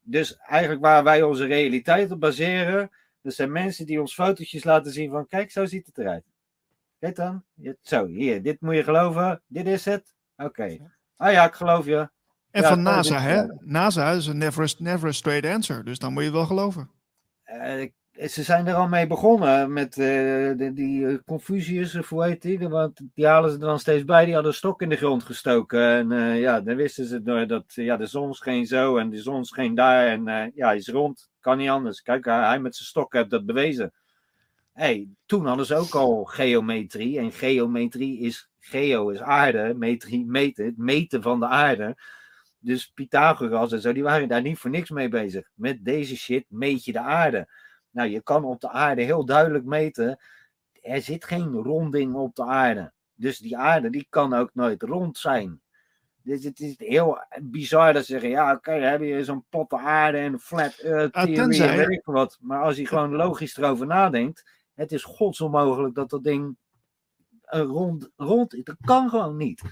dus 0.00 0.36
eigenlijk 0.36 0.80
waar 0.80 1.04
wij 1.04 1.22
onze 1.22 1.46
realiteit 1.46 2.10
op 2.10 2.20
baseren, 2.20 2.90
dat 3.22 3.34
zijn 3.34 3.52
mensen 3.52 3.86
die 3.86 4.00
ons 4.00 4.14
fotootjes 4.14 4.64
laten 4.64 4.92
zien 4.92 5.10
van, 5.10 5.26
kijk, 5.26 5.50
zo 5.50 5.66
ziet 5.66 5.86
het 5.86 5.98
eruit. 5.98 6.24
Kijk 6.98 7.16
dan. 7.16 7.44
Zo, 7.82 8.06
hier, 8.06 8.42
dit 8.42 8.60
moet 8.60 8.74
je 8.74 8.84
geloven. 8.84 9.42
Dit 9.46 9.66
is 9.66 9.84
het. 9.84 10.18
Oké. 10.44 10.76
Ah 11.16 11.32
ja, 11.32 11.44
ik 11.44 11.54
geloof 11.54 11.84
je. 11.84 12.08
En 12.50 12.62
Ja, 12.62 12.68
van 12.68 12.82
NASA, 12.82 13.20
hè? 13.20 13.42
NASA 13.60 14.10
is 14.10 14.26
een 14.26 14.38
never, 14.38 14.62
a- 14.64 14.74
never 14.78 15.08
a 15.08 15.12
straight 15.12 15.54
answer. 15.54 15.84
Dus 15.84 15.98
dan 15.98 16.12
moet 16.12 16.22
je 16.22 16.28
het 16.28 16.36
wel 16.36 16.46
geloven. 16.46 16.90
Eh, 17.42 17.88
ze 18.28 18.42
zijn 18.42 18.66
er 18.66 18.74
al 18.74 18.88
mee 18.88 19.06
begonnen 19.06 19.72
met 19.72 19.90
eh, 19.98 20.06
de, 20.56 20.70
die 20.74 21.06
eh, 21.06 21.18
Confucius, 21.26 21.94
of 21.96 22.08
hoe 22.08 22.24
heet 22.24 22.42
die? 22.42 22.68
Want 22.68 23.00
die 23.14 23.26
halen 23.26 23.50
ze 23.50 23.56
er 23.56 23.62
dan 23.66 23.78
steeds 23.78 24.04
bij. 24.04 24.24
Die 24.24 24.34
hadden 24.34 24.50
een 24.52 24.56
stok 24.58 24.82
in 24.82 24.88
de 24.88 24.96
grond 24.96 25.22
gestoken. 25.22 25.80
En 25.82 26.12
eh, 26.12 26.40
ja, 26.40 26.60
dan 26.60 26.76
wisten 26.76 27.04
ze 27.06 27.22
door 27.22 27.46
dat 27.46 27.64
ja, 27.66 27.96
de 27.96 28.06
zon 28.06 28.34
scheen 28.34 28.66
zo 28.66 28.96
en 28.96 29.10
de 29.10 29.22
zon 29.22 29.44
scheen 29.44 29.74
daar. 29.74 30.06
En 30.06 30.28
eh, 30.28 30.46
ja, 30.54 30.66
hij 30.66 30.76
is 30.76 30.88
rond. 30.88 31.30
Kan 31.40 31.58
niet 31.58 31.68
anders. 31.68 32.02
Kijk, 32.02 32.24
hij, 32.24 32.44
hij 32.46 32.60
met 32.60 32.76
zijn 32.76 32.88
stok 32.88 33.12
heeft 33.12 33.30
dat 33.30 33.46
bewezen. 33.46 33.92
Hey, 34.72 35.08
toen 35.26 35.46
hadden 35.46 35.66
ze 35.66 35.74
ook 35.76 35.94
al 35.94 36.24
geometrie. 36.24 37.18
En 37.18 37.32
geometrie 37.32 38.18
is 38.20 38.49
geo 38.60 39.08
is 39.08 39.20
aarde. 39.20 39.74
Metrie 39.76 40.24
meten. 40.26 40.64
Het 40.64 40.76
meten 40.76 41.22
van 41.22 41.40
de 41.40 41.46
aarde. 41.46 41.96
Dus 42.58 42.86
Pythagoras 42.94 43.72
en 43.72 43.80
zo, 43.80 43.92
die 43.92 44.02
waren 44.02 44.28
daar 44.28 44.42
niet 44.42 44.58
voor 44.58 44.70
niks 44.70 44.90
mee 44.90 45.08
bezig. 45.08 45.50
Met 45.54 45.84
deze 45.84 46.16
shit 46.16 46.44
meet 46.48 46.84
je 46.84 46.92
de 46.92 47.00
aarde. 47.00 47.48
Nou, 47.90 48.08
je 48.08 48.20
kan 48.22 48.44
op 48.44 48.60
de 48.60 48.68
aarde 48.68 49.02
heel 49.02 49.24
duidelijk 49.24 49.64
meten. 49.64 50.18
Er 50.82 51.02
zit 51.02 51.24
geen 51.24 51.52
ronding 51.52 52.14
op 52.14 52.34
de 52.36 52.44
aarde. 52.44 52.92
Dus 53.14 53.38
die 53.38 53.56
aarde 53.56 53.90
die 53.90 54.06
kan 54.10 54.34
ook 54.34 54.50
nooit 54.54 54.82
rond 54.82 55.18
zijn. 55.18 55.60
Dus 56.22 56.44
het 56.44 56.60
is 56.60 56.74
heel 56.78 57.18
bizar 57.42 57.92
dat 57.92 58.04
ze 58.04 58.12
zeggen: 58.12 58.30
ja, 58.30 58.52
oké, 58.52 58.70
dan 58.72 58.88
heb 58.90 59.00
je 59.02 59.24
zo'n 59.24 59.44
platte 59.48 59.76
aarde 59.76 60.18
en 60.18 60.32
een 60.32 60.38
flat 60.40 60.78
earth 60.78 61.12
Ah, 61.14 61.22
theory 61.24 61.40
tenzij- 61.40 61.68
en 61.68 61.76
weet 61.76 61.90
ik 61.90 62.04
wat. 62.04 62.38
Maar 62.40 62.62
als 62.62 62.76
je 62.76 62.86
gewoon 62.86 63.14
logisch 63.14 63.56
erover 63.56 63.86
nadenkt, 63.86 64.50
het 64.74 64.92
is 64.92 65.04
godsonmogelijk 65.04 65.94
dat 65.94 66.10
dat 66.10 66.24
ding 66.24 66.56
rond, 67.50 68.08
rond 68.16 68.54
is. 68.54 68.64
Dat 68.64 68.76
kan 68.80 69.08
gewoon 69.08 69.36
niet. 69.36 69.62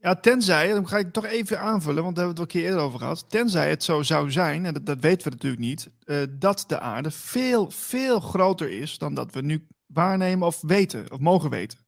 Ja, 0.00 0.14
tenzij, 0.14 0.72
dan 0.72 0.88
ga 0.88 0.98
ik 0.98 1.12
toch 1.12 1.24
even 1.24 1.60
aanvullen, 1.60 2.02
want 2.02 2.16
daar 2.16 2.24
hebben 2.24 2.44
we 2.44 2.50
het 2.50 2.52
al 2.52 2.60
een 2.60 2.62
keer 2.62 2.64
eerder 2.64 2.80
over 2.86 2.98
gehad. 2.98 3.30
Tenzij 3.30 3.70
het 3.70 3.82
zo 3.84 4.02
zou 4.02 4.30
zijn, 4.30 4.66
en 4.66 4.74
dat, 4.74 4.86
dat 4.86 4.98
weten 5.00 5.24
we 5.24 5.30
natuurlijk 5.30 5.62
niet, 5.62 5.90
eh, 6.04 6.16
dat 6.30 6.64
de 6.66 6.80
aarde 6.80 7.10
veel, 7.10 7.70
veel 7.70 8.20
groter 8.20 8.70
is 8.70 8.98
dan 8.98 9.14
dat 9.14 9.32
we 9.32 9.40
nu 9.40 9.66
waarnemen 9.86 10.46
of 10.46 10.60
weten, 10.60 11.10
of 11.12 11.18
mogen 11.18 11.50
weten. 11.50 11.78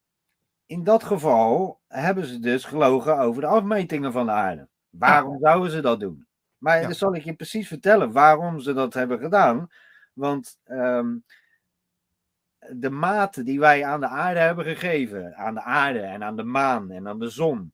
In 0.67 0.85
dat 0.85 1.05
geval 1.05 1.81
hebben 1.89 2.27
ze 2.27 2.39
dus 2.41 2.65
gelogen 2.65 3.19
over 3.19 3.41
de 3.43 3.49
afmetingen 3.49 4.13
van 4.13 4.27
de 4.27 4.33
aarde. 4.33 4.69
Waarom 4.91 5.39
zouden 5.41 5.71
ze 5.71 5.81
dat 5.81 6.01
doen? 6.01 6.27
Maar 6.59 6.77
Ja. 6.81 6.83
dan 6.83 6.95
zal 6.95 7.15
ik 7.15 7.25
je 7.25 7.35
precies 7.35 7.69
vertellen 7.69 8.13
waarom 8.13 8.61
ze 8.61 8.73
dat 8.73 8.95
hebben 8.95 9.19
gedaan. 9.19 9.69
Want 10.13 10.57
ehm, 10.65 11.17
de 12.73 12.91
maten 12.91 13.45
die 13.45 13.59
wij 13.59 13.85
aan 13.85 14.01
de 14.01 14.09
aarde 14.09 14.41
hebben 14.41 14.65
gegeven, 14.65 15.37
aan 15.37 15.55
de 15.55 15.63
aarde 15.63 16.01
en 16.01 16.23
aan 16.23 16.37
de 16.37 16.45
maan 16.45 16.91
en 16.91 17.09
aan 17.09 17.19
de 17.19 17.29
zon, 17.29 17.73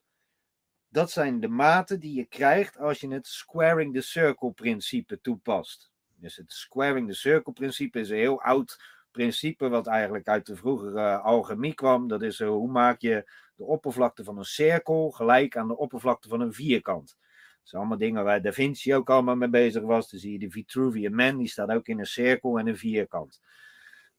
dat 0.88 1.10
zijn 1.10 1.40
de 1.40 1.48
maten 1.48 2.00
die 2.00 2.14
je 2.14 2.24
krijgt 2.24 2.78
als 2.78 3.00
je 3.00 3.08
het 3.08 3.26
squaring 3.26 3.94
the 3.94 4.00
circle 4.00 4.52
principe 4.52 5.20
toepast. 5.20 5.90
Dus 6.14 6.36
het 6.36 6.52
squaring 6.52 7.08
the 7.08 7.14
circle 7.14 7.52
principe 7.52 8.00
is 8.00 8.10
een 8.10 8.16
heel 8.16 8.42
oud 8.42 8.98
principe 9.10 9.68
wat 9.68 9.86
eigenlijk 9.86 10.28
uit 10.28 10.46
de 10.46 10.56
vroegere 10.56 11.18
alchemie 11.18 11.74
kwam. 11.74 12.08
Dat 12.08 12.22
is 12.22 12.40
eh, 12.40 12.48
hoe 12.48 12.70
maak 12.70 13.00
je 13.00 13.30
de 13.54 13.64
oppervlakte 13.64 14.24
van 14.24 14.38
een 14.38 14.44
cirkel 14.44 15.10
gelijk 15.10 15.56
aan 15.56 15.68
de 15.68 15.76
oppervlakte 15.76 16.28
van 16.28 16.40
een 16.40 16.52
vierkant. 16.52 17.16
Dat 17.60 17.68
zijn 17.68 17.80
allemaal 17.80 17.98
dingen 17.98 18.24
waar 18.24 18.42
Da 18.42 18.52
Vinci 18.52 18.94
ook 18.94 19.10
allemaal 19.10 19.36
mee 19.36 19.48
bezig 19.48 19.82
was. 19.82 20.10
Dan 20.10 20.20
zie 20.20 20.32
je 20.32 20.38
de 20.38 20.50
Vitruvian 20.50 21.14
Man, 21.14 21.36
die 21.36 21.48
staat 21.48 21.70
ook 21.70 21.86
in 21.86 21.98
een 21.98 22.06
cirkel 22.06 22.58
en 22.58 22.66
een 22.66 22.76
vierkant. 22.76 23.40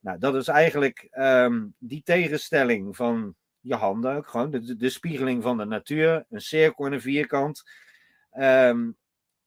Nou, 0.01 0.17
dat 0.17 0.35
is 0.35 0.47
eigenlijk 0.47 1.07
ehm, 1.11 1.65
die 1.77 2.03
tegenstelling 2.03 2.95
van 2.95 3.35
je 3.59 3.75
handen 3.75 4.25
gewoon. 4.25 4.51
De, 4.51 4.75
de 4.75 4.89
spiegeling 4.89 5.43
van 5.43 5.57
de 5.57 5.65
natuur, 5.65 6.25
een 6.29 6.41
cirkel 6.41 6.85
en 6.85 6.93
een 6.93 7.01
vierkant. 7.01 7.63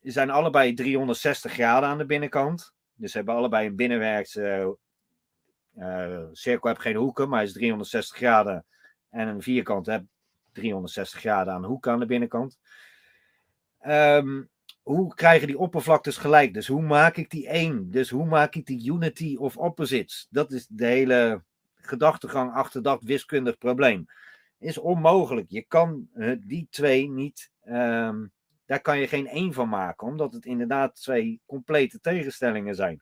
Die 0.00 0.12
zijn 0.12 0.30
allebei 0.30 0.74
360 0.74 1.52
graden 1.52 1.88
aan 1.88 1.98
de 1.98 2.06
binnenkant. 2.06 2.72
Dus 2.94 3.10
ze 3.10 3.16
hebben 3.16 3.34
allebei 3.34 3.66
een 3.66 3.76
binnenwerkse 3.76 4.76
eh, 5.74 6.22
cirkel 6.32 6.68
heeft 6.68 6.80
geen 6.80 6.96
hoeken, 6.96 7.28
maar 7.28 7.42
is 7.42 7.52
360 7.52 8.16
graden. 8.16 8.64
En 9.10 9.28
een 9.28 9.42
vierkant 9.42 9.86
heeft 9.86 10.04
360 10.52 11.20
graden 11.20 11.54
aan 11.54 11.64
hoeken 11.64 11.92
aan 11.92 11.98
de 11.98 12.06
binnenkant. 12.06 12.58
Ehm, 13.78 14.42
hoe 14.84 15.14
krijgen 15.14 15.46
die 15.46 15.58
oppervlaktes 15.58 16.16
gelijk? 16.16 16.54
Dus 16.54 16.66
hoe 16.66 16.82
maak 16.82 17.16
ik 17.16 17.30
die 17.30 17.48
één? 17.48 17.90
Dus 17.90 18.10
hoe 18.10 18.26
maak 18.26 18.54
ik 18.54 18.66
die 18.66 18.92
unity 18.92 19.36
of 19.38 19.56
opposites? 19.56 20.26
Dat 20.30 20.52
is 20.52 20.66
de 20.66 20.86
hele 20.86 21.42
gedachtegang 21.74 22.52
achter 22.52 22.82
dat 22.82 23.02
wiskundig 23.02 23.58
probleem. 23.58 24.06
Is 24.58 24.78
onmogelijk. 24.78 25.46
Je 25.48 25.62
kan 25.62 26.08
eh, 26.14 26.32
die 26.40 26.66
twee 26.70 27.10
niet. 27.10 27.50
ehm, 27.62 28.26
daar 28.66 28.80
kan 28.80 28.98
je 28.98 29.08
geen 29.08 29.26
één 29.26 29.52
van 29.52 29.68
maken, 29.68 30.06
omdat 30.06 30.32
het 30.32 30.44
inderdaad 30.44 30.94
twee 30.94 31.40
complete 31.46 32.00
tegenstellingen 32.00 32.74
zijn. 32.74 33.00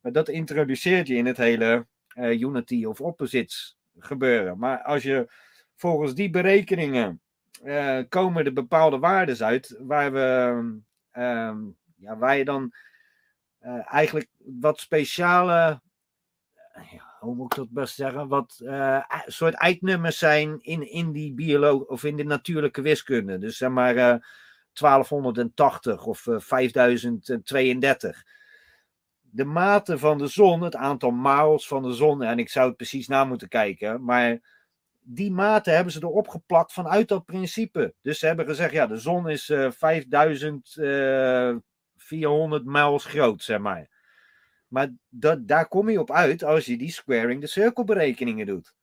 Maar 0.00 0.12
dat 0.12 0.28
introduceert 0.28 1.06
je 1.06 1.14
in 1.14 1.26
het 1.26 1.36
hele 1.36 1.86
eh, 2.08 2.40
unity 2.40 2.84
of 2.84 3.00
opposites 3.00 3.76
gebeuren. 3.98 4.58
Maar 4.58 4.82
als 4.82 5.02
je 5.02 5.32
volgens 5.76 6.14
die 6.14 6.30
berekeningen 6.30 7.20
eh, 7.62 7.98
komen 8.08 8.44
er 8.44 8.52
bepaalde 8.52 8.98
waarden 8.98 9.46
uit 9.46 9.76
waar 9.78 10.12
we 10.12 10.86
ehm, 11.18 11.58
ja, 11.96 12.16
waar 12.16 12.36
je 12.36 12.44
dan 12.44 12.72
eh, 13.58 13.92
eigenlijk 13.92 14.28
wat 14.38 14.80
speciale 14.80 15.80
eh, 16.72 16.92
ja, 16.92 17.16
hoe 17.20 17.34
moet 17.34 17.52
ik 17.52 17.58
dat 17.58 17.70
best 17.70 17.94
zeggen? 17.94 18.28
Wat 18.28 18.60
eh, 18.64 19.02
soort 19.26 19.54
eiknummers 19.54 20.18
zijn 20.18 20.58
in, 20.60 20.90
in 20.90 21.12
die 21.12 21.34
bioloog 21.34 21.84
of 21.84 22.04
in 22.04 22.16
de 22.16 22.24
natuurlijke 22.24 22.82
wiskunde. 22.82 23.38
Dus 23.38 23.56
zeg 23.56 23.70
maar 23.70 23.96
eh, 23.96 24.16
1280 24.72 26.04
of 26.04 26.26
eh, 26.26 26.38
5032 26.38 28.24
de 29.30 29.44
mate 29.44 29.98
van 29.98 30.18
de 30.18 30.26
zon, 30.26 30.62
het 30.62 30.76
aantal 30.76 31.10
miles 31.10 31.68
van 31.68 31.82
de 31.82 31.92
zon, 31.92 32.22
en 32.22 32.38
ik 32.38 32.48
zou 32.48 32.68
het 32.68 32.76
precies 32.76 33.08
na 33.08 33.24
moeten 33.24 33.48
kijken, 33.48 34.04
maar 34.04 34.57
die 35.10 35.32
maten 35.32 35.74
hebben 35.74 35.92
ze 35.92 36.02
erop 36.02 36.28
geplakt 36.28 36.72
vanuit 36.72 37.08
dat 37.08 37.24
principe. 37.24 37.94
Dus 38.02 38.18
ze 38.18 38.26
hebben 38.26 38.46
gezegd, 38.46 38.72
ja, 38.72 38.86
de 38.86 38.96
zon 38.96 39.28
is 39.28 39.48
eh 39.48 39.70
5400 39.70 42.64
miles 42.64 43.04
groot, 43.04 43.42
zeg 43.42 43.58
maar. 43.58 43.88
Maar 44.68 44.90
dat, 45.08 45.48
daar 45.48 45.68
kom 45.68 45.88
je 45.88 46.00
op 46.00 46.10
uit 46.10 46.44
als 46.44 46.66
je 46.66 46.76
die 46.76 46.90
squaring 46.90 47.40
the 47.40 47.46
circle 47.46 47.84
berekeningen 47.84 48.46
doet. 48.46 48.74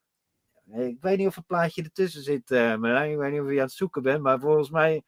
Ik 0.71 1.01
weet 1.01 1.17
niet 1.17 1.27
of 1.27 1.35
het 1.35 1.47
plaatje 1.47 1.83
ertussen 1.83 2.23
zit, 2.23 2.51
eh 2.51 2.75
Marijn. 2.75 3.11
Ik 3.11 3.17
weet 3.17 3.31
niet 3.31 3.41
of 3.41 3.49
je 3.49 3.57
aan 3.57 3.65
het 3.65 3.71
zoeken 3.71 4.01
bent, 4.01 4.21
maar 4.21 4.39
volgens 4.39 4.69
mij, 4.69 5.03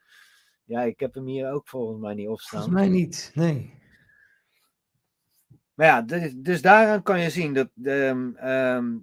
ja, 0.64 0.82
ik 0.82 1.00
heb 1.00 1.14
hem 1.14 1.26
hier 1.26 1.52
ook 1.52 1.68
volgens 1.68 2.00
mij 2.00 2.14
niet 2.14 2.28
op 2.28 2.40
staan. 2.40 2.62
Volgens 2.62 2.82
mij 2.82 2.90
niet, 2.90 3.32
nee. 3.34 3.76
Maar 5.74 5.88
ja, 5.88 6.02
dus, 6.02 6.34
dus 6.36 6.62
daaraan 6.62 7.04
kan 7.04 7.20
je 7.20 7.30
zien 7.30 7.54
dat 7.54 7.70
de, 7.74 8.32
ehm, 8.36 8.96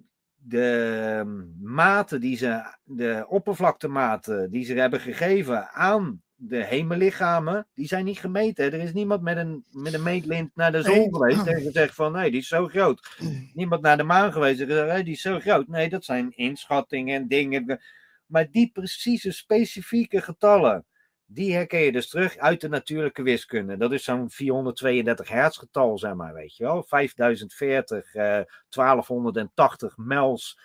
de 0.46 1.52
maten 1.60 2.20
die 2.20 2.36
ze, 2.36 2.76
de 2.84 3.24
oppervlaktematen 3.28 4.50
die 4.50 4.64
ze 4.64 4.74
hebben 4.74 5.00
gegeven 5.00 5.68
aan 5.70 6.22
de 6.36 6.64
hemellichamen, 6.64 7.66
die 7.74 7.86
zijn 7.86 8.04
niet 8.04 8.18
gemeten. 8.18 8.64
Er 8.64 8.74
is 8.80 8.92
niemand 8.92 9.22
met 9.22 9.36
een, 9.36 9.64
met 9.70 9.92
een 9.94 10.02
meetlint 10.02 10.50
naar 10.54 10.72
de 10.72 10.82
zon 10.82 10.94
Nee. 10.94 11.08
geweest 11.10 11.46
en 11.46 11.60
gezegd 11.62 11.94
van 11.94 12.12
nee, 12.12 12.30
die 12.30 12.40
is 12.40 12.48
zo 12.48 12.66
groot. 12.66 13.16
Niemand 13.54 13.82
naar 13.82 13.96
de 13.96 14.02
maan 14.02 14.32
geweest 14.32 14.60
en 14.60 14.66
gezegd, 14.66 14.88
hey, 14.88 15.02
die 15.02 15.12
is 15.12 15.20
zo 15.20 15.38
groot. 15.40 15.68
Nee, 15.68 15.88
dat 15.88 16.04
zijn 16.04 16.30
inschattingen 16.30 17.14
en 17.20 17.28
dingen. 17.28 17.80
Maar 18.26 18.50
die 18.50 18.70
precieze, 18.72 19.32
specifieke 19.32 20.20
getallen, 20.22 20.86
die 21.26 21.54
herken 21.54 21.80
je 21.80 21.92
dus 21.92 22.08
terug 22.08 22.36
uit 22.36 22.60
de 22.60 22.68
natuurlijke 22.68 23.22
wiskunde. 23.22 23.76
Dat 23.76 23.92
is 23.92 24.04
zo'n 24.04 24.30
432 24.30 25.28
hertz 25.28 25.58
getal, 25.58 25.98
zeg 25.98 26.14
maar, 26.14 26.34
weet 26.34 26.56
je 26.56 26.64
wel. 26.64 26.82
5040, 26.82 28.14
eh 28.14 28.40
1280 28.68 29.96
mels. 29.96 30.58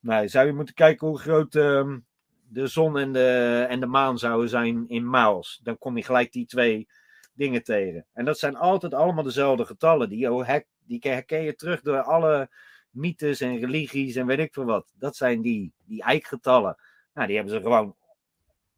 Nou, 0.00 0.28
zou 0.28 0.46
je 0.46 0.52
moeten 0.52 0.74
kijken 0.74 1.06
hoe 1.06 1.18
groot 1.18 1.54
ehm, 1.54 1.98
de 2.48 2.66
zon 2.66 2.98
en 2.98 3.12
de, 3.12 3.66
en 3.68 3.80
de 3.80 3.86
maan 3.86 4.18
zouden 4.18 4.48
zijn 4.48 4.88
in 4.88 5.10
miles. 5.10 5.60
Dan 5.62 5.78
kom 5.78 5.96
je 5.96 6.02
gelijk 6.02 6.32
die 6.32 6.46
twee 6.46 6.88
dingen 7.32 7.62
tegen. 7.62 8.06
En 8.12 8.24
dat 8.24 8.38
zijn 8.38 8.56
altijd 8.56 8.94
allemaal 8.94 9.24
dezelfde 9.24 9.64
getallen. 9.64 10.08
Die, 10.08 10.32
oh, 10.32 10.56
die 10.86 10.98
herken 11.00 11.42
je 11.42 11.54
terug 11.54 11.80
door 11.80 12.02
alle 12.02 12.50
mythes 12.90 13.40
en 13.40 13.58
religies 13.58 14.16
en 14.16 14.26
weet 14.26 14.38
ik 14.38 14.52
veel 14.52 14.64
wat. 14.64 14.92
Dat 14.98 15.16
zijn 15.16 15.42
die, 15.42 15.72
die 15.84 16.02
eikgetallen. 16.02 16.76
Nou, 17.14 17.26
die 17.26 17.36
hebben 17.36 17.54
ze 17.54 17.60
gewoon 17.60 17.96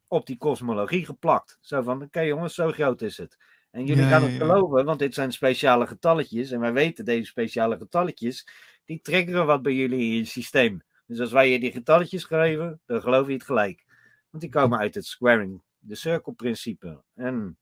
op 0.08 0.26
die 0.26 0.38
kosmologie 0.38 1.04
geplakt. 1.04 1.58
Zo 1.60 1.82
van, 1.82 2.02
oké 2.02 2.20
jongens, 2.20 2.54
zo 2.54 2.70
groot 2.70 3.02
is 3.02 3.16
het. 3.16 3.36
En 3.70 3.84
jullie 3.84 4.02
Ja, 4.02 4.08
gaan 4.08 4.22
het 4.22 4.32
ja. 4.32 4.38
geloven, 4.38 4.84
want 4.84 4.98
dit 4.98 5.14
zijn 5.14 5.32
speciale 5.32 5.86
getalletjes. 5.86 6.50
En 6.50 6.60
wij 6.60 6.72
weten, 6.72 7.04
deze 7.04 7.26
speciale 7.26 7.76
getalletjes, 7.76 8.48
die 8.84 9.00
triggeren 9.00 9.46
wat 9.46 9.62
bij 9.62 9.72
jullie 9.72 10.00
in 10.00 10.16
je 10.16 10.24
systeem. 10.24 10.82
Dus 11.06 11.20
als 11.20 11.32
wij 11.32 11.50
je 11.50 11.58
die 11.58 11.72
getalletjes 11.72 12.24
geven, 12.24 12.80
dan 12.86 13.00
geloof 13.00 13.26
je 13.26 13.32
het 13.32 13.44
gelijk. 13.44 13.84
Want 14.30 14.42
die 14.42 14.52
komen 14.52 14.78
uit 14.78 14.94
het 14.94 15.06
squaring 15.06 15.62
the 15.88 15.94
circle 15.94 16.32
principe. 16.32 17.02
En 17.14 17.58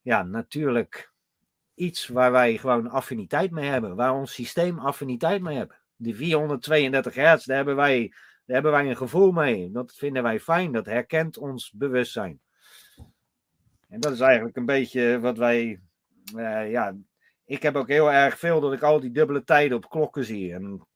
ja, 0.00 0.22
natuurlijk 0.22 1.12
iets 1.74 2.08
waar 2.08 2.32
wij 2.32 2.58
gewoon 2.58 2.90
affiniteit 2.90 3.50
mee 3.50 3.68
hebben. 3.68 3.96
Waar 3.96 4.14
ons 4.14 4.32
systeem 4.32 4.78
affiniteit 4.78 5.42
mee 5.42 5.56
heeft. 5.56 5.82
Die 5.96 6.14
432 6.14 7.14
hertz, 7.14 7.44
daar 7.44 7.56
hebben 7.56 7.76
wij, 7.76 8.12
daar 8.46 8.54
hebben 8.54 8.72
wij 8.72 8.88
een 8.88 8.96
gevoel 8.96 9.32
mee. 9.32 9.70
Dat 9.70 9.94
vinden 9.96 10.22
wij 10.22 10.40
fijn. 10.40 10.72
Dat 10.72 10.86
herkent 10.86 11.38
ons 11.38 11.72
bewustzijn. 11.72 12.40
En 13.88 14.00
dat 14.00 14.12
is 14.12 14.20
eigenlijk 14.20 14.56
een 14.56 14.66
beetje 14.66 15.20
wat 15.20 15.38
wij. 15.38 15.80
eh, 16.36 16.70
ja, 16.70 16.94
ik 17.44 17.62
heb 17.62 17.76
ook 17.76 17.88
heel 17.88 18.12
erg 18.12 18.38
veel 18.38 18.60
dat 18.60 18.72
ik 18.72 18.82
al 18.82 19.00
die 19.00 19.10
dubbele 19.10 19.44
tijden 19.44 19.76
op 19.76 19.88
klokken 19.88 20.24
zie. 20.24 20.52
En 20.52 20.86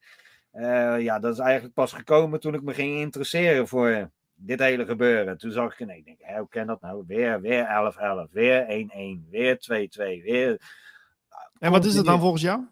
eh, 0.51 1.01
ja, 1.01 1.19
dat 1.19 1.33
is 1.33 1.39
eigenlijk 1.39 1.75
pas 1.75 1.93
gekomen 1.93 2.41
toen 2.41 2.55
ik 2.55 2.63
me 2.63 2.75
ging 2.75 2.99
interesseren 2.99 3.69
voor 3.69 4.11
dit 4.35 4.59
hele 4.59 4.87
gebeuren. 4.87 5.39
Toen 5.39 5.53
zag 5.53 5.81
ik, 5.81 5.87
nee, 5.87 5.99
ik 5.99 6.05
denk, 6.05 6.19
hè, 6.23 6.39
hoe 6.39 6.49
kan 6.49 6.67
dat 6.67 6.81
nou? 6.81 7.05
Weer, 7.07 7.41
weer 7.41 7.67
11-11, 8.29 8.33
weer 8.33 8.87
1-1, 9.27 9.31
weer 9.31 9.57
2-2, 10.21 10.23
weer... 10.23 10.61
En 11.59 11.71
wat 11.71 11.85
is 11.85 11.95
het 11.95 12.05
dan 12.07 12.21
volgens 12.21 12.43
jou? 12.43 12.67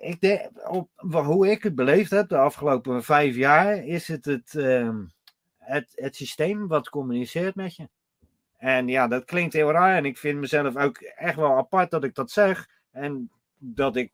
Ik 0.00 0.20
denk, 0.20 0.68
op, 0.70 0.90
hoe 0.96 1.50
ik 1.50 1.62
het 1.62 1.74
beleefd 1.74 2.10
heb 2.10 2.28
de 2.28 2.36
afgelopen 2.36 3.04
vijf 3.04 3.36
jaar, 3.36 3.84
is 3.84 4.08
het 4.08 4.24
het, 4.24 4.54
ehm, 4.54 5.04
het 5.58 5.92
het 5.94 6.16
systeem 6.16 6.68
wat 6.68 6.88
communiceert 6.88 7.54
met 7.54 7.76
je. 7.76 7.88
En 8.56 8.88
ja, 8.88 9.08
dat 9.08 9.24
klinkt 9.24 9.52
heel 9.52 9.70
raar 9.70 9.96
en 9.96 10.04
ik 10.04 10.18
vind 10.18 10.38
mezelf 10.40 10.76
ook 10.76 10.98
echt 10.98 11.36
wel 11.36 11.56
apart 11.56 11.90
dat 11.90 12.04
ik 12.04 12.14
dat 12.14 12.30
zeg. 12.30 12.68
En 12.90 13.30
dat 13.58 13.96
ik 13.96 14.12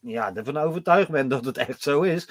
ja, 0.00 0.34
ervan 0.34 0.56
overtuigd 0.56 1.10
ben 1.10 1.28
dat 1.28 1.44
het 1.44 1.58
echt 1.58 1.82
zo 1.82 2.02
is. 2.02 2.28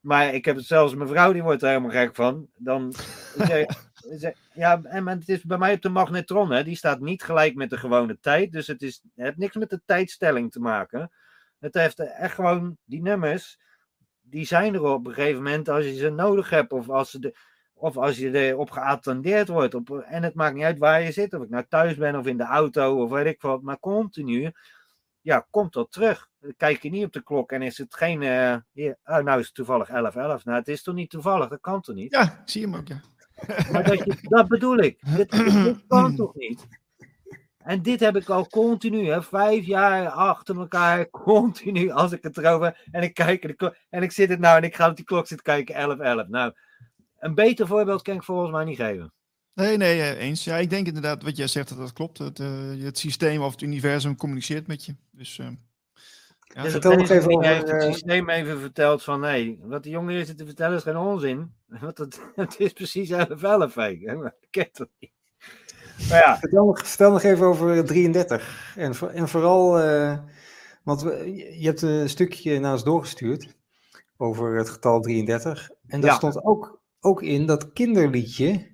Maar 0.00 0.34
ik 0.34 0.44
heb 0.44 0.56
het 0.56 0.64
zelfs, 0.64 0.94
mijn 0.94 1.08
vrouw 1.08 1.32
die 1.32 1.42
wordt 1.42 1.62
er 1.62 1.68
helemaal 1.68 1.90
gek 1.90 2.14
van. 2.14 2.48
Dan 2.56 2.94
zeg, 3.36 3.66
zeg- 4.22 4.36
ja, 4.54 4.80
en 4.82 5.06
het 5.06 5.28
is 5.28 5.42
bij 5.42 5.58
mij 5.58 5.74
op 5.74 5.82
de 5.82 5.88
magnetron, 5.88 6.50
hè, 6.50 6.64
die 6.64 6.76
staat 6.76 7.00
niet 7.00 7.22
gelijk 7.22 7.54
met 7.54 7.70
de 7.70 7.76
gewone 7.76 8.18
tijd. 8.20 8.52
Dus 8.52 8.66
het, 8.66 8.82
is, 8.82 9.00
het 9.02 9.24
heeft 9.24 9.36
niks 9.36 9.56
met 9.56 9.70
de 9.70 9.80
tijdstelling 9.84 10.52
te 10.52 10.60
maken. 10.60 11.10
Het 11.64 11.74
heeft 11.74 11.98
echt 11.98 12.34
gewoon, 12.34 12.76
die 12.84 13.02
nummers, 13.02 13.58
die 14.20 14.46
zijn 14.46 14.74
er 14.74 14.82
op 14.82 15.06
een 15.06 15.14
gegeven 15.14 15.42
moment 15.42 15.68
als 15.68 15.84
je 15.84 15.94
ze 15.94 16.10
nodig 16.10 16.50
hebt. 16.50 16.72
Of 16.72 16.88
als, 16.88 17.10
ze 17.10 17.18
de, 17.18 17.36
of 17.74 17.96
als 17.96 18.16
je 18.16 18.30
erop 18.30 18.70
geattendeerd 18.70 19.48
wordt. 19.48 19.74
Op, 19.74 19.90
en 19.90 20.22
het 20.22 20.34
maakt 20.34 20.54
niet 20.54 20.64
uit 20.64 20.78
waar 20.78 21.02
je 21.02 21.12
zit, 21.12 21.34
of 21.34 21.42
ik 21.42 21.48
nou 21.48 21.64
thuis 21.68 21.96
ben 21.96 22.16
of 22.16 22.26
in 22.26 22.36
de 22.36 22.44
auto 22.44 23.02
of 23.02 23.10
weet 23.10 23.26
ik 23.26 23.42
wat. 23.42 23.62
Maar 23.62 23.78
continu, 23.78 24.52
ja, 25.20 25.46
komt 25.50 25.72
dat 25.72 25.92
terug. 25.92 26.28
Dan 26.40 26.54
Kijk 26.56 26.82
je 26.82 26.90
niet 26.90 27.04
op 27.04 27.12
de 27.12 27.22
klok 27.22 27.52
en 27.52 27.62
is 27.62 27.78
het 27.78 27.94
geen, 27.94 28.22
eh, 28.22 28.56
hier, 28.72 28.98
oh, 29.04 29.18
nou 29.18 29.40
is 29.40 29.46
het 29.46 29.54
toevallig 29.54 29.88
11, 29.88 30.16
11. 30.16 30.44
Nou, 30.44 30.58
het 30.58 30.68
is 30.68 30.82
toch 30.82 30.94
niet 30.94 31.10
toevallig, 31.10 31.48
dat 31.48 31.60
kan 31.60 31.80
toch 31.80 31.94
niet? 31.94 32.12
Ja, 32.12 32.42
zie 32.44 32.62
hem 32.62 32.74
ook, 32.74 32.88
ja. 32.88 33.00
Maar 33.72 33.84
dat, 33.84 33.98
je, 33.98 34.16
dat 34.20 34.48
bedoel 34.48 34.78
ik. 34.78 34.98
Dit, 35.16 35.30
dit 35.30 35.84
kan 35.86 36.16
toch 36.16 36.34
niet? 36.34 36.66
En 37.64 37.82
dit 37.82 38.00
heb 38.00 38.16
ik 38.16 38.28
al 38.28 38.46
continu, 38.46 39.06
hè, 39.08 39.22
vijf 39.22 39.66
jaar 39.66 40.08
achter 40.08 40.58
elkaar, 40.58 41.10
continu, 41.30 41.90
als 41.90 42.12
ik 42.12 42.22
het 42.22 42.38
erover 42.38 42.86
en 42.90 43.02
ik 43.02 43.14
kijk 43.14 43.42
en 43.42 43.50
ik, 43.50 43.86
en 43.90 44.02
ik 44.02 44.12
zit 44.12 44.28
het 44.28 44.38
nou 44.40 44.56
en 44.56 44.62
ik 44.62 44.76
ga 44.76 44.88
op 44.88 44.96
die 44.96 45.04
klok 45.04 45.26
zitten 45.26 45.46
kijken, 45.46 45.74
11, 45.74 45.98
11. 45.98 46.28
Nou, 46.28 46.52
een 47.18 47.34
beter 47.34 47.66
voorbeeld 47.66 48.02
kan 48.02 48.14
ik 48.14 48.22
volgens 48.22 48.50
mij 48.50 48.64
niet 48.64 48.76
geven. 48.76 49.12
Nee, 49.54 49.76
nee, 49.76 50.00
eh, 50.00 50.20
eens. 50.20 50.44
Ja, 50.44 50.56
ik 50.56 50.70
denk 50.70 50.86
inderdaad 50.86 51.22
wat 51.22 51.36
jij 51.36 51.46
zegt 51.46 51.68
dat 51.68 51.78
dat 51.78 51.92
klopt. 51.92 52.18
Het, 52.18 52.40
eh, 52.40 52.82
het 52.82 52.98
systeem 52.98 53.42
of 53.42 53.52
het 53.52 53.62
universum 53.62 54.16
communiceert 54.16 54.66
met 54.66 54.84
je. 54.84 54.94
Dus 55.10 55.38
eh, 55.38 55.48
ja, 56.40 56.62
Dus 56.62 56.72
vertel 56.72 56.90
nog 56.90 57.08
deze 57.08 57.20
even 57.20 57.34
over, 57.34 57.48
heeft 57.48 57.70
het 57.70 57.82
systeem 57.82 58.30
even 58.30 58.60
verteld 58.60 59.02
van, 59.02 59.20
nee, 59.20 59.58
wat 59.62 59.82
die 59.82 59.92
jongen 59.92 60.14
hier 60.14 60.24
zit 60.24 60.38
te 60.38 60.46
vertellen 60.46 60.76
is 60.76 60.82
geen 60.82 60.96
onzin. 60.96 61.54
Want 61.80 61.98
het, 61.98 62.20
het 62.34 62.60
is 62.60 62.72
precies 62.72 63.10
11, 63.10 63.42
11, 63.42 63.74
hè. 63.74 63.88
Ik 63.88 64.30
ken 64.50 64.88
niet. 64.98 65.13
Maar 66.08 66.18
ja, 66.18 66.38
Vertel 66.38 66.64
nog, 66.66 66.86
vertel 66.86 67.10
nog 67.10 67.22
even 67.22 67.46
over 67.46 67.84
33. 67.84 68.74
En, 68.76 68.92
en 69.14 69.28
vooral, 69.28 69.80
eh, 69.80 70.18
want 70.82 71.02
we- 71.02 71.32
je 71.58 71.66
hebt 71.66 71.82
een 71.82 72.08
stukje 72.08 72.58
naar 72.60 72.72
ons 72.72 72.84
doorgestuurd 72.84 73.56
over 74.16 74.56
het 74.56 74.68
getal 74.68 75.00
33. 75.00 75.70
En 75.86 76.00
daar 76.00 76.10
Ja. 76.10 76.16
stond 76.16 76.44
ook, 76.44 76.82
ook 77.00 77.22
in 77.22 77.46
dat 77.46 77.72
kinderliedje. 77.72 78.72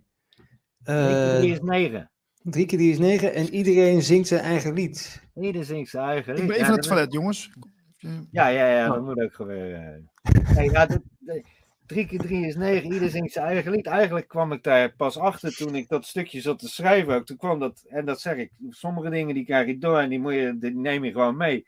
eh, 0.83 1.41
die 1.41 1.53
is 1.53 1.61
9. 1.61 2.11
drie 2.43 2.67
keer 2.67 2.79
die 2.79 2.93
is 2.93 2.99
negen 2.99 3.35
en 3.35 3.55
iedereen 3.55 4.03
zingt 4.03 4.29
zijn 4.29 4.41
eigen 4.41 4.73
lied. 4.73 5.23
Ieder 5.35 5.65
zingt 5.65 5.91
zijn 5.91 6.05
eigen 6.05 6.33
ik 6.33 6.39
lied. 6.39 6.47
ben 6.47 6.57
Ja, 6.57 6.63
even 6.63 6.67
naar 6.69 6.77
het 6.79 6.87
toilet, 6.87 7.13
jongens. 7.13 7.51
Eh, 7.99 8.11
Ja, 8.31 8.49
ja, 8.49 8.67
ja, 8.69 8.89
dat 8.89 9.03
moet 9.03 9.21
ook 9.23 9.35
gebeuren. 9.35 10.11
Nee, 10.55 10.71
ja, 10.71 10.87
dat- 10.87 11.01
dat- 11.91 12.07
drie 12.07 12.19
keer 12.19 12.29
drie 12.29 12.47
is 12.47 12.57
negen, 12.57 12.93
ieder 12.93 13.11
zingt 13.11 13.33
zijn 13.33 13.47
eigen 13.47 13.73
lied. 13.73 13.87
Eigenlijk 13.87 14.29
kwam 14.29 14.53
ik 14.53 14.63
daar 14.63 14.95
pas 14.95 15.19
achter 15.19 15.57
toen 15.57 15.75
ik 15.75 15.89
dat 15.89 16.07
stukje 16.07 16.41
zat 16.41 16.59
te 16.59 16.69
schrijven. 16.69 17.15
Ook. 17.15 17.27
Toen 17.27 17.37
kwam 17.37 17.59
dat, 17.59 17.85
en 17.89 18.05
dat 18.05 18.21
zeg 18.21 18.37
ik, 18.37 18.53
sommige 18.69 19.11
dingen 19.11 19.35
die 19.35 19.45
krijg 19.45 19.67
je 19.67 19.79
door 19.79 19.99
en 19.99 20.09
die, 20.09 20.21
moet 20.21 20.35
je, 20.35 20.59
die 20.59 20.75
neem 20.77 21.05
je 21.05 21.13
gewoon 21.13 21.37
mee. 21.37 21.67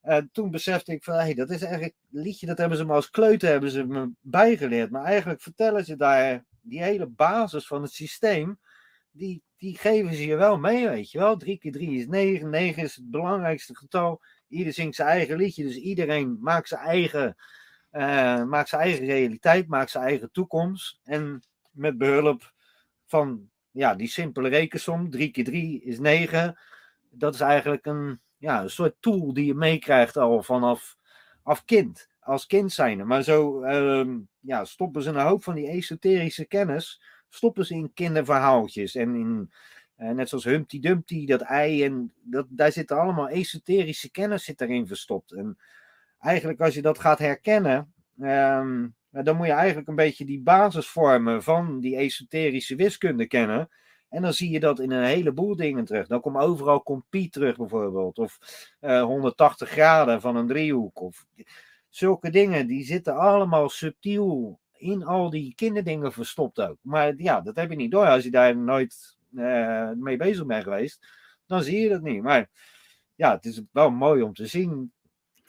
En 0.00 0.28
toen 0.32 0.50
besefte 0.50 0.92
ik 0.92 1.04
van, 1.04 1.14
hé, 1.14 1.34
dat 1.34 1.50
is 1.50 1.62
eigenlijk 1.62 1.94
een 2.12 2.22
liedje, 2.22 2.46
dat 2.46 2.58
hebben 2.58 2.78
ze 2.78 2.84
me 2.84 2.92
als 2.92 3.10
kleuter 3.10 3.50
hebben 3.50 3.70
ze 3.70 3.86
me 3.86 4.10
bijgeleerd. 4.20 4.90
Maar 4.90 5.04
eigenlijk 5.04 5.40
vertellen 5.42 5.84
ze 5.84 5.96
daar 5.96 6.44
die 6.60 6.82
hele 6.82 7.06
basis 7.06 7.66
van 7.66 7.82
het 7.82 7.92
systeem, 7.92 8.58
die, 9.10 9.42
die 9.56 9.78
geven 9.78 10.14
ze 10.14 10.26
je 10.26 10.36
wel 10.36 10.58
mee, 10.58 10.88
weet 10.88 11.10
je 11.10 11.18
wel. 11.18 11.36
Drie 11.36 11.58
keer 11.58 11.72
drie 11.72 11.98
is 11.98 12.06
negen, 12.06 12.50
negen 12.50 12.82
is 12.82 12.96
het 12.96 13.10
belangrijkste 13.10 13.76
getal. 13.76 14.22
Ieder 14.48 14.72
zingt 14.72 14.96
zijn 14.96 15.08
eigen 15.08 15.36
liedje, 15.36 15.62
dus 15.62 15.76
iedereen 15.76 16.38
maakt 16.40 16.68
zijn 16.68 16.80
eigen, 16.80 17.36
eh, 17.90 18.44
maakt 18.44 18.68
zijn 18.68 18.82
eigen 18.82 19.06
realiteit, 19.06 19.68
maakt 19.68 19.90
zijn 19.90 20.04
eigen 20.04 20.30
toekomst. 20.32 21.00
En 21.04 21.42
met 21.70 21.98
behulp 21.98 22.52
van 23.06 23.50
ja, 23.70 23.94
die 23.94 24.08
simpele 24.08 24.48
rekensom, 24.48 25.10
3 25.10 25.30
keer 25.30 25.44
3 25.44 25.82
is 25.82 25.98
9. 25.98 26.58
Dat 27.10 27.34
is 27.34 27.40
eigenlijk 27.40 27.86
een, 27.86 28.20
ja, 28.36 28.62
een 28.62 28.70
soort 28.70 28.94
tool 29.00 29.32
die 29.32 29.46
je 29.46 29.54
meekrijgt 29.54 30.16
al 30.16 30.42
vanaf 30.42 30.96
af 31.42 31.64
kind, 31.64 32.08
als 32.20 32.46
kind 32.46 32.72
zijnde. 32.72 33.04
Maar 33.04 33.22
zo 33.22 33.62
ehm, 33.62 34.18
ja, 34.40 34.64
stoppen 34.64 35.02
ze 35.02 35.08
een 35.08 35.26
hoop 35.26 35.44
van 35.44 35.54
die 35.54 35.68
esoterische 35.68 36.44
kennis, 36.44 37.02
stoppen 37.28 37.66
ze 37.66 37.74
in 37.74 37.92
kinderverhaaltjes 37.94 38.94
en 38.94 39.14
in 39.14 39.50
eh, 39.98 40.10
net 40.10 40.28
zoals 40.28 40.44
Humpty 40.44 40.80
Dumpty, 40.80 41.26
dat 41.26 41.40
ei. 41.40 41.84
En 41.84 42.12
dat, 42.22 42.46
daar 42.48 42.72
zit 42.72 42.90
allemaal 42.90 43.28
esoterische 43.28 44.10
kennis 44.10 44.44
zit 44.44 44.60
erin 44.60 44.86
verstopt. 44.86 45.32
En 45.32 45.58
eigenlijk 46.18 46.60
als 46.60 46.74
je 46.74 46.82
dat 46.82 46.98
gaat 46.98 47.18
herkennen, 47.18 47.92
ehm, 48.18 48.86
nou, 49.10 49.24
dan 49.24 49.36
moet 49.36 49.46
je 49.46 49.52
eigenlijk 49.52 49.88
een 49.88 49.94
beetje 49.94 50.24
die 50.24 50.42
basis 50.42 50.88
vormen 50.88 51.42
van 51.42 51.80
die 51.80 51.96
esoterische 51.96 52.76
wiskunde 52.76 53.26
kennen. 53.26 53.68
En 54.08 54.22
dan 54.22 54.32
zie 54.32 54.50
je 54.50 54.60
dat 54.60 54.80
in 54.80 54.90
een 54.90 55.04
heleboel 55.04 55.56
dingen 55.56 55.84
terug. 55.84 56.06
Dan 56.06 56.20
komt 56.20 56.36
overal 56.36 56.82
komt 56.82 57.04
pi 57.08 57.28
terug 57.28 57.56
bijvoorbeeld. 57.56 58.18
Of 58.18 58.38
eh, 58.80 59.02
180 59.02 59.68
graden 59.68 60.20
van 60.20 60.36
een 60.36 60.46
driehoek. 60.46 61.00
Of 61.00 61.26
zulke 61.88 62.30
dingen, 62.30 62.66
die 62.66 62.84
zitten 62.84 63.16
allemaal 63.16 63.68
subtiel 63.68 64.60
in 64.72 65.04
al 65.04 65.30
die 65.30 65.54
kinderdingen 65.54 66.12
verstopt 66.12 66.60
ook. 66.60 66.76
Maar 66.80 67.14
ja, 67.16 67.40
dat 67.40 67.56
heb 67.56 67.70
je 67.70 67.76
niet 67.76 67.90
door 67.90 68.06
als 68.06 68.24
je 68.24 68.30
daar 68.30 68.56
nooit 68.56 69.16
eh, 69.34 69.90
mee 69.90 70.16
bezig 70.16 70.46
bent 70.46 70.62
geweest. 70.62 71.06
Dan 71.46 71.62
zie 71.62 71.80
je 71.80 71.88
dat 71.88 72.02
niet. 72.02 72.22
Maar 72.22 72.50
ja, 73.14 73.32
het 73.32 73.44
is 73.44 73.62
wel 73.72 73.90
mooi 73.90 74.22
om 74.22 74.32
te 74.34 74.46
zien. 74.46 74.92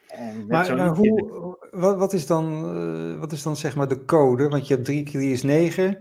En 0.10 0.46
Maar, 0.48 0.88
hoe, 0.88 1.58
wat, 1.72 1.98
wat, 1.98 2.14
is 2.14 2.28
dan, 2.28 2.76
eh, 3.14 3.20
wat 3.20 3.32
is 3.32 3.44
dan 3.44 3.56
zeg 3.56 3.76
maar 3.76 3.88
de 3.88 4.06
code? 4.06 4.48
Want 4.48 4.68
je 4.68 4.74
hebt 4.74 4.86
3 4.86 5.04
keer 5.04 5.20
3 5.20 5.32
is 5.32 5.44
9. 5.44 5.98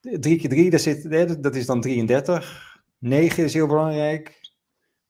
3 0.00 0.38
keer 0.38 0.48
3, 0.50 0.70
daar 0.70 0.80
zit, 0.80 1.02
hè, 1.02 1.40
dat- 1.40 1.54
is 1.54 1.66
dan 1.66 1.80
33. 1.80 2.76
9 2.98 3.44
is 3.44 3.54
heel 3.54 3.66
belangrijk. 3.66 4.40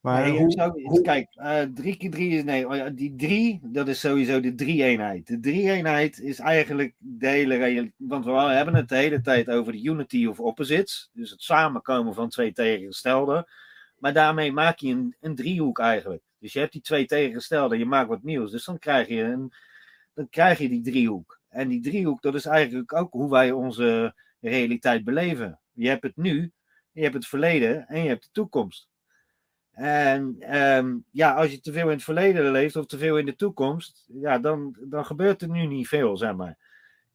Maar 0.01 0.29
Nee, 0.29 0.39
hoe, 0.39 0.51
zou- 0.51 0.83
hoe- 0.83 1.01
kijk, 1.01 1.29
eh, 1.35 1.61
drie 1.75 1.97
keer 1.97 2.11
drie 2.11 2.31
is. 2.31 2.45
Nee, 2.45 2.69
oh 2.69 2.77
ja, 2.77 2.91
die 2.91 3.15
drie, 3.17 3.61
dat 3.63 3.89
is 3.89 4.01
sowieso 4.01 4.41
de 4.41 4.55
drie-eenheid. 4.55 5.27
De 5.27 5.41
drie-eenheid 5.41 6.21
is 6.21 6.39
eigenlijk 6.39 6.95
de 6.99 7.27
hele. 7.29 7.93
Want 7.97 8.25
we 8.25 8.31
hebben 8.31 8.75
het 8.75 8.89
de 8.89 8.97
hele 8.97 9.21
tijd 9.21 9.51
over 9.51 9.73
de 9.73 9.83
unity 9.83 10.27
of 10.27 10.41
opposites. 10.41 11.11
Dus 11.13 11.31
het 11.31 11.43
samenkomen 11.43 12.15
van 12.15 12.29
twee 12.29 12.53
tegengestelde. 12.53 13.49
Maar 13.99 14.13
daarmee 14.13 14.53
maak 14.53 14.79
je 14.79 14.91
een, 14.91 15.17
een 15.21 15.35
driehoek 15.35 15.79
eigenlijk. 15.79 16.23
Dus 16.43 16.53
je 16.53 16.59
hebt 16.59 16.73
die 16.73 16.81
twee 16.81 17.07
tegengestelde, 17.07 17.79
je 17.79 17.85
maakt 17.85 18.09
wat 18.09 18.23
nieuws. 18.23 18.51
Dus 18.51 18.65
dan 18.65 18.79
krijg 18.79 19.09
je, 19.09 19.23
een, 19.23 19.53
dan 20.15 20.29
krijg 20.29 20.59
je 20.59 20.69
die 20.69 20.83
driehoek. 20.83 21.41
En 21.49 21.69
die 21.69 21.81
driehoek, 21.81 22.23
dat 22.23 22.35
is 22.35 22.47
eigenlijk 22.47 22.93
ook 22.93 23.13
hoe 23.13 23.31
wij 23.31 23.51
onze 23.51 24.15
realiteit 24.41 25.05
beleven. 25.05 25.61
Je 25.73 25.89
hebt 25.89 26.03
het 26.03 26.17
nu, 26.17 26.53
je 26.93 27.03
hebt 27.03 27.15
het 27.15 27.27
verleden 27.27 27.87
en 27.89 28.03
je 28.03 28.09
hebt 28.09 28.23
de 28.23 28.29
toekomst. 28.33 28.89
En 29.71 30.37
ehm, 30.41 30.97
ja, 31.11 31.35
als 31.35 31.51
je 31.51 31.61
te 31.61 31.73
veel 31.73 31.87
in 31.87 31.95
het 31.95 32.05
verleden 32.05 32.51
leeft 32.51 32.77
of 32.77 32.87
te 32.87 32.99
veel 32.99 33.19
in 33.19 33.27
de 33.27 33.37
toekomst, 33.37 34.05
ja, 34.13 34.39
dan, 34.39 34.77
dan 34.81 35.07
gebeurt 35.07 35.43
er 35.43 35.49
nu 35.49 35.67
niet 35.67 35.89
veel, 35.89 36.17
zeg 36.17 36.35
maar. 36.35 36.59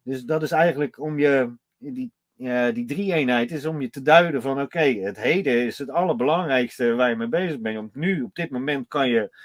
Dus 0.01 0.23
dat 0.23 0.43
is 0.43 0.51
eigenlijk 0.51 0.99
om 0.99 1.19
je, 1.19 1.55
die, 1.77 2.11
eh, 2.37 2.73
die 2.73 2.85
drie-eenheid 2.85 3.51
is 3.51 3.65
om 3.65 3.81
je 3.81 3.89
te 3.89 4.01
duiden 4.01 4.41
van 4.41 4.61
oké, 4.61 4.79
het 4.79 5.17
heden 5.17 5.65
is 5.65 5.77
het 5.77 5.89
allerbelangrijkste 5.89 6.95
waar 6.95 7.09
je 7.09 7.15
mee 7.15 7.27
bezig 7.27 7.59
bent. 7.59 7.75
Want 7.75 7.95
nu, 7.95 8.21
op 8.21 8.35
dit 8.35 8.49
moment, 8.49 8.87
kan 8.87 9.09
je 9.09 9.37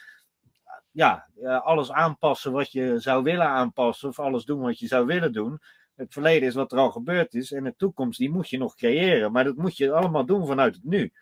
ja, 0.90 1.28
eh, 1.42 1.60
alles 1.60 1.92
aanpassen 1.92 2.52
wat 2.52 2.72
je 2.72 2.98
zou 2.98 3.22
willen 3.22 3.46
aanpassen 3.46 4.08
of 4.08 4.18
alles 4.18 4.44
doen 4.44 4.60
wat 4.60 4.78
je 4.78 4.86
zou 4.86 5.06
willen 5.06 5.32
doen. 5.32 5.60
Het 5.94 6.12
verleden 6.12 6.48
is 6.48 6.54
wat 6.54 6.72
er 6.72 6.78
al 6.78 6.90
gebeurd 6.90 7.34
is 7.34 7.52
en 7.52 7.64
de 7.64 7.74
toekomst 7.76 8.18
die 8.18 8.30
moet 8.30 8.50
je 8.50 8.58
nog 8.58 8.74
creëren. 8.74 9.32
Maar 9.32 9.44
dat 9.44 9.56
moet 9.56 9.76
je 9.76 9.92
allemaal 9.92 10.24
doen 10.24 10.46
vanuit 10.46 10.74
het 10.74 10.84
nu. 10.84 11.12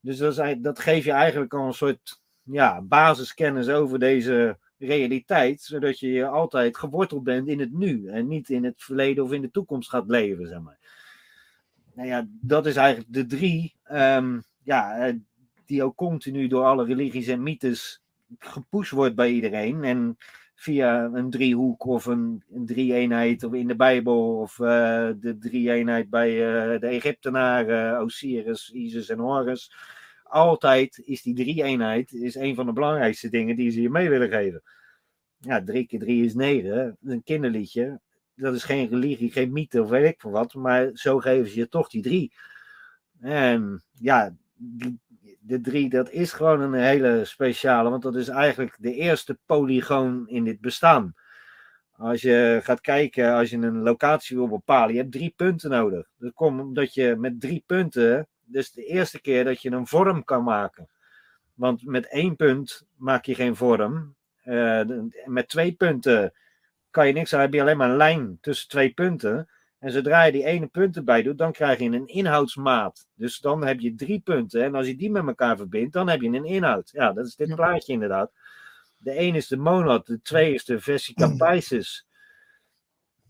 Dus 0.00 0.18
dat, 0.18 0.38
eigenlijk- 0.38 0.64
dat 0.64 0.78
geeft 0.78 1.04
je 1.04 1.12
eigenlijk 1.12 1.54
al 1.54 1.66
een 1.66 1.74
soort 1.74 2.20
ja, 2.42 2.82
basiskennis 2.82 3.68
over 3.68 3.98
deze 3.98 4.58
realiteit, 4.78 5.62
zodat 5.62 5.98
je 5.98 6.26
altijd 6.26 6.76
geworteld 6.76 7.22
bent 7.24 7.48
in 7.48 7.60
het 7.60 7.72
nu 7.72 8.06
en 8.06 8.28
niet 8.28 8.50
in 8.50 8.64
het 8.64 8.82
verleden 8.82 9.24
of 9.24 9.32
in 9.32 9.42
de 9.42 9.50
toekomst 9.50 9.88
gaat 9.88 10.08
leven, 10.08 10.46
zeg 10.46 10.60
maar. 10.60 10.78
Nou 12.00 12.12
ja, 12.12 12.26
dat 12.40 12.66
is 12.66 12.76
eigenlijk 12.76 13.12
de 13.12 13.26
drie, 13.26 13.74
ehm, 13.82 14.40
ja, 14.62 14.96
eh, 14.96 15.14
die 15.66 15.82
ook 15.82 15.96
continu 15.96 16.46
door 16.46 16.64
alle 16.64 16.84
religies 16.84 17.26
en 17.26 17.42
mythes 17.42 18.02
gepusht 18.38 18.92
wordt 18.92 19.14
bij 19.14 19.30
iedereen. 19.30 19.84
En 19.84 20.16
via 20.54 21.04
een 21.04 21.30
driehoek 21.30 21.84
of 21.84 22.06
een, 22.06 22.44
een 22.50 22.66
drie-eenheid 22.66 23.44
of 23.44 23.52
in 23.52 23.68
de 23.68 23.76
Bijbel 23.76 24.38
of 24.38 24.60
eh, 24.60 25.10
de 25.20 25.36
drie-eenheid 25.38 26.10
bij 26.10 26.30
eh, 26.30 26.80
de 26.80 26.86
Egyptenaren, 26.86 28.00
Osiris, 28.00 28.70
Isis 28.70 29.08
en 29.08 29.18
Horus. 29.18 29.72
Altijd 30.22 30.98
is 31.04 31.22
die 31.22 31.34
drie-eenheid 31.34 32.12
is 32.12 32.34
een 32.34 32.54
van 32.54 32.66
de 32.66 32.72
belangrijkste 32.72 33.28
dingen 33.28 33.56
die 33.56 33.70
ze 33.70 33.82
je 33.82 33.90
mee 33.90 34.08
willen 34.08 34.28
geven. 34.28 34.62
Ja, 35.38 35.64
drie 35.64 35.86
keer 35.86 35.98
drie 35.98 36.24
is 36.24 36.34
negen, 36.34 36.96
een 37.02 37.22
kinderliedje. 37.22 38.00
Dat 38.40 38.54
is 38.54 38.64
geen 38.64 38.88
religie, 38.88 39.32
geen 39.32 39.52
mythe 39.52 39.82
of 39.82 39.88
weet 39.88 40.12
ik 40.12 40.20
veel 40.20 40.30
wat, 40.30 40.54
maar 40.54 40.90
zo 40.94 41.18
geven 41.18 41.50
ze 41.50 41.58
je 41.58 41.68
toch 41.68 41.88
die 41.88 42.02
drie. 42.02 42.32
En 43.20 43.82
ja, 43.92 44.34
die, 44.54 45.00
de 45.40 45.60
drie, 45.60 45.88
dat 45.88 46.10
is 46.10 46.32
gewoon 46.32 46.60
een 46.60 46.74
hele 46.74 47.24
speciale, 47.24 47.90
want 47.90 48.02
dat 48.02 48.16
is 48.16 48.28
eigenlijk 48.28 48.76
de 48.78 48.94
eerste 48.94 49.38
polygoon 49.46 50.28
in 50.28 50.44
dit 50.44 50.60
bestaan. 50.60 51.14
Als 51.92 52.20
je 52.20 52.60
gaat 52.62 52.80
kijken, 52.80 53.34
als 53.34 53.50
je 53.50 53.56
een 53.56 53.82
locatie 53.82 54.36
wil 54.36 54.48
bepalen, 54.48 54.94
je 54.94 55.00
hebt 55.00 55.12
drie 55.12 55.32
punten 55.36 55.70
nodig. 55.70 56.08
Dat 56.18 56.34
komt 56.34 56.60
omdat 56.60 56.94
je 56.94 57.16
met 57.16 57.40
drie 57.40 57.62
punten, 57.66 58.28
dus 58.44 58.72
de 58.72 58.84
eerste 58.84 59.20
keer 59.20 59.44
dat 59.44 59.62
je 59.62 59.70
een 59.70 59.86
vorm 59.86 60.24
kan 60.24 60.44
maken. 60.44 60.88
Want 61.54 61.84
met 61.84 62.08
één 62.08 62.36
punt 62.36 62.86
maak 62.96 63.24
je 63.24 63.34
geen 63.34 63.56
vorm. 63.56 64.14
Eh, 64.42 64.82
met 65.24 65.48
twee 65.48 65.72
punten 65.72 66.32
kan 66.90 67.06
je 67.06 67.12
niks, 67.12 67.30
dan 67.30 67.40
heb 67.40 67.52
je 67.52 67.60
alleen 67.60 67.76
maar 67.76 67.90
een 67.90 67.96
lijn 67.96 68.38
tussen 68.40 68.68
twee 68.68 68.90
punten. 68.90 69.48
En 69.78 69.92
zodra 69.92 70.22
je 70.22 70.32
die 70.32 70.44
ene 70.44 70.66
punt 70.66 70.96
erbij 70.96 71.22
doet, 71.22 71.38
dan 71.38 71.52
krijg 71.52 71.78
je 71.78 71.84
een 71.84 72.06
inhoudsmaat. 72.06 73.08
Dus 73.14 73.38
dan 73.38 73.64
heb 73.66 73.80
je 73.80 73.94
drie 73.94 74.20
punten. 74.20 74.64
En 74.64 74.74
als 74.74 74.86
je 74.86 74.96
die 74.96 75.10
met 75.10 75.26
elkaar 75.26 75.56
verbindt, 75.56 75.92
dan 75.92 76.08
heb 76.08 76.20
je 76.20 76.28
een 76.28 76.44
inhoud. 76.44 76.90
Ja, 76.92 77.12
dat 77.12 77.26
is 77.26 77.36
dit 77.36 77.48
Ja. 77.48 77.54
plaatje 77.54 77.92
inderdaad. 77.92 78.32
De 78.96 79.18
een 79.18 79.34
is 79.34 79.48
de 79.48 79.56
monad, 79.56 80.06
de 80.06 80.20
twee 80.20 80.54
is 80.54 80.64
de 80.64 80.80
vesica. 80.80 81.28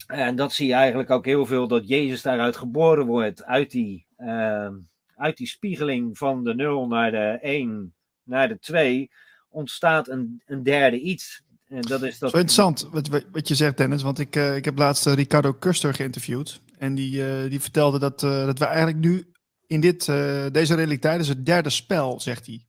En 0.07 0.37
dat 0.37 0.53
zie 0.53 0.67
je 0.67 0.75
eigenlijk 0.75 1.11
ook 1.11 1.25
heel 1.25 1.47
veel, 1.47 1.69
dat 1.69 1.89
Jezus 1.89 2.23
daaruit 2.23 2.57
geboren 2.57 3.07
wordt. 3.07 3.45
Uit 3.45 3.71
die, 3.71 4.07
ehm, 4.17 4.75
uit 5.17 5.37
die 5.37 5.47
spiegeling 5.47 6.19
van 6.19 6.45
de 6.45 6.55
0 6.55 6.87
naar 6.87 7.11
de 7.11 7.39
1 7.41 7.95
naar 8.23 8.49
de 8.49 8.59
2 8.59 9.11
ontstaat 9.49 10.09
een, 10.09 10.43
een 10.47 10.63
derde 10.63 11.01
iets. 11.01 11.43
En 11.71 11.81
dat 11.83 12.03
is 12.03 12.19
dat. 12.19 12.31
Zo 12.31 12.37
interessant 12.37 12.89
wat, 12.91 13.09
wat- 13.09 13.49
je 13.49 13.55
zegt, 13.55 13.77
Dennis. 13.77 14.03
Want 14.03 14.19
ik, 14.19 14.37
eh, 14.37 14.57
ik 14.57 14.65
heb 14.65 14.79
laatst 14.79 15.07
eh, 15.07 15.15
Ricardo 15.15 15.53
Kuster 15.53 15.95
geïnterviewd. 15.95 16.61
En 16.79 16.95
die, 16.95 17.27
eh, 17.27 17.51
die 17.51 17.61
vertelde 17.61 17.99
dat, 17.99 18.21
dat 18.21 18.59
we 18.59 18.65
eigenlijk 18.65 18.99
nu 18.99 19.33
in 19.67 19.81
dit, 19.81 20.05
deze 20.53 20.75
realiteit 20.75 21.21
is 21.21 21.29
het 21.29 21.47
derde 21.47 21.71
spel, 21.71 22.21
zegt 22.21 22.47
hij. 22.47 22.65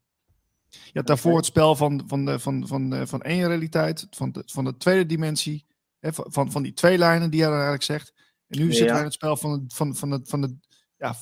Je 0.69 0.91
had 0.93 1.07
daarvoor 1.07 1.35
het 1.35 1.45
spel 1.45 1.75
van, 1.75 2.03
van, 2.07 2.25
de, 2.25 2.39
van, 2.39 2.67
van, 2.67 3.07
van 3.07 3.21
één 3.21 3.47
realiteit, 3.47 4.07
van 4.09 4.31
de, 4.31 4.43
van 4.45 4.63
de 4.65 4.77
tweede 4.77 5.05
dimensie, 5.05 5.65
hè, 5.99 6.13
van, 6.13 6.25
van, 6.29 6.51
van 6.51 6.63
die 6.63 6.73
twee 6.73 6.97
lijnen 6.97 7.29
die 7.29 7.41
hij 7.41 7.51
eigenlijk 7.51 7.83
zegt. 7.83 8.13
En 8.47 8.59
nu 8.59 8.65
Ja. 8.67 8.71
zitten 8.73 8.91
we 8.93 8.99
in 8.99 9.05
het 9.05 9.13
spel 9.13 9.37
van, 9.37 9.59
de- 9.67 9.75
van, 9.75 9.95
van, 9.95 10.09
de, 10.09 10.19
van, 10.23 10.41
de, 10.41 10.55
ja, 10.97 11.15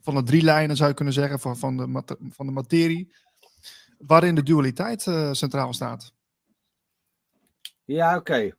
van 0.00 0.14
de 0.14 0.22
drie 0.22 0.42
lijnen, 0.42 0.76
zou 0.76 0.88
je 0.88 0.94
kunnen 0.94 1.14
zeggen, 1.14 1.40
van, 1.40 1.58
van, 1.58 1.76
de, 1.76 2.02
van 2.30 2.46
de 2.46 2.52
materie, 2.52 3.14
waarin 3.98 4.34
de 4.34 4.42
dualiteit 4.42 5.02
centraal 5.32 5.72
staat. 5.72 6.12
Ja, 7.84 8.16
oké. 8.16 8.50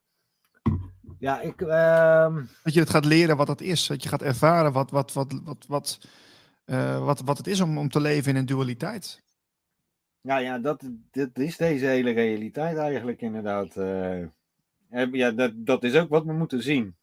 Ja, 1.19 1.41
ik. 1.41 1.61
ehm, 1.61 2.43
Dat 2.63 2.73
je 2.73 2.79
het 2.79 2.89
gaat 2.89 3.05
leren 3.05 3.37
wat 3.37 3.47
dat 3.47 3.61
is. 3.61 3.87
Dat 3.87 4.03
je 4.03 4.09
gaat 4.09 4.21
ervaren 4.21 4.71
wat, 4.73 4.91
wat, 4.91 5.13
wat, 5.13 5.39
wat, 5.43 5.65
wat, 5.67 5.99
eh, 6.65 7.05
wat, 7.05 7.21
wat 7.21 7.37
het 7.37 7.47
is 7.47 7.59
om, 7.59 7.77
om 7.77 7.89
te 7.89 8.01
leven 8.01 8.31
in 8.31 8.37
een 8.37 8.45
dualiteit. 8.45 9.23
Ja, 10.21 10.37
ja 10.37 10.59
dat, 10.59 10.83
dat 11.11 11.29
is 11.39 11.57
deze 11.57 11.85
hele 11.85 12.11
realiteit 12.11 12.77
eigenlijk 12.77 13.21
inderdaad. 13.21 13.75
eh. 13.77 14.19
En 14.89 15.11
ja, 15.11 15.31
dat, 15.31 15.51
dat 15.55 15.83
is 15.83 15.95
ook 15.95 16.09
wat 16.09 16.25
we 16.25 16.33
moeten 16.33 16.63
zien. 16.63 16.95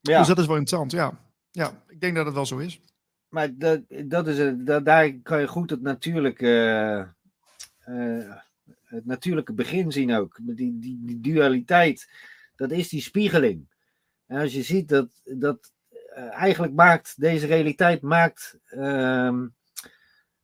Ja, 0.00 0.18
Dus 0.18 0.28
dat 0.28 0.38
is 0.38 0.46
wel 0.46 0.56
interessant, 0.56 0.92
ja. 0.92 1.18
Ja, 1.50 1.82
ik 1.88 2.00
denk 2.00 2.16
dat 2.16 2.24
het 2.26 2.34
wel 2.34 2.46
zo 2.46 2.58
is. 2.58 2.80
maar 3.28 3.54
dat, 3.58 3.80
dat 4.04 4.26
is 4.26 4.38
het, 4.38 4.66
dat, 4.66 4.84
daar 4.84 5.12
kan 5.12 5.40
je 5.40 5.46
goed 5.48 5.70
het 5.70 5.82
natuurlijke, 5.82 7.14
eh, 7.78 8.36
het 8.94 9.06
natuurlijke 9.06 9.52
begin 9.52 9.92
zien 9.92 10.14
ook. 10.14 10.38
Die, 10.42 10.78
die, 10.78 11.00
die 11.02 11.20
dualiteit, 11.20 12.10
dat 12.56 12.70
is 12.70 12.88
die 12.88 13.00
spiegeling. 13.00 13.68
En 14.26 14.40
als 14.40 14.52
je 14.54 14.62
ziet 14.62 14.88
dat, 14.88 15.22
dat 15.24 15.72
eh, 16.14 16.32
eigenlijk 16.32 16.72
maakt, 16.72 17.20
deze 17.20 17.46
realiteit 17.46 18.02
maakt, 18.02 18.58
ehm, 18.64 19.46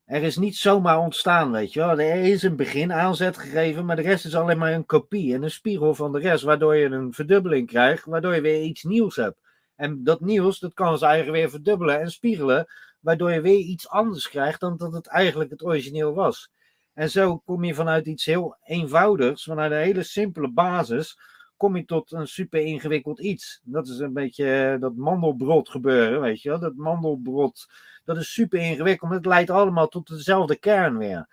er 0.05 0.23
is 0.23 0.37
niet 0.37 0.57
zomaar 0.57 0.99
ontstaan, 0.99 1.51
weet 1.51 1.73
je 1.73 1.81
wel. 1.81 2.01
Er 2.01 2.25
is 2.25 2.43
een 2.43 2.57
begin 2.57 2.93
aanzet 2.93 3.39
gegeven, 3.39 3.85
maar 3.85 3.97
de 3.97 4.03
rest 4.03 4.25
is 4.25 4.35
alleen 4.35 4.59
maar 4.59 4.73
een 4.73 4.87
kopie 4.87 5.35
en 5.35 5.43
een 5.43 5.51
spiegel 5.51 5.95
van 5.95 6.13
de 6.13 6.19
rest, 6.19 6.45
waardoor 6.45 6.77
je 6.77 6.85
een 6.85 7.13
verdubbeling 7.13 7.67
krijgt, 7.67 8.05
waardoor 8.05 8.35
je 8.35 8.41
weer 8.41 8.63
iets 8.63 8.83
nieuws 8.83 9.17
hebt. 9.17 9.41
En 9.77 10.05
dat 10.05 10.21
nieuws, 10.21 10.59
dat 10.59 10.75
kan 10.75 10.99
zijn 10.99 11.11
eigen 11.11 11.33
weer 11.33 11.51
verdubbelen 11.51 12.01
en 12.01 12.11
spiegelen, 12.11 12.67
waardoor 13.01 13.33
je 13.33 13.41
weer 13.41 13.59
iets 13.59 13.89
anders 13.89 14.29
krijgt 14.29 14.61
dan 14.61 14.77
dat 14.77 14.93
het 14.93 15.07
eigenlijk 15.07 15.51
het 15.51 15.65
origineel 15.65 16.15
was. 16.15 16.51
En 16.95 17.11
zo 17.11 17.39
kom 17.39 17.65
je 17.65 17.75
vanuit 17.75 18.07
iets 18.07 18.25
heel 18.25 18.57
eenvoudigs, 18.65 19.45
vanuit 19.45 19.73
een 19.73 19.79
hele 19.79 20.03
simpele 20.03 20.51
basis, 20.51 21.19
kom 21.57 21.77
je 21.77 21.85
tot 21.85 22.13
een 22.13 22.29
super 22.29 22.61
ingewikkeld 22.61 23.21
iets. 23.21 23.61
Dat 23.65 23.89
is 23.89 23.99
een 23.99 24.13
beetje 24.13 24.73
eh, 24.73 24.81
dat 24.81 24.97
mandelbrot 24.97 25.69
gebeuren, 25.69 26.21
weet 26.21 26.43
je 26.43 26.49
wel. 26.49 26.59
Dat 26.59 26.75
mandelbrot, 26.75 27.67
dat 28.05 28.17
is 28.17 28.33
super 28.33 28.61
ingewikkeld, 28.61 29.09
maar 29.09 29.19
het 29.19 29.29
leidt 29.29 29.51
allemaal 29.51 29.89
tot 29.89 30.09
dezelfde 30.09 30.57
kern 30.57 30.99
weer. 30.99 31.29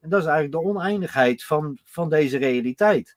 En 0.00 0.08
dat 0.08 0.20
is 0.20 0.26
eigenlijk 0.26 0.64
de 0.64 0.70
oneindigheid 0.70 1.44
van, 1.44 1.78
van 1.84 2.08
deze 2.08 2.38
realiteit. 2.38 3.16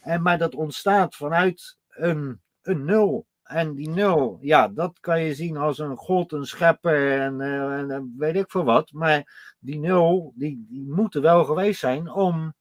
En, 0.00 0.22
maar 0.22 0.38
dat 0.38 0.54
ontstaat 0.54 1.14
vanuit 1.14 1.76
een, 1.88 2.40
een 2.62 2.84
nul. 2.84 3.26
En 3.48 3.74
die 3.74 3.90
nul, 3.90 4.38
ja, 4.40 4.68
dat 4.68 5.00
kan 5.00 5.22
je 5.22 5.34
zien 5.34 5.56
als 5.56 5.78
een 5.78 5.96
god, 5.96 6.32
een 6.32 6.44
schepper 6.44 7.20
en, 7.20 7.40
eh, 7.40 7.78
en 7.78 7.90
eh, 7.90 8.00
weet 8.18 8.36
ik 8.36 8.50
veel 8.50 8.64
wat. 8.64 8.92
Maar 8.92 9.52
die 9.58 9.78
nul, 9.78 10.32
die, 10.34 10.66
die 10.68 10.86
moet 10.88 11.14
er 11.14 11.20
wel 11.20 11.44
geweest 11.44 11.80
zijn 11.80 12.10
om, 12.12 12.54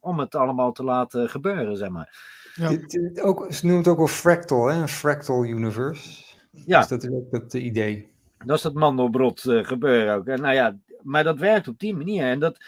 om 0.00 0.18
het 0.18 0.34
allemaal 0.34 0.72
te 0.72 0.84
laten 0.84 1.28
gebeuren, 1.30 1.76
zeg 1.76 1.88
maar. 1.88 2.32
Ja. 2.54 2.68
Dit- 2.68 2.90
dit 2.90 3.20
ook, 3.20 3.52
ze 3.52 3.64
noemen 3.66 3.82
het 3.82 3.92
ook 3.92 3.98
wel 3.98 4.06
fractal, 4.06 4.66
hè? 4.66 4.80
een 4.80 4.88
fractal 4.88 5.44
universe. 5.44 6.24
Ja. 6.50 6.78
Dus 6.78 6.88
dat 6.88 7.02
is 7.02 7.10
ook 7.10 7.30
het 7.32 7.54
idee. 7.54 8.12
Dat 8.44 8.56
is 8.56 8.62
dat 8.62 8.74
mandelbrot 8.74 9.44
eh, 9.44 9.64
gebeuren 9.64 10.14
ook. 10.14 10.26
En 10.26 10.40
nou 10.40 10.54
ja, 10.54 10.76
maar 11.02 11.24
dat 11.24 11.38
werkt 11.38 11.68
op 11.68 11.78
die 11.78 11.96
manier. 11.96 12.24
En 12.24 12.38
dat, 12.38 12.64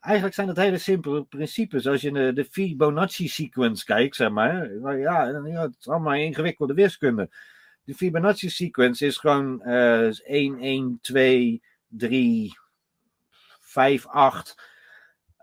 eigenlijk 0.00 0.34
zijn 0.34 0.46
dat 0.46 0.56
hele 0.56 0.78
simpele 0.78 1.24
principes. 1.24 1.86
Als 1.86 2.00
je 2.00 2.12
de, 2.12 2.32
de 2.32 2.44
Fibonacci-sequence 2.44 3.84
kijkt, 3.84 4.16
zeg 4.16 4.30
maar. 4.30 4.70
nou 4.70 4.98
Ja, 4.98 5.24
ja, 5.28 5.62
het 5.62 5.76
is 5.80 5.88
allemaal 5.88 6.14
ingewikkelde 6.14 6.74
wiskunde. 6.74 7.28
De 7.84 7.94
Fibonacci-sequence 7.94 9.06
is 9.06 9.16
gewoon 9.16 9.62
eh 9.62 10.10
1, 10.24 10.58
1, 10.58 10.98
2, 11.02 11.62
3, 11.88 12.52
5, 13.60 14.06
8. 14.06 14.66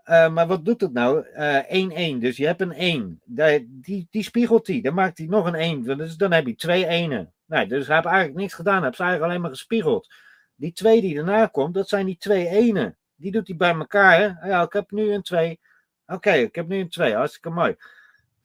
Eh, 0.02 0.32
maar 0.32 0.46
wat 0.46 0.64
doet 0.64 0.80
het 0.80 0.92
nou? 0.92 1.26
Eh 1.26 1.70
1, 1.70 1.90
1. 1.90 2.18
Dus 2.20 2.36
je 2.36 2.46
hebt 2.46 2.60
een 2.60 2.72
1. 2.72 3.20
Daar- 3.24 3.60
Die, 3.68 4.06
die 4.10 4.22
spiegelt 4.22 4.66
die. 4.66 4.82
Dan 4.82 4.94
maakt 4.94 5.18
hij 5.18 5.26
nog 5.26 5.46
een 5.46 5.54
1. 5.54 5.82
Dus 5.98 6.16
dan 6.16 6.32
heb 6.32 6.46
je 6.46 6.54
twee 6.54 6.86
enen. 6.86 7.32
Nee, 7.46 7.66
dus 7.66 7.86
hij 7.86 7.94
heeft 7.96 8.06
eigenlijk 8.08 8.38
niks 8.38 8.54
gedaan. 8.54 8.74
Hij 8.76 8.84
heeft 8.84 8.96
ze 8.96 9.02
eigenlijk 9.02 9.30
alleen 9.32 9.42
maar 9.42 9.56
gespiegeld. 9.56 10.14
Die 10.54 10.72
twee 10.72 11.00
die 11.00 11.14
daarna 11.14 11.46
komt, 11.46 11.74
dat 11.74 11.88
zijn 11.88 12.06
die 12.06 12.16
twee 12.16 12.48
enen. 12.48 12.96
Die 13.16 13.32
doet 13.32 13.46
hij 13.48 13.56
bij 13.56 13.74
elkaar. 13.74 14.18
Hè? 14.20 14.48
Ja, 14.48 14.62
ik 14.62 14.72
heb 14.72 14.90
nu 14.90 15.12
een 15.12 15.22
2. 15.22 15.60
Oké, 16.06 16.30
ik 16.32 16.54
heb 16.54 16.68
nu 16.68 16.78
een 16.78 16.88
2. 16.88 17.14
Hartstikke 17.14 17.50
mooi. 17.50 17.76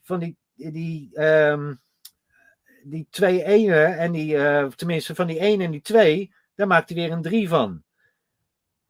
Van 0.01 0.19
die, 0.19 0.37
die, 0.55 1.09
ehm, 1.13 1.73
die 2.83 3.07
twee 3.09 3.43
enen 3.43 3.97
en 3.97 4.11
die, 4.11 4.37
eh, 4.37 4.67
tenminste 4.67 5.15
van 5.15 5.27
die 5.27 5.43
1 5.43 5.61
en 5.61 5.71
die 5.71 5.81
2, 5.81 6.33
daar 6.55 6.67
maakt 6.67 6.89
hij 6.89 6.97
weer 6.97 7.11
een 7.11 7.21
3 7.21 7.49
van. 7.49 7.83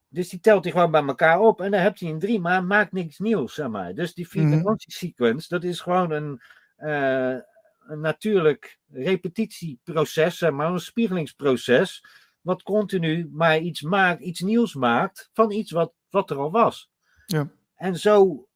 Dus 0.07 0.29
die 0.29 0.39
telt 0.39 0.63
hij 0.63 0.73
gewoon 0.73 0.91
bij 0.91 1.03
elkaar 1.05 1.39
op 1.39 1.61
en 1.61 1.71
dan 1.71 1.79
heb 1.81 1.99
hij 1.99 2.09
een 2.09 2.19
3, 2.19 2.39
maar 2.39 2.63
maakt 2.63 2.91
niks 2.91 3.19
nieuws, 3.19 3.53
zeg 3.53 3.67
maar. 3.67 3.93
Dus 3.93 4.13
die 4.13 4.27
Mhm. 4.31 4.49
Fibonacci 4.49 4.91
sequence, 4.91 5.47
dat 5.49 5.63
is 5.63 5.79
gewoon 5.81 6.11
een, 6.11 6.41
eh, 6.75 7.35
een 7.87 7.99
natuurlijk 7.99 8.79
repetitieproces, 8.91 10.37
zeg 10.37 10.51
maar, 10.51 10.71
een 10.71 10.79
spiegelingsproces, 10.79 12.03
wat 12.41 12.63
continu 12.63 13.29
maar 13.31 13.59
iets 13.59 13.81
maakt, 13.81 14.21
iets 14.21 14.39
nieuws 14.39 14.75
maakt 14.75 15.29
van 15.33 15.51
iets 15.51 15.71
wat, 15.71 15.93
wat 16.09 16.29
er 16.29 16.37
al 16.37 16.51
was. 16.51 16.91
Ja. 17.25 17.51
En 17.75 17.99
zo 17.99 18.47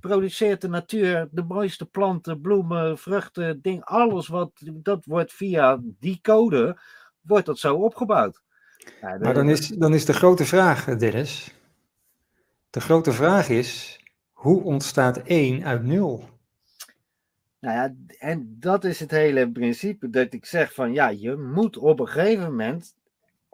produceert 0.00 0.60
de 0.60 0.68
natuur 0.68 1.28
de 1.30 1.42
mooiste 1.42 1.86
planten, 1.86 2.40
bloemen, 2.40 2.98
vruchten, 2.98 3.62
ding, 3.62 3.84
alles 3.84 4.28
wat, 4.28 4.50
dat 4.64 5.04
wordt 5.04 5.32
via 5.32 5.80
die 5.82 6.18
code, 6.22 6.78
wordt 7.20 7.46
dat 7.46 7.58
zo 7.58 7.74
opgebouwd. 7.74 8.42
Ja, 9.00 9.18
maar 9.18 9.34
dan 9.34 9.48
is, 9.48 9.68
dan 9.68 9.94
is 9.94 10.04
de 10.04 10.12
grote 10.12 10.44
vraag, 10.44 10.84
Dennis. 10.84 11.54
De 12.70 12.80
grote 12.80 13.12
vraag 13.12 13.48
is, 13.48 14.00
hoe 14.32 14.62
ontstaat 14.62 15.16
1 15.16 15.64
uit 15.64 15.84
0? 15.84 16.28
Nou 17.60 17.76
ja, 17.76 17.94
en 18.18 18.56
dat 18.60 18.84
is 18.84 19.00
het 19.00 19.10
hele 19.10 19.52
principe 19.52 20.10
dat 20.10 20.32
ik 20.32 20.46
zeg 20.46 20.74
van 20.74 20.92
ja, 20.92 21.08
je 21.08 21.36
moet 21.36 21.76
op 21.76 22.00
een 22.00 22.08
gegeven 22.08 22.44
moment 22.44 22.95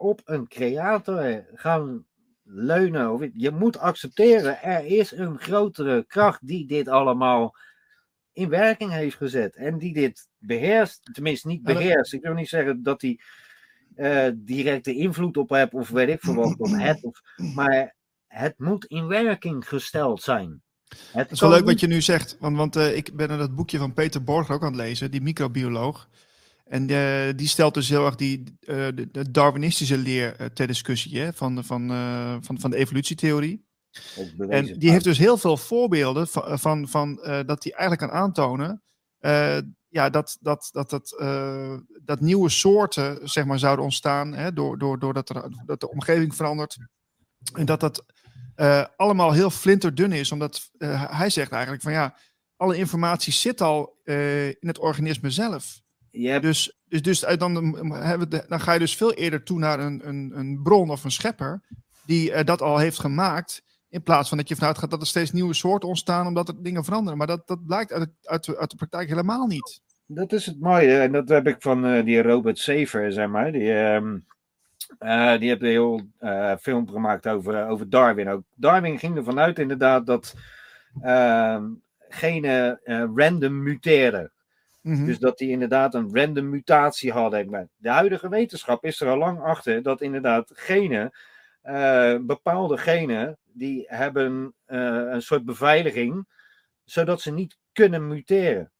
op 0.03 0.21
een 0.25 0.47
creator 0.47 1.45
gaan 1.53 2.05
leunen. 2.43 3.11
Of 3.11 3.25
je 3.33 3.51
moet 3.51 3.77
accepteren, 3.77 4.61
er 4.61 4.85
is 4.85 5.11
een 5.11 5.39
grotere 5.39 6.03
kracht 6.07 6.47
die 6.47 6.67
dit 6.67 6.87
allemaal 6.87 7.55
in 8.33 8.49
werking 8.49 8.91
heeft 8.91 9.15
gezet. 9.15 9.55
En 9.55 9.77
die 9.77 9.93
dit 9.93 10.27
beheerst, 10.37 11.09
tenminste 11.13 11.47
niet 11.47 11.63
beheerst. 11.63 12.13
Ik 12.13 12.21
wil 12.21 12.33
niet 12.33 12.49
zeggen 12.49 12.83
dat 12.83 13.01
hij 13.01 13.19
uh, 13.95 14.31
directe 14.35 14.93
invloed 14.93 15.37
op 15.37 15.49
heeft 15.49 15.73
of 15.73 15.89
weet 15.89 16.09
ik 16.09 16.21
veel 16.21 16.55
wat 16.57 16.69
het. 16.71 17.03
Of, 17.03 17.21
maar 17.55 17.95
het 18.27 18.53
moet 18.57 18.85
in 18.85 19.07
werking 19.07 19.67
gesteld 19.67 20.21
zijn. 20.21 20.61
Het 21.11 21.31
is 21.31 21.39
wel 21.39 21.49
leuk 21.49 21.65
wat 21.65 21.79
je 21.79 21.87
nu 21.87 22.01
zegt, 22.01 22.37
want, 22.39 22.57
want 22.57 22.75
uh, 22.75 22.95
ik 22.95 23.15
ben 23.15 23.29
in 23.29 23.37
dat 23.37 23.55
boekje 23.55 23.77
van 23.77 23.93
Peter 23.93 24.23
Borg 24.23 24.51
ook 24.51 24.61
aan 24.61 24.67
het 24.67 24.81
lezen, 24.81 25.11
die 25.11 25.21
microbioloog. 25.21 26.09
En 26.63 26.89
uh, 26.89 27.33
die 27.35 27.47
stelt 27.47 27.73
dus 27.73 27.89
heel 27.89 28.05
erg 28.05 28.15
die, 28.15 28.43
uh, 28.43 28.87
de, 28.95 29.11
de, 29.11 29.31
Darwinistische 29.31 29.97
leer 29.97 30.53
ter 30.53 30.67
discussie 30.67 31.19
hè, 31.19 31.33
van, 31.33 31.63
van, 31.63 31.87
van, 32.41 32.59
van 32.59 32.71
de 32.71 32.77
evolutietheorie. 32.77 33.65
En 34.49 34.79
die 34.79 34.91
heeft 34.91 35.03
dus 35.03 35.17
heel 35.17 35.37
veel 35.37 35.57
voorbeelden 35.57 36.27
van, 36.27 36.59
van, 36.59 36.87
van 36.87 37.15
dat 37.45 37.63
hij 37.63 37.73
eigenlijk 37.73 37.99
kan 37.99 38.11
aantonen 38.11 38.83
ja, 39.87 40.09
dat, 40.09 40.37
dat, 40.41 40.69
dat, 40.71 40.89
dat, 40.89 41.15
dat 42.03 42.19
nieuwe 42.19 42.49
soorten 42.49 43.29
zeg 43.29 43.45
maar, 43.45 43.59
zouden 43.59 43.85
ontstaan 43.85 44.33
hè, 44.33 44.53
door, 44.53 44.77
door, 44.77 44.99
doordat 44.99 45.29
er, 45.29 45.49
dat 45.65 45.79
de 45.79 45.89
omgeving 45.89 46.35
verandert. 46.35 46.77
En 47.53 47.65
dat 47.65 47.79
dat 47.79 48.05
allemaal 48.95 49.31
heel 49.31 49.49
flinterdun 49.49 50.11
is. 50.11 50.31
Omdat 50.31 50.69
hij 50.77 51.29
zegt 51.29 51.51
eigenlijk 51.51 51.83
van 51.83 51.91
ja, 51.91 52.17
alle 52.55 52.77
informatie 52.77 53.33
zit 53.33 53.61
al 53.61 54.01
in 54.03 54.67
het 54.67 54.79
organisme 54.79 55.29
zelf. 55.29 55.82
Yep. 56.15 56.41
Dus, 56.41 56.77
dus, 56.87 57.01
dus 57.01 57.19
dan, 57.19 57.53
dan 58.47 58.59
ga 58.59 58.73
je 58.73 58.79
dus 58.79 58.95
veel 58.95 59.13
eerder 59.13 59.43
toe 59.43 59.59
naar 59.59 59.79
een, 59.79 60.07
een, 60.07 60.31
een 60.35 60.59
bron 60.63 60.89
of 60.89 61.03
een 61.03 61.11
schepper 61.11 61.61
die 62.05 62.43
dat 62.43 62.61
al 62.61 62.77
heeft 62.77 62.99
gemaakt. 62.99 63.63
In 63.89 64.03
plaats 64.03 64.29
van 64.29 64.37
dat 64.37 64.47
je 64.47 64.55
vanuit 64.55 64.77
gaat 64.77 64.91
dat 64.91 65.01
er 65.01 65.07
steeds 65.07 65.31
nieuwe 65.31 65.53
soorten 65.53 65.89
ontstaan 65.89 66.27
omdat 66.27 66.47
er 66.47 66.63
dingen 66.63 66.83
veranderen. 66.83 67.17
Maar 67.17 67.27
dat, 67.27 67.47
dat 67.47 67.65
blijkt 67.65 67.91
uit, 67.91 68.09
uit, 68.23 68.57
uit 68.57 68.69
de 68.69 68.75
praktijk 68.75 69.09
helemaal 69.09 69.47
niet. 69.47 69.81
Dat 70.05 70.31
is 70.31 70.45
het 70.45 70.59
mooie. 70.59 70.99
En 70.99 71.11
dat 71.11 71.29
heb 71.29 71.47
ik 71.47 71.55
van 71.59 72.03
die 72.03 72.21
Robert 72.21 72.59
Saver, 72.59 73.11
zeg 73.11 73.27
maar. 73.27 73.51
Die, 73.51 73.71
um, 73.71 74.25
uh, 74.99 75.37
die 75.39 75.49
heeft 75.49 75.61
een 75.61 75.67
heel 75.67 76.01
uh, 76.19 76.55
film 76.61 76.89
gemaakt 76.89 77.27
over, 77.27 77.67
over 77.67 77.89
Darwin 77.89 78.29
ook. 78.29 78.43
Darwin 78.55 78.99
ging 78.99 79.17
ervan 79.17 79.39
uit 79.39 79.59
inderdaad 79.59 80.05
dat 80.05 80.35
uh, 81.03 81.63
genen 82.09 82.79
uh, 82.83 83.03
random 83.15 83.63
muteren. 83.63 84.31
Mm 84.83 84.95
-hmm. 84.95 85.05
Dus 85.05 85.19
dat 85.19 85.37
die 85.37 85.49
inderdaad 85.49 85.93
een 85.93 86.09
random 86.15 86.49
mutatie 86.49 87.11
hadden. 87.11 87.69
De 87.75 87.89
huidige 87.89 88.29
wetenschap 88.29 88.83
is 88.83 89.01
er 89.01 89.09
al 89.09 89.17
lang 89.17 89.41
achter 89.41 89.83
dat 89.83 90.01
inderdaad 90.01 90.51
genen, 90.53 91.11
bepaalde 92.25 92.77
genen, 92.77 93.37
die 93.53 93.83
hebben 93.87 94.53
een 94.65 95.21
soort 95.21 95.45
beveiliging, 95.45 96.27
zodat 96.83 97.21
ze 97.21 97.31
niet 97.31 97.57
kunnen 97.71 98.07
muteren. 98.07 98.71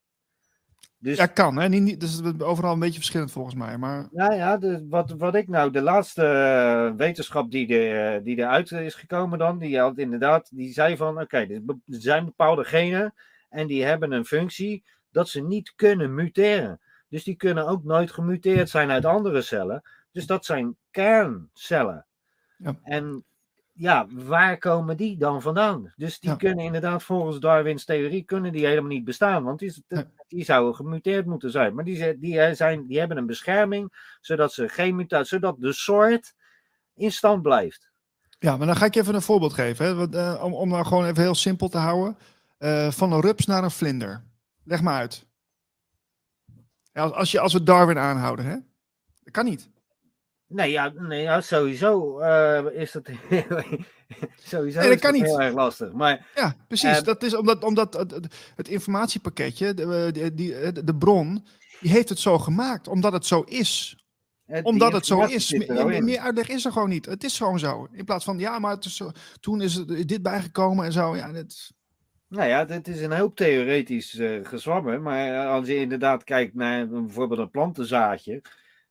Dus, 1.04 1.18
ja, 1.18 1.26
kan. 1.26 1.60
Hè? 1.60 1.70
Niet, 1.70 2.00
dus 2.00 2.14
het 2.14 2.36
is 2.36 2.42
overal 2.42 2.74
een 2.74 2.80
beetje 2.80 3.00
verschillend 3.00 3.32
volgens 3.32 3.56
mij. 3.56 3.78
Maar... 3.78 4.08
Ja, 4.12 4.34
ja 4.34 4.58
de, 4.58 4.86
wat, 4.90 5.12
wat 5.18 5.36
ik 5.36 5.48
nou, 5.48 5.72
de 5.72 5.82
laatste 5.82 6.24
uh, 6.24 6.98
wetenschap 6.98 7.52
die, 7.52 7.68
de, 7.68 8.22
die 8.24 8.38
eruit 8.38 8.72
is 8.72 8.96
gekomen 8.96 9.40
dan, 9.40 9.58
die 9.58 9.80
had 9.80 9.98
inderdaad, 9.98 10.50
die 10.52 10.74
zei 10.74 10.98
van, 10.98 11.14
oké, 11.14 11.22
okay, 11.22 11.62
er 11.66 11.76
zijn 11.86 12.26
bepaalde 12.26 12.64
genen 12.64 13.14
en 13.50 13.68
die 13.68 13.84
hebben 13.84 14.12
een 14.12 14.26
functie 14.26 14.84
dat 15.14 15.30
ze 15.30 15.42
niet 15.42 15.74
kunnen 15.76 16.14
muteren. 16.14 16.80
Dus 17.10 17.24
die 17.24 17.36
kunnen 17.36 17.68
ook 17.68 17.84
nooit 17.84 18.12
gemuteerd 18.12 18.70
zijn 18.70 18.92
uit 18.92 19.06
andere 19.06 19.42
cellen. 19.42 19.82
Dus 20.12 20.26
dat 20.26 20.46
zijn 20.46 20.76
kerncellen. 20.92 22.06
Ja. 22.58 22.80
En 22.84 23.24
ja, 23.74 24.08
waar 24.10 24.58
komen 24.58 24.98
die 24.98 25.18
dan 25.18 25.42
vandaan? 25.42 25.94
Dus 25.96 26.20
die 26.20 26.30
ja. 26.30 26.36
kunnen 26.36 26.66
inderdaad 26.66 27.04
volgens 27.04 27.40
Darwins 27.40 27.86
theorie 27.86 28.24
kunnen 28.24 28.52
die 28.52 28.66
helemaal 28.66 28.90
niet 28.90 29.04
bestaan, 29.04 29.44
want 29.44 29.60
die, 29.60 29.86
die 30.28 30.44
zouden 30.44 30.76
gemuteerd 30.76 31.26
moeten 31.26 31.52
zijn. 31.52 31.76
Maar 31.76 31.84
die, 31.84 32.20
die, 32.20 32.56
zijn, 32.56 32.88
die 32.88 33.00
hebben 33.00 33.18
een 33.18 33.26
bescherming, 33.26 34.18
zodat 34.22 34.54
ze 34.54 34.70
geen 34.70 34.96
mutatie, 34.96 35.28
zodat 35.28 35.56
de 35.60 35.74
soort 35.74 36.34
in 36.96 37.12
stand 37.12 37.42
blijft. 37.42 37.92
Ja, 38.40 38.58
maar 38.58 38.68
dan 38.68 38.76
ga 38.76 38.86
ik 38.86 38.94
je 38.94 39.00
even 39.00 39.16
een 39.16 39.22
voorbeeld 39.22 39.54
geven, 39.54 39.86
hè? 39.86 40.08
Uh, 40.10 40.44
om, 40.44 40.54
om 40.54 40.70
nou 40.70 40.86
gewoon 40.86 41.06
even 41.06 41.24
heel 41.24 41.36
simpel 41.36 41.70
te 41.70 41.78
houden. 41.78 42.18
Uh, 42.60 42.92
van 42.92 43.12
een 43.12 43.22
rups 43.22 43.46
naar 43.46 43.64
een 43.64 43.72
vlinder. 43.72 44.24
Leg 44.64 44.82
maar 44.82 44.98
uit. 44.98 45.26
Ja, 46.94 47.04
als, 47.04 47.32
je, 47.32 47.40
als 47.40 47.54
we 47.54 47.64
Darwin 47.64 47.98
aanhouden, 47.98 48.46
hè? 48.46 48.56
Dat 49.24 49.34
kan 49.34 49.46
niet. 49.46 49.70
Nee, 50.48 50.72
ja, 50.72 50.92
nee, 50.96 51.22
ja 51.22 51.42
sowieso 51.42 52.20
uh, 52.22 52.66
is 52.74 52.92
dat 52.92 53.04
sowieso 54.52 54.80
nee, 54.80 54.90
dat 54.90 55.00
kan 55.00 55.14
niet. 55.14 55.24
heel 55.24 55.42
erg 55.42 55.54
lastig. 55.54 55.92
Maar, 55.92 56.28
ja, 56.36 56.56
precies. 56.68 56.98
Uh, 56.98 57.04
dat 57.04 57.24
is 57.24 57.36
omdat, 57.36 57.64
omdat 57.64 57.94
het, 57.94 58.28
het 58.56 58.68
informatiepakketje, 58.68 59.74
de, 59.74 60.10
de, 60.14 60.34
die, 60.34 60.84
de 60.84 60.96
bron, 60.96 61.46
die 61.80 61.92
heeft 61.92 62.10
het 62.10 62.20
zo 62.20 62.40
gemaakt. 62.40 62.88
Omdat 62.88 63.14
het 63.14 63.26
zo 63.26 63.42
is. 63.42 63.98
Het, 64.46 64.66
omdat 64.66 64.94
het 64.94 65.06
zo 65.06 65.22
is. 65.22 65.52
Meer, 65.52 66.04
meer, 66.04 66.20
uitleg 66.20 66.48
is 66.48 66.66
er 66.66 66.72
gewoon 66.72 66.90
niet. 66.90 67.06
Het 67.06 67.24
is 67.24 67.38
gewoon 67.38 67.60
zo. 67.60 67.88
In 67.92 68.06
plaats 68.06 68.26
van, 68.26 68.40
ja, 68.40 68.60
maar 68.60 68.78
is 68.80 68.96
zo, 68.96 69.12
toen 69.40 69.62
is 69.62 69.86
dit 69.86 70.22
bijgekomen 70.22 70.86
en 70.86 70.92
zo. 70.92 71.16
Ja, 71.16 71.32
dit... 71.32 71.72
Nou 72.34 72.48
ja, 72.48 72.66
het 72.66 72.88
is 72.88 73.02
een 73.02 73.18
hoop 73.18 73.36
theoretisch 73.36 74.14
uh, 74.14 74.46
gezwammen. 74.46 75.02
Maar 75.02 75.48
als 75.48 75.68
je 75.68 75.76
inderdaad 75.76 76.24
kijkt 76.24 76.54
naar 76.54 76.88
bijvoorbeeld 76.88 77.40
een 77.40 77.50
plantenzaadje. 77.50 78.42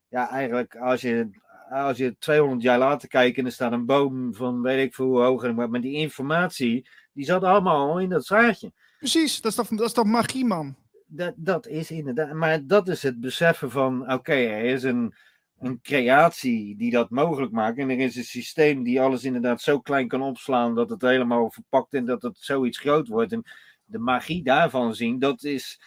Ja, 0.09 0.31
eigenlijk 0.31 0.77
als 0.77 1.01
je 1.01 1.31
als 1.71 1.97
je 1.97 2.17
200 2.19 2.63
jaar 2.63 2.79
later 2.79 3.09
kijkt 3.09 3.39
en 3.39 3.45
er 3.47 3.53
staat 3.53 3.73
een 3.73 3.87
boom 3.87 4.35
van 4.35 4.63
weet 4.63 4.87
ik 4.87 4.95
veel 4.95 5.07
hoe 5.07 5.23
hoog, 5.23 5.53
maar 5.53 5.81
die 5.81 5.97
informatie, 5.97 6.89
die 7.13 7.25
zat 7.25 7.45
allemaal 7.45 7.91
al 7.91 8.01
in 8.01 8.09
dat 8.09 8.27
zaadje. 8.27 8.73
Precies, 8.99 9.41
dat 9.41 9.51
is 9.51 9.57
toch, 9.57 9.69
dat 9.69 9.87
is 9.87 9.93
toch 9.93 10.05
magie, 10.05 10.45
man? 10.45 10.77
Dat, 11.07 11.33
dat 11.37 11.67
is 11.67 11.91
inderdaad, 11.91 12.33
maar 12.33 12.67
dat 12.67 12.89
is 12.89 13.03
het 13.03 13.21
beseffen 13.21 13.71
van, 13.71 14.03
oké, 14.03 14.13
okay, 14.13 14.47
er 14.47 14.65
is 14.65 14.83
een, 14.83 15.15
een 15.63 15.81
creatie 15.81 16.77
die 16.77 16.91
dat 16.91 17.11
mogelijk 17.11 17.53
maakt 17.53 17.79
en 17.79 17.91
er 17.91 17.99
is 17.99 18.17
een 18.17 18.25
systeem 18.25 18.83
die 18.83 19.01
alles 19.01 19.25
inderdaad 19.25 19.61
zo 19.61 19.81
klein 19.81 20.09
kan 20.09 20.23
opslaan 20.23 20.75
dat 20.75 20.91
het 20.91 21.03
helemaal 21.03 21.51
verpakt 21.51 21.95
en 21.95 22.05
dat 22.05 22.23
het 22.23 22.39
zoiets 22.39 22.79
groot 22.79 23.09
wordt. 23.09 23.33
En 23.33 23.43
de 23.85 23.99
magie 23.99 24.43
daarvan 24.43 24.95
zien, 24.95 25.19
dat 25.19 25.43
is, 25.43 25.81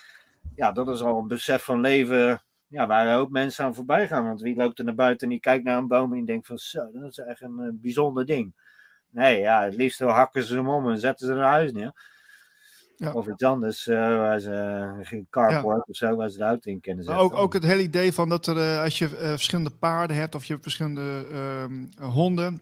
ja, 0.56 0.72
dat 0.72 0.90
is 0.90 1.02
al 1.02 1.18
een 1.18 1.28
besef 1.28 1.64
van 1.64 1.82
leven 1.82 2.44
ja, 2.68 2.88
waar 2.88 3.14
hoop 3.14 3.30
mensen 3.30 3.66
aan 3.66 3.76
voorbij 3.76 4.08
gaan. 4.08 4.26
Want 4.26 4.42
wie 4.42 4.56
loopt 4.56 4.80
er 4.80 4.86
naar 4.86 4.96
buiten 4.96 5.28
en 5.28 5.30
die 5.30 5.40
kijkt 5.40 5.64
naar 5.64 5.78
een 5.78 5.88
boom 5.88 6.14
en 6.14 6.26
denkt 6.26 6.48
van 6.48 6.58
zo, 6.58 6.92
dat 6.92 7.12
is 7.12 7.18
echt 7.18 7.42
een, 7.42 7.60
uh, 7.60 7.70
bijzonder 7.74 8.26
ding. 8.26 8.54
Nee, 9.10 9.40
ja, 9.40 9.64
het 9.64 9.76
liefst 9.76 10.00
hakken 10.00 10.44
ze 10.44 10.56
hem 10.56 10.70
om 10.70 10.90
en 10.90 11.00
zetten 11.00 11.28
ze 11.28 11.34
naar 11.34 11.52
huis 11.52 11.72
neer. 11.72 11.94
Ja. 12.98 13.14
Of 13.14 13.28
iets 13.28 13.44
anders, 13.44 13.88
uh, 13.88 13.96
waar 13.98 14.40
ze 14.40 15.00
geen 15.02 15.28
carport 15.30 15.78
ja. 15.78 15.86
of 15.88 15.96
zo, 15.96 16.16
waar 16.16 16.30
ze 16.30 16.38
de 16.38 16.44
auto 16.44 16.72
in 16.72 16.82
kunnen 16.82 17.04
zetten. 17.04 17.24
ook, 17.24 17.34
ook 17.34 17.54
het 17.54 17.64
hele 17.64 17.82
idee 17.82 18.14
van 18.14 18.30
dat 18.30 18.48
er, 18.48 18.58
uh, 18.58 18.82
als 18.82 18.98
je 18.98 19.08
verschillende 19.08 19.70
paarden 19.70 20.18
hebt 20.18 20.36
of 20.36 20.46
je 20.46 20.52
hebt 20.52 20.64
verschillende 20.64 21.26
ehm, 21.32 22.12
honden, 22.12 22.62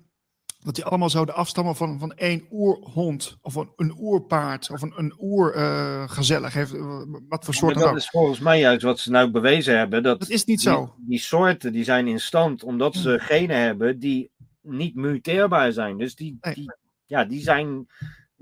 dat 0.64 0.76
die 0.76 0.86
allemaal 0.86 1.10
zouden 1.10 1.36
afstammen 1.36 1.76
van, 1.76 2.00
van 2.00 2.14
één 2.14 2.48
oerhond 2.52 3.38
of 3.42 3.56
een, 3.56 3.70
een 3.76 3.96
oerpaard 3.98 4.70
of 4.70 4.82
een, 4.82 4.94
een 4.96 5.14
oergezellig. 5.20 6.56
Uh, 6.56 7.02
wat 7.30 7.46
voor 7.46 7.54
soort 7.54 7.80
Dat 7.80 7.96
is 7.96 8.10
volgens 8.10 8.40
mij 8.40 8.60
juist 8.60 8.84
wat 8.84 9.00
ze 9.00 9.12
nou 9.12 9.32
bewezen 9.32 9.78
hebben. 9.78 10.04
Dat, 10.04 10.20
dat 10.20 10.30
is 10.30 10.46
niet 10.46 10.62
zo. 10.62 10.94
Die, 10.98 11.08
die, 11.08 11.20
soorten 11.20 11.72
die 11.72 11.84
zijn 11.84 12.08
in 12.08 12.20
stand 12.20 12.64
omdat 12.64 12.96
ze 12.96 13.20
genen 13.20 13.58
hebben 13.58 14.00
die 14.00 14.32
niet 14.62 14.96
muteerbaar 14.96 15.72
zijn. 15.72 15.98
Dus 15.98 16.16
die, 16.16 16.38
nee. 16.42 16.54
die, 16.54 16.74
ja, 17.06 17.26
die 17.26 17.42
zijn 17.42 17.88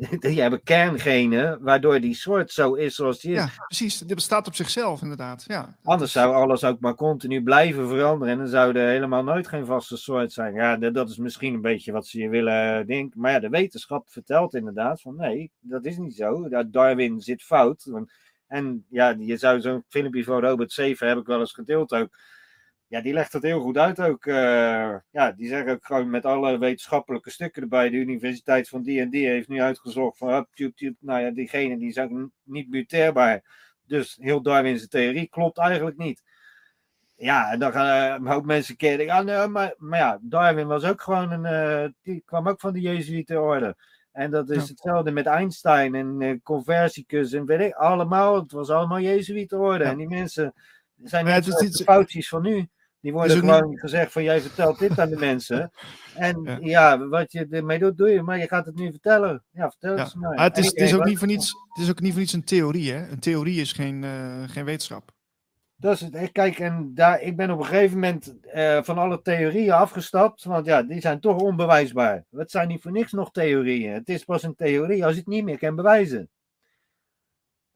die 0.19 0.41
hebben 0.41 0.63
kerngenen, 0.63 1.61
waardoor 1.61 1.99
die 1.99 2.13
soort 2.13 2.51
zo 2.51 2.73
is 2.73 2.95
zoals 2.95 3.19
die 3.19 3.31
is. 3.31 3.37
Ja, 3.37 3.49
precies. 3.67 3.99
Die 3.99 4.15
bestaat 4.15 4.47
op 4.47 4.55
zichzelf, 4.55 5.01
inderdaad. 5.01 5.43
Ja. 5.47 5.77
Anders 5.83 6.11
zou 6.11 6.33
alles 6.33 6.63
ook 6.63 6.79
maar 6.79 6.95
continu 6.95 7.43
blijven 7.43 7.87
veranderen 7.87 8.33
en 8.33 8.39
dan 8.39 8.47
zou 8.47 8.77
er 8.77 8.89
helemaal 8.89 9.23
nooit 9.23 9.47
geen 9.47 9.65
vaste 9.65 9.97
soort 9.97 10.33
zijn. 10.33 10.53
Ja, 10.53 10.77
dat 10.77 11.09
is 11.09 11.17
misschien 11.17 11.53
een 11.53 11.61
beetje 11.61 11.91
wat 11.91 12.07
ze 12.07 12.19
je 12.19 12.29
willen 12.29 12.87
denken. 12.87 13.19
Maar 13.19 13.31
ja, 13.31 13.39
de 13.39 13.49
wetenschap 13.49 14.09
vertelt 14.09 14.53
inderdaad 14.53 15.01
van 15.01 15.15
nee, 15.15 15.51
dat 15.59 15.85
is 15.85 15.97
niet 15.97 16.15
zo. 16.15 16.49
Darwin 16.67 17.21
zit 17.21 17.43
fout. 17.43 17.91
En 18.47 18.85
ja, 18.89 19.15
je 19.17 19.37
zou 19.37 19.61
zo'n 19.61 19.83
filmpje 19.87 20.23
van 20.23 20.39
Robert 20.39 20.71
Zeven 20.71 21.07
heb 21.07 21.17
ik 21.17 21.25
wel 21.25 21.39
eens 21.39 21.53
gedeeld 21.53 21.91
ook 21.93 22.17
ja, 22.91 23.01
die 23.01 23.13
legt 23.13 23.33
het 23.33 23.43
heel 23.43 23.61
goed 23.61 23.77
uit 23.77 24.01
ook. 24.01 24.25
Uh, 24.25 24.95
ja, 25.11 25.31
die 25.31 25.47
zeggen 25.47 25.71
ook 25.73 25.85
gewoon 25.85 26.09
met 26.09 26.25
alle 26.25 26.57
wetenschappelijke 26.57 27.29
stukken 27.29 27.61
erbij. 27.61 27.89
De 27.89 27.97
universiteit 27.97 28.69
van 28.69 28.81
die 28.81 29.01
en 29.01 29.09
die 29.09 29.27
heeft 29.27 29.47
nu 29.47 29.61
uitgezocht 29.61 30.17
van, 30.17 30.33
up, 30.33 30.47
nou 30.99 31.21
ja, 31.21 31.29
diegene 31.29 31.77
die 31.77 31.89
is 31.89 31.97
ook 31.97 32.29
niet 32.43 32.69
muteerbaar. 32.69 33.43
Dus 33.85 34.17
heel 34.21 34.41
Darwin's 34.41 34.87
theorie 34.87 35.27
klopt 35.29 35.57
eigenlijk 35.57 35.97
niet. 35.97 36.23
ja, 37.15 37.51
en 37.51 37.59
dan 37.59 37.71
gaan 37.71 38.21
een 38.21 38.27
hoop 38.27 38.45
mensen 38.45 38.75
keren. 38.75 39.05
Ja, 39.05 39.21
nee, 39.21 39.47
maar, 39.47 39.73
maar 39.77 39.99
ja, 39.99 40.19
Darwin 40.21 40.67
was 40.67 40.83
ook 40.83 41.01
gewoon 41.01 41.31
een. 41.31 41.45
eh, 41.45 41.89
die 42.01 42.21
kwam 42.25 42.47
ook 42.47 42.59
van 42.59 42.73
de 42.73 42.81
Jezuïetenorde. 42.81 43.75
En 44.11 44.31
dat 44.31 44.49
is 44.49 44.69
hetzelfde 44.69 45.11
met 45.11 45.25
Einstein 45.25 45.95
en 45.95 46.21
eh, 46.21 46.35
Conversicus 46.43 47.33
en 47.33 47.45
weet 47.45 47.59
ik 47.59 47.73
allemaal. 47.73 48.35
Het 48.35 48.51
was 48.51 48.69
allemaal 48.69 48.99
Jezuïetenorde. 48.99 49.83
Ja. 49.83 49.89
En 49.89 49.97
die 49.97 50.07
mensen 50.07 50.53
zijn 51.03 51.25
net 51.25 51.45
de 51.45 51.83
foutjes 51.83 52.29
van 52.29 52.41
nu. 52.41 52.69
Die 53.01 53.11
worden 53.13 53.37
gewoon 53.37 53.77
gezegd 53.77 54.11
van 54.11 54.23
jij 54.23 54.41
vertelt 54.41 54.79
dit 54.79 54.99
aan 54.99 55.09
de 55.09 55.17
mensen. 55.29 55.71
En 56.15 56.41
Ja. 56.43 56.57
ja. 56.61 57.07
wat 57.07 57.31
je 57.31 57.47
ermee 57.49 57.79
doet, 57.79 57.97
doe 57.97 58.09
je. 58.09 58.21
Maar 58.21 58.37
je 58.37 58.47
gaat 58.47 58.65
het 58.65 58.75
nu 58.75 58.91
vertellen. 58.91 59.43
Ja, 59.51 59.69
vertel 59.69 59.95
Ja. 59.97 60.03
het 60.03 60.15
maar. 60.15 60.43
Het 60.43 60.57
is, 60.57 60.65
het, 60.65 60.75
is 60.75 60.91
ook 60.93 60.99
wat- 60.99 61.07
niet 61.07 61.17
voor 61.17 61.27
niets, 61.27 61.53
het 61.73 61.83
is 61.83 61.89
ook 61.89 61.99
niet 61.99 62.11
voor 62.11 62.19
niets 62.21 62.33
een 62.33 62.43
theorie, 62.43 62.91
hè? 62.93 63.07
Een 63.09 63.19
theorie 63.19 63.61
is 63.61 63.71
geen, 63.71 64.03
eh, 64.03 64.43
geen 64.47 64.65
wetenschap. 64.65 65.11
Dat 65.75 65.93
is 65.93 65.99
het. 66.01 66.31
Kijk, 66.31 66.59
en 66.59 66.91
daar, 66.93 67.21
ik 67.21 67.35
ben 67.35 67.51
op 67.51 67.59
een 67.59 67.65
gegeven 67.65 67.99
moment 67.99 68.39
eh, 68.41 68.83
van 68.83 68.97
alle 68.97 69.21
theorieën 69.21 69.71
afgestapt. 69.71 70.43
Want 70.43 70.65
ja, 70.65 70.83
die 70.83 71.01
zijn 71.01 71.19
toch 71.19 71.37
onbewijsbaar. 71.41 72.25
Het 72.31 72.51
zijn 72.51 72.67
niet 72.67 72.81
voor 72.81 72.91
niks 72.91 73.11
nog 73.11 73.31
theorieën. 73.31 73.93
Het 73.93 74.09
is 74.09 74.23
pas 74.23 74.43
een 74.43 74.55
theorie 74.55 75.03
als 75.05 75.13
je 75.13 75.19
het 75.19 75.27
niet 75.27 75.43
meer 75.43 75.57
kan 75.57 75.75
bewijzen. 75.75 76.29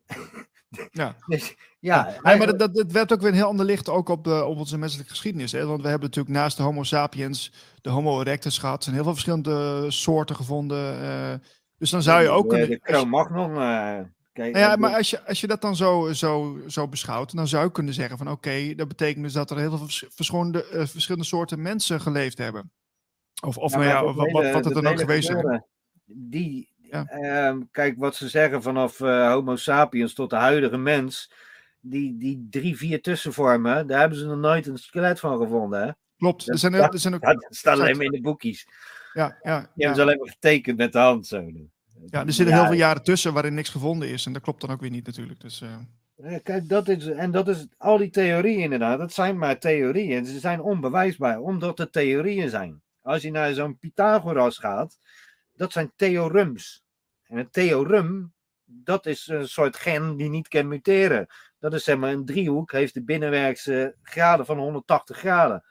Ja. 0.91 1.15
Dus, 1.27 1.56
ja, 1.80 2.15
Nee, 2.23 2.38
maar 2.38 2.47
dat, 2.47 2.60
dat, 2.60 2.77
het 2.77 2.91
werpt 2.91 3.14
ook 3.14 3.19
weer 3.22 3.30
een 3.30 3.35
heel 3.35 3.45
ander 3.47 3.65
licht 3.65 3.89
ook 3.89 4.10
op, 4.10 4.27
eh, 4.27 4.47
op 4.47 4.57
onze 4.57 4.77
menselijke 4.77 5.11
geschiedenis. 5.11 5.52
Hè? 5.52 5.65
Want 5.65 5.81
we 5.81 5.88
hebben 5.88 6.07
natuurlijk 6.07 6.35
naast 6.35 6.57
de 6.57 6.64
Homo 6.64 6.84
sapiens 6.84 7.52
de 7.81 7.89
Homo 7.89 8.19
erectus 8.19 8.57
gehad. 8.57 8.77
Er 8.77 8.84
zijn 8.84 8.95
heel 8.95 9.03
veel 9.03 9.14
verschillende 9.14 9.85
soorten 9.91 10.35
gevonden. 10.35 11.02
eh, 11.02 11.34
dus 11.77 11.89
dan 11.89 12.02
zou 12.02 12.22
je 12.22 12.30
ook 12.30 12.43
de, 12.43 12.49
kunnen. 12.49 12.69
de 12.69 12.80
Cro-Magnon. 12.80 13.49
eh, 13.52 13.99
kijk, 14.34 14.53
Nou 14.53 14.57
ja, 14.57 14.76
maar 14.76 14.95
als 14.95 15.10
je, 15.10 15.27
als 15.27 15.41
je 15.41 15.47
dat 15.47 15.61
dan 15.61 15.76
zo, 15.76 16.14
zo, 16.14 16.57
zo 16.68 16.88
beschouwt, 16.88 17.35
dan 17.35 17.47
zou 17.47 17.64
je 17.65 17.72
kunnen 17.72 17.93
zeggen 17.93 18.18
van 18.18 18.30
oké, 18.31 18.76
dat 18.76 18.88
betekent 18.88 19.23
dus 19.23 19.34
dat 19.34 19.52
er 19.52 19.57
heel 19.57 19.69
veel 19.77 19.85
vers- 19.85 20.06
verschillende, 20.10 20.65
verschillende 20.88 21.27
soorten 21.27 21.61
mensen 21.61 22.02
geleefd 22.02 22.38
hebben. 22.38 22.72
Of, 23.45 23.57
of 23.57 23.72
nou 23.72 23.85
ja, 23.85 24.03
wat, 24.03 24.15
wat, 24.15 24.26
hele- 24.26 24.52
wat 24.52 24.65
het 24.65 24.73
dan 24.73 24.88
ook 24.88 24.99
geweest 24.99 25.27
gebeuren, 25.27 25.65
Die, 26.06 26.73
Ja. 26.91 27.06
ehm, 27.06 27.62
kijk, 27.72 27.98
wat 27.98 28.16
ze 28.16 28.30
zeggen 28.30 28.62
vanaf 28.62 28.99
eh, 28.99 29.32
Homo 29.32 29.56
sapiens 29.56 30.14
tot 30.14 30.30
de 30.30 30.36
huidige 30.36 30.78
mens. 30.78 31.32
Die, 31.80 32.18
die 32.18 32.48
drie, 32.49 32.78
vier 32.78 33.02
tussenvormen, 33.02 33.88
daar 33.88 33.99
hebben 33.99 34.18
ze 34.18 34.26
nog 34.26 34.38
nooit 34.38 34.68
een 34.68 34.78
skelet 34.78 35.20
van 35.20 35.38
gevonden. 35.38 35.82
Hè? 35.82 35.91
Klopt, 36.18 36.49
er 36.49 36.57
zijn, 36.57 36.74
er 36.74 36.82
er 36.82 36.99
zijn 36.99 37.14
ook. 37.14 37.22
Ja, 37.22 37.34
dat 37.34 37.56
staat 37.56 37.80
alleen 37.80 37.98
maar 37.98 38.06
in 38.06 38.12
de 38.12 38.22
boekjes. 38.22 38.68
Ja, 39.14 39.38
ja, 39.41 39.60
Die 39.60 39.70
hebben 39.76 39.95
ze 39.95 40.02
alleen 40.02 40.18
maar 40.18 40.30
getekend 40.30 40.78
met 40.78 40.91
de 40.94 40.99
hand. 40.99 41.28
Zo. 41.28 41.52
ja, 42.06 42.26
er 42.26 42.34
zitten 42.34 42.56
heel 42.56 42.66
veel 42.66 42.74
jaren 42.74 43.03
tussen 43.03 43.34
waarin 43.34 43.53
niks 43.53 43.70
gevonden 43.70 44.10
is. 44.10 44.26
En 44.26 44.34
dat 44.34 44.41
klopt 44.41 44.62
dan 44.62 44.70
ook 44.72 44.82
weer 44.82 44.90
niet 44.90 45.06
natuurlijk. 45.06 45.41
Dus, 45.41 45.62
eh, 45.62 45.78
Kijk, 46.44 46.70
dat 46.70 46.88
is, 46.88 47.06
en 47.07 47.32
dat 47.32 47.48
is 47.48 47.68
al 47.78 47.98
die 47.98 48.10
theorieën 48.10 48.60
inderdaad. 48.60 48.98
Dat 48.99 49.14
zijn 49.14 49.38
maar 49.38 49.60
theorieën. 49.60 50.26
Ze 50.26 50.40
zijn 50.40 50.62
onbewijsbaar, 50.62 51.40
omdat 51.40 51.78
het 51.78 51.91
theorieën 51.91 52.49
zijn. 52.49 52.82
Als 53.02 53.22
je 53.22 53.32
naar 53.32 53.53
zo'n 53.53 53.78
Pythagoras 53.78 54.57
gaat, 54.57 54.99
dat 55.56 55.72
zijn 55.72 55.91
theorems. 55.95 56.84
En 57.23 57.38
een 57.38 57.49
theorem, 57.49 58.34
dat 58.64 59.06
is 59.06 59.27
een 59.27 59.48
soort 59.48 59.76
gen 59.76 60.15
die 60.18 60.30
niet 60.30 60.48
kan 60.48 60.68
muteren. 60.68 61.27
Dat 61.60 61.73
is 61.73 61.84
zeg 61.84 61.98
maar 61.98 62.11
een 62.11 62.26
driehoek, 62.26 62.72
heeft 62.72 62.94
de 62.94 63.03
binnenwerkse 63.03 63.95
graden 64.02 64.45
van 64.45 64.57
180 64.57 65.18
graden. 65.18 65.64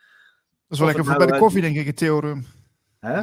dat 0.66 0.68
is 0.68 0.78
wel 0.78 0.86
lekker 0.86 1.04
voor 1.04 1.14
nou, 1.14 1.24
bij 1.24 1.26
de 1.26 1.32
eh, 1.32 1.40
koffie, 1.40 1.62
denk 1.62 1.76
ik, 1.76 1.86
het 1.86 1.96
theorem. 1.96 2.44
Hè? 3.00 3.22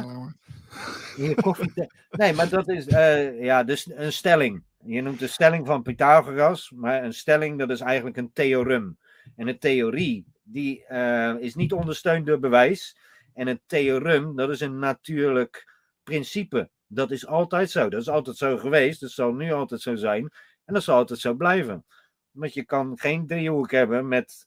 Hier, 1.16 1.34
koffie. 1.34 1.72
Nee, 2.10 2.32
maar 2.32 2.48
dat 2.48 2.68
is 2.68 2.86
eh, 2.86 3.42
ja, 3.42 3.64
dus 3.64 3.90
een 3.90 4.12
stelling. 4.12 4.62
Je 4.84 5.02
noemt 5.02 5.18
de 5.18 5.26
stelling 5.26 5.66
van 5.66 5.82
Pythagoras, 5.82 6.70
maar 6.70 7.04
een 7.04 7.14
stelling 7.14 7.58
dat 7.58 7.70
is 7.70 7.80
eigenlijk 7.80 8.16
een 8.16 8.32
theorem. 8.32 8.98
En 9.36 9.48
een 9.48 9.58
theorie 9.58 10.26
die 10.42 10.84
eh, 10.86 11.34
is 11.38 11.54
niet 11.54 11.72
ondersteund 11.72 12.26
door 12.26 12.38
bewijs. 12.38 12.96
En 13.34 13.46
een 13.46 13.60
theorem, 13.66 14.36
dat 14.36 14.50
is 14.50 14.60
een 14.60 14.78
natuurlijk 14.78 15.71
principe. 16.02 16.70
Dat 16.86 17.10
is 17.10 17.26
altijd 17.26 17.70
zo. 17.70 17.88
Dat 17.88 18.00
is 18.00 18.08
altijd 18.08 18.36
zo 18.36 18.58
geweest. 18.58 19.00
Dat 19.00 19.10
zal 19.10 19.32
nu 19.32 19.52
altijd 19.52 19.80
zo 19.80 19.94
zijn. 19.94 20.30
En 20.64 20.74
dat 20.74 20.82
zal 20.82 20.96
altijd 20.96 21.18
zo 21.18 21.34
blijven. 21.34 21.84
Want 22.30 22.54
je 22.54 22.64
kan 22.64 22.98
geen 22.98 23.26
driehoek 23.26 23.70
hebben 23.70 24.08
met 24.08 24.46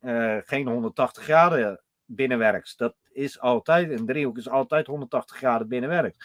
eh, 0.00 0.36
geen 0.44 0.68
180 0.68 1.22
graden 1.22 1.80
binnenwerks. 2.04 2.76
Dat 2.76 2.94
is 3.12 3.40
altijd, 3.40 3.90
een 3.90 4.06
driehoek 4.06 4.38
is 4.38 4.48
altijd 4.48 4.86
180 4.86 5.36
graden 5.36 5.68
binnenwerks. 5.68 6.16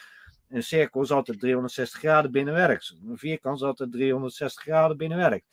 Een 0.49 0.63
cirkel 0.63 1.01
is 1.01 1.11
altijd 1.11 1.39
360 1.39 1.99
graden 1.99 2.31
binnenwerks. 2.31 2.97
Een 3.07 3.17
vierkant 3.17 3.55
is 3.55 3.63
altijd 3.63 3.91
360 3.91 4.63
graden 4.63 4.97
binnenwerks. 4.97 5.45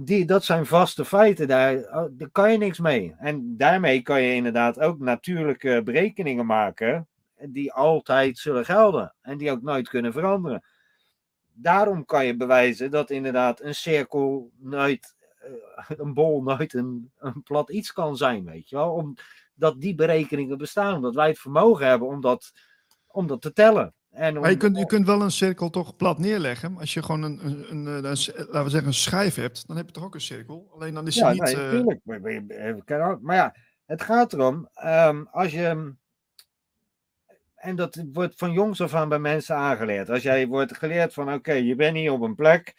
Die, 0.00 0.24
dat 0.24 0.44
zijn 0.44 0.66
vaste 0.66 1.04
feiten, 1.04 1.48
daar, 1.48 1.76
oh, 1.76 2.06
daar 2.10 2.30
kan 2.32 2.52
je 2.52 2.58
niks 2.58 2.78
mee. 2.78 3.14
En 3.18 3.56
daarmee 3.56 4.02
kan 4.02 4.22
je 4.22 4.34
inderdaad 4.34 4.80
ook 4.80 4.98
natuurlijke 4.98 5.82
berekeningen 5.84 6.46
maken, 6.46 7.08
die 7.48 7.72
altijd 7.72 8.38
zullen 8.38 8.64
gelden 8.64 9.14
en 9.20 9.38
die 9.38 9.50
ook 9.50 9.62
nooit 9.62 9.88
kunnen 9.88 10.12
veranderen. 10.12 10.64
Daarom 11.52 12.04
kan 12.04 12.26
je 12.26 12.36
bewijzen 12.36 12.90
dat 12.90 13.10
inderdaad 13.10 13.60
een 13.60 13.74
cirkel 13.74 14.50
nooit, 14.58 15.14
eh, 15.38 15.90
een 15.96 16.14
bol 16.14 16.42
nooit 16.42 16.74
een, 16.74 17.12
een 17.18 17.42
plat 17.42 17.70
iets 17.70 17.92
kan 17.92 18.16
zijn, 18.16 18.44
weet 18.44 18.68
je 18.68 18.76
wel. 18.76 18.92
Omdat 18.92 19.80
die 19.80 19.94
berekeningen 19.94 20.58
bestaan, 20.58 20.94
omdat 20.94 21.14
wij 21.14 21.28
het 21.28 21.38
vermogen 21.38 21.86
hebben 21.86 22.08
om 22.08 22.20
dat, 22.20 22.52
om 23.06 23.26
dat 23.26 23.40
te 23.42 23.52
tellen. 23.52 23.94
En 24.10 24.34
om, 24.36 24.40
Maar 24.40 24.50
je 24.50 24.56
kunt, 24.56 24.78
je 24.78 24.86
kunt 24.86 25.06
wel 25.06 25.22
een 25.22 25.30
cirkel 25.30 25.70
toch 25.70 25.96
plat 25.96 26.18
neerleggen. 26.18 26.78
Als 26.78 26.94
je 26.94 27.02
gewoon 27.02 27.22
een, 27.22 27.46
een, 27.46 27.70
een, 27.70 27.86
een- 27.86 28.04
een- 28.04 28.04
laten 28.04 28.64
we 28.64 28.70
zeggen, 28.70 28.86
een 28.88 28.94
schijf 28.94 29.34
hebt, 29.34 29.66
dan 29.66 29.76
heb 29.76 29.86
je 29.86 29.92
toch 29.92 30.04
ook 30.04 30.14
een 30.14 30.20
cirkel. 30.20 30.70
Alleen 30.74 30.94
dan 30.94 31.06
is 31.06 31.14
ja, 31.14 31.24
hij 31.24 31.32
niet. 31.34 32.04
nee, 32.04 32.46
eh, 32.48 32.68
eh, 32.86 33.16
maar 33.20 33.36
ja, 33.36 33.54
het 33.84 34.02
gaat 34.02 34.32
erom, 34.32 34.68
ehm, 34.74 35.24
als 35.30 35.52
je. 35.52 35.94
En 37.66 37.76
dat 37.76 38.02
wordt 38.12 38.34
van 38.36 38.52
jongs 38.52 38.80
af 38.80 38.94
aan 38.94 39.08
bij 39.08 39.18
mensen 39.18 39.56
aangeleerd. 39.56 40.10
Als 40.10 40.22
jij 40.22 40.46
wordt 40.46 40.76
geleerd 40.76 41.12
van, 41.12 41.32
oké, 41.32 41.52
je 41.52 41.74
bent 41.74 41.96
hier 41.96 42.12
op 42.12 42.20
een 42.20 42.34
plek. 42.34 42.74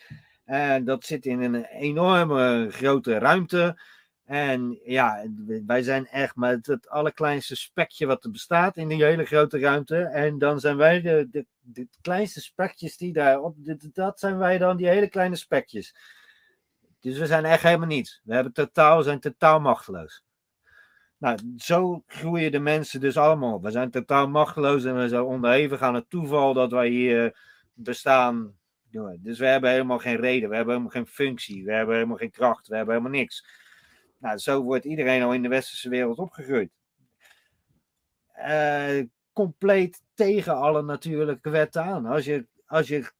En 0.46 0.86
dat 0.86 1.06
zit 1.06 1.26
in 1.26 1.42
een 1.42 1.66
enorme 1.66 2.68
grote 2.72 3.18
ruimte. 3.18 3.82
En 4.26 4.80
ja, 4.86 5.26
wij 5.66 5.82
zijn 5.84 6.08
echt 6.08 6.36
maar 6.36 6.58
het, 6.62 6.90
allerkleinste 6.90 7.56
spekje 7.56 8.06
wat 8.06 8.24
er 8.24 8.32
bestaat 8.32 8.78
in 8.78 8.88
die 8.88 9.04
hele 9.04 9.26
grote 9.26 9.60
ruimte. 9.60 9.98
En 9.98 10.38
dan 10.38 10.60
zijn 10.60 10.78
wij 10.78 11.02
de, 11.02 11.46
kleinste 12.02 12.42
spekjes 12.42 12.98
die 12.98 13.14
daarop. 13.14 13.56
Dat 13.94 14.20
zijn 14.20 14.38
wij 14.38 14.58
dan, 14.58 14.78
die 14.78 14.88
hele 14.88 15.10
kleine 15.10 15.36
spekjes. 15.36 15.96
Dus 17.00 17.18
we 17.18 17.26
zijn 17.26 17.46
echt 17.46 17.64
helemaal 17.64 17.88
niets. 17.88 18.22
We 18.24 18.34
hebben 18.34 18.54
totaal, 18.54 19.04
zijn 19.04 19.20
totaal 19.20 19.60
machteloos. 19.60 20.24
Nou, 21.18 21.38
zo 21.58 22.04
groeien 22.08 22.52
de 22.52 22.60
mensen 22.60 23.00
dus 23.00 23.18
allemaal. 23.18 23.62
We 23.62 23.72
zijn 23.72 23.92
totaal 23.92 24.30
machteloos 24.30 24.84
en 24.84 24.98
we 24.98 25.08
zijn 25.08 25.24
onderhevig 25.24 25.82
aan 25.82 25.96
het 25.96 26.10
toeval 26.10 26.54
dat 26.54 26.72
wij 26.72 26.88
hier 26.88 27.38
bestaan. 27.74 28.56
Dus 29.20 29.40
we 29.40 29.46
hebben 29.46 29.72
helemaal 29.72 30.00
geen 30.00 30.16
reden, 30.16 30.50
we 30.50 30.56
hebben 30.56 30.74
helemaal 30.74 30.96
geen 30.96 31.08
functie, 31.08 31.66
we 31.66 31.74
hebben 31.74 31.96
helemaal 31.96 32.18
geen 32.18 32.32
kracht, 32.32 32.68
we 32.68 32.76
hebben 32.76 32.96
helemaal 32.96 33.20
niks. 33.20 33.46
Nou, 34.18 34.38
zo 34.38 34.62
wordt 34.64 34.86
iedereen 34.86 35.24
al 35.24 35.34
in 35.34 35.42
de 35.42 35.48
westerse 35.48 35.90
wereld 35.90 36.18
opgegroeid. 36.18 36.72
Eh, 38.32 39.04
compleet 39.34 40.02
tegen 40.14 40.56
alle 40.56 40.82
natuurlijke 40.82 41.50
wetten 41.50 41.84
aan. 41.84 42.06
Als 42.06 42.26
je, 42.26 42.48
als 42.66 42.88
je, 42.88 43.12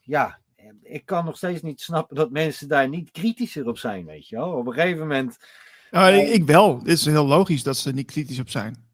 ja, 0.00 0.40
ik 0.82 1.06
kan 1.06 1.24
nog 1.24 1.36
steeds 1.36 1.62
niet 1.62 1.80
snappen 1.80 2.16
dat 2.16 2.30
mensen 2.30 2.68
daar 2.68 2.88
niet 2.88 3.10
kritischer 3.10 3.68
op 3.68 3.78
zijn, 3.78 4.06
weet 4.06 4.28
je 4.28 4.36
wel. 4.36 4.52
Op 4.52 4.66
een 4.66 4.72
gegeven 4.72 4.98
moment 4.98 5.38
nou, 5.90 6.12
ik, 6.14 6.28
ik 6.28 6.44
wel. 6.44 6.78
Het 6.78 6.88
is 6.88 7.04
heel 7.04 7.26
logisch 7.26 7.62
dat 7.62 7.76
ze 7.76 7.88
er 7.88 7.94
niet 7.94 8.10
kritisch 8.10 8.38
op 8.38 8.48
zijn. 8.50 8.88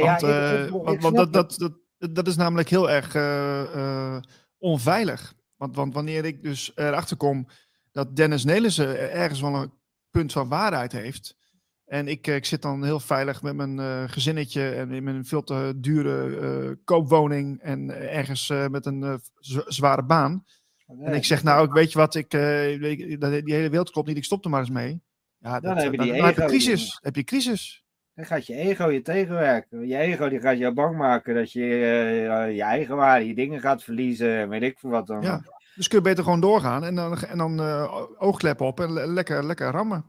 ja, 0.04 0.14
ik- 0.14 0.60
ik- 0.60 0.64
ik 0.66 0.70
want, 0.70 1.02
want 1.02 1.14
snap 1.14 1.32
dat, 1.58 1.72
dat, 1.98 2.14
dat, 2.14 2.26
is 2.26 2.36
namelijk 2.36 2.68
heel 2.68 2.90
erg 2.90 3.14
eh, 3.14 3.60
eh, 3.74 4.22
onveilig. 4.58 5.34
Want, 5.56 5.76
want 5.76 5.94
wanneer 5.94 6.24
ik 6.24 6.42
dus 6.42 6.72
erachter 6.74 7.16
kom 7.16 7.48
dat 7.92 8.16
Dennis 8.16 8.44
Nelissen 8.44 9.10
ergens 9.12 9.40
wel 9.40 9.54
een 9.54 9.72
punt 10.10 10.32
van 10.32 10.48
waarheid 10.48 10.92
heeft. 10.92 11.36
En 11.84 12.08
ik, 12.08 12.26
eh, 12.26 12.34
ik 12.34 12.44
zit 12.44 12.62
dan 12.62 12.84
heel 12.84 13.00
veilig 13.00 13.42
met 13.42 13.56
mijn 13.56 14.08
gezinnetje 14.10 14.68
en 14.70 14.92
in 14.92 15.04
mijn 15.04 15.24
veel 15.24 15.42
te 15.44 15.72
dure 15.76 16.76
koopwoning 16.84 17.60
en 17.60 17.90
ergens 18.12 18.52
met 18.70 18.86
een 18.86 19.20
zware 19.66 20.04
baan. 20.04 20.44
En 20.86 21.14
ik 21.14 21.24
zeg, 21.24 21.42
nou, 21.42 21.66
ik 21.66 21.72
weet 21.72 21.92
je 21.92 21.98
wat, 21.98 22.14
ik, 22.14 22.30
die 22.30 23.54
hele 23.54 23.68
wereld 23.70 23.90
klopt 23.90 24.08
niet, 24.08 24.16
ik 24.16 24.24
stop 24.24 24.44
er 24.44 24.50
maar 24.50 24.60
eens 24.60 24.70
mee. 24.70 25.02
Ja, 25.40 25.60
dat, 25.60 25.82
heb 25.82 25.92
je 25.92 25.98
dan, 25.98 26.06
dan 26.06 26.24
heb 26.26 26.36
je 26.36 26.44
crisis. 26.44 26.90
Dan 26.90 26.98
heb 27.02 27.16
je 27.16 27.24
crisis. 27.24 27.82
Dan 28.14 28.26
gaat 28.26 28.46
je 28.46 28.54
ego 28.54 28.90
je 28.90 29.02
tegenwerken. 29.02 29.86
Je 29.86 29.96
ego 29.96 30.28
die 30.28 30.40
gaat 30.40 30.58
jou 30.58 30.74
bang 30.74 30.96
maken 30.96 31.34
dat 31.34 31.52
je 31.52 31.62
eh, 31.62 32.54
je 32.56 32.62
eigen 32.62 32.96
waarde, 32.96 33.26
je 33.26 33.34
dingen 33.34 33.60
gaat 33.60 33.82
verliezen 33.82 34.38
en 34.38 34.48
weet 34.48 34.62
ik 34.62 34.78
veel 34.78 34.90
wat 34.90 35.06
dan. 35.06 35.22
Ja. 35.22 35.42
Dus 35.74 35.88
kun 35.88 35.98
je 35.98 36.04
beter 36.04 36.24
gewoon 36.24 36.40
doorgaan 36.40 36.84
en 36.84 36.94
dan, 36.94 37.18
en 37.18 37.38
dan 37.38 37.60
eh, 37.60 38.00
oogkleppen 38.18 38.66
op 38.66 38.80
en 38.80 38.92
le- 38.92 39.06
lekker, 39.06 39.46
lekker 39.46 39.70
rammen. 39.70 40.04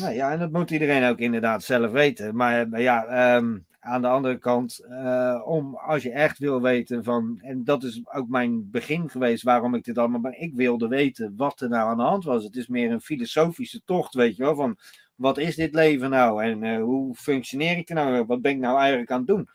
Nou 0.00 0.14
ja, 0.14 0.32
en 0.32 0.38
dat 0.38 0.50
moet 0.50 0.70
iedereen 0.70 1.10
ook 1.10 1.18
inderdaad 1.18 1.62
zelf 1.62 1.90
weten. 1.90 2.36
Maar, 2.36 2.68
maar 2.68 2.80
ja, 2.80 3.04
ehm, 3.04 3.58
aan 3.80 4.02
de 4.02 4.08
andere 4.08 4.38
kant, 4.38 4.78
eh, 4.88 5.42
om 5.44 5.74
als 5.74 6.02
je 6.02 6.10
echt 6.10 6.38
wil 6.38 6.60
weten 6.62 7.04
van, 7.04 7.38
en 7.42 7.64
dat 7.64 7.82
is 7.82 8.02
ook 8.12 8.28
mijn 8.28 8.70
begin 8.70 9.10
geweest 9.10 9.42
waarom 9.42 9.74
ik 9.74 9.84
dit 9.84 9.98
allemaal, 9.98 10.20
maar 10.20 10.36
ik 10.36 10.54
wilde 10.54 10.88
weten 10.88 11.32
wat 11.36 11.60
er 11.60 11.68
nou 11.68 11.88
aan 11.90 11.96
de 11.96 12.02
hand 12.02 12.24
was. 12.24 12.44
Het 12.44 12.56
is 12.56 12.66
meer 12.68 12.90
een 12.90 13.00
filosofische 13.00 13.80
tocht, 13.84 14.14
weet 14.14 14.36
je 14.36 14.42
wel, 14.42 14.54
van 14.54 14.78
wat 15.14 15.38
is 15.38 15.56
dit 15.56 15.74
leven 15.74 16.10
nou? 16.10 16.44
En 16.44 16.62
eh, 16.62 16.82
hoe 16.82 17.14
functioneer 17.14 17.76
ik 17.76 17.88
er 17.88 17.94
nou? 17.94 18.24
Wat 18.24 18.40
ben 18.42 18.52
ik 18.52 18.58
nou 18.58 18.78
eigenlijk 18.78 19.10
aan 19.10 19.18
het 19.18 19.26
doen? 19.26 19.48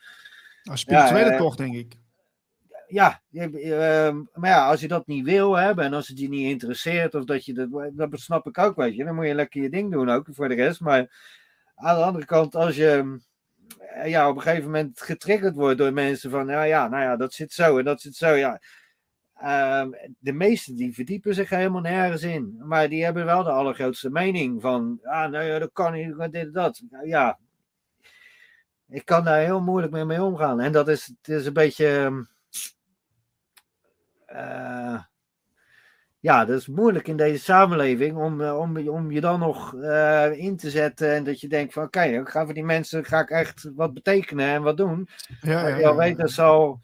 Nou, 0.62 0.78
spirituele 0.78 1.24
Ja, 1.24 1.30
eh, 1.30 1.38
toch, 1.38 1.56
denk 1.56 1.74
ik. 1.74 1.94
ja, 2.88 3.20
je- 3.28 3.74
ehm, 3.74 4.22
maar 4.34 4.50
ja, 4.50 4.68
als 4.68 4.80
je 4.80 4.88
dat 4.88 5.06
niet 5.06 5.24
wil 5.24 5.54
hebben 5.56 5.84
en 5.84 5.92
als 5.92 6.08
het 6.08 6.18
je 6.18 6.28
niet 6.28 6.50
interesseert, 6.50 7.14
of 7.14 7.24
dat 7.24 7.44
je 7.44 7.52
dat, 7.52 7.68
dat 7.92 8.20
snap 8.20 8.46
ik 8.46 8.58
ook, 8.58 8.76
weet 8.76 8.94
je, 8.96 9.04
dan 9.04 9.14
moet 9.14 9.26
je 9.26 9.34
lekker 9.34 9.62
je 9.62 9.70
ding 9.70 9.92
doen 9.92 10.08
ook 10.10 10.26
voor 10.30 10.48
de 10.48 10.54
rest. 10.54 10.80
Maar 10.80 11.34
aan 11.74 11.96
de 11.96 12.04
andere 12.04 12.24
kant, 12.24 12.54
als 12.54 12.76
je 12.76 13.18
ja, 14.04 14.28
op 14.28 14.36
een 14.36 14.42
gegeven 14.42 14.64
moment 14.64 15.00
getriggerd 15.00 15.54
wordt 15.56 15.78
door 15.78 15.92
mensen 15.92 16.30
van, 16.30 16.46
ja, 16.46 16.62
ja, 16.62 16.88
nou 16.88 17.02
ja, 17.02 17.16
dat 17.16 17.32
zit 17.32 17.52
zo 17.52 17.78
en 17.78 17.84
dat 17.84 18.00
zit 18.00 18.14
zo, 18.14 18.28
ja. 18.28 18.60
Ehm, 19.34 19.90
de 20.18 20.32
meesten 20.32 20.76
die 20.76 20.94
verdiepen 20.94 21.34
zich 21.34 21.48
helemaal 21.48 21.80
nergens 21.80 22.22
in, 22.22 22.56
maar 22.58 22.88
die 22.88 23.04
hebben 23.04 23.24
wel 23.24 23.42
de 23.42 23.50
allergrootste 23.50 24.10
mening 24.10 24.60
van, 24.60 24.98
ah, 25.02 25.30
nou 25.30 25.44
ja, 25.44 25.58
dat 25.58 25.72
kan 25.72 25.92
niet, 25.92 26.18
dit 26.18 26.34
en 26.34 26.52
dat. 26.52 26.82
Nou 26.90 27.06
Ja, 27.08 27.38
ik 28.88 29.04
kan 29.04 29.24
daar 29.24 29.40
heel 29.40 29.60
moeilijk 29.60 29.92
mee, 29.92 30.04
mee 30.04 30.22
omgaan. 30.22 30.60
En 30.60 30.72
dat 30.72 30.88
is, 30.88 31.06
het 31.06 31.28
is 31.28 31.46
een 31.46 31.52
beetje. 31.52 31.86
ehm, 31.86 32.22
eh, 34.26 35.02
ja, 36.26 36.44
dat 36.44 36.58
is 36.58 36.66
moeilijk 36.66 37.08
in 37.08 37.16
deze 37.16 37.42
samenleving 37.42 38.16
om, 38.16 38.40
eh, 38.40 38.58
om, 38.58 38.88
om 38.88 39.10
je 39.10 39.20
dan 39.20 39.40
nog 39.40 39.74
eh, 39.74 40.32
in 40.32 40.56
te 40.56 40.70
zetten 40.70 41.14
en 41.14 41.24
dat 41.24 41.40
je 41.40 41.48
denkt 41.48 41.72
van 41.72 41.82
oké, 41.82 42.02
ik 42.02 42.28
ga 42.28 42.44
voor 42.44 42.54
die 42.54 42.64
mensen 42.64 43.04
ga 43.04 43.20
ik 43.20 43.30
echt 43.30 43.70
wat 43.74 43.94
betekenen 43.94 44.46
en 44.46 44.62
wat 44.62 44.76
doen. 44.76 45.08
Ja, 45.40 45.66
ja, 45.66 45.94
weet, 45.94 46.16
dat 46.16 46.30
zal 46.30 46.80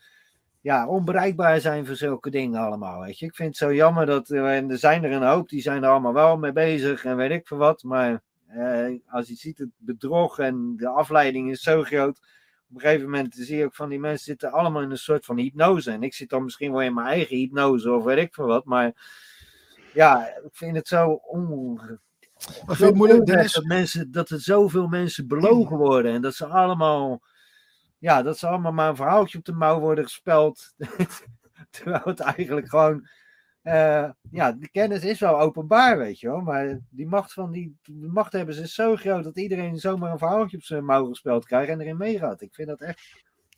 ja, 0.62 0.86
onbereikbaar 0.86 1.60
zijn 1.60 1.86
voor 1.86 1.96
zulke 1.96 2.30
dingen 2.30 2.60
allemaal. 2.60 3.00
Weet 3.00 3.18
je. 3.18 3.26
Ik 3.26 3.34
vind 3.34 3.48
het 3.48 3.58
zo 3.58 3.74
jammer 3.74 4.06
dat 4.06 4.30
eh, 4.30 4.56
en 4.56 4.70
er 4.70 4.78
zijn 4.78 5.04
er 5.04 5.12
een 5.12 5.28
hoop, 5.28 5.48
die 5.48 5.62
zijn 5.62 5.82
er 5.82 5.90
allemaal 5.90 6.12
wel 6.12 6.36
mee 6.36 6.52
bezig 6.52 7.04
en 7.04 7.16
weet 7.16 7.30
ik 7.30 7.46
veel 7.46 7.56
wat. 7.56 7.82
Maar 7.82 8.22
eh, 8.46 8.86
als 9.06 9.28
je 9.28 9.34
ziet, 9.34 9.58
het 9.58 9.70
bedrog 9.76 10.38
en 10.38 10.74
de 10.76 10.88
afleiding 10.88 11.50
is 11.50 11.62
zo 11.62 11.82
groot. 11.82 12.20
Op 12.68 12.74
een 12.74 12.80
gegeven 12.80 13.04
moment 13.04 13.34
zie 13.34 13.56
je 13.56 13.64
ook 13.64 13.74
van 13.74 13.88
die 13.88 14.00
mensen 14.00 14.24
zitten 14.24 14.52
allemaal 14.52 14.82
in 14.82 14.90
een 14.90 14.98
soort 14.98 15.24
van 15.24 15.38
hypnose. 15.38 15.90
En 15.90 16.02
ik 16.02 16.14
zit 16.14 16.28
dan 16.28 16.44
misschien 16.44 16.72
wel 16.72 16.82
in 16.82 16.94
mijn 16.94 17.06
eigen 17.06 17.36
hypnose 17.36 17.92
of 17.92 18.04
weet 18.04 18.18
ik 18.18 18.34
veel 18.34 18.46
wat. 18.46 18.64
Maar 18.64 18.92
ja, 19.92 20.26
ik 20.26 20.50
vind 20.52 20.76
het 20.76 20.88
zo 20.88 21.06
on... 21.12 21.80
Vind 22.66 22.94
moeilijk, 22.94 23.26
Dennis. 23.26 23.52
dat, 23.52 23.64
mensen, 23.64 24.12
dat 24.12 24.30
er 24.30 24.40
zoveel 24.40 24.86
mensen 24.86 25.28
belogen 25.28 25.76
worden. 25.76 26.12
En 26.12 26.22
dat 26.22 26.34
ze 26.34 26.46
allemaal 26.46 27.20
ja, 28.02 28.22
dat 28.22 28.38
ze 28.38 28.46
allemaal 28.46 28.72
maar 28.72 28.88
een 28.88 28.96
verhaaltje 28.96 29.38
op 29.38 29.44
de 29.44 29.52
mouw 29.52 29.80
worden 29.80 30.04
gespeld. 30.04 30.74
Terwijl 31.70 32.02
het 32.04 32.20
eigenlijk 32.20 32.68
gewoon. 32.68 33.08
eh, 33.62 34.10
ja, 34.30 34.52
de 34.52 34.68
kennis 34.70 35.04
is 35.04 35.20
wel 35.20 35.40
openbaar, 35.40 35.98
weet 35.98 36.20
je 36.20 36.28
wel. 36.28 36.40
Maar 36.40 36.78
die 36.90 37.06
macht 37.06 37.32
van 37.32 37.50
die, 37.50 37.76
die 37.82 38.08
machthebbers 38.08 38.58
is 38.58 38.74
zo 38.74 38.96
groot 38.96 39.24
dat 39.24 39.36
iedereen 39.36 39.78
zomaar 39.78 40.12
een 40.12 40.18
verhaaltje 40.18 40.56
op 40.56 40.62
zijn 40.62 40.84
mouw 40.84 41.06
gespeld 41.06 41.44
krijgt 41.46 41.70
en 41.70 41.80
erin 41.80 41.96
meegaat. 41.96 42.40
Ik 42.40 42.54
vind 42.54 42.68
dat 42.68 42.80
echt. 42.80 43.00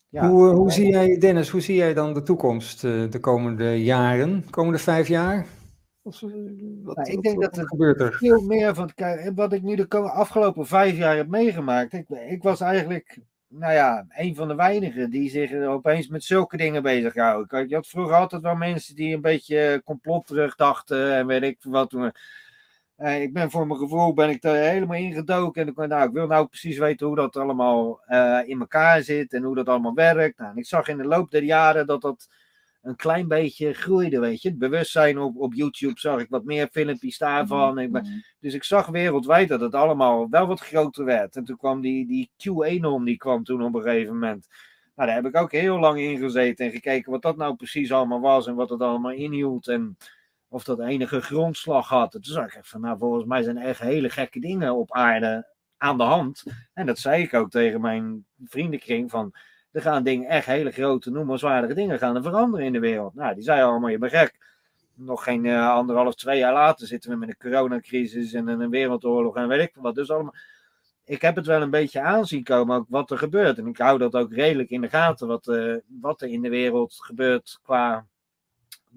Ja, 0.08 0.28
hoe, 0.28 0.50
eh, 0.50 0.54
hoe 0.54 0.72
zie 0.72 0.88
jij, 0.88 1.18
Dennis, 1.18 1.48
hoe 1.48 1.60
zie 1.60 1.76
jij 1.76 1.94
dan 1.94 2.14
de 2.14 2.22
toekomst 2.22 2.84
eh, 2.84 3.10
de 3.10 3.20
komende 3.20 3.82
jaren, 3.82 4.50
komende 4.50 4.78
vijf 4.78 5.08
jaar? 5.08 5.46
Of, 6.06 6.22
eh, 6.22 6.28
wat, 6.82 6.96
Nou, 6.96 7.10
ik 7.10 7.22
denk 7.22 7.34
wat 7.42 7.54
dat 7.54 7.70
het- 7.70 8.00
er? 8.00 8.12
veel 8.12 8.40
meer 8.40 8.74
van. 8.74 8.90
Wat 9.34 9.52
ik 9.52 9.62
nu 9.62 9.74
de 9.74 9.88
afgelopen 9.98 10.66
vijf 10.66 10.96
jaar 10.96 11.16
heb 11.16 11.28
meegemaakt. 11.28 11.92
Ik, 11.92 12.08
ik 12.08 12.42
was 12.42 12.60
eigenlijk. 12.60 13.18
Nou 13.48 13.72
ja, 13.72 14.06
een 14.08 14.34
van 14.34 14.48
de 14.48 14.54
weinigen 14.54 15.10
die 15.10 15.30
zich 15.30 15.52
opeens 15.52 16.08
met 16.08 16.24
zulke 16.24 16.56
dingen 16.56 16.82
bezighouden. 16.82 17.46
Kijk, 17.48 17.68
je 17.68 17.74
had 17.74 17.86
vroeger 17.86 18.14
altijd 18.14 18.42
wel 18.42 18.54
mensen 18.54 18.94
die 18.96 19.14
een 19.14 19.20
beetje 19.20 19.82
complot 19.84 20.26
terugdachten 20.26 21.14
en 21.14 21.26
weet 21.26 21.42
ik 21.42 21.58
wat. 21.62 21.94
Eh, 22.96 23.22
ik 23.22 23.32
ben 23.32 23.50
voor 23.50 23.66
mijn 23.66 23.78
gevoel 23.78 24.14
ben 24.14 24.28
ik 24.28 24.42
daar 24.42 24.56
helemaal 24.56 24.96
ingedoken. 24.96 25.62
En 25.62 25.68
ik, 25.68 25.76
nou, 25.76 26.06
ik 26.08 26.12
wil 26.12 26.26
nou 26.26 26.46
precies 26.46 26.78
weten 26.78 27.06
hoe 27.06 27.16
dat 27.16 27.36
allemaal 27.36 28.00
eh, 28.06 28.40
in 28.44 28.60
elkaar 28.60 29.02
zit 29.02 29.32
en 29.32 29.42
hoe 29.42 29.54
dat 29.54 29.68
allemaal 29.68 29.94
werkt. 29.94 30.38
Nou, 30.38 30.50
en 30.50 30.56
ik 30.56 30.66
zag 30.66 30.88
in 30.88 30.96
de 30.96 31.04
loop 31.04 31.30
der 31.30 31.42
jaren 31.42 31.86
dat 31.86 32.00
dat 32.00 32.28
een 32.84 32.96
klein 32.96 33.28
beetje 33.28 33.72
groeide, 33.72 34.18
weet 34.18 34.42
je. 34.42 34.48
Het 34.48 34.58
bewustzijn 34.58 35.18
op, 35.18 35.36
op 35.36 35.54
YouTube 35.54 36.00
zag 36.00 36.20
ik 36.20 36.28
wat 36.28 36.44
meer 36.44 36.68
filmpjes 36.72 37.18
daarvan. 37.18 37.74
Ben, 37.74 38.24
dus 38.40 38.54
ik 38.54 38.64
zag 38.64 38.86
wereldwijd 38.86 39.48
dat 39.48 39.60
het 39.60 39.74
allemaal 39.74 40.28
wel 40.30 40.46
wat 40.46 40.60
groter 40.60 41.04
werd. 41.04 41.36
En 41.36 41.44
toen 41.44 41.56
kwam 41.56 41.80
die, 41.80 42.06
die 42.06 42.30
QAnon, 42.36 43.04
die 43.04 43.16
kwam 43.16 43.44
toen 43.44 43.62
op 43.62 43.74
een 43.74 43.82
gegeven 43.82 44.12
moment. 44.12 44.46
Nou, 44.94 45.08
daar 45.08 45.16
heb 45.16 45.26
ik 45.26 45.36
ook 45.36 45.52
heel 45.52 45.78
lang 45.78 45.98
in 45.98 46.18
gezeten 46.18 46.66
en 46.66 46.72
gekeken 46.72 47.12
wat 47.12 47.22
dat 47.22 47.36
nou 47.36 47.54
precies 47.54 47.92
allemaal 47.92 48.20
was 48.20 48.46
en 48.46 48.54
wat 48.54 48.70
het 48.70 48.80
allemaal 48.80 49.12
inhield. 49.12 49.68
En 49.68 49.96
of 50.48 50.64
dat 50.64 50.80
enige 50.80 51.20
grondslag 51.20 51.88
had. 51.88 52.14
En 52.14 52.20
toen 52.20 52.34
zag 52.34 52.46
ik 52.46 52.54
echt 52.54 52.68
van, 52.68 52.80
nou, 52.80 52.98
volgens 52.98 53.24
mij 53.24 53.42
zijn 53.42 53.56
er 53.56 53.68
echt 53.68 53.80
hele 53.80 54.10
gekke 54.10 54.40
dingen 54.40 54.74
op 54.74 54.92
aarde 54.92 55.52
aan 55.76 55.96
de 55.96 56.02
hand. 56.02 56.42
En 56.72 56.86
dat 56.86 56.98
zei 56.98 57.22
ik 57.22 57.34
ook 57.34 57.50
tegen 57.50 57.80
mijn 57.80 58.26
vriendenkring 58.44 59.10
van, 59.10 59.34
er 59.74 59.82
gaan 59.82 60.02
dingen, 60.02 60.28
echt 60.28 60.46
hele 60.46 60.70
grote, 60.70 61.10
noemenswaardige 61.10 61.74
dingen 61.74 61.98
gaan 61.98 62.16
er 62.16 62.22
veranderen 62.22 62.66
in 62.66 62.72
de 62.72 62.78
wereld. 62.78 63.14
Nou, 63.14 63.34
die 63.34 63.42
zeiden 63.42 63.68
allemaal, 63.68 63.90
je 63.90 63.98
bent 63.98 64.12
gek. 64.12 64.34
Nog 64.94 65.24
geen 65.24 65.46
eh, 65.46 65.68
anderhalf, 65.68 66.14
twee 66.14 66.38
jaar 66.38 66.52
later 66.52 66.86
zitten 66.86 67.10
we 67.10 67.16
met 67.16 67.28
een 67.28 67.36
coronacrisis 67.36 68.32
en 68.32 68.48
een 68.48 68.70
wereldoorlog 68.70 69.36
en 69.36 69.48
weet 69.48 69.60
ik 69.60 69.72
wat. 69.74 69.94
Dus 69.94 70.10
allemaal, 70.10 70.34
ik 71.04 71.22
heb 71.22 71.36
het 71.36 71.46
wel 71.46 71.62
een 71.62 71.70
beetje 71.70 72.00
aanzien 72.00 72.42
komen, 72.42 72.76
ook 72.76 72.86
wat 72.88 73.10
er 73.10 73.18
gebeurt. 73.18 73.58
En 73.58 73.66
ik 73.66 73.78
hou 73.78 73.98
dat 73.98 74.14
ook 74.14 74.32
redelijk 74.32 74.70
in 74.70 74.80
de 74.80 74.88
gaten, 74.88 75.26
wat, 75.26 75.48
eh, 75.48 75.74
wat 76.00 76.22
er 76.22 76.28
in 76.28 76.42
de 76.42 76.48
wereld 76.48 76.94
gebeurt 76.94 77.58
qua 77.62 78.06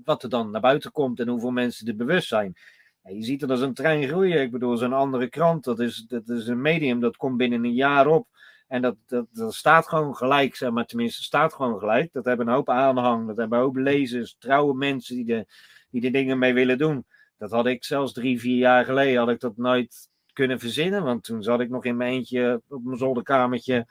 wat 0.03 0.23
er 0.23 0.29
dan 0.29 0.51
naar 0.51 0.61
buiten 0.61 0.91
komt 0.91 1.19
en 1.19 1.27
hoeveel 1.27 1.51
mensen 1.51 1.87
er 1.87 1.95
bewust 1.95 2.27
zijn. 2.27 2.55
Je 3.03 3.23
ziet 3.23 3.41
het 3.41 3.49
als 3.49 3.61
een 3.61 3.73
trein 3.73 4.07
groeien. 4.07 4.41
Ik 4.41 4.51
bedoel, 4.51 4.77
zo'n 4.77 4.93
andere 4.93 5.29
krant, 5.29 5.63
dat 5.63 5.79
is, 5.79 6.05
dat 6.07 6.29
is 6.29 6.47
een 6.47 6.61
medium, 6.61 6.99
dat 6.99 7.17
komt 7.17 7.37
binnen 7.37 7.63
een 7.63 7.73
jaar 7.73 8.07
op. 8.07 8.27
En 8.67 8.81
dat, 8.81 8.95
dat, 9.05 9.25
dat 9.31 9.53
staat 9.53 9.87
gewoon 9.87 10.15
gelijk, 10.15 10.55
zeg 10.55 10.71
maar, 10.71 10.85
tenminste, 10.85 11.23
staat 11.23 11.53
gewoon 11.53 11.79
gelijk. 11.79 12.13
Dat 12.13 12.25
hebben 12.25 12.47
een 12.47 12.53
hoop 12.53 12.69
aanhang, 12.69 13.27
dat 13.27 13.37
hebben 13.37 13.57
een 13.57 13.63
hoop 13.63 13.75
lezers, 13.75 14.35
trouwe 14.39 14.73
mensen 14.73 15.15
die, 15.15 15.25
de, 15.25 15.45
die 15.89 16.05
er 16.05 16.11
dingen 16.11 16.39
mee 16.39 16.53
willen 16.53 16.77
doen. 16.77 17.05
Dat 17.37 17.51
had 17.51 17.65
ik 17.65 17.83
zelfs 17.83 18.13
drie, 18.13 18.39
vier 18.39 18.57
jaar 18.57 18.85
geleden, 18.85 19.19
had 19.19 19.29
ik 19.29 19.39
dat 19.39 19.57
nooit 19.57 20.09
kunnen 20.33 20.59
verzinnen. 20.59 21.03
Want 21.03 21.23
toen 21.23 21.43
zat 21.43 21.59
ik 21.59 21.69
nog 21.69 21.85
in 21.85 21.97
mijn 21.97 22.11
eentje 22.13 22.61
op 22.67 22.83
mijn 22.83 22.97
zolderkamertje 22.97 23.85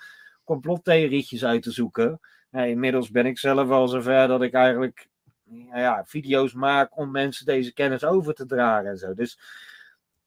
complottheorietjes 0.45 1.45
uit 1.45 1.63
te 1.63 1.71
zoeken. 1.71 2.21
Inmiddels 2.51 3.11
ben 3.11 3.27
ik 3.27 3.39
zelf 3.39 3.71
al 3.71 3.89
zover 3.89 4.29
dat 4.29 4.43
ik 4.43 4.53
eigenlijk 4.53 5.09
nou 5.45 5.81
ja, 5.81 6.05
video's 6.07 6.53
maak 6.53 6.99
om 6.99 7.11
mensen 7.11 7.47
deze 7.47 7.73
kennis 7.73 8.05
over 8.05 8.35
te 8.35 8.47
dragen 8.47 8.91
en 8.91 8.99
zo. 8.99 9.15
Dus 9.15 9.39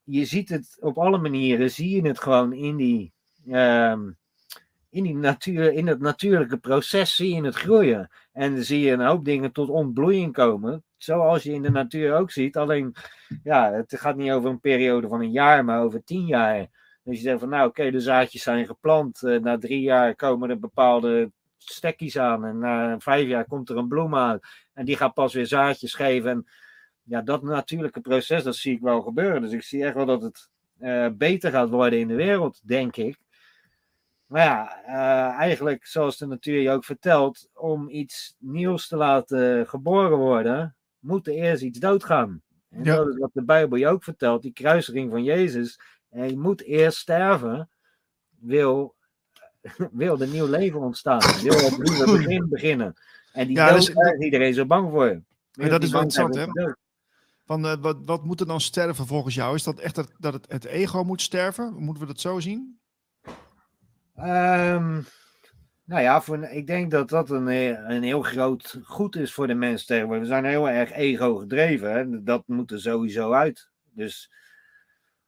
je 0.04 0.26
ziet 0.26 0.50
het 0.50 0.78
op 0.80 0.98
alle 0.98 1.18
manieren, 1.18 1.72
zie 1.72 1.96
je 1.96 2.08
het 2.08 2.20
gewoon 2.20 2.54
in 2.54 2.76
die, 2.76 3.14
ehm, 3.48 4.10
in 4.90 5.04
die 5.04 5.16
natuur, 5.16 5.74
in 5.74 5.88
het 5.88 6.00
natuurlijke 6.00 6.58
proces 6.58 7.16
zie 7.16 7.36
je 7.36 7.44
het 7.44 7.56
groeien. 7.56 8.10
En 8.32 8.64
zie 8.64 8.80
je 8.80 8.92
een 8.92 9.06
hoop 9.06 9.26
dingen 9.26 9.52
tot 9.52 9.70
ontbloeiing 9.70 10.34
komen, 10.34 10.84
zoals 10.98 11.44
je 11.44 11.52
in 11.52 11.62
de 11.62 11.72
natuur 11.72 12.16
ook 12.16 12.32
ziet. 12.32 12.58
Alleen, 12.58 12.96
ja, 13.44 13.72
het 13.74 14.00
gaat 14.00 14.16
niet 14.16 14.32
over 14.32 14.50
een 14.50 14.60
periode 14.60 15.08
van 15.08 15.22
een 15.22 15.32
jaar, 15.32 15.66
maar 15.66 15.82
over 15.82 16.04
tien 16.04 16.26
jaar. 16.26 16.68
Dus 17.04 17.18
je 17.18 17.24
zegt 17.24 17.40
van, 17.40 17.50
nou 17.50 17.68
oké, 17.68 17.92
de 17.92 18.00
zaadjes 18.00 18.44
zijn 18.44 18.66
geplant. 18.66 19.24
eh, 19.24 19.40
na 19.40 19.58
drie 19.58 19.82
jaar 19.82 20.16
komen 20.16 20.50
er 20.50 20.60
bepaalde 20.60 21.32
stekkies 21.58 22.18
aan. 22.18 22.46
En 22.46 22.60
na 22.60 23.00
vijf 23.00 23.28
jaar 23.28 23.46
komt 23.46 23.70
er 23.70 23.78
een 23.78 23.88
bloem 23.88 24.16
aan. 24.16 24.40
En 24.74 24.86
die 24.86 24.96
gaat 24.98 25.14
pas 25.14 25.34
weer 25.34 25.48
zaadjes 25.48 25.94
geven. 25.94 26.32
En 26.32 26.48
ja, 27.04 27.22
dat 27.22 27.44
natuurlijke 27.44 28.02
proces, 28.02 28.44
dat 28.44 28.56
zie 28.56 28.76
ik 28.76 28.82
wel 28.82 29.02
gebeuren. 29.02 29.42
Dus 29.42 29.52
ik 29.52 29.64
zie 29.64 29.84
echt 29.84 29.96
wel 29.96 30.06
dat 30.06 30.22
het 30.22 30.50
eh, 30.78 31.08
beter 31.14 31.52
gaat 31.52 31.70
worden 31.70 32.00
in 32.00 32.08
de 32.08 32.16
wereld, 32.16 32.68
denk 32.68 32.96
ik. 32.96 33.18
Maar 34.30 34.44
ja, 34.44 34.84
eh, 34.86 35.38
eigenlijk 35.38 35.86
zoals 35.86 36.18
de 36.18 36.26
natuur 36.26 36.62
je 36.62 36.70
ook 36.72 36.86
vertelt, 36.86 37.50
om 37.54 37.90
iets 37.90 38.36
nieuws 38.38 38.88
te 38.88 38.96
laten 38.96 39.68
geboren 39.68 40.18
worden, 40.18 40.76
moet 41.00 41.28
er 41.28 41.34
eerst 41.34 41.64
iets 41.64 41.80
doodgaan. 41.80 42.42
En 42.70 42.84
Ja. 42.84 42.96
dat 42.96 43.08
is 43.08 43.18
wat 43.18 43.30
de 43.34 43.44
Bijbel 43.44 43.78
je 43.78 43.88
ook 43.88 44.04
vertelt, 44.04 44.42
die 44.42 44.54
kruisiging 44.54 45.12
van 45.12 45.24
Jezus. 45.24 45.80
En 46.10 46.30
je 46.30 46.38
moet 46.38 46.62
eerst 46.62 46.98
sterven, 46.98 47.70
wil, 48.40 48.96
wil 49.92 50.22
er 50.22 50.28
nieuw 50.28 50.48
leven 50.48 50.80
ontstaan, 50.80 51.42
wil 51.42 51.54
het 51.54 51.78
nieuwe 51.78 52.18
begin 52.18 52.50
beginnen. 52.50 52.94
En 53.34 53.48
die 53.48 53.56
Ja, 53.56 53.70
dood, 53.70 53.76
dus- 53.78 53.90
is 53.90 54.20
iedereen 54.26 54.54
zo 54.54 54.66
bang 54.66 54.90
voor. 54.92 55.22
Maar 55.54 55.70
dat 55.70 55.84
is 55.84 55.92
wel 55.92 56.02
interessant, 56.02 56.56
dood. 56.56 56.76
Van, 57.46 57.66
eh, 57.66 57.76
wat, 57.82 57.98
wat 58.06 58.24
moet 58.24 58.40
er 58.40 58.48
dan 58.48 58.62
sterven 58.62 59.08
volgens 59.08 59.36
jou? 59.36 59.56
Is 59.56 59.64
dat 59.64 59.80
echt 59.80 59.96
dat, 59.96 60.12
dat 60.18 60.34
het, 60.34 60.46
het 60.52 60.66
ego 60.66 61.04
moet 61.04 61.22
sterven? 61.22 61.74
Moeten 61.74 62.04
we 62.04 62.10
dat 62.10 62.20
zo 62.22 62.40
zien? 62.40 62.79
Ehm, 64.20 65.02
nou 65.84 66.02
ja, 66.02 66.22
voor, 66.22 66.44
ik 66.44 66.68
denk 66.68 66.92
dat 66.92 67.10
dat 67.10 67.30
een, 67.30 67.48
eh, 67.48 67.68
een 67.68 68.04
heel 68.04 68.22
groot 68.22 68.80
goed 68.84 69.16
is 69.16 69.34
voor 69.34 69.48
de 69.48 69.54
mens 69.54 69.86
tegenwoordig. 69.86 70.24
We 70.24 70.30
zijn 70.30 70.46
heel 70.46 70.70
erg 70.70 70.92
ego 70.92 71.36
gedreven. 71.36 71.92
Hè? 71.92 72.24
Dat 72.24 72.44
moet 72.48 72.72
er 72.72 72.80
sowieso 72.80 73.32
uit. 73.32 73.70
Dus, 73.94 74.32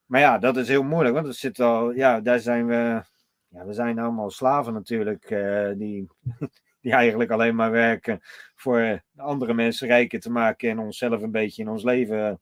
maar 0.05 0.19
ja, 0.19 0.37
dat 0.37 0.57
is 0.57 0.67
heel 0.67 0.83
moeilijk. 0.83 1.15
Want 1.15 1.27
het 1.27 1.35
zit 1.35 1.59
al, 1.59 1.91
ja, 1.91 2.19
daar 2.21 2.39
zijn 2.39 2.67
we. 2.67 3.03
Ja, 3.47 3.65
we 3.65 3.73
zijn 3.73 3.99
allemaal 3.99 4.29
slaven 4.29 4.73
natuurlijk. 4.73 5.23
eh, 5.23 5.71
die, 5.75 6.07
die 6.81 6.93
eigenlijk 6.93 7.31
alleen 7.31 7.55
maar 7.55 7.71
werken 7.71 8.19
voor 8.55 9.01
andere 9.15 9.53
mensen 9.53 9.87
rijker 9.87 10.19
te 10.19 10.31
maken. 10.31 10.69
En 10.69 10.79
onszelf 10.79 11.21
een 11.21 11.31
beetje 11.31 11.61
in 11.61 11.69
ons 11.69 11.83
leven 11.83 12.39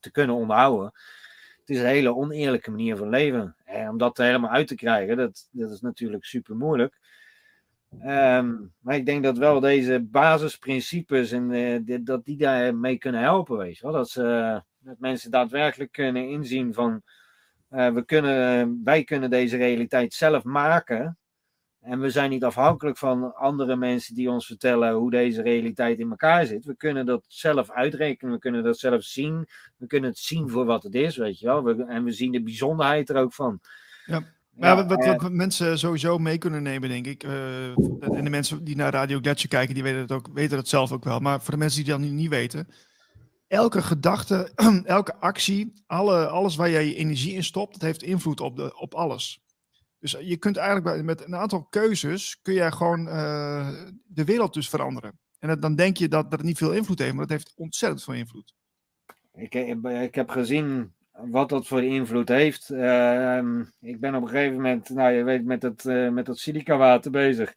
te 0.00 0.10
kunnen 0.10 0.36
onderhouden. 0.36 0.92
Het 1.68 1.76
is 1.76 1.82
een 1.82 1.88
hele 1.88 2.14
oneerlijke 2.14 2.70
manier 2.70 2.96
van 2.96 3.08
leven. 3.08 3.56
En 3.64 3.88
om 3.88 3.98
dat 3.98 4.18
er 4.18 4.24
helemaal 4.24 4.50
uit 4.50 4.68
te 4.68 4.74
krijgen, 4.74 5.16
dat, 5.16 5.48
dat 5.50 5.70
is 5.70 5.80
natuurlijk 5.80 6.24
super 6.24 6.56
moeilijk. 6.56 6.98
Ehm, 8.00 8.54
maar 8.80 8.94
ik 8.94 9.06
denk 9.06 9.22
dat 9.22 9.38
wel 9.38 9.60
deze 9.60 10.00
basisprincipes 10.00 11.32
en 11.32 11.50
uh, 11.50 11.98
dat 12.00 12.24
die 12.24 12.36
daarmee 12.36 12.98
kunnen 12.98 13.20
helpen, 13.20 13.56
weet 13.56 13.76
je 13.76 13.82
wel. 13.82 13.92
Dat, 13.92 14.10
ze, 14.10 14.62
dat 14.78 14.98
mensen 14.98 15.30
daadwerkelijk 15.30 15.92
kunnen 15.92 16.28
inzien 16.28 16.74
van 16.74 17.02
uh, 17.70 17.92
we 17.92 18.04
kunnen, 18.04 18.80
wij 18.84 19.04
kunnen 19.04 19.30
deze 19.30 19.56
realiteit 19.56 20.14
zelf 20.14 20.44
maken. 20.44 21.18
En 21.88 22.00
we 22.00 22.10
zijn 22.10 22.30
niet 22.30 22.44
afhankelijk 22.44 22.98
van 22.98 23.34
andere 23.34 23.76
mensen 23.76 24.14
die 24.14 24.30
ons 24.30 24.46
vertellen 24.46 24.94
hoe 24.94 25.10
deze 25.10 25.42
realiteit 25.42 25.98
in 25.98 26.10
elkaar 26.10 26.46
zit. 26.46 26.64
We 26.64 26.76
kunnen 26.76 27.06
dat 27.06 27.24
zelf 27.28 27.70
uitrekenen, 27.70 28.32
we 28.32 28.38
kunnen 28.38 28.64
dat 28.64 28.78
zelf 28.78 29.02
zien. 29.02 29.48
We 29.76 29.86
kunnen 29.86 30.10
het 30.10 30.18
zien 30.18 30.48
voor 30.48 30.64
wat 30.64 30.82
het 30.82 30.94
is, 30.94 31.16
weet 31.16 31.38
je 31.38 31.46
wel. 31.46 31.64
We, 31.64 31.84
en 31.84 32.04
we 32.04 32.12
zien 32.12 32.32
de 32.32 32.42
bijzonderheid 32.42 33.08
er 33.08 33.16
ook 33.16 33.34
van. 33.34 33.60
Ja. 34.04 34.22
Maar 34.50 34.68
ja, 34.68 34.86
wat, 34.86 35.04
wat, 35.04 35.22
wat, 35.22 35.32
mensen 35.32 35.78
sowieso 35.78 36.18
mee 36.18 36.38
kunnen 36.38 36.62
nemen, 36.62 36.88
denk 36.88 37.06
ik. 37.06 37.24
Uh, 37.24 37.66
en 38.00 38.24
de 38.24 38.30
mensen 38.30 38.64
die 38.64 38.76
naar 38.76 38.92
Radio 38.92 39.18
Gletscher 39.18 39.48
kijken, 39.48 39.74
die 39.74 39.82
weten 39.82 40.00
het, 40.00 40.12
ook, 40.12 40.28
weten 40.32 40.56
het 40.56 40.68
zelf 40.68 40.92
ook 40.92 41.04
wel. 41.04 41.18
Maar 41.18 41.42
voor 41.42 41.52
de 41.52 41.58
mensen 41.58 41.84
die 41.84 41.92
dat 41.92 42.00
niet, 42.00 42.12
niet 42.12 42.30
weten. 42.30 42.68
Elke 43.46 43.82
gedachte, 43.82 44.52
elke 44.84 45.16
actie, 45.16 45.72
alle, 45.86 46.26
alles 46.26 46.56
waar 46.56 46.70
jij 46.70 46.86
je 46.86 46.94
energie 46.94 47.34
in 47.34 47.44
stopt, 47.44 47.72
dat 47.72 47.82
heeft 47.82 48.02
invloed 48.02 48.40
op, 48.40 48.56
de, 48.56 48.78
op 48.78 48.94
alles. 48.94 49.42
Dus 50.00 50.16
je 50.20 50.36
kunt 50.36 50.56
eigenlijk 50.56 51.02
met 51.02 51.24
een 51.24 51.36
aantal 51.36 51.64
keuzes, 51.64 52.38
kun 52.42 52.54
je 52.54 52.72
gewoon 52.72 53.06
uh, 53.06 53.68
de 54.06 54.24
wereld 54.24 54.54
dus 54.54 54.68
veranderen. 54.68 55.18
En 55.38 55.60
dan 55.60 55.74
denk 55.74 55.96
je 55.96 56.08
dat, 56.08 56.30
dat 56.30 56.42
niet 56.42 56.58
veel 56.58 56.72
invloed 56.72 56.98
heeft, 56.98 57.12
maar 57.12 57.26
dat 57.26 57.36
heeft 57.36 57.52
ontzettend 57.56 58.04
veel 58.04 58.14
invloed. 58.14 58.54
Ik, 59.34 59.54
ik 59.54 60.14
heb 60.14 60.28
gezien 60.28 60.92
wat 61.12 61.48
dat 61.48 61.66
voor 61.66 61.82
invloed 61.82 62.28
heeft. 62.28 62.70
Uh, 62.70 63.40
ik 63.80 64.00
ben 64.00 64.14
op 64.14 64.22
een 64.22 64.28
gegeven 64.28 64.54
moment, 64.54 64.88
nou 64.88 65.12
je 65.12 65.22
weet, 65.24 65.44
met 65.44 65.62
het, 65.62 65.84
uh, 65.84 66.10
met 66.10 66.26
het 66.26 66.38
silica 66.38 66.76
water 66.76 67.10
bezig. 67.10 67.54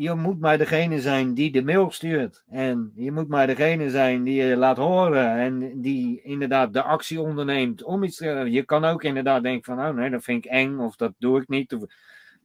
Je 0.00 0.14
moet 0.14 0.40
maar 0.40 0.58
degene 0.58 1.00
zijn 1.00 1.34
die 1.34 1.52
de 1.52 1.62
mail 1.62 1.90
stuurt. 1.90 2.42
En 2.48 2.92
je 2.94 3.12
moet 3.12 3.28
maar 3.28 3.46
degene 3.46 3.90
zijn 3.90 4.22
die 4.22 4.42
je 4.42 4.56
laat 4.56 4.76
horen. 4.76 5.36
En 5.36 5.80
die 5.80 6.22
inderdaad 6.22 6.72
de 6.72 6.82
actie 6.82 7.20
onderneemt 7.20 7.82
om 7.82 8.02
iets 8.02 8.16
te. 8.16 8.26
Je 8.50 8.64
kan 8.64 8.84
ook 8.84 9.02
inderdaad 9.02 9.42
denken 9.42 9.76
van, 9.76 9.86
oh 9.86 9.94
nee, 9.94 10.10
dat 10.10 10.24
vind 10.24 10.44
ik 10.44 10.50
eng 10.50 10.78
of 10.78 10.96
dat 10.96 11.12
doe 11.18 11.40
ik 11.40 11.48
niet. 11.48 11.74
Of, 11.74 11.82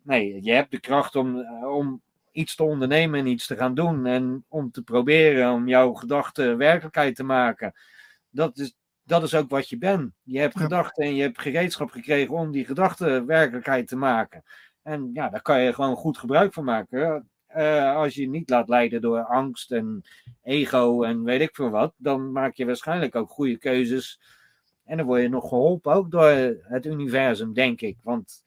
nee, 0.01 0.43
je 0.43 0.51
hebt 0.51 0.71
de 0.71 0.79
kracht 0.79 1.15
om, 1.15 1.45
om 1.65 2.01
iets 2.31 2.55
te 2.55 2.63
ondernemen 2.63 3.19
en 3.19 3.27
iets 3.27 3.47
te 3.47 3.55
gaan 3.55 3.75
doen. 3.75 4.05
En 4.05 4.45
om 4.47 4.71
te 4.71 4.83
proberen 4.83 5.51
om 5.51 5.67
jouw 5.67 5.93
gedachten 5.93 6.57
werkelijkheid 6.57 7.15
te 7.15 7.23
maken. 7.23 7.73
Dat 8.29 8.57
is, 8.57 8.75
dat 9.03 9.23
is 9.23 9.35
ook 9.35 9.49
wat 9.49 9.69
je 9.69 9.77
bent. 9.77 10.13
Je 10.23 10.39
hebt 10.39 10.59
gedachten 10.59 11.03
en 11.03 11.15
je 11.15 11.21
hebt 11.21 11.41
gereedschap 11.41 11.89
gekregen 11.89 12.33
om 12.33 12.51
die 12.51 12.65
gedachten 12.65 13.25
werkelijkheid 13.25 13.87
te 13.87 13.95
maken. 13.95 14.43
En 14.81 15.09
ja, 15.13 15.29
daar 15.29 15.41
kan 15.41 15.61
je 15.61 15.73
gewoon 15.73 15.95
goed 15.95 16.17
gebruik 16.17 16.53
van 16.53 16.63
maken. 16.63 17.29
Uh, 17.55 17.95
als 17.95 18.15
je 18.15 18.29
niet 18.29 18.49
laat 18.49 18.69
leiden 18.69 19.01
door 19.01 19.23
angst 19.23 19.71
en 19.71 20.03
ego 20.43 21.03
en 21.03 21.23
weet 21.23 21.41
ik 21.41 21.55
veel 21.55 21.69
wat, 21.69 21.93
dan 21.97 22.31
maak 22.31 22.55
je 22.55 22.65
waarschijnlijk 22.65 23.15
ook 23.15 23.29
goede 23.29 23.57
keuzes. 23.57 24.19
En 24.85 24.97
dan 24.97 25.05
word 25.05 25.21
je 25.21 25.29
nog 25.29 25.49
geholpen 25.49 25.93
ook 25.93 26.11
door 26.11 26.29
het 26.61 26.85
universum, 26.85 27.53
denk 27.53 27.81
ik. 27.81 27.97
Want 28.03 28.43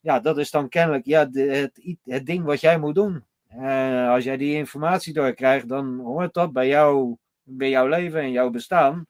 ja, 0.00 0.20
dat 0.20 0.38
is 0.38 0.50
dan 0.50 0.68
kennelijk 0.68 1.04
ja, 1.04 1.28
het, 1.30 1.98
het 2.04 2.26
ding 2.26 2.44
wat 2.44 2.60
jij 2.60 2.78
moet 2.78 2.94
doen. 2.94 3.24
Uh, 3.56 4.10
als 4.10 4.24
jij 4.24 4.36
die 4.36 4.56
informatie 4.56 5.12
doorkrijgt, 5.12 5.68
dan 5.68 5.98
hoort 5.98 6.34
dat 6.34 6.52
bij 6.52 6.68
jou, 6.68 7.16
bij 7.42 7.68
jouw 7.68 7.86
leven 7.86 8.20
en 8.20 8.30
jouw 8.30 8.50
bestaan 8.50 9.08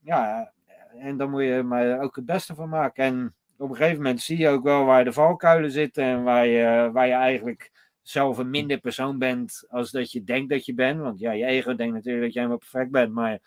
ja, 0.00 0.52
en 0.98 1.16
dan 1.16 1.30
moet 1.30 1.42
je 1.42 1.62
maar 1.62 2.00
ook 2.00 2.16
het 2.16 2.26
beste 2.26 2.54
van 2.54 2.68
maken. 2.68 3.04
En 3.04 3.34
op 3.56 3.70
een 3.70 3.76
gegeven 3.76 3.96
moment 3.96 4.20
zie 4.20 4.38
je 4.38 4.48
ook 4.48 4.62
wel 4.62 4.84
waar 4.84 5.04
de 5.04 5.12
valkuilen 5.12 5.70
zitten 5.70 6.04
en 6.04 6.22
waar 6.22 6.46
je, 6.46 6.90
waar 6.92 7.06
je 7.06 7.12
eigenlijk 7.12 7.70
zelf 8.02 8.38
een 8.38 8.50
minder 8.50 8.78
persoon 8.78 9.18
bent 9.18 9.64
als 9.68 9.90
dat 9.90 10.12
je 10.12 10.24
denkt 10.24 10.50
dat 10.50 10.64
je 10.64 10.74
bent. 10.74 11.00
Want 11.00 11.18
ja, 11.18 11.32
je 11.32 11.44
ego 11.44 11.74
denkt 11.74 11.94
natuurlijk 11.94 12.24
dat 12.24 12.32
jij 12.32 12.42
helemaal 12.42 12.58
perfect 12.70 12.90
bent, 12.90 13.12
maar 13.12 13.38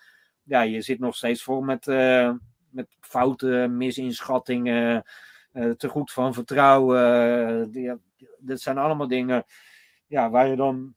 ja, 0.44 0.62
je 0.62 0.82
zit 0.82 1.00
nog 1.00 1.16
steeds 1.16 1.44
vol 1.44 1.62
met, 1.62 1.88
uh, 1.88 2.34
met 2.70 2.88
fouten, 3.00 3.78
misinschattingen, 3.78 5.04
uh, 5.54 5.72
te 5.72 5.90
goed 5.90 6.12
van 6.12 6.34
vertrouwen. 6.34 7.70
Uh, 7.76 7.94
dat 8.40 8.62
zijn 8.62 8.78
allemaal 8.78 9.08
dingen 9.08 9.44
ja, 10.08 10.30
waar 10.30 10.48
je 10.48 10.56
dan 10.56 10.96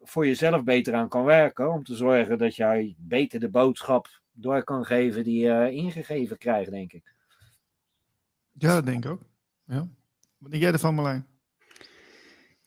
voor 0.00 0.26
jezelf 0.26 0.64
beter 0.64 0.94
aan 0.94 1.08
kan 1.08 1.24
werken. 1.24 1.72
Om 1.72 1.84
te 1.84 1.94
zorgen 1.94 2.38
dat 2.38 2.56
jij 2.56 2.94
beter 2.98 3.40
de 3.40 3.48
boodschap 3.48 4.20
door 4.32 4.64
kan 4.64 4.84
geven 4.84 5.24
die 5.24 5.40
je 5.40 5.48
uh, 5.50 5.70
ingegeven 5.70 6.38
krijgt, 6.38 6.70
denk 6.70 6.92
ik. 6.92 7.14
Ja, 8.52 8.74
dat 8.74 8.86
denk 8.86 9.04
ik 9.04 9.10
ook. 9.10 9.22
Ja. 9.64 9.88
Wat 10.38 10.50
denk 10.50 10.62
jij 10.62 10.72
ervan, 10.72 10.94
Marlijn? 10.94 11.26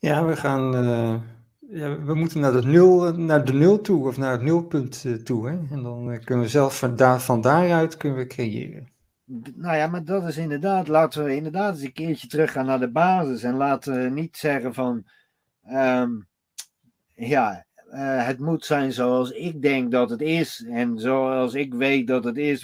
Ja, 0.03 0.25
we 0.25 0.35
gaan. 0.35 0.75
Uh, 0.75 1.21
ja, 1.59 2.03
we 2.03 2.13
moeten 2.13 2.39
naar 2.39 2.51
de, 2.51 2.61
nul, 2.61 3.13
naar 3.17 3.45
de 3.45 3.53
nul 3.53 3.81
toe 3.81 4.07
of 4.07 4.17
naar 4.17 4.31
het 4.31 4.41
nulpunt 4.41 5.03
uh, 5.03 5.15
toe. 5.15 5.47
Hè? 5.49 5.53
En 5.53 5.83
dan 5.83 6.19
kunnen 6.23 6.43
we 6.43 6.49
zelf 6.49 6.77
van, 6.77 6.95
daar, 6.95 7.21
van 7.21 7.41
daaruit 7.41 7.97
kunnen 7.97 8.17
we 8.17 8.27
creëren. 8.27 8.91
Nou 9.55 9.75
ja, 9.75 9.87
maar 9.87 10.03
dat 10.03 10.27
is 10.27 10.37
inderdaad. 10.37 10.87
Laten 10.87 11.23
we 11.23 11.35
inderdaad 11.35 11.73
eens 11.73 11.83
een 11.83 11.93
keertje 11.93 12.27
teruggaan 12.27 12.65
naar 12.65 12.79
de 12.79 12.91
basis. 12.91 13.43
En 13.43 13.55
laten 13.55 14.03
we 14.03 14.09
niet 14.09 14.37
zeggen 14.37 14.73
van. 14.73 15.05
Um, 15.71 16.27
ja, 17.13 17.65
het 18.25 18.39
moet 18.39 18.65
zijn 18.65 18.91
zoals 18.91 19.31
ik 19.31 19.61
denk 19.61 19.91
dat 19.91 20.09
het 20.09 20.21
is 20.21 20.65
en 20.69 20.99
zoals 20.99 21.53
ik 21.53 21.73
weet 21.73 22.07
dat 22.07 22.23
het 22.23 22.37
is. 22.37 22.63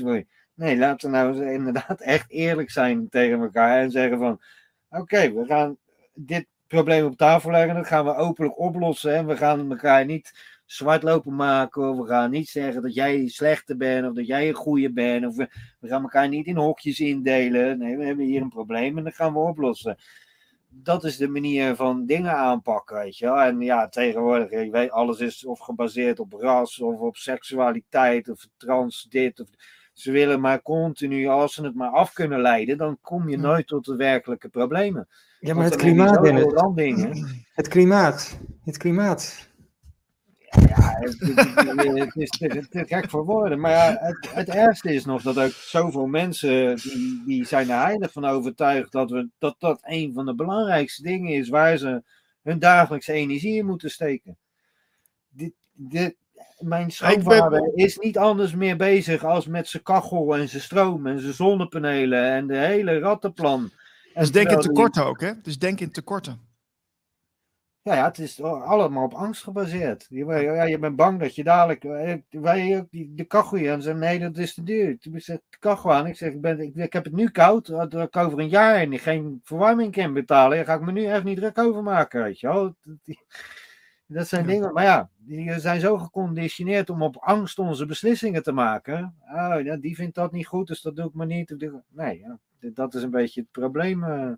Nee, 0.53 0.77
laten 0.77 1.11
we 1.11 1.17
nou 1.17 1.51
inderdaad 1.51 2.01
echt 2.15 2.29
eerlijk 2.31 2.71
zijn 2.71 3.09
tegen 3.09 3.39
elkaar 3.39 3.79
en 3.79 3.91
zeggen 3.91 4.17
van 4.17 4.41
oké, 4.89 5.33
we 5.33 5.45
gaan 5.45 5.77
dit 6.13 6.45
probleem 6.69 7.05
op 7.05 7.17
tafel 7.17 7.51
leggen, 7.51 7.75
dat 7.75 7.87
gaan 7.87 8.05
we 8.05 8.15
openlijk 8.15 8.59
oplossen 8.59 9.15
en 9.15 9.27
we 9.27 9.37
gaan 9.37 9.71
elkaar 9.71 10.05
niet 10.05 10.57
zwart 10.65 11.03
lopen 11.03 11.35
maken 11.35 11.89
of 11.89 11.97
we 11.97 12.07
gaan 12.07 12.31
niet 12.31 12.49
zeggen 12.49 12.81
dat 12.81 12.93
jij 12.93 13.27
slechter 13.27 13.77
bent 13.77 14.07
of 14.07 14.13
dat 14.13 14.27
jij 14.27 14.47
een 14.47 14.53
goede 14.53 14.93
bent 14.93 15.25
of 15.25 15.35
we, 15.35 15.49
we 15.79 15.87
gaan 15.87 16.01
elkaar 16.01 16.27
niet 16.27 16.45
in 16.45 16.57
hokjes 16.57 16.99
indelen. 16.99 17.77
Nee, 17.77 17.97
we 17.97 18.05
hebben 18.05 18.25
hier 18.25 18.41
een 18.41 18.49
probleem 18.49 18.97
en 18.97 19.03
dat 19.03 19.15
gaan 19.15 19.33
we 19.33 19.39
oplossen 19.39 19.97
dat 20.71 21.03
is 21.03 21.17
de 21.17 21.27
manier 21.27 21.75
van 21.75 22.05
dingen 22.05 22.33
aanpakken, 22.33 22.97
weet 22.97 23.17
je 23.17 23.25
wel. 23.25 23.41
En 23.41 23.61
ja, 23.61 23.87
tegenwoordig, 23.87 24.49
ik 24.49 24.71
weet, 24.71 24.91
alles 24.91 25.19
is 25.19 25.45
of 25.45 25.59
gebaseerd 25.59 26.19
op 26.19 26.33
ras 26.33 26.79
of 26.79 26.99
op 26.99 27.17
seksualiteit 27.17 28.29
of 28.29 28.47
trans 28.57 29.07
dit. 29.09 29.39
Of, 29.39 29.47
ze 29.93 30.11
willen 30.11 30.41
maar 30.41 30.61
continu, 30.61 31.27
als 31.27 31.53
ze 31.53 31.63
het 31.63 31.75
maar 31.75 31.89
af 31.89 32.13
kunnen 32.13 32.41
leiden, 32.41 32.77
dan 32.77 32.97
kom 33.01 33.29
je 33.29 33.37
nooit 33.37 33.67
tot 33.67 33.85
de 33.85 33.95
werkelijke 33.95 34.49
problemen. 34.49 35.07
Ja, 35.39 35.53
maar 35.53 35.63
het 35.63 35.75
klimaat, 35.75 36.27
het, 36.27 36.53
het 37.53 37.67
klimaat, 37.67 38.39
het 38.63 38.77
klimaat. 38.77 39.47
Ja, 40.49 40.97
het, 40.99 41.19
het, 41.19 42.15
is 42.15 42.29
te, 42.29 42.67
te, 42.69 42.85
gek 42.85 43.09
voor 43.09 43.25
woorden. 43.25 43.59
Maar 43.59 43.71
ja, 43.71 43.97
het, 43.99 44.33
het 44.33 44.49
ergste 44.49 44.93
is 44.93 45.05
nog 45.05 45.21
dat 45.21 45.39
ook 45.39 45.51
zoveel 45.51 46.07
mensen 46.07 46.75
die, 46.75 47.23
die 47.25 47.45
zijn 47.45 47.69
er 47.69 47.81
heilig 47.81 48.11
van 48.11 48.25
overtuigd 48.25 48.91
dat, 48.91 49.11
we, 49.11 49.29
dat 49.37 49.55
dat 49.59 49.79
een 49.81 50.13
van 50.13 50.25
de 50.25 50.35
belangrijkste 50.35 51.03
dingen 51.03 51.33
is 51.33 51.49
waar 51.49 51.77
ze 51.77 52.03
hun 52.43 52.59
dagelijkse 52.59 53.13
energie 53.13 53.57
in 53.57 53.65
moeten 53.65 53.91
steken. 53.91 54.37
Dit, 55.29 55.53
dit, 55.73 56.15
mijn 56.59 56.91
schoonvader 56.91 57.71
is 57.75 57.97
niet 57.97 58.17
anders 58.17 58.53
meer 58.53 58.77
bezig 58.77 59.23
als 59.23 59.47
met 59.47 59.67
zijn 59.67 59.83
kachel 59.83 60.35
en 60.35 60.49
zijn 60.49 60.61
stroom 60.61 61.07
en 61.07 61.19
zijn 61.19 61.33
zonnepanelen 61.33 62.31
en 62.31 62.47
de 62.47 62.57
hele 62.57 62.99
rattenplan. 62.99 63.71
Dus 64.19 64.31
denk 64.31 64.49
in 64.49 64.59
tekorten 64.59 65.05
ook, 65.05 65.21
hè? 65.21 65.31
Dus 65.41 65.57
denk 65.57 65.79
in 65.79 65.91
tekorten. 65.91 66.47
Ja, 67.81 67.95
ja, 67.95 68.05
het 68.05 68.19
is 68.19 68.41
allemaal 68.41 69.03
op 69.03 69.13
angst 69.13 69.43
gebaseerd. 69.43 70.05
Je, 70.09 70.25
ja, 70.25 70.63
je 70.63 70.79
bent 70.79 70.95
bang 70.95 71.19
dat 71.19 71.35
je 71.35 71.43
dadelijk. 71.43 71.83
Eh, 71.83 72.13
wij 72.29 72.77
ook 72.77 72.87
de 72.91 73.23
kachel 73.23 73.71
aan 73.71 73.81
zeggen: 73.81 74.01
nee, 74.01 74.19
dat 74.19 74.37
is 74.37 74.53
te 74.53 74.63
duur. 74.63 74.99
Toen 74.99 75.19
zegt 75.19 75.41
de 75.49 75.57
kachel 75.59 75.93
aan. 75.93 76.07
Ik 76.07 76.15
zeg: 76.15 76.31
ik, 76.31 76.41
ben, 76.41 76.59
ik, 76.59 76.75
ik, 76.75 76.93
heb 76.93 77.03
het 77.03 77.13
nu 77.13 77.29
koud. 77.29 77.67
Dat 77.67 77.93
ik 77.93 78.17
over 78.17 78.39
een 78.39 78.49
jaar 78.49 78.75
en 78.75 78.93
ik 78.93 79.01
geen 79.01 79.41
verwarming 79.43 79.91
kan 79.91 80.13
betalen. 80.13 80.57
Dan 80.57 80.65
ga 80.65 80.73
ik 80.73 80.81
me 80.81 80.91
nu 80.91 81.05
echt 81.05 81.23
niet 81.23 81.37
druk 81.37 81.57
over 81.57 81.83
maken. 81.83 82.23
Weet 82.23 82.39
je 82.39 82.47
wel. 82.47 82.75
Dat 84.11 84.27
zijn 84.27 84.45
dingen. 84.45 84.73
Maar 84.73 84.83
ja, 84.83 85.09
die 85.17 85.59
zijn 85.59 85.79
zo 85.79 85.97
geconditioneerd 85.97 86.89
om 86.89 87.01
op 87.01 87.15
angst 87.15 87.59
onze 87.59 87.85
beslissingen 87.85 88.43
te 88.43 88.51
maken. 88.51 89.15
Oh, 89.21 89.63
ja, 89.63 89.77
die 89.77 89.95
vindt 89.95 90.15
dat 90.15 90.31
niet 90.31 90.47
goed, 90.47 90.67
dus 90.67 90.81
dat 90.81 90.95
doe 90.95 91.07
ik 91.07 91.13
maar 91.13 91.25
niet. 91.25 91.55
Nee, 91.89 92.19
ja, 92.19 92.39
dat 92.73 92.93
is 92.93 93.03
een 93.03 93.09
beetje 93.09 93.41
het 93.41 93.51
probleem. 93.51 94.03
Uh, 94.03 94.31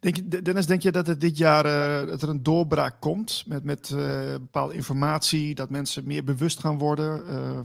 Denk 0.00 0.16
je, 0.16 0.42
Dennis, 0.42 0.66
denk 0.66 0.82
je 0.82 0.92
dat 0.92 1.06
het 1.06 1.20
dit 1.20 1.38
jaar 1.38 1.66
uh, 1.66 2.08
dat 2.08 2.22
er 2.22 2.28
een 2.28 2.42
doorbraak 2.42 3.00
komt 3.00 3.44
met, 3.46 3.64
met 3.64 3.90
uh, 3.90 4.32
bepaalde 4.32 4.74
informatie, 4.74 5.54
dat 5.54 5.70
mensen 5.70 6.06
meer 6.06 6.24
bewust 6.24 6.60
gaan 6.60 6.78
worden? 6.78 7.22
Uh... 7.28 7.60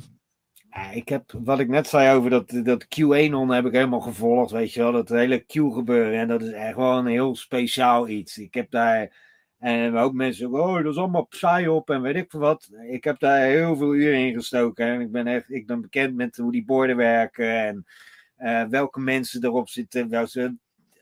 Ik 0.94 1.10
heb, 1.10 1.32
wat 1.44 1.60
ik 1.60 1.68
net 1.68 1.88
zei 1.88 2.18
over 2.18 2.30
dat, 2.30 2.60
dat 2.64 2.88
QAnon 2.88 3.50
heb 3.50 3.66
ik 3.66 3.74
helemaal 3.74 4.02
gevolgd, 4.02 4.52
weet 4.52 4.74
je 4.74 4.82
wel, 4.82 4.92
dat 4.92 5.10
hele 5.10 5.40
Q 5.40 5.52
gebeuren. 5.52 6.20
En 6.20 6.28
dat 6.28 6.42
is 6.42 6.52
echt 6.52 6.76
wel 6.76 6.98
een 6.98 7.06
heel 7.06 7.36
speciaal 7.36 8.08
iets. 8.08 8.38
Ik 8.38 8.54
heb 8.54 8.72
daar 8.72 9.28
En 9.60 9.96
ook 9.96 10.14
mensen 10.14 10.54
oh, 10.54 10.76
dat 10.76 10.94
is 10.94 10.98
allemaal 10.98 11.26
psyop 11.26 11.90
en 11.90 12.02
weet 12.02 12.16
ik 12.16 12.30
veel 12.30 12.40
wat. 12.40 12.70
Ik 12.90 13.04
heb 13.04 13.20
daar 13.20 13.42
heel 13.42 13.76
veel 13.76 13.96
uren 13.96 14.20
in 14.20 14.34
gestoken. 14.34 14.86
En 14.86 15.02
ik 15.02 15.12
ben 15.12 15.28
echt, 15.28 15.52
ik 15.52 15.68
ben 15.68 15.82
bekend 15.82 16.16
met 16.16 16.38
hoe 16.38 16.52
die 16.52 16.66
borden 16.66 16.96
werken 16.96 17.66
en 17.66 17.86
uh, 18.38 18.64
welke 18.64 19.00
mensen 19.00 19.44
erop 19.44 19.70
zitten, 19.70 20.28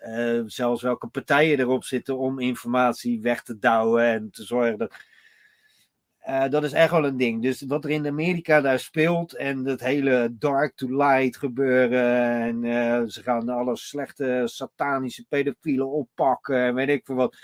uh, 0.07 0.41
zelfs 0.45 0.81
welke 0.81 1.07
partijen 1.07 1.59
erop 1.59 1.83
zitten 1.83 2.17
om 2.17 2.39
informatie 2.39 3.21
weg 3.21 3.43
te 3.43 3.59
douwen 3.59 4.05
en 4.05 4.31
te 4.31 4.43
zorgen 4.43 4.77
dat. 4.77 4.95
Uh, 6.29 6.49
dat 6.49 6.63
is 6.63 6.73
echt 6.73 6.91
wel 6.91 7.05
een 7.05 7.17
ding. 7.17 7.41
Dus 7.41 7.61
wat 7.61 7.83
er 7.83 7.89
in 7.89 8.07
Amerika 8.07 8.61
daar 8.61 8.79
speelt 8.79 9.35
en 9.35 9.65
het 9.65 9.79
hele 9.79 10.35
dark 10.39 10.75
to 10.75 10.87
light 10.87 11.37
gebeuren 11.37 12.61
en 12.63 13.11
ze 13.11 13.23
gaan 13.23 13.49
alle 13.49 13.75
slechte 13.75 14.41
satanische 14.45 15.25
pedofielen 15.29 15.89
oppakken 15.89 16.57
en 16.57 16.75
weet 16.75 16.89
ik 16.89 17.05
veel 17.05 17.15
wat 17.15 17.37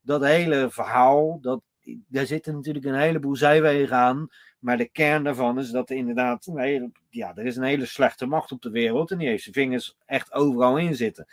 dat 0.00 0.24
hele 0.24 0.70
verhaal, 0.70 1.38
dat, 1.40 1.60
daar 2.08 2.26
zitten 2.26 2.54
natuurlijk 2.54 2.84
een 2.84 2.94
heleboel 2.94 3.36
zijwegen 3.36 3.96
aan. 3.96 4.28
Maar 4.58 4.76
de 4.76 4.88
kern 4.88 5.24
daarvan 5.24 5.58
is 5.58 5.70
dat 5.70 5.90
er 5.90 5.96
inderdaad, 5.96 6.46
nee, 6.46 6.90
ja, 7.08 7.32
er 7.36 7.46
is 7.46 7.56
een 7.56 7.62
hele 7.62 7.86
slechte 7.86 8.26
macht 8.26 8.52
op 8.52 8.62
de 8.62 8.70
wereld 8.70 9.10
en 9.10 9.18
die 9.18 9.28
heeft 9.28 9.42
zijn 9.42 9.54
vingers 9.54 9.96
echt 10.06 10.32
overal 10.32 10.78
in 10.78 10.96
zitten. 10.96 11.26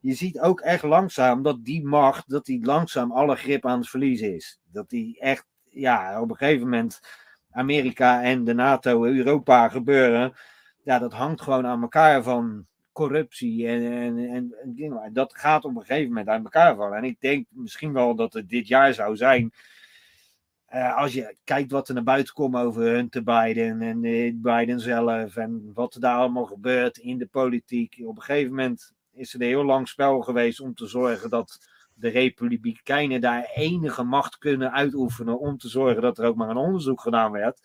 Je 0.00 0.14
ziet 0.14 0.40
ook 0.40 0.60
echt 0.60 0.82
langzaam 0.82 1.42
dat 1.42 1.64
die 1.64 1.84
macht, 1.84 2.28
dat 2.28 2.44
die 2.44 2.64
langzaam 2.64 3.12
alle 3.12 3.36
grip 3.36 3.66
aan 3.66 3.78
het 3.78 3.88
verliezen 3.88 4.34
is. 4.34 4.60
Dat 4.72 4.90
die 4.90 5.20
echt, 5.20 5.46
ja, 5.68 6.20
op 6.20 6.30
een 6.30 6.36
gegeven 6.36 6.62
moment 6.62 7.00
Amerika 7.50 8.22
en 8.22 8.44
de 8.44 8.54
NATO, 8.54 9.04
Europa 9.04 9.68
gebeuren. 9.68 10.34
Ja, 10.82 10.98
dat 10.98 11.12
hangt 11.12 11.40
gewoon 11.40 11.66
aan 11.66 11.82
elkaar 11.82 12.22
van 12.22 12.66
corruptie 12.98 13.66
en, 13.66 13.82
en, 14.18 14.54
en, 14.76 15.12
dat 15.12 15.36
gaat 15.36 15.64
op 15.64 15.76
een 15.76 15.84
gegeven 15.84 16.08
moment 16.08 16.28
aan 16.28 16.44
elkaar 16.44 16.76
vallen. 16.76 16.96
En 16.96 17.04
ik 17.04 17.20
denk 17.20 17.46
misschien 17.50 17.92
wel 17.92 18.14
dat 18.14 18.32
het 18.32 18.48
dit 18.48 18.68
jaar 18.68 18.94
zou 18.94 19.16
zijn. 19.16 19.52
Uh, 20.74 20.96
als 20.96 21.12
je 21.12 21.36
kijkt 21.44 21.70
wat 21.70 21.88
er 21.88 21.94
naar 21.94 22.02
buiten 22.02 22.34
komt 22.34 22.56
over 22.56 22.82
Hunter 22.82 23.22
Biden 23.22 23.82
en 23.82 24.04
uh, 24.04 24.32
Biden 24.34 24.80
zelf 24.80 25.36
en 25.36 25.70
wat 25.74 25.94
er 25.94 26.00
daar 26.00 26.18
allemaal 26.18 26.44
gebeurt 26.44 26.98
in 26.98 27.18
de 27.18 27.26
politiek. 27.26 27.96
Op 28.04 28.16
een 28.16 28.22
gegeven 28.22 28.50
moment 28.50 28.92
is 29.12 29.34
er 29.34 29.40
een 29.40 29.46
heel 29.46 29.64
lang 29.64 29.88
spel 29.88 30.20
geweest 30.20 30.60
om 30.60 30.74
te 30.74 30.86
zorgen 30.86 31.30
dat 31.30 31.58
de 31.94 32.08
Republikeinen 32.08 33.20
daar 33.20 33.50
enige 33.54 34.02
macht 34.02 34.38
kunnen 34.38 34.72
uitoefenen 34.72 35.38
om 35.38 35.58
te 35.58 35.68
zorgen 35.68 36.02
dat 36.02 36.18
er 36.18 36.26
ook 36.26 36.36
maar 36.36 36.50
een 36.50 36.56
onderzoek 36.56 37.00
gedaan 37.00 37.32
werd. 37.32 37.60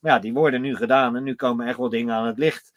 Maar 0.00 0.12
ja, 0.12 0.18
die 0.18 0.32
worden 0.32 0.60
nu 0.60 0.76
gedaan 0.76 1.16
en 1.16 1.22
nu 1.22 1.34
komen 1.34 1.66
echt 1.66 1.78
wel 1.78 1.88
dingen 1.88 2.14
aan 2.14 2.26
het 2.26 2.38
licht. 2.38 2.72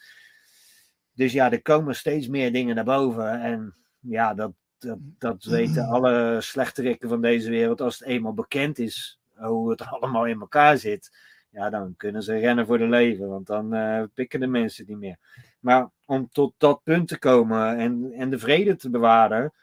Dus 1.16 1.34
ja, 1.34 1.52
er 1.52 1.62
komen 1.62 1.96
steeds 1.96 2.28
meer 2.28 2.52
dingen 2.52 2.76
naar 2.76 2.84
boven. 2.84 3.42
En 3.42 3.76
ja, 4.00 4.34
dat, 4.34 4.52
dat, 4.78 4.98
dat 5.00 5.44
weten 5.44 5.88
alle 5.88 6.38
slechterikken 6.42 7.10
van 7.10 7.22
deze 7.22 7.50
wereld. 7.50 7.82
Als 7.82 8.00
het 8.00 8.08
eenmaal 8.08 8.34
bekend 8.34 8.80
is 8.80 9.20
hoe 9.34 9.70
het 9.70 9.82
allemaal 9.92 10.26
in 10.26 10.40
elkaar 10.40 10.78
zit, 10.78 11.18
ja, 11.50 11.70
dan 11.70 11.94
kunnen 11.98 12.24
ze 12.24 12.38
rennen 12.38 12.66
voor 12.66 12.78
de 12.78 12.88
leven. 12.88 13.28
Want 13.28 13.48
dan 13.48 13.76
uh, 13.76 14.04
pikken 14.14 14.40
de 14.40 14.48
mensen 14.48 14.86
niet 14.88 14.98
meer. 14.98 15.18
Maar 15.60 15.90
om 16.06 16.30
tot 16.32 16.54
dat 16.58 16.84
punt 16.84 17.08
te 17.08 17.20
komen 17.20 17.78
en, 17.78 18.12
en 18.12 18.30
de 18.30 18.40
vrede 18.40 18.76
te 18.76 18.90
bewaren, 18.90 19.54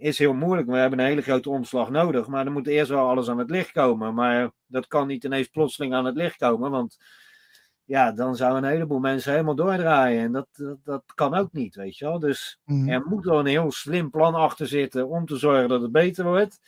is 0.00 0.18
heel 0.18 0.34
moeilijk. 0.34 0.68
We 0.68 0.76
hebben 0.76 0.98
een 0.98 1.06
hele 1.06 1.22
grote 1.22 1.50
omslag 1.50 1.90
nodig. 1.90 2.26
Maar 2.26 2.46
er 2.46 2.52
moet 2.52 2.66
eerst 2.66 2.90
wel 2.90 3.08
alles 3.08 3.28
aan 3.28 3.38
het 3.38 3.50
licht 3.50 3.72
komen. 3.72 4.14
Maar 4.14 4.50
dat 4.66 4.86
kan 4.86 5.06
niet 5.06 5.24
ineens 5.24 5.48
plotseling 5.48 5.94
aan 5.94 6.04
het 6.04 6.16
licht 6.16 6.36
komen. 6.36 6.70
Want 6.70 6.98
ja, 7.90 8.12
dan 8.12 8.36
zou 8.36 8.56
een 8.56 8.64
heleboel 8.64 8.98
mensen 8.98 9.32
helemaal 9.32 9.54
doordraaien. 9.54 10.22
En 10.22 10.32
dat, 10.32 10.46
dat, 10.52 10.78
dat 10.84 11.02
kan 11.14 11.34
ook 11.34 11.52
niet, 11.52 11.74
weet 11.74 11.96
je 11.98 12.04
wel. 12.04 12.18
Dus 12.18 12.60
Mhm. 12.64 12.88
er 12.88 13.02
moet 13.06 13.24
wel 13.24 13.38
een 13.38 13.46
heel 13.46 13.70
slim 13.72 14.10
plan 14.10 14.34
achter 14.34 14.66
zitten 14.66 15.08
om 15.08 15.26
te 15.26 15.36
zorgen 15.36 15.68
dat 15.68 15.82
het 15.82 15.92
beter 15.92 16.24
wordt. 16.24 16.60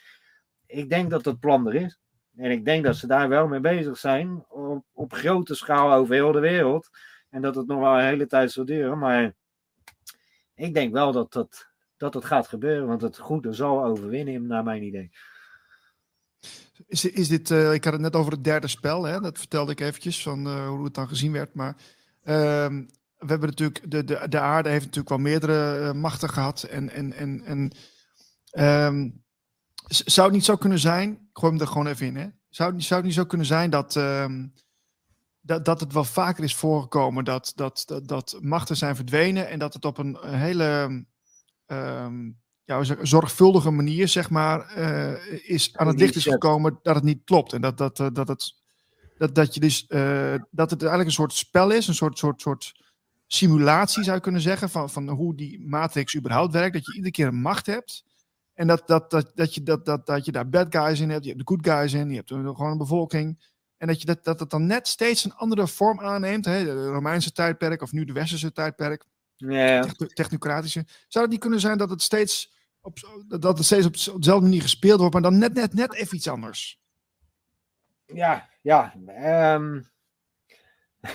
Ik 0.67 0.89
denk 0.89 1.11
dat 1.11 1.25
het 1.25 1.41
plan 1.41 1.67
er 1.67 1.75
is. 1.75 1.99
En 2.37 2.51
ik 2.51 2.65
denk 2.65 2.85
dat 2.85 2.97
ze 2.97 3.07
daar 3.07 3.29
wel 3.29 3.49
mee 3.49 3.61
bezig 3.61 3.99
zijn. 3.99 4.45
Op, 4.49 4.85
op 4.93 5.13
grote 5.13 5.55
schaal 5.55 5.93
over 5.93 6.15
heel 6.15 6.33
de 6.33 6.41
wereld. 6.41 6.91
En 7.31 7.43
dat 7.43 7.55
het 7.55 7.67
nog 7.67 7.79
wel 7.81 7.95
een 7.99 8.05
hele 8.05 8.27
tijd 8.27 8.53
zal 8.53 8.65
duren. 8.65 8.99
Maar 8.99 9.35
ik 10.55 10.75
denk 10.75 10.93
wel 10.93 11.13
dat 11.13 11.33
dat, 11.33 11.69
dat 11.97 12.15
het 12.15 12.25
gaat 12.25 12.49
gebeuren. 12.49 12.87
Want 12.87 13.03
het 13.03 13.19
goede 13.19 13.53
zal 13.53 13.85
overwinnen, 13.85 14.47
naar 14.47 14.65
mijn 14.65 14.83
idee. 14.83 15.11
Is, 16.87 17.05
is 17.05 17.29
dit, 17.29 17.51
eh, 17.51 17.73
ik 17.73 17.85
had 17.85 17.93
het 17.93 18.03
net 18.03 18.17
over 18.17 18.33
het 18.33 18.45
derde 18.45 18.69
spel, 18.69 19.05
hè? 19.05 19.21
dat 19.21 19.39
vertelde 19.39 19.73
ik 19.73 19.81
eventjes, 19.81 20.23
van 20.23 20.47
eh, 20.47 20.69
hoe 20.69 20.85
het 20.85 20.95
dan 20.95 21.09
gezien 21.09 21.33
werd. 21.33 21.55
Maar 21.55 21.77
ehm, 22.23 22.85
we 23.19 23.27
hebben 23.27 23.49
natuurlijk, 23.49 23.91
de, 23.91 24.05
de, 24.05 24.29
de 24.29 24.41
aarde 24.41 24.69
heeft 24.69 24.85
natuurlijk 24.85 25.09
wel 25.09 25.19
meerdere 25.19 25.79
eh, 25.79 25.93
machten 25.93 26.29
gehad. 26.29 26.63
En, 26.63 26.91
en, 26.91 27.13
en, 27.13 27.45
en 27.45 27.71
ehm, 28.51 29.11
zou 29.87 30.27
het 30.27 30.37
niet 30.37 30.45
zo 30.45 30.57
kunnen 30.57 30.79
zijn, 30.79 31.11
ik 31.11 31.19
gooi 31.33 31.53
hem 31.53 31.61
er 31.61 31.69
gewoon 31.69 31.87
even 31.87 32.07
in, 32.07 32.17
hè? 32.17 32.27
Zou, 32.49 32.81
zou 32.81 33.01
het 33.01 33.09
niet 33.09 33.19
zo 33.19 33.25
kunnen 33.25 33.47
zijn 33.47 33.71
dat, 33.71 33.97
ehm, 33.97 34.47
dat, 35.41 35.65
dat 35.65 35.81
het 35.81 35.93
wel 35.93 36.05
vaker 36.05 36.45
is 36.45 36.55
voorgekomen 36.55 37.25
dat, 37.25 37.53
dat, 37.55 37.83
dat, 37.87 38.09
dat 38.09 38.39
machten 38.41 38.77
zijn 38.77 38.97
verdwenen 38.97 39.49
en 39.49 39.59
dat 39.59 39.75
het 39.75 39.85
op 39.85 39.99
een, 39.99 40.19
hele 40.23 41.05
ja, 42.65 42.85
zorgvuldige 43.03 43.71
manier, 43.71 44.09
zeg 44.09 44.31
maar, 44.31 44.67
eh, 44.67 45.49
is 45.51 45.77
aan 45.77 45.87
het 45.87 45.99
licht 45.99 46.17
is 46.17 46.25
gekomen 46.25 46.79
dat 46.83 46.95
het 46.95 47.05
niet 47.05 47.25
klopt. 47.25 47.53
En 47.53 47.61
dat, 47.61 47.79
dat, 47.79 48.01
eh, 48.01 48.07
dat, 48.13 48.29
het, 48.29 48.55
dat, 49.19 49.35
dat, 49.35 49.55
je 49.55 49.61
dus, 49.61 49.87
eh, 49.87 50.35
dat 50.51 50.71
het 50.71 50.81
eigenlijk 50.81 51.09
een 51.09 51.15
soort 51.15 51.33
spel 51.33 51.71
is, 51.71 51.89
een 51.89 51.95
soort, 51.95 52.19
soort, 52.19 52.41
soort 52.41 52.81
simulatie 53.27 54.03
zou 54.03 54.17
je 54.17 54.23
kunnen 54.23 54.41
zeggen, 54.41 54.71
van, 54.71 54.91
van 54.91 55.09
hoe 55.09 55.35
die 55.35 55.67
matrix 55.67 56.17
überhaupt 56.17 56.53
werkt. 56.53 56.75
Dat 56.75 56.87
je 56.87 56.93
iedere 56.93 57.13
keer 57.13 57.27
een 57.27 57.41
macht 57.41 57.67
hebt. 57.67 58.05
En 58.55 58.67
dat, 58.67 58.83
dat, 58.87 59.11
dat, 59.11 59.33
dat, 59.35 59.55
je, 59.55 59.63
dat, 59.63 59.85
dat, 59.85 60.07
dat 60.07 60.25
je 60.25 60.33
daar 60.33 60.49
bad 60.49 60.67
guys 60.77 61.01
in 61.01 61.11
hebt, 61.11 61.25
je 61.25 61.31
hebt 61.31 61.47
de 61.47 61.55
good 61.55 61.67
guys 61.67 61.93
in, 61.93 62.11
je 62.11 62.17
hebt 62.17 62.31
gewoon 62.31 62.71
een 62.71 62.79
bevolking. 62.79 63.51
En 63.77 63.87
dat, 63.87 64.01
je 64.01 64.07
dat, 64.07 64.25
dat 64.25 64.41
het 64.41 64.51
dan 64.51 64.67
net 64.67 64.89
steeds 64.89 65.25
een 65.25 65.35
andere 65.35 65.69
vorm 65.69 66.01
aanneemt. 66.01 66.45
Hè? 66.45 66.65
De 66.65 66.87
Romeinse 66.87 67.33
tijdperk 67.33 67.83
of 67.83 67.93
nu 67.93 68.05
de 68.05 68.13
Westerse 68.13 68.53
tijdperk 68.53 69.05
Ja, 69.49 69.87
technocratische. 70.15 70.85
Zou 71.09 71.25
het 71.25 71.33
niet 71.33 71.43
kunnen 71.43 71.61
zijn 71.61 71.79
dat 71.79 71.91
het 71.91 72.03
steeds 72.03 72.53
op, 72.81 73.25
dat 73.29 73.57
het 73.57 73.67
steeds 73.67 73.87
op, 73.87 73.93
dezelfde 73.93 74.41
manier 74.41 74.63
gespeeld 74.63 74.99
wordt, 74.99 75.13
maar 75.13 75.23
dan 75.23 75.39
net, 75.39 75.55
net, 75.55 75.75
net 75.75 75.95
even 75.95 76.17
iets 76.17 76.29
anders? 76.29 76.81
ja, 78.07 78.49
ja. 78.63 78.95
ehm. 79.07 79.81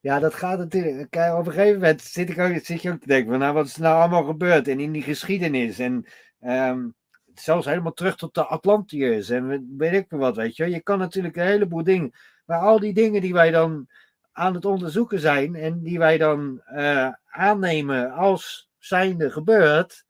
ja, 0.00 0.18
dat 0.18 0.34
gaat 0.34 0.58
natuurlijk. 0.58 1.10
Kijk, 1.10 1.34
op 1.34 1.46
een 1.46 1.52
gegeven 1.52 1.80
moment 1.80 2.02
zit, 2.02 2.30
ik 2.30 2.38
ook, 2.38 2.64
zit 2.64 2.82
je 2.82 2.90
ook 2.90 3.00
te 3.00 3.06
denken: 3.06 3.30
van, 3.30 3.38
nou, 3.38 3.54
wat 3.54 3.66
is 3.66 3.74
er 3.74 3.82
nou 3.82 4.00
allemaal 4.00 4.24
gebeurd? 4.24 4.68
En 4.68 4.80
in 4.80 4.92
die 4.92 5.02
geschiedenis. 5.02 5.78
En 5.78 6.06
ehm, 6.40 6.88
zelfs 7.34 7.66
helemaal 7.66 7.92
terug 7.92 8.16
tot 8.16 8.34
de 8.34 8.44
Atlantiërs. 8.44 9.28
En 9.30 9.48
we- 9.48 9.66
weet 9.76 9.92
ik 9.92 10.06
wat, 10.08 10.36
weet 10.36 10.56
je. 10.56 10.70
Je 10.70 10.80
kan 10.80 10.98
natuurlijk 10.98 11.36
een 11.36 11.46
heleboel 11.46 11.84
dingen. 11.84 12.12
Maar 12.44 12.60
al 12.60 12.80
die 12.80 12.94
dingen 12.94 13.20
die 13.20 13.32
wij 13.32 13.50
dan 13.50 13.88
aan 14.32 14.54
het 14.54 14.64
onderzoeken 14.64 15.20
zijn. 15.20 15.54
en 15.54 15.82
die 15.82 15.98
wij 15.98 16.18
dan 16.18 16.60
eh, 16.60 17.08
aannemen 17.26 18.12
als 18.12 18.70
zijnde 18.78 19.30
gebeurd. 19.30 20.04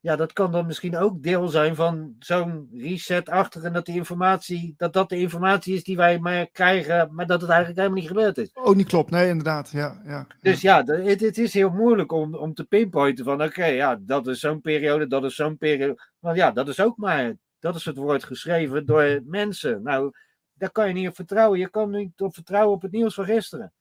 Ja, 0.00 0.16
dat 0.16 0.32
kan 0.32 0.52
dan 0.52 0.66
misschien 0.66 0.96
ook 0.96 1.22
deel 1.22 1.48
zijn 1.48 1.74
van 1.74 2.14
zo'n 2.18 2.68
reset 2.72 3.28
achter 3.28 3.64
en 3.64 3.72
dat 3.72 3.86
die 3.86 3.94
informatie, 3.94 4.74
dat 4.76 4.92
dat 4.92 5.08
de 5.08 5.18
informatie 5.18 5.74
is 5.74 5.84
die 5.84 5.96
wij 5.96 6.18
maar 6.18 6.46
krijgen, 6.50 7.14
maar 7.14 7.26
dat 7.26 7.40
het 7.40 7.50
eigenlijk 7.50 7.80
helemaal 7.80 8.00
niet 8.00 8.10
gebeurd 8.10 8.38
is. 8.38 8.50
Oh, 8.52 8.74
niet 8.74 8.88
klopt. 8.88 9.10
Nee, 9.10 9.28
inderdaad. 9.28 9.70
Ja, 9.70 10.02
ja. 10.06 10.26
Dus 10.40 10.60
ja, 10.60 10.84
het, 10.84 11.20
het 11.20 11.38
is 11.38 11.54
heel 11.54 11.70
moeilijk 11.70 12.12
om, 12.12 12.34
om 12.34 12.54
te 12.54 12.64
pinpointen 12.64 13.24
van 13.24 13.42
oké, 13.42 13.64
ja, 13.64 13.98
dat 14.00 14.26
is 14.26 14.40
zo'n 14.40 14.60
periode, 14.60 15.06
dat 15.06 15.24
is 15.24 15.34
zo'n 15.34 15.56
periode. 15.56 16.10
Want 16.18 16.36
ja, 16.36 16.50
dat 16.50 16.68
is 16.68 16.80
ook 16.80 16.96
maar, 16.96 17.34
dat 17.58 17.74
is 17.74 17.84
het 17.84 17.96
woord 17.96 18.24
geschreven 18.24 18.86
door 18.86 19.20
mensen. 19.24 19.82
Nou, 19.82 20.12
daar 20.54 20.70
kan 20.70 20.88
je 20.88 20.94
niet 20.94 21.08
op 21.08 21.14
vertrouwen. 21.14 21.58
Je 21.58 21.68
kan 21.68 21.90
niet 21.90 22.20
op 22.20 22.34
vertrouwen 22.34 22.74
op 22.74 22.82
het 22.82 22.92
nieuws 22.92 23.14
van 23.14 23.24
gisteren. 23.24 23.72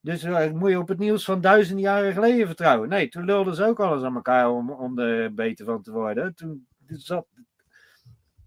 Dus 0.00 0.22
eh, 0.22 0.50
moet 0.50 0.70
je 0.70 0.78
op 0.78 0.88
het 0.88 0.98
nieuws 0.98 1.24
van 1.24 1.40
duizenden 1.40 1.84
jaren 1.84 2.12
geleden 2.12 2.46
vertrouwen. 2.46 2.88
Nee, 2.88 3.08
toen 3.08 3.24
lulden 3.24 3.54
ze 3.54 3.64
ook 3.64 3.80
alles 3.80 4.02
aan 4.02 4.14
elkaar 4.14 4.50
om, 4.50 4.70
om 4.70 4.98
er 4.98 5.34
beter 5.34 5.64
van 5.64 5.82
te 5.82 5.92
worden. 5.92 6.34
Toen 6.34 6.66
zat... 6.86 7.26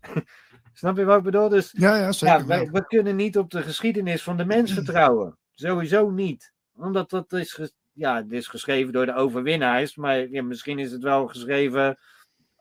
Snap 0.74 0.98
je 0.98 1.06
wat 1.06 1.18
ik 1.18 1.24
bedoel? 1.24 1.50
Dus 1.50 1.72
ja, 1.72 1.96
ja 1.96 2.12
zeker. 2.12 2.40
ja, 2.40 2.46
wij, 2.46 2.70
we 2.72 2.86
kunnen 2.88 3.16
niet 3.16 3.38
op 3.38 3.50
de 3.50 3.62
geschiedenis 3.62 4.24
van 4.24 4.38
de 4.38 4.46
mens 4.46 4.74
vertrouwen. 4.74 5.38
Sowieso 5.54 6.10
niet. 6.10 6.54
Omdat 6.76 7.10
dat 7.10 7.34
is, 7.34 7.72
ja, 7.94 8.16
het 8.16 8.32
is 8.32 8.48
geschreven 8.48 8.94
door 8.94 9.06
de 9.06 9.16
overwinnaars. 9.16 9.96
Maar 9.96 10.30
ja, 10.30 10.44
misschien 10.44 10.80
is 10.80 10.92
het 10.92 11.04
wel 11.04 11.28
geschreven 11.28 11.98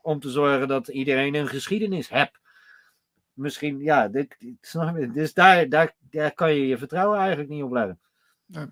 om 0.01 0.19
te 0.19 0.29
zorgen 0.29 0.67
dat 0.67 0.87
iedereen 0.87 1.35
een 1.35 1.47
geschiedenis 1.47 2.09
hebt. 2.09 2.39
Misschien, 3.37 3.79
ja, 3.79 4.07
dit, 4.07 4.35
dit- 4.39 4.57
snap 4.61 4.97
je? 4.97 5.11
Dus 5.11 5.33
daar, 5.33 5.69
daar, 5.69 5.95
daar 5.99 6.33
kan 6.33 6.53
je 6.55 6.67
je 6.67 6.77
vertrouwen 6.77 7.19
eigenlijk 7.19 7.49
niet 7.49 7.63
op 7.63 7.71
leggen. 7.71 7.99
Nee. 8.45 8.65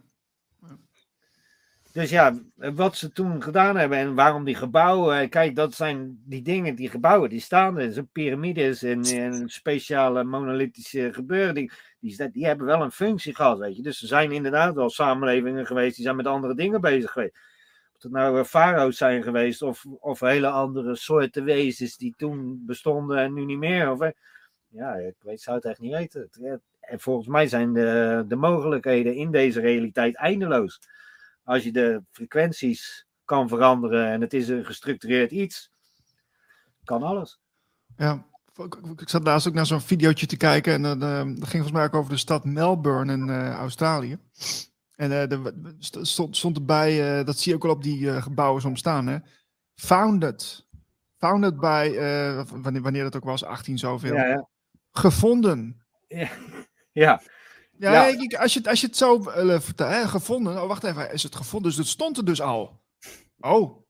Dus 1.94 2.10
ja, 2.10 2.40
wat 2.56 2.96
ze 2.98 3.12
toen 3.12 3.44
gedaan 3.44 3.78
hebben 3.78 3.98
en 3.98 4.16
waarom 4.16 4.44
die 4.44 4.56
gebouwen. 4.56 5.20
eh, 5.20 5.30
Kijk, 5.30 5.56
dat 5.56 5.74
zijn 5.74 6.22
die 6.26 6.42
dingen, 6.42 6.76
die 6.76 6.90
gebouwen, 6.90 7.30
die 7.30 7.40
staan 7.40 7.80
er. 7.80 7.92
Zijn 7.92 8.08
piramides 8.12 8.84
en, 8.84 9.02
en 9.04 9.50
speciale 9.50 10.24
monolithische 10.24 11.14
gebeuren. 11.14 11.54
Die, 11.56 11.72
die, 12.00 12.32
die 12.32 12.46
hebben 12.46 12.66
wel 12.66 12.82
een 12.82 12.92
functie 12.92 13.36
gehad, 13.36 13.58
weet 13.58 13.76
je. 13.76 13.82
Dus 13.82 14.02
er 14.02 14.08
zijn 14.08 14.32
inderdaad 14.32 14.76
wel 14.76 14.90
samenlevingen 14.90 15.66
geweest 15.66 15.96
die 15.96 16.04
zijn 16.04 16.16
met 16.16 16.28
andere 16.28 16.56
dingen 16.56 16.82
bezig 16.82 17.12
geweest. 17.12 17.36
Op 17.96 18.02
het 18.02 18.12
nou 18.12 18.40
eh, 18.40 18.46
farao's 18.46 18.98
zijn 18.98 19.24
geweest 19.24 19.62
of, 19.62 19.86
of 19.86 20.20
hele 20.20 20.50
andere 20.50 20.96
soorten 20.96 21.44
wezens 21.44 21.98
die 21.98 22.14
toen 22.18 22.64
bestonden 22.66 23.18
en 23.18 23.34
nu 23.34 23.46
niet 23.46 23.58
meer. 23.58 23.92
Of, 23.92 24.02
eh, 24.02 24.10
ja, 24.76 24.94
ik 24.94 25.16
weet, 25.20 25.42
zou 25.42 25.56
het 25.56 25.66
echt 25.66 25.80
niet 25.80 25.92
weten. 25.94 26.30
Eh, 26.42 26.54
En 26.80 27.00
volgens 27.00 27.28
mij 27.28 27.48
zijn 27.48 27.74
de, 27.74 28.24
de 28.28 28.36
mogelijkheden 28.36 29.16
in 29.16 29.32
deze 29.32 29.60
realiteit 29.60 30.16
eindeloos. 30.16 30.80
Als 31.44 31.64
je 31.64 31.72
de 31.72 32.02
frequenties 32.12 33.06
kan 33.26 33.48
veranderen 33.48 34.08
en 34.08 34.22
het 34.22 34.34
is 34.34 34.48
een 34.48 34.66
gestructureerd 34.66 35.32
iets, 35.32 35.72
kan 36.84 37.04
alles. 37.04 37.40
Ja, 37.98 38.26
ik, 38.98 39.10
zat 39.10 39.24
laatst 39.24 39.48
ook 39.48 39.54
naar 39.54 39.66
zo'n 39.66 39.82
videootje 39.82 40.26
te 40.26 40.38
kijken 40.38 40.74
en 40.74 40.82
dan 40.82 41.02
eh, 41.04 41.18
dat 41.18 41.26
ging 41.26 41.50
volgens 41.50 41.72
mij 41.72 41.84
ook 41.84 41.94
over 41.96 42.12
de 42.12 42.18
stad 42.18 42.46
Melbourne 42.46 43.14
in 43.14 43.30
eh, 43.30 43.50
Australië. 43.54 44.18
En 44.96 45.12
eh, 45.12 45.32
er 45.32 45.54
st- 45.80 45.98
stond, 46.08 46.38
stond 46.38 46.58
erbij, 46.58 47.20
eh, 47.20 47.26
dat 47.26 47.38
zie 47.38 47.50
je 47.52 47.58
ook 47.58 47.64
wel 47.64 47.72
op 47.72 47.84
die 47.84 48.10
eh, 48.12 48.22
gebouwen 48.24 48.62
soms 48.62 48.80
staan, 48.80 49.08
hè. 49.08 49.18
Founded. 49.76 50.66
Founded 51.18 51.60
bij, 51.60 51.98
eh, 51.98 52.46
wanneer, 52.62 52.82
wanneer 52.82 53.04
dat 53.04 53.16
ook 53.16 53.24
was, 53.24 53.44
18 53.44 53.78
zoveel. 53.78 54.14
Ja, 54.16 54.26
ja. 54.26 54.48
Gevonden. 55.00 55.82
ja. 56.92 57.22
Ja, 57.78 57.92
Ja. 57.94 58.06
ik- 58.06 58.34
als, 58.36 58.54
je, 58.54 58.60
het- 58.60 58.68
als 58.68 58.82
je 58.82 58.88
het 58.88 58.98
zo 58.98 59.22
vertelt, 59.22 59.90
hè, 59.92 60.08
gevonden. 60.08 60.62
Oh, 60.62 60.68
wacht 60.68 60.84
even, 60.84 61.14
is 61.14 61.24
het 61.24 61.36
gevonden? 61.36 61.70
Dus 61.70 61.78
het 61.80 61.88
stond 61.88 62.18
er 62.18 62.26
dus 62.26 62.42
al. 62.42 62.82
Oh, 63.40 63.84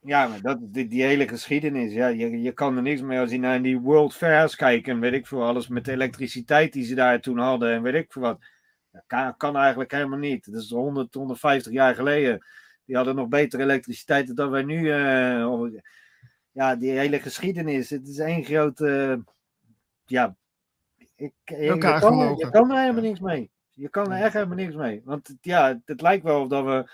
Ja, 0.00 0.26
maar 0.28 0.40
dat, 0.40 0.58
die, 0.60 0.88
die 0.88 1.02
hele 1.02 1.28
geschiedenis, 1.28 1.92
ja, 1.92 2.06
je, 2.06 2.40
je 2.42 2.52
kan 2.52 2.76
er 2.76 2.82
niks 2.82 3.00
mee 3.00 3.18
als 3.18 3.30
je 3.30 3.38
naar 3.38 3.62
die 3.62 3.78
World 3.78 4.14
Fairs 4.14 4.56
kijkt 4.56 4.88
en 4.88 5.00
weet 5.00 5.12
ik 5.12 5.26
veel, 5.26 5.44
alles 5.44 5.68
met 5.68 5.84
de 5.84 5.92
elektriciteit 5.92 6.72
die 6.72 6.84
ze 6.84 6.94
daar 6.94 7.20
toen 7.20 7.38
hadden 7.38 7.72
en 7.72 7.82
weet 7.82 7.94
ik 7.94 8.12
veel 8.12 8.22
wat. 8.22 8.38
Dat 8.90 9.02
kan, 9.06 9.36
kan 9.36 9.56
eigenlijk 9.56 9.90
helemaal 9.92 10.18
niet. 10.18 10.52
Dat 10.52 10.62
is 10.62 10.70
100, 10.70 11.14
150 11.14 11.72
jaar 11.72 11.94
geleden. 11.94 12.46
Die 12.84 12.96
hadden 12.96 13.14
nog 13.14 13.28
betere 13.28 13.62
elektriciteit 13.62 14.36
dan 14.36 14.50
wij 14.50 14.62
nu. 14.62 14.90
eh, 14.90 15.46
ja, 16.52 16.76
die 16.76 16.90
hele 16.90 17.20
geschiedenis, 17.20 17.90
het 17.90 18.08
is 18.08 18.18
één 18.18 18.44
grote, 18.44 19.24
ja, 20.06 20.36
ik, 21.16 21.32
je, 21.44 21.78
kan, 21.78 21.98
gelogen. 21.98 22.46
je 22.46 22.50
kan 22.50 22.70
er 22.70 22.80
helemaal 22.80 23.02
niks 23.02 23.20
mee. 23.20 23.50
Je 23.70 23.88
kan 23.88 24.12
er 24.12 24.22
echt 24.22 24.32
helemaal 24.32 24.56
niks 24.56 24.74
mee. 24.74 25.02
Want 25.04 25.26
het- 25.26 25.36
ja, 25.40 25.80
het, 25.84 26.00
lijkt 26.00 26.24
wel 26.24 26.40
of 26.40 26.48
dat 26.48 26.64
we 26.64 26.90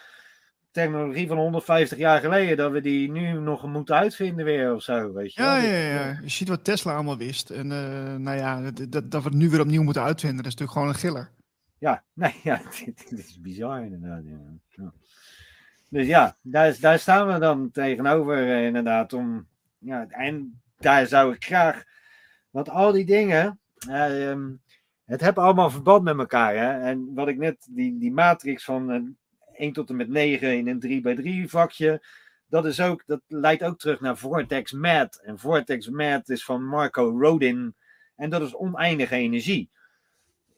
technologie 0.70 1.26
van 1.26 1.36
150 1.36 1.98
jaar 1.98 2.20
geleden, 2.20 2.56
dat 2.56 2.72
we 2.72 2.80
die 2.80 3.10
nu 3.10 3.32
nog 3.32 3.66
moeten 3.66 3.94
uitvinden 3.94 4.44
weer 4.44 4.74
of 4.74 4.82
zo, 4.82 5.12
weet 5.12 5.34
je 5.34 5.42
ja, 5.42 5.60
wel. 5.60 5.70
ja, 5.70 5.76
ja, 5.76 5.94
ja. 5.94 6.18
Je 6.22 6.28
ziet 6.28 6.48
wat 6.48 6.64
Tesla 6.64 6.94
allemaal 6.94 7.16
wist. 7.16 7.50
En 7.50 7.72
eh, 7.72 8.14
nou 8.14 8.36
ja, 8.36 8.70
dat, 8.70 9.10
dat, 9.10 9.22
we 9.22 9.28
het 9.28 9.38
nu 9.38 9.50
weer 9.50 9.60
opnieuw 9.60 9.82
moeten 9.82 10.02
uitvinden, 10.02 10.42
dat 10.42 10.52
is 10.52 10.58
natuurlijk 10.58 10.78
gewoon 10.78 10.88
een 10.88 11.00
giller. 11.00 11.30
Ja, 11.78 12.02
nee, 12.22 12.40
ja, 12.42 12.62
dit, 12.84 13.08
dit 13.10 13.18
is 13.18 13.40
bizar 13.40 13.84
inderdaad. 13.84 14.22
Ja. 14.68 14.92
Dus 15.88 16.06
ja, 16.06 16.36
daar, 16.42 16.76
daar 16.80 16.98
staan 16.98 17.32
we 17.32 17.38
dan 17.38 17.70
tegenover 17.70 18.36
eh, 18.36 18.64
inderdaad 18.64 19.12
om, 19.12 19.46
ja, 19.78 20.06
en 20.08 20.60
daar 20.78 21.06
zou 21.06 21.34
ik 21.34 21.44
graag, 21.44 21.84
want 22.52 22.68
al 22.68 22.92
die 22.92 23.04
dingen, 23.04 23.60
ehm, 23.88 24.50
het 25.04 25.20
hebben 25.20 25.42
allemaal 25.42 25.70
verband 25.70 26.02
met 26.04 26.18
elkaar. 26.18 26.56
Hè? 26.56 26.88
En 26.88 27.14
wat 27.14 27.28
ik 27.28 27.38
net, 27.38 27.68
die, 27.70 27.98
die 27.98 28.12
matrix 28.12 28.64
van 28.64 28.90
eh, 28.90 29.00
1 29.52 29.72
tot 29.72 29.90
en 29.90 29.96
met 29.96 30.08
9 30.08 30.56
in 30.56 30.68
een 30.68 30.80
3 30.80 31.00
bij 31.00 31.14
3 31.14 31.48
vakje, 31.48 32.06
dat, 32.46 32.66
is 32.66 32.80
ook, 32.80 33.02
dat 33.06 33.20
leidt 33.26 33.62
ook 33.62 33.78
terug 33.78 34.00
naar 34.00 34.16
Vortex 34.16 34.72
Mat. 34.72 35.20
En 35.24 35.38
Vortex 35.38 35.88
Mat 35.88 36.28
is 36.28 36.44
van 36.44 36.64
Marco 36.64 37.18
Rodin 37.20 37.74
en 38.16 38.30
dat 38.30 38.42
is 38.42 38.54
oneindige 38.54 39.16
energie 39.16 39.70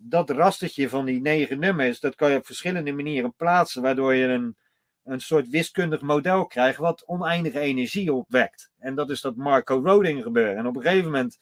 dat 0.06 0.30
rastertje 0.30 0.88
van 0.88 1.04
die 1.04 1.20
negen 1.20 1.58
nummers, 1.58 2.00
dat 2.00 2.14
kan 2.14 2.30
je 2.30 2.36
op 2.36 2.46
verschillende 2.46 2.92
manieren 2.92 3.34
plaatsen, 3.34 3.82
waardoor 3.82 4.14
je 4.14 4.26
een, 4.26 4.56
een 5.04 5.20
soort 5.20 5.48
wiskundig 5.48 6.00
model 6.00 6.46
krijgt 6.46 6.78
wat 6.78 7.06
oneindige 7.06 7.58
energie 7.58 8.12
opwekt. 8.12 8.70
En 8.78 8.94
dat 8.94 9.10
is 9.10 9.20
dat 9.20 9.36
Marco 9.36 9.80
Rodin 9.84 10.22
gebeuren. 10.22 10.56
En 10.56 10.66
op 10.66 10.76
een 10.76 10.82
gegeven 10.82 11.04
moment 11.04 11.38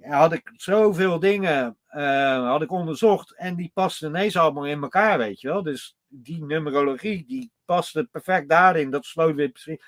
had 0.00 0.32
ik 0.32 0.52
zoveel 0.56 1.18
dingen 1.18 1.76
eh, 1.86 2.48
had 2.48 2.62
ik 2.62 2.70
onderzocht 2.70 3.34
en 3.34 3.56
die 3.56 3.70
pasten 3.74 4.08
ineens 4.08 4.36
allemaal 4.36 4.66
in 4.66 4.82
elkaar, 4.82 5.18
weet 5.18 5.40
je 5.40 5.48
wel. 5.48 5.62
Dus 5.62 5.96
die 6.08 6.44
numerologie, 6.44 7.24
die 7.26 7.52
paste 7.64 8.04
perfect 8.04 8.48
daarin, 8.48 8.90
dat 8.90 9.04
sloot 9.04 9.34
weer 9.34 9.48
precies. 9.48 9.82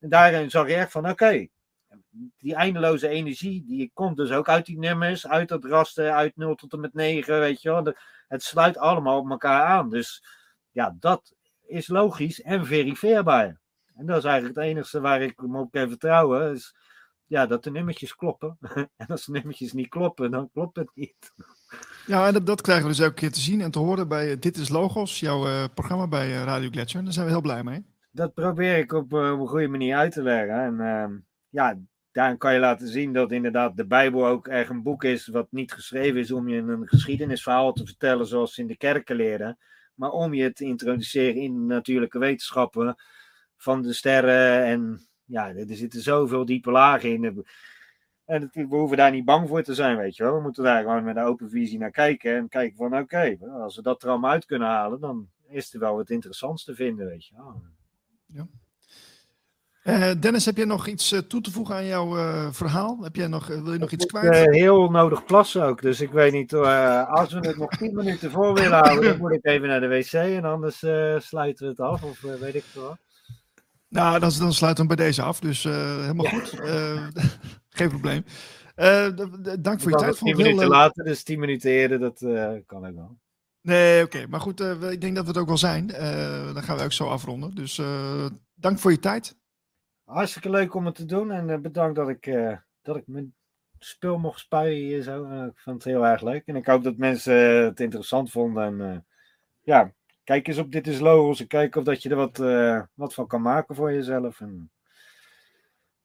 En 0.00 0.08
daarin 0.08 0.50
zag 0.50 0.68
je 0.68 0.74
echt 0.74 0.90
van, 0.92 1.10
oké, 1.10 1.46
die 2.38 2.54
eindeloze 2.54 3.08
energie, 3.08 3.64
die 3.64 3.90
komt 3.94 4.16
dus 4.16 4.30
ook 4.30 4.48
uit 4.48 4.66
die 4.66 4.78
nummers, 4.78 5.26
uit 5.26 5.48
dat 5.48 5.64
raster, 5.64 6.10
uit 6.10 6.36
0 6.36 6.54
tot 6.54 6.72
en 6.72 6.80
met 6.80 6.94
9, 6.94 7.40
weet 7.40 7.62
je 7.62 7.68
wel. 7.70 7.94
Het 8.28 8.42
sluit 8.42 8.78
allemaal 8.78 9.18
op 9.18 9.30
elkaar 9.30 9.64
aan. 9.64 9.90
Dus 9.90 10.24
ja, 10.70 10.96
dat 11.00 11.34
is 11.66 11.88
logisch 11.88 12.42
en 12.42 12.66
verifieerbaar. 12.66 13.60
En 13.94 14.06
dat 14.06 14.16
is 14.16 14.24
eigenlijk 14.24 14.56
het 14.56 14.64
enige 14.64 15.00
waar 15.00 15.22
ik 15.22 15.42
me 15.42 15.58
op 15.58 15.70
kan 15.70 15.88
vertrouwen, 15.88 16.60
ja, 17.34 17.46
dat 17.46 17.64
de 17.64 17.70
nummertjes 17.70 18.16
kloppen. 18.16 18.58
en 18.96 19.06
als 19.06 19.24
de 19.24 19.32
nummertjes 19.32 19.72
niet 19.72 19.88
kloppen, 19.88 20.30
dan 20.30 20.50
klopt 20.52 20.76
het 20.76 20.90
niet. 20.94 21.32
Ja, 22.06 22.26
en 22.26 22.32
dat, 22.32 22.46
dat 22.46 22.60
krijgen 22.60 22.84
we 22.84 22.90
dus 22.90 23.00
elke 23.00 23.14
keer 23.14 23.32
te 23.32 23.40
zien 23.40 23.60
en 23.60 23.70
te 23.70 23.78
horen 23.78 24.08
bij 24.08 24.30
eh, 24.30 24.40
Dit 24.40 24.56
is 24.56 24.68
Logos, 24.68 25.20
jouw 25.20 25.46
eh, 25.46 25.64
programma 25.74 26.08
bij 26.08 26.26
eh, 26.26 26.44
Radio 26.44 26.68
Gletscher. 26.70 27.04
Daar 27.04 27.12
zijn 27.12 27.26
we 27.26 27.32
heel 27.32 27.40
blij 27.40 27.62
mee. 27.62 27.84
dat 28.10 28.34
probeer 28.34 28.78
ik 28.78 28.92
op, 28.92 29.12
op 29.12 29.40
een 29.40 29.46
goede 29.46 29.68
manier 29.68 29.96
uit 29.96 30.12
te 30.12 30.22
leggen. 30.22 30.60
En 30.60 30.80
ehm, 30.80 31.12
ja, 31.48 31.78
daarin 32.12 32.38
kan 32.38 32.52
je 32.52 32.58
laten 32.58 32.88
zien 32.88 33.12
dat 33.12 33.32
inderdaad 33.32 33.76
de 33.76 33.86
Bijbel 33.86 34.26
ook 34.26 34.48
echt 34.48 34.70
een 34.70 34.82
boek 34.82 35.04
is 35.04 35.26
wat 35.26 35.46
niet 35.50 35.72
geschreven 35.72 36.20
is 36.20 36.30
om 36.30 36.48
je 36.48 36.56
een 36.56 36.88
geschiedenisverhaal 36.88 37.72
te 37.72 37.86
vertellen 37.86 38.26
zoals 38.26 38.54
ze 38.54 38.60
in 38.60 38.66
de 38.66 38.76
kerken 38.76 39.16
leren, 39.16 39.58
maar 39.94 40.10
om 40.10 40.34
je 40.34 40.52
te 40.52 40.64
introduceren 40.64 41.42
in 41.42 41.54
de 41.54 41.74
natuurlijke 41.74 42.18
wetenschappen 42.18 42.94
van 43.56 43.82
de 43.82 43.92
sterren. 43.92 44.64
En 44.64 45.08
ja, 45.24 45.48
er 45.54 45.76
zitten 45.76 46.00
zoveel 46.02 46.44
diepe 46.44 46.70
lagen 46.70 47.12
in. 47.12 47.24
En 48.24 48.40
het- 48.42 48.54
we 48.54 48.66
hoeven 48.76 48.96
daar 48.96 49.10
niet 49.10 49.24
bang 49.24 49.48
voor 49.48 49.62
te 49.62 49.74
zijn, 49.74 49.96
weet 49.96 50.16
je 50.16 50.22
wel. 50.22 50.34
We 50.34 50.40
moeten 50.42 50.64
daar 50.64 50.82
gewoon 50.82 51.04
met 51.04 51.16
een 51.16 51.22
open 51.22 51.50
visie 51.50 51.78
naar 51.78 51.90
kijken 51.90 52.36
en 52.36 52.48
kijken 52.48 52.76
van 52.76 52.98
oké, 52.98 53.36
als 53.52 53.76
we 53.76 53.82
dat 53.82 54.02
er 54.02 54.08
allemaal 54.08 54.30
uit 54.30 54.44
kunnen 54.44 54.68
halen, 54.68 55.00
dan 55.00 55.28
is 55.48 55.74
er 55.74 55.80
wel 55.80 55.96
wat 55.96 56.10
interessants 56.10 56.64
te 56.64 56.74
vinden, 56.74 57.06
weet 57.06 57.26
je 57.26 57.34
wel. 57.36 57.62
Eh, 59.82 60.10
Dennis, 60.20 60.44
heb 60.44 60.56
jij 60.56 60.64
nog 60.64 60.86
iets 60.86 61.12
eh, 61.12 61.18
toe 61.18 61.40
te 61.40 61.50
voegen 61.50 61.74
aan 61.74 61.86
jouw 61.86 62.16
eh, 62.16 62.52
verhaal? 62.52 62.98
Heb 63.02 63.16
jij 63.16 63.26
nog, 63.26 63.46
wil 63.46 63.72
je 63.72 63.78
nog 63.78 63.90
iets 63.90 64.04
Ik 64.04 64.10
kwijt? 64.10 64.46
eh, 64.46 64.52
heel 64.52 64.90
nodig 64.90 65.24
plassen 65.24 65.62
ook. 65.64 65.82
Dus 65.82 66.00
ik 66.00 66.10
weet 66.10 66.32
niet, 66.32 66.54
als 66.54 67.32
we 67.32 67.38
het 67.46 67.56
nog 67.56 67.70
10 67.70 67.94
minuten 67.94 68.30
voor 68.30 68.54
willen 68.54 68.78
houden, 68.78 69.04
dan 69.08 69.18
moet 69.18 69.32
ik 69.32 69.44
even 69.44 69.68
naar 69.68 69.80
de 69.80 69.88
wc 69.88 70.12
en 70.12 70.44
anders 70.44 70.78
sluiten 71.26 71.64
we 71.64 71.70
het 71.70 71.80
af. 71.80 72.02
Of 72.02 72.20
weet 72.20 72.54
ik 72.54 72.62
veel. 72.64 72.82
wat. 72.82 72.98
Nou, 73.94 74.18
dan, 74.18 74.30
dan 74.38 74.52
sluiten 74.52 74.88
we 74.88 74.94
bij 74.94 75.06
deze 75.06 75.22
af. 75.22 75.40
Dus 75.40 75.64
eh, 75.64 76.00
helemaal 76.00 76.26
goed. 76.26 76.60
Eh, 76.60 77.06
geen 77.78 77.88
probleem. 77.88 78.24
Eh, 78.74 79.08
dank 79.60 79.80
voor 79.80 79.90
je 79.90 79.96
tijd. 79.96 80.06
nog 80.06 80.18
Vond 80.18 80.18
10 80.18 80.28
het 80.28 80.36
heel 80.36 80.46
minuten 80.46 80.68
later, 80.68 81.04
dus 81.04 81.22
10 81.22 81.38
minuten 81.38 81.70
eerder, 81.70 81.98
dat 81.98 82.18
kan 82.66 82.86
ook 82.86 82.94
wel. 82.94 83.18
Nee, 83.60 84.04
oké. 84.04 84.26
Maar 84.26 84.40
goed, 84.40 84.60
ik 84.60 85.00
denk 85.00 85.14
dat 85.14 85.24
we 85.24 85.30
het 85.30 85.38
ook 85.38 85.46
wel 85.46 85.58
zijn. 85.58 85.86
Dan 86.54 86.62
gaan 86.62 86.76
we 86.76 86.84
ook 86.84 86.92
zo 86.92 87.08
afronden. 87.08 87.54
Dus 87.54 87.80
dank 88.54 88.78
voor 88.78 88.90
je 88.90 88.98
tijd. 88.98 89.36
Hartstikke 90.04 90.50
leuk 90.50 90.74
om 90.74 90.86
het 90.86 90.94
te 90.94 91.04
doen 91.04 91.30
en 91.30 91.62
bedankt 91.62 91.96
dat 91.96 92.08
ik, 92.08 92.36
dat 92.82 92.96
ik 92.96 93.06
mijn 93.06 93.34
spul 93.78 94.18
mocht 94.18 94.40
spuien 94.40 94.86
hier 94.86 95.02
zo. 95.02 95.44
Ik 95.44 95.58
vond 95.58 95.84
het 95.84 95.92
heel 95.92 96.06
erg 96.06 96.22
leuk 96.22 96.46
en 96.46 96.56
ik 96.56 96.66
hoop 96.66 96.82
dat 96.82 96.96
mensen 96.96 97.64
het 97.64 97.80
interessant 97.80 98.30
vonden. 98.30 98.80
En 98.80 99.06
ja, 99.62 99.92
kijk 100.24 100.48
eens 100.48 100.58
op 100.58 100.72
Dit 100.72 100.86
is 100.86 101.00
Logos 101.00 101.40
en 101.40 101.46
kijk 101.46 101.76
of 101.76 101.84
dat 101.84 102.02
je 102.02 102.08
er 102.08 102.16
wat, 102.16 102.40
eh, 102.40 102.82
wat 102.94 103.14
van 103.14 103.26
kan 103.26 103.42
maken 103.42 103.74
voor 103.74 103.92
jezelf. 103.92 104.40
En, 104.40 104.70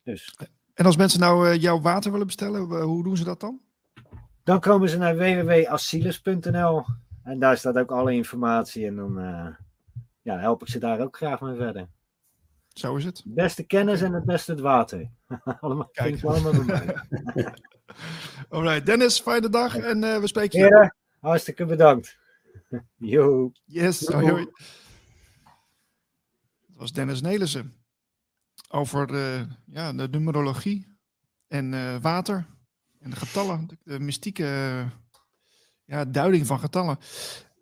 dus. 0.03 0.35
En 0.73 0.85
als 0.85 0.97
mensen 0.97 1.19
nou 1.19 1.49
eh, 1.49 1.61
jouw 1.61 1.81
water 1.81 2.11
willen 2.11 2.25
bestellen, 2.27 2.61
eh, 2.61 2.83
hoe 2.83 3.03
doen 3.03 3.17
ze 3.17 3.23
dat 3.23 3.39
dan? 3.39 3.61
Dan 4.43 4.59
komen 4.59 4.89
ze 4.89 4.97
naar 4.97 5.17
www.asilis.nl 5.17 6.85
en 7.23 7.39
daar 7.39 7.57
staat 7.57 7.77
ook 7.77 7.91
alle 7.91 8.13
informatie 8.13 8.85
en 8.85 8.95
dan 8.95 9.13
ja, 10.21 10.37
help 10.37 10.61
ik 10.61 10.67
ze 10.67 10.79
daar 10.79 10.99
ook 10.99 11.17
graag 11.17 11.41
mee 11.41 11.55
verder. 11.55 11.87
Zo 12.67 12.95
is 12.95 13.05
het. 13.05 13.23
Beste 13.25 13.63
kennis 13.63 14.01
en 14.01 14.13
het 14.13 14.25
beste 14.25 14.51
het 14.51 14.59
water. 14.59 15.09
allemaal, 15.59 15.89
Kijk. 15.91 16.23
allemaal 16.23 16.51
bij 16.51 16.63
mij. 16.65 16.95
Alright, 18.49 18.85
Dennis, 18.85 19.19
fijne 19.19 19.49
dag 19.49 19.77
en 19.77 19.99
we 19.99 20.27
spreken 20.27 20.59
je. 20.59 20.65
Heren, 20.65 20.95
hartstikke 21.19 21.65
bedankt. 21.65 22.17
Yo. 23.13 23.51
Yes, 23.65 24.07
hoi, 24.07 24.29
hoi. 24.29 24.45
Dat 26.67 26.77
was 26.77 26.91
Dennis 26.91 27.21
Nelissen. 27.21 27.73
Over 28.69 29.13
eh, 29.13 29.41
ja, 29.65 29.93
de 29.93 30.07
numerologie 30.11 30.97
en 31.47 31.73
eh, 31.73 31.95
water 32.01 32.45
en 32.99 33.09
de 33.09 33.15
getallen. 33.15 33.67
De, 33.67 33.77
de 33.83 33.99
mystieke 33.99 34.43
eh, 34.43 34.85
ja, 35.85 36.05
duiding 36.05 36.45
van 36.45 36.59
getallen. 36.59 36.97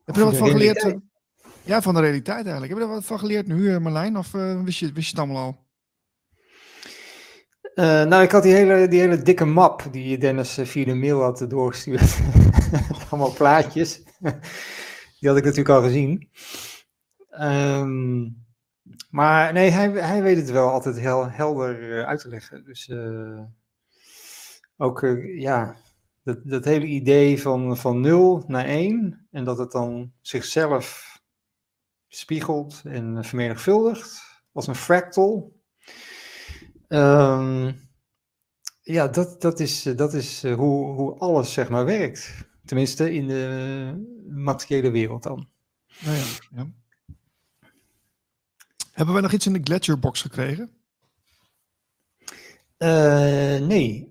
Heb 0.03 0.15
je 0.15 0.21
er 0.21 0.27
wat 0.27 0.37
van 0.37 0.49
geleerd? 0.49 0.81
realiteit. 0.81 1.09
Ja, 1.63 1.81
van 1.81 1.93
de 1.93 1.99
realiteit 1.99 2.45
eigenlijk. 2.45 2.69
Heb 2.69 2.77
je 2.77 2.87
er 2.87 2.93
wat 2.93 3.05
van 3.05 3.19
geleerd 3.19 3.47
nu, 3.47 3.79
Marlijn? 3.79 4.17
Of 4.17 4.31
wist, 4.31 4.79
je, 4.79 4.91
wist 4.91 5.09
je 5.09 5.15
het 5.15 5.19
allemaal 5.19 5.43
al? 5.43 5.65
Nou, 8.05 8.23
ik 8.23 8.31
had 8.31 8.43
die 8.43 8.53
hele, 8.53 8.87
die 8.87 8.99
hele 8.99 9.21
dikke 9.21 9.45
map 9.45 9.87
die 9.91 10.17
Dennis 10.17 10.59
via 10.61 10.85
de 10.85 10.95
mail 10.95 11.21
had 11.21 11.45
doorgestuurd. 11.49 12.19
Allemaal 13.09 13.33
plaatjes. 13.33 14.01
Die 15.19 15.29
had 15.29 15.37
ik 15.37 15.43
natuurlijk 15.43 15.75
al 15.75 15.81
gezien. 15.83 16.29
Ehm, 17.29 18.29
Maar 19.09 19.53
nee, 19.53 19.69
hij, 19.69 19.89
hij 19.89 20.21
weet 20.21 20.37
het 20.37 20.49
wel 20.49 20.69
altijd 20.69 20.99
heel 20.99 21.29
helder 21.29 22.05
uit 22.05 22.19
te 22.19 22.29
leggen. 22.29 22.63
Dus 22.65 22.91
ook, 24.77 25.01
ja, 25.37 25.75
dat, 26.23 26.37
dat 26.43 26.65
hele 26.65 26.85
idee 26.85 27.41
van, 27.41 27.77
van 27.77 28.01
0 28.01 28.43
naar 28.47 28.65
1 28.65 29.27
en 29.31 29.43
dat 29.43 29.57
het 29.57 29.71
dan 29.71 30.11
zichzelf 30.21 31.15
spiegelt 32.07 32.81
en 32.85 33.23
vermenigvuldigt 33.23 34.21
als 34.51 34.67
een 34.67 34.75
fractal. 34.75 35.55
Um, 36.87 37.89
ja, 38.81 39.07
dat, 39.07 39.41
dat 39.41 39.59
is, 39.59 39.83
dat 39.83 40.13
is 40.13 40.43
eh, 40.43 40.55
hoe, 40.55 40.85
hoe 40.95 41.19
alles 41.19 41.53
zeg 41.53 41.69
maar 41.69 41.85
werkt. 41.85 42.46
Tenminste 42.67 43.13
in 43.13 43.27
de 43.27 44.25
materiële 44.29 44.91
wereld 44.91 45.23
dan. 45.23 45.49
Nou 45.99 46.17
ja, 46.17 46.25
ja. 46.51 46.67
Hebben 48.91 49.13
wij 49.13 49.23
nog 49.23 49.33
iets 49.33 49.45
in 49.45 49.53
de 49.53 49.61
Gletscherbox 49.63 50.21
gekregen? 50.21 50.71
Uh, 52.77 53.59
nee. 53.59 54.09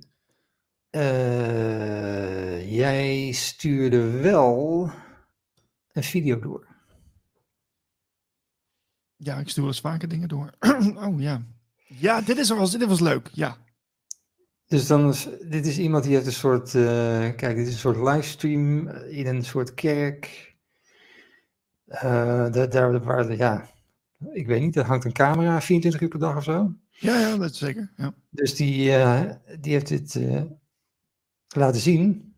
Uh, 0.91 2.73
jij 2.73 3.33
stuurde 3.33 4.11
wel 4.11 4.91
een 5.93 6.03
video 6.03 6.39
door. 6.39 6.67
Ja, 9.17 9.39
ik 9.39 9.49
stuur 9.49 9.65
wel 9.65 9.73
eens 9.73 9.81
vaker 9.81 10.09
dingen 10.09 10.29
door. 10.29 10.51
oh 11.07 11.21
ja. 11.21 11.43
Ja, 11.87 12.21
dit, 12.21 12.39
is, 12.39 12.49
was, 12.49 12.71
dit 12.71 12.89
was 12.89 13.01
leuk. 13.01 13.31
Ja. 13.33 13.57
Dus 14.67 14.87
dan 14.87 15.09
is, 15.09 15.29
dit 15.49 15.67
is 15.67 15.79
iemand 15.79 16.05
die 16.05 16.15
heeft 16.15 16.27
een 16.27 16.33
soort, 16.33 16.75
uh, 16.75 16.85
kijk, 17.37 17.57
dit 17.57 17.67
is 17.67 17.73
een 17.73 17.79
soort 17.79 17.97
livestream 17.97 18.89
in 18.89 19.27
een 19.27 19.45
soort 19.45 19.75
kerk. 19.75 20.55
Uh, 21.89 22.03
daar, 22.53 22.71
daar 22.71 23.05
waar, 23.05 23.37
ja, 23.37 23.71
ik 24.33 24.47
weet 24.47 24.61
niet, 24.61 24.77
er 24.77 24.85
hangt 24.85 25.05
een 25.05 25.13
camera 25.13 25.61
24 25.61 26.01
uur 26.01 26.09
per 26.09 26.19
dag 26.19 26.37
of 26.37 26.45
zo. 26.45 26.75
Ja, 26.91 27.19
ja, 27.19 27.37
dat 27.37 27.51
is 27.51 27.59
zeker. 27.59 27.93
Ja. 27.97 28.15
Dus 28.31 28.55
die, 28.55 28.89
uh, 28.89 29.31
die 29.61 29.73
heeft 29.73 29.89
dit 29.89 30.21
laten 31.49 31.81
zien. 31.81 32.35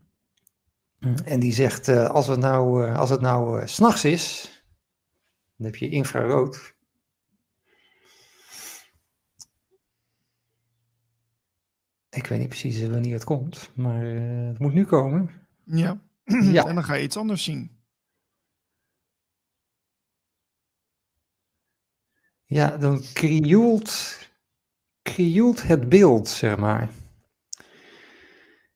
En 1.23 1.39
die 1.39 1.53
zegt, 1.53 1.87
als 1.87 2.27
het 2.27 2.39
nou, 2.39 2.91
als 2.93 3.09
het 3.09 3.21
nou 3.21 3.67
s 3.67 3.73
s'nachts 3.73 4.05
is, 4.05 4.51
dan 5.57 5.65
heb 5.65 5.75
je 5.75 5.89
infrarood. 5.89 6.73
Ik 12.09 12.27
weet 12.27 12.39
niet 12.39 12.47
precies 12.47 12.87
wanneer 12.87 13.13
het 13.13 13.23
komt, 13.23 13.69
maar 13.75 14.03
uh, 14.03 14.47
het 14.47 14.59
moet 14.59 14.73
nu 14.73 14.85
komen. 14.85 15.47
Ja. 15.63 16.01
ja. 16.51 16.65
En 16.65 16.75
dan 16.75 16.83
ga 16.83 16.93
je 16.93 17.03
iets 17.03 17.17
anders 17.17 17.43
zien. 17.43 17.77
Ja, 22.45 22.77
dan 22.77 23.03
krioelt, 23.13 24.17
krioelt 25.01 25.63
het 25.63 25.89
beeld, 25.89 26.27
zeg 26.27 26.57
maar. 26.57 26.89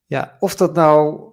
Ja, 0.06 0.38
of 0.40 0.56
dat 0.56 0.74
nou 0.74 1.32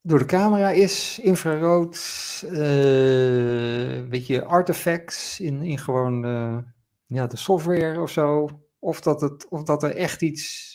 door 0.00 0.18
de 0.18 0.24
camera 0.24 0.70
is, 0.70 1.18
infrarood, 1.22 1.96
uh, 2.44 3.96
een 3.96 4.08
beetje 4.08 4.44
artifacts 4.44 5.40
in, 5.40 5.62
in 5.62 5.78
gewoon 5.78 6.26
uh, 6.26 6.58
ja, 7.06 7.26
de 7.26 7.36
software 7.36 8.00
of 8.00 8.10
zo. 8.10 8.48
Of 8.78 9.00
dat, 9.00 9.20
het, 9.20 9.48
of 9.48 9.62
dat 9.62 9.82
er 9.82 9.96
echt 9.96 10.22
iets 10.22 10.73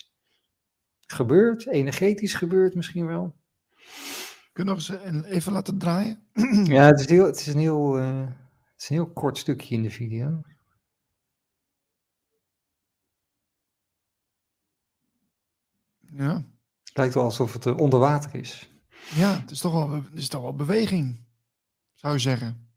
gebeurt, 1.13 1.67
energetisch 1.67 2.33
gebeurt 2.33 2.75
misschien 2.75 3.05
wel. 3.05 3.35
Kun 4.53 4.63
je 4.63 4.69
nog 4.69 4.75
eens 4.75 5.23
even 5.25 5.51
laten 5.51 5.77
draaien? 5.77 6.27
Ja, 6.63 6.85
het 6.85 6.99
is, 6.99 7.09
heel, 7.09 7.25
het, 7.25 7.39
is 7.39 7.47
een 7.47 7.59
heel, 7.59 7.99
uh, 7.99 8.19
het 8.27 8.81
is 8.81 8.89
een 8.89 8.95
heel 8.95 9.11
kort 9.11 9.37
stukje 9.37 9.75
in 9.75 9.83
de 9.83 9.91
video. 9.91 10.41
Ja. 15.99 16.43
Het 16.83 16.97
lijkt 16.97 17.13
wel 17.13 17.23
alsof 17.23 17.53
het 17.53 17.65
onder 17.65 17.99
water 17.99 18.35
is. 18.35 18.69
Ja, 19.15 19.39
het 19.39 19.51
is 19.51 19.59
toch 19.59 19.73
wel, 19.73 19.91
het 19.91 20.13
is 20.13 20.27
toch 20.27 20.41
wel 20.41 20.55
beweging, 20.55 21.25
zou 21.95 22.13
je 22.13 22.19
zeggen. 22.19 22.67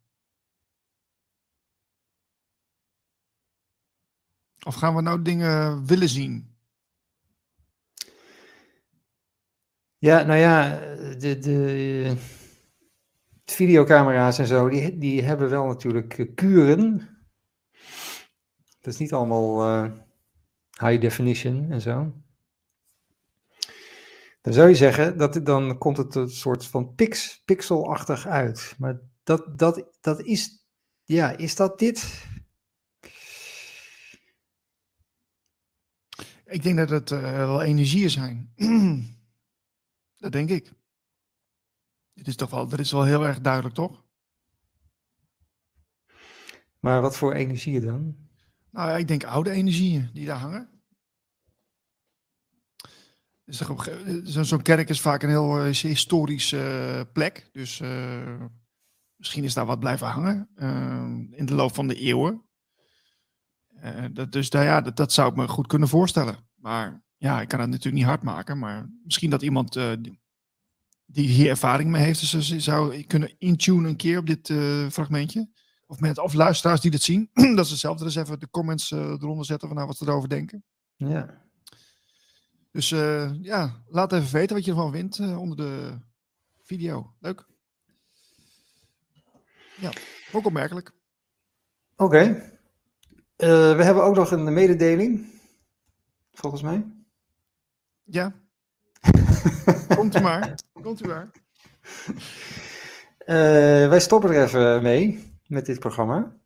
Of 4.62 4.74
gaan 4.74 4.94
we 4.94 5.02
nou 5.02 5.22
dingen 5.22 5.86
willen 5.86 6.08
zien? 6.08 6.51
Ja, 10.02 10.22
nou 10.22 10.38
ja, 10.38 10.78
de, 11.18 11.38
de 11.38 12.16
videocamera's 13.44 14.38
en 14.38 14.46
zo, 14.46 14.68
die, 14.68 14.98
die 14.98 15.22
hebben 15.22 15.50
wel 15.50 15.66
natuurlijk 15.66 16.30
kuren. 16.34 16.98
Dat 18.80 18.92
is 18.92 18.98
niet 18.98 19.12
allemaal 19.12 19.66
uh, 19.66 19.92
high 20.80 21.00
definition 21.00 21.70
en 21.70 21.80
zo. 21.80 22.12
Dan 24.40 24.52
zou 24.52 24.68
je 24.68 24.74
zeggen, 24.74 25.18
dat 25.18 25.40
dan 25.46 25.78
komt 25.78 25.96
het 25.96 26.14
een 26.14 26.30
soort 26.30 26.66
van 26.66 26.94
pix, 26.94 27.42
pixelachtig 27.44 28.26
uit. 28.26 28.74
Maar 28.78 29.00
dat, 29.22 29.58
dat, 29.58 29.96
dat 30.00 30.22
is, 30.22 30.66
ja, 31.04 31.36
is 31.36 31.56
dat 31.56 31.78
dit? 31.78 32.24
Ik 36.44 36.62
denk 36.62 36.76
dat 36.76 36.90
het 36.90 37.10
uh, 37.10 37.20
wel 37.36 37.62
energieën 37.62 38.10
zijn. 38.10 38.52
dat 40.22 40.32
denk 40.32 40.50
ik. 40.50 40.72
Dit 42.12 42.26
is 42.26 42.36
toch 42.36 42.50
wel, 42.50 42.68
dat 42.68 42.78
is 42.78 42.92
wel 42.92 43.04
heel 43.04 43.26
erg 43.26 43.40
duidelijk, 43.40 43.74
toch? 43.74 44.04
Maar 46.80 47.00
wat 47.00 47.16
voor 47.16 47.32
energieën 47.32 47.84
dan? 47.84 48.16
Nou 48.70 48.88
ja, 48.88 48.96
ik 48.96 49.08
denk 49.08 49.24
oude 49.24 49.50
energieën 49.50 50.10
die 50.12 50.26
daar 50.26 50.38
hangen. 50.38 50.70
Zo'n 54.24 54.62
kerk 54.62 54.88
is 54.88 55.00
vaak 55.00 55.22
een 55.22 55.28
heel 55.28 55.66
uh, 55.66 55.74
historische 55.74 56.56
uh, 56.96 57.12
plek. 57.12 57.48
Dus 57.52 57.80
uh, 57.80 58.44
misschien 59.16 59.44
is 59.44 59.54
daar 59.54 59.66
wat 59.66 59.78
blijven 59.80 60.06
hangen 60.06 60.48
in 61.30 61.46
de 61.46 61.54
loop 61.54 61.74
van 61.74 61.86
de 61.88 61.94
eeuwen. 61.94 62.42
dat, 64.12 64.32
dus 64.32 64.50
daar, 64.50 64.64
ja, 64.64 64.80
dat, 64.80 64.96
dat, 64.96 65.12
zou 65.12 65.30
ik 65.30 65.36
me 65.36 65.48
goed 65.48 65.66
kunnen 65.66 65.88
voorstellen. 65.88 66.36
Maar 66.54 67.02
ja, 67.22 67.40
ik 67.40 67.48
kan 67.48 67.60
het 67.60 67.68
natuurlijk 67.68 67.96
niet 67.96 68.04
hard 68.04 68.22
maken. 68.22 68.58
Maar 68.58 68.90
misschien 69.04 69.30
dat 69.30 69.42
iemand 69.42 69.72
die, 69.72 70.20
die 71.06 71.28
hier 71.28 71.48
ervaring 71.48 71.90
mee 71.90 72.02
heeft, 72.02 72.30
dus 72.30 72.56
zou 72.56 73.02
kunnen 73.02 73.34
intunen 73.38 73.90
een 73.90 73.96
keer 73.96 74.18
op 74.18 74.26
dit 74.26 74.52
fragmentje. 74.92 75.48
Of, 75.86 76.00
met, 76.00 76.18
of 76.18 76.32
luisteraars 76.32 76.80
die 76.80 76.90
dit 76.90 77.02
zien, 77.02 77.30
dat 77.56 77.66
ze 77.66 77.76
zelf 77.76 77.98
er 77.98 78.04
eens 78.04 78.14
even 78.14 78.40
de 78.40 78.50
comments 78.50 78.90
eronder 78.90 79.44
zetten 79.44 79.68
van 79.68 79.76
nou, 79.76 79.88
wat 79.88 79.96
ze 79.96 80.04
erover 80.04 80.28
denken. 80.28 80.64
Ja. 80.96 81.42
Dus 82.70 82.88
ja, 83.42 83.82
laat 83.86 84.12
even 84.12 84.32
weten 84.32 84.56
wat 84.56 84.64
je 84.64 84.70
ervan 84.70 84.92
vindt 84.92 85.20
onder 85.20 85.56
de 85.56 85.98
video. 86.62 87.14
Leuk. 87.20 87.46
Ja, 89.76 89.92
ook 90.32 90.46
opmerkelijk. 90.46 90.92
Oké. 91.96 92.04
Okay. 92.04 92.50
We 93.76 93.84
hebben 93.84 94.04
ook 94.04 94.14
nog 94.14 94.30
een 94.30 94.52
mededeling, 94.52 95.26
volgens 96.32 96.62
mij. 96.62 96.84
Ja. 98.12 98.32
Komt 99.96 100.16
u 100.16 100.20
maar. 100.20 100.54
Komt 100.82 101.04
u 101.04 101.06
maar. 101.06 101.30
wij 103.88 104.00
stoppen 104.00 104.30
er 104.30 104.42
even 104.42 104.82
mee 104.82 105.32
met 105.46 105.66
dit 105.66 105.78
programma. 105.78 106.36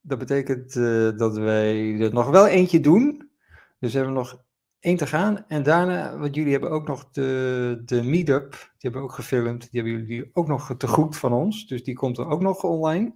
Dat 0.00 0.18
betekent 0.18 0.74
dat 1.18 1.36
wij 1.36 2.00
er 2.00 2.12
nog 2.12 2.30
wel 2.30 2.46
eentje 2.46 2.80
doen. 2.80 3.30
Dus 3.78 3.92
we 3.92 3.98
hebben 3.98 4.16
nog 4.16 4.42
één 4.80 4.96
te 4.96 5.06
gaan. 5.06 5.44
En 5.48 5.62
daarna, 5.62 6.18
want 6.18 6.34
jullie 6.34 6.52
hebben 6.52 6.70
ook 6.70 6.86
nog 6.86 7.10
de, 7.10 7.82
de 7.84 8.02
meetup, 8.02 8.50
die 8.50 8.60
hebben 8.78 9.00
we 9.00 9.06
ook 9.06 9.14
gefilmd. 9.14 9.70
Die 9.70 9.82
hebben 9.82 10.06
jullie 10.06 10.30
ook 10.32 10.48
nog 10.48 10.74
te 10.76 10.88
goed 10.88 11.16
van 11.16 11.32
ons. 11.32 11.66
Dus 11.66 11.84
die 11.84 11.94
komt 11.94 12.18
er 12.18 12.28
ook 12.28 12.40
nog 12.40 12.62
online. 12.62 13.14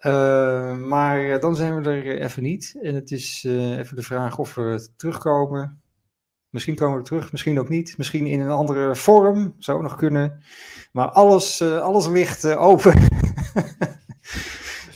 Uh, 0.00 0.76
maar 0.76 1.40
dan 1.40 1.56
zijn 1.56 1.82
we 1.82 1.90
er 1.90 2.20
even 2.20 2.42
niet. 2.42 2.78
En 2.82 2.94
het 2.94 3.10
is 3.10 3.44
uh, 3.44 3.78
even 3.78 3.96
de 3.96 4.02
vraag 4.02 4.38
of 4.38 4.54
we 4.54 4.88
terugkomen. 4.96 5.82
Misschien 6.56 6.76
komen 6.76 6.98
we 6.98 7.04
terug, 7.04 7.32
misschien 7.32 7.58
ook 7.58 7.68
niet. 7.68 7.96
Misschien 7.96 8.26
in 8.26 8.40
een 8.40 8.50
andere 8.50 8.96
vorm, 8.96 9.54
zou 9.58 9.82
nog 9.82 9.96
kunnen. 9.96 10.42
Maar 10.92 11.08
alles, 11.08 11.60
uh, 11.60 11.80
alles 11.80 12.06
ligt 12.06 12.44
open. 12.44 12.94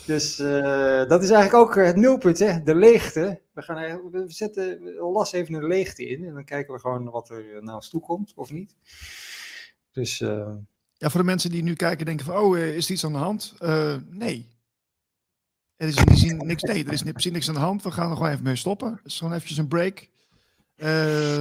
Dus 0.07 0.41
uh, 0.41 1.07
dat 1.09 1.23
is 1.23 1.31
eigenlijk 1.31 1.55
ook 1.55 1.75
het 1.75 1.97
nulpunt, 1.97 2.39
hè? 2.39 2.63
de 2.63 2.75
leegte. 2.75 3.41
We, 3.53 3.63
gaan, 3.63 4.11
we 4.11 4.25
zetten 4.27 4.95
las 5.13 5.33
even 5.33 5.55
een 5.55 5.67
leegte 5.67 6.09
in 6.09 6.25
en 6.25 6.35
dan 6.35 6.45
kijken 6.45 6.75
we 6.75 6.81
gewoon 6.81 7.11
wat 7.11 7.31
er 7.31 7.45
naar 7.61 7.75
ons 7.75 7.89
toe 7.89 8.01
komt 8.01 8.33
of 8.35 8.53
niet. 8.53 8.75
Dus. 9.93 10.19
Ja, 10.19 11.11
voor 11.11 11.21
de 11.21 11.27
mensen 11.27 11.51
die 11.51 11.63
nu 11.63 11.75
kijken 11.75 12.07
denken 12.07 12.27
van, 12.27 12.37
oh, 12.37 12.59
is 12.59 12.87
er 12.87 12.93
iets 12.93 13.05
aan 13.05 13.13
de 13.13 13.19
hand? 13.19 13.55
Nee. 14.09 14.47
Er 15.77 15.89
is 15.89 15.97
in 15.97 16.05
die 16.05 16.17
zin 16.17 16.37
niks, 16.37 16.63
nee, 16.63 16.85
er 16.85 16.93
is 16.93 17.03
precies 17.03 17.33
niks 17.33 17.49
aan 17.49 17.55
de 17.55 17.61
hand. 17.61 17.83
We 17.83 17.91
gaan 17.91 18.11
er 18.11 18.17
gewoon 18.17 18.33
even 18.33 18.45
mee 18.45 18.57
stoppen. 18.57 18.93
Het 18.93 19.05
is 19.05 19.19
gewoon 19.19 19.33
eventjes 19.33 19.59
een 19.59 19.69
break. 19.69 20.09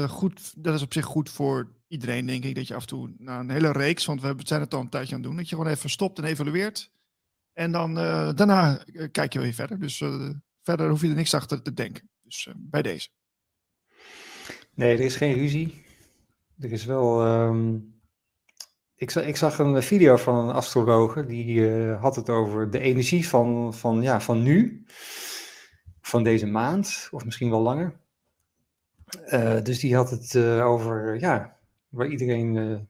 Goed, 0.10 0.64
dat 0.64 0.76
is 0.76 0.82
op 0.82 0.94
zich 0.94 1.06
goed 1.06 1.30
voor 1.30 1.68
iedereen, 1.88 2.26
denk 2.26 2.44
ik, 2.44 2.56
dat 2.56 2.68
je 2.68 2.76
af 2.76 2.82
en 2.82 2.88
toe 2.88 3.14
na 3.18 3.40
een 3.40 3.50
hele 3.50 3.72
reeks, 3.72 4.06
want 4.06 4.22
we 4.22 4.36
zijn 4.38 4.62
het 4.62 4.74
al 4.74 4.80
een 4.80 4.90
tijdje 4.90 5.16
aan 5.16 5.20
het 5.20 5.30
doen, 5.30 5.38
dat 5.38 5.50
je 5.50 5.56
gewoon 5.56 5.72
even 5.72 5.90
stopt 5.90 6.18
en 6.18 6.24
evalueert 6.24 6.92
En 7.54 7.72
dan 7.72 7.94
daarna 8.36 8.84
kijk 9.12 9.34
je 9.34 9.40
weer 9.40 9.54
verder. 9.54 9.80
Dus 9.80 10.04
verder 10.62 10.90
hoef 10.90 11.02
je 11.02 11.08
er 11.08 11.16
niks 11.16 11.34
achter 11.34 11.62
te 11.62 11.74
denken. 11.74 12.10
Dus 12.24 12.50
bij 12.58 12.82
deze. 12.82 13.10
Nee, 14.74 14.94
er 14.94 15.04
is 15.04 15.16
geen 15.16 15.34
ruzie. 15.34 15.84
Er 16.60 16.72
is 16.72 16.86
wel. 16.86 17.26
Ehm, 17.26 17.78
ik, 18.96 19.14
ik 19.14 19.36
zag 19.36 19.60
een 19.60 19.84
video 19.84 20.18
van 20.18 20.36
een 20.36 20.56
astrologe 20.56 21.26
die 21.26 21.68
had 21.92 22.16
het 22.16 22.30
over 22.30 22.72
de 22.72 22.80
energie 22.80 23.28
van, 23.28 23.74
van, 23.74 24.02
ja, 24.02 24.22
van 24.22 24.44
nu, 24.44 24.86
van 26.02 26.24
deze 26.24 26.46
maand, 26.46 27.08
of 27.12 27.26
misschien 27.26 27.50
wel 27.50 27.62
langer. 27.62 28.00
Uh, 29.34 29.62
dus 29.64 29.80
die 29.80 29.96
had 29.96 30.10
het 30.10 30.34
uh, 30.34 30.66
over, 30.66 31.20
ja, 31.20 31.58
waar 31.90 32.08
iedereen 32.08 32.56
uh, 32.56 32.64
een 32.64 32.88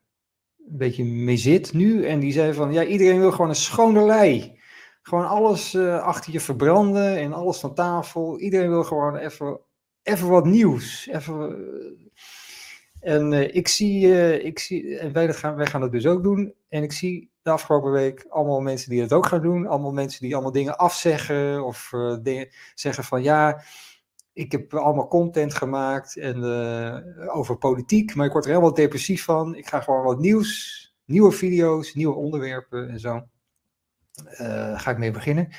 beetje 0.58 1.04
mee 1.04 1.38
zit 1.38 1.74
nu. 1.74 2.06
En 2.06 2.20
die 2.20 2.32
zei 2.32 2.54
van, 2.54 2.74
ja, 2.74 2.84
iedereen 2.84 3.20
wil 3.20 3.32
gewoon 3.32 3.50
een 3.50 3.56
schone 3.56 4.06
lei. 4.06 4.58
Gewoon 5.02 5.28
alles 5.28 5.76
achter 5.78 6.34
je 6.34 6.40
verbranden 6.40 7.18
en 7.18 7.34
alles 7.34 7.60
van 7.60 7.74
tafel. 7.74 8.40
Iedereen 8.40 8.70
wil 8.70 8.84
gewoon 8.84 9.16
even, 9.16 9.60
even 10.04 10.30
wat 10.30 10.46
nieuws. 10.46 11.08
Even, 11.12 11.58
en 13.00 13.56
ik 13.56 13.68
zie, 13.68 14.42
ik 14.44 14.60
zie 14.60 14.98
en 14.98 15.14
wij, 15.14 15.34
gaan, 15.34 15.56
wij 15.56 15.66
gaan 15.66 15.82
dat 15.82 15.92
dus 15.92 16.06
ook 16.06 16.24
doen. 16.24 16.54
En 16.70 16.84
ik 16.84 16.92
zie 16.92 17.32
de 17.42 17.50
afgelopen 17.50 17.92
week 17.92 18.26
allemaal 18.30 18.60
mensen 18.60 18.90
die 18.90 19.02
het 19.02 19.14
ook 19.14 19.26
gaan 19.26 19.42
doen. 19.42 19.68
Allemaal 19.68 19.92
mensen 19.92 20.22
die 20.22 20.34
allemaal 20.34 20.52
dingen 20.52 20.78
afzeggen 20.78 21.66
of 21.66 21.92
zeggen 22.76 23.04
van, 23.04 23.24
ja 23.24 23.62
ik 24.40 24.52
heb 24.52 24.74
allemaal 24.74 25.08
content 25.08 25.54
gemaakt 25.54 26.18
en, 26.18 26.38
uh, 26.38 27.36
over 27.36 27.58
politiek, 27.58 28.16
maar 28.16 28.26
ik 28.26 28.32
word 28.32 28.46
er 28.46 28.52
helemaal 28.52 28.74
depressief 28.74 29.24
van. 29.24 29.56
Ik 29.56 29.68
ga 29.68 29.82
gewoon 29.82 30.04
wat 30.04 30.20
nieuws, 30.20 30.94
nieuwe 31.06 31.32
video's, 31.32 31.94
nieuwe 31.94 32.16
onderwerpen 32.16 32.90
en 32.90 33.00
zo. 33.00 33.28
Uh, 34.32 34.80
ga 34.80 34.92
ik 34.92 34.98
mee 34.98 35.12
beginnen. 35.12 35.50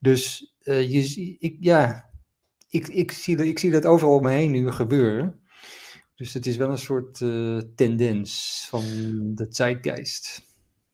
Dus 0.00 0.54
uh, 0.62 0.90
je, 0.90 1.36
ik, 1.38 1.56
ja, 1.60 2.10
ik, 2.68 2.88
ik, 2.88 3.12
zie, 3.12 3.46
ik 3.46 3.58
zie 3.58 3.70
dat 3.70 3.86
overal 3.86 4.14
om 4.14 4.22
me 4.22 4.30
heen 4.30 4.50
nu 4.50 4.70
gebeuren. 4.70 5.40
Dus 6.14 6.34
het 6.34 6.46
is 6.46 6.56
wel 6.56 6.70
een 6.70 6.78
soort 6.78 7.18
tendens 7.76 8.66
van 8.68 8.84
de 9.34 9.46
zeitgeist. 9.48 10.47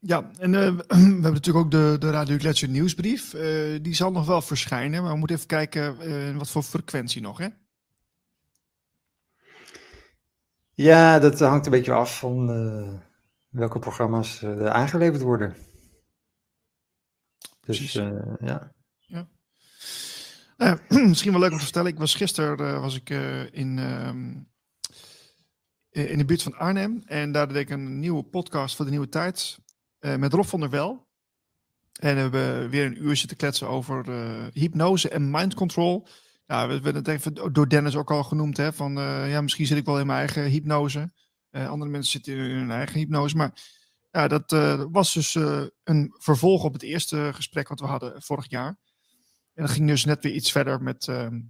Ja, 0.07 0.31
en 0.39 0.53
uh, 0.53 0.61
we 0.89 0.95
hebben 0.95 1.33
natuurlijk 1.33 1.65
ook 1.65 1.71
de, 1.71 1.97
de 1.99 2.11
Radio 2.11 2.39
Gletscher 2.39 2.69
nieuwsbrief. 2.69 3.35
Uh, 3.35 3.83
die 3.83 3.95
zal 3.95 4.13
nog 4.13 4.27
wel 4.27 4.43
verschijnen, 4.43 5.03
maar 5.03 5.13
we 5.13 5.19
moeten 5.19 5.37
even 5.37 5.49
kijken 5.49 6.09
uh, 6.09 6.37
wat 6.37 6.51
voor 6.51 6.63
frequentie 6.63 7.21
nog, 7.21 7.39
hè? 7.39 7.49
Ja, 10.73 11.19
dat 11.19 11.41
hangt 11.41 11.65
een 11.65 11.73
beetje 11.73 11.93
af 11.93 12.19
van 12.19 12.47
welke 13.49 13.79
programma's 13.79 14.43
er 14.43 14.71
aangeleverd 14.71 15.23
worden. 15.23 15.57
Dus 17.61 17.93
ja. 17.93 18.73
ja. 19.01 19.29
misschien 21.09 21.33
wel 21.33 21.41
leuk 21.41 21.53
om 21.53 21.59
te 21.59 21.65
vertellen. 21.65 21.93
Ik 21.93 21.99
was 21.99 22.15
gisteren 22.15 22.81
was 22.81 22.97
ik 22.97 23.11
in, 23.51 23.79
ehm, 23.79 24.33
in 25.91 26.19
de 26.19 26.25
buurt 26.25 26.43
van 26.43 26.57
Arnhem 26.57 27.03
en 27.07 27.33
daar 27.33 27.49
deed 27.49 27.57
ik 27.57 27.71
een 27.71 28.01
nieuwe 28.01 28.23
podcast 28.23 28.77
voor 28.77 28.85
de 28.85 28.91
nieuwe 28.91 29.09
tijd 29.09 29.63
uh, 30.05 30.17
met 30.17 30.33
Rob 30.33 30.45
van 30.45 30.61
der 30.61 30.71
Wel. 30.71 31.07
En 32.01 32.15
we 32.15 32.21
hebben 32.21 32.71
weer 32.71 32.87
een 32.87 33.05
uur 33.05 33.17
zitten 33.17 33.37
kletsen 33.37 33.69
over 33.69 34.09
uh, 34.09 34.45
hypnose 34.53 35.09
en 35.09 35.31
mind 35.31 35.55
control. 35.55 36.07
Ja, 36.47 36.67
we 36.67 36.73
hebben 36.73 36.95
het 36.95 37.09
even 37.09 37.53
door 37.53 37.69
Dennis 37.69 37.97
ook 37.97 38.11
al 38.11 38.25
genoemd. 38.25 38.57
Hè, 38.57 38.73
van 38.73 38.99
uh, 38.99 39.31
ja, 39.31 39.41
misschien 39.41 39.67
zit 39.67 39.79
ik 39.79 39.85
wel 39.85 40.01
in 40.01 40.07
mijn 40.07 40.19
eigen 40.19 40.45
hypnose. 40.45 41.13
andere 41.51 41.91
mensen 41.91 42.13
zitten 42.13 42.35
in 42.35 42.57
hun 42.57 42.71
eigen 42.71 42.99
hypnose. 42.99 43.37
Maar 43.37 43.53
ja, 44.11 44.29
dat 44.29 44.51
was 44.91 45.13
dus 45.13 45.35
een 45.85 46.15
vervolg 46.19 46.65
op 46.65 46.73
het 46.73 46.83
eerste 46.83 47.31
gesprek 47.35 47.69
wat 47.69 47.81
we 47.81 47.87
hadden 47.87 48.23
vorig 48.23 48.51
jaar. 48.51 48.79
En 49.55 49.63
dat 49.63 49.71
ging 49.71 49.89
dus 49.89 50.05
net 50.05 50.23
weer 50.23 50.33
iets 50.33 50.53
verder 50.53 50.83
met, 50.83 51.07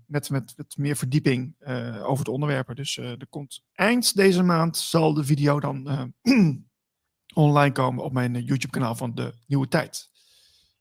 met, 0.07 0.31
met, 0.31 0.55
met 0.57 0.77
meer 0.77 0.97
verdieping 0.97 1.55
over 2.03 2.25
de 2.25 2.31
onderwerpen. 2.31 2.77
Dus 2.77 2.97
er 2.97 3.27
komt 3.29 3.65
eind 3.73 4.17
deze 4.17 4.43
maand 4.43 4.77
zal 4.77 5.15
de 5.15 5.25
video 5.25 5.61
dan 5.61 6.13
online 7.35 7.73
komen 7.73 8.05
op 8.05 8.13
mijn 8.13 8.37
eh, 8.37 8.47
YouTube-kanaal 8.47 8.95
van 8.95 9.15
de 9.15 9.35
Nieuwe 9.47 9.69
Tijd. 9.69 10.11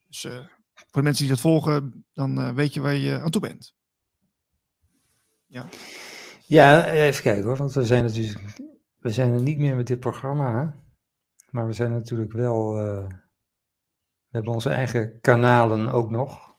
Dus 0.07 0.23
uh, 0.23 0.31
voor 0.73 1.01
de 1.01 1.01
mensen 1.01 1.23
die 1.23 1.33
dat 1.33 1.41
volgen, 1.41 2.05
dan 2.13 2.39
uh, 2.39 2.53
weet 2.53 2.73
je 2.73 2.81
waar 2.81 2.93
je 2.93 3.19
aan 3.19 3.31
toe 3.31 3.41
bent. 3.41 3.75
Ja. 5.47 5.67
ja, 6.45 6.85
even 6.85 7.23
kijken 7.23 7.43
hoor, 7.43 7.57
want 7.57 7.73
we 7.73 7.85
zijn 7.85 8.03
natuurlijk, 8.03 8.61
we 8.99 9.09
zijn 9.09 9.33
er 9.33 9.41
niet 9.41 9.57
meer 9.57 9.75
met 9.75 9.87
dit 9.87 9.99
programma, 9.99 10.59
hè? 10.59 10.69
maar 11.49 11.67
we 11.67 11.73
zijn 11.73 11.91
natuurlijk 11.91 12.31
wel, 12.31 12.79
uh, 12.79 13.07
we 14.27 14.29
hebben 14.29 14.53
onze 14.53 14.69
eigen 14.69 15.19
kanalen 15.21 15.91
ook 15.91 16.09
nog. 16.09 16.55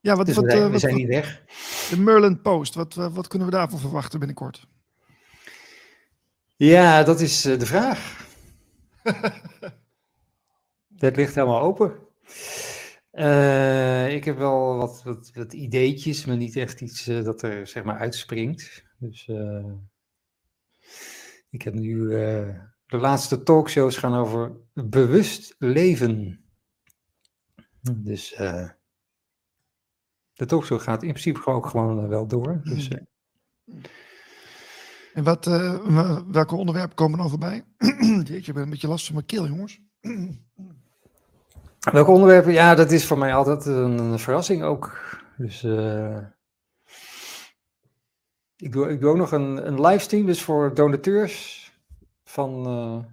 Ja, 0.00 0.16
wat, 0.16 0.26
dus 0.26 0.34
wat, 0.34 0.44
we, 0.44 0.50
zijn, 0.50 0.62
wat, 0.62 0.70
we 0.70 0.78
zijn 0.78 0.94
niet 0.94 1.06
weg. 1.06 1.42
De 1.90 2.00
Merlin 2.00 2.40
Post, 2.40 2.74
wat, 2.74 2.94
wat 2.94 3.26
kunnen 3.28 3.48
we 3.48 3.54
daarvoor 3.54 3.78
verwachten 3.78 4.18
binnenkort? 4.18 4.66
Ja, 6.56 7.02
dat 7.02 7.20
is 7.20 7.40
de 7.42 7.66
vraag. 7.66 8.25
Dat 10.88 11.16
ligt 11.16 11.34
helemaal 11.34 11.60
open. 11.60 11.98
Uh, 13.12 14.14
ik 14.14 14.24
heb 14.24 14.36
wel 14.36 14.76
wat, 14.76 15.02
wat, 15.02 15.30
wat, 15.34 15.52
ideetjes, 15.52 16.24
maar 16.24 16.36
niet 16.36 16.56
echt 16.56 16.80
iets 16.80 17.08
uh, 17.08 17.24
dat 17.24 17.42
er 17.42 17.66
zeg 17.66 17.84
maar 17.84 17.98
uitspringt. 17.98 18.84
Dus 18.98 19.26
uh, 19.26 19.72
ik 21.50 21.62
heb 21.62 21.74
nu 21.74 22.08
de 22.86 22.96
laatste 22.96 23.42
talkshows 23.42 23.96
gaan 23.96 24.14
over 24.14 24.56
bewust 24.72 25.54
leven. 25.58 26.44
Dus 27.80 28.34
de 30.32 30.46
talkshow 30.46 30.80
gaat 30.80 31.02
in 31.02 31.08
principe 31.08 31.46
ook 31.46 31.66
gewoon 31.66 32.08
wel 32.08 32.26
door. 32.26 32.60
Dus, 32.64 32.88
en 35.16 35.24
wat, 35.24 35.46
uh, 35.46 36.20
welke 36.30 36.54
onderwerpen 36.54 36.96
komen 36.96 37.18
er 37.18 37.28
voorbij? 37.28 37.64
Jeetje, 38.24 38.36
ik 38.36 38.52
ben 38.52 38.62
een 38.62 38.70
beetje 38.70 38.88
last 38.88 39.06
van 39.06 39.14
mijn 39.14 39.26
keel, 39.26 39.46
jongens. 39.46 39.80
welke 41.92 42.10
onderwerpen? 42.10 42.52
Ja, 42.52 42.74
dat 42.74 42.90
is 42.90 43.06
voor 43.06 43.18
mij 43.18 43.34
altijd 43.34 43.66
een, 43.66 44.18
verrassing 44.18 44.62
ook. 44.62 44.98
Dus 45.36 45.62
uh, 45.62 46.18
ik, 48.56 48.72
doe, 48.72 48.88
ik 48.88 49.00
doe 49.00 49.10
ook 49.10 49.16
nog 49.16 49.32
een, 49.32 49.66
een 49.66 49.80
livestream, 49.80 50.26
dus 50.26 50.42
voor 50.42 50.74
donateurs 50.74 51.70
van, 52.24 52.66
uh, 52.66 53.04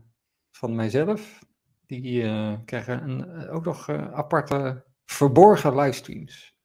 van 0.51 0.75
mijzelf. 0.75 1.39
Die 1.85 2.21
krijgen 2.65 3.03
een, 3.09 3.49
ook 3.49 3.65
nog 3.65 3.89
aparte 3.89 4.83
verborgen 5.05 5.75
livestreams. 5.75 6.55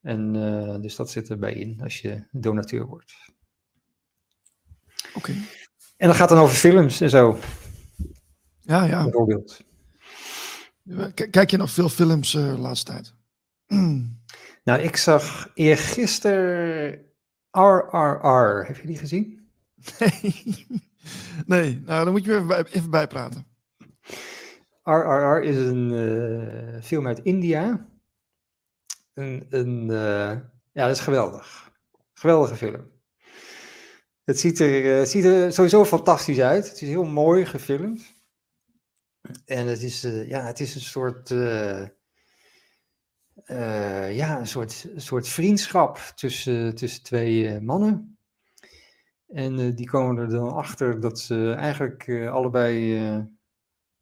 En 0.00 0.32
dus 0.80 0.96
dat 0.96 1.10
zit 1.10 1.30
erbij 1.30 1.54
in 1.54 1.80
als 1.82 2.00
je 2.00 2.26
donateur 2.30 2.86
wordt. 2.86 3.34
Oké. 5.16 5.32
En 5.96 6.06
dat 6.08 6.16
gaat 6.16 6.28
dan 6.28 6.38
over 6.38 6.56
films 6.56 7.00
en 7.00 7.10
zo. 7.10 7.38
Ja, 8.60 8.84
ja. 8.84 9.02
Bijvoorbeeld. 9.02 9.60
Kijk 11.30 11.50
je 11.50 11.56
nog 11.56 11.70
veel 11.70 11.88
films 11.88 12.34
uh, 12.34 12.54
de 12.54 12.58
laatste 12.58 12.92
tijd? 12.92 13.14
Nou, 14.64 14.80
ik 14.80 14.96
zag 14.96 15.50
eergisteren 15.54 17.04
RRR. 17.50 18.66
Heb 18.66 18.76
je 18.76 18.86
die 18.86 18.98
gezien? 18.98 19.50
Nee. 19.98 20.66
nee, 21.46 21.82
nou 21.84 22.04
dan 22.04 22.12
moet 22.12 22.24
je 22.24 22.30
me 22.30 22.36
even, 22.36 22.46
bij, 22.46 22.64
even 22.64 22.90
bijpraten. 22.90 23.46
RRR 24.82 25.42
is 25.42 25.56
een 25.56 25.90
uh, 25.92 26.82
film 26.82 27.06
uit 27.06 27.18
India. 27.18 27.86
Een, 29.14 29.46
een, 29.50 29.82
uh, 29.82 30.30
ja, 30.72 30.86
dat 30.86 30.90
is 30.90 31.00
geweldig. 31.00 31.72
Geweldige 32.12 32.56
film. 32.56 32.95
Het 34.26 34.40
ziet 34.40 34.60
er, 34.60 35.00
uh, 35.00 35.04
ziet 35.04 35.24
er 35.24 35.52
sowieso 35.52 35.84
fantastisch 35.84 36.40
uit. 36.40 36.68
Het 36.68 36.82
is 36.82 36.88
heel 36.88 37.04
mooi 37.04 37.46
gefilmd. 37.46 38.14
En 39.44 39.66
het 39.66 39.82
is, 39.82 40.04
uh, 40.04 40.28
ja, 40.28 40.46
het 40.46 40.60
is 40.60 40.74
een 40.74 40.80
soort, 40.80 41.30
uh, 41.30 41.86
ja, 44.16 44.38
een 44.38 44.46
soort, 44.46 44.88
soort 44.96 45.28
vriendschap 45.28 45.98
tussen, 46.14 46.74
tussen 46.74 47.02
twee 47.02 47.60
mannen. 47.60 48.18
En 49.28 49.74
die 49.74 49.86
komen 49.86 50.22
er 50.22 50.28
dan 50.28 50.52
achter 50.52 51.00
dat 51.00 51.20
ze 51.20 51.52
eigenlijk 51.52 52.28
allebei. 52.30 52.98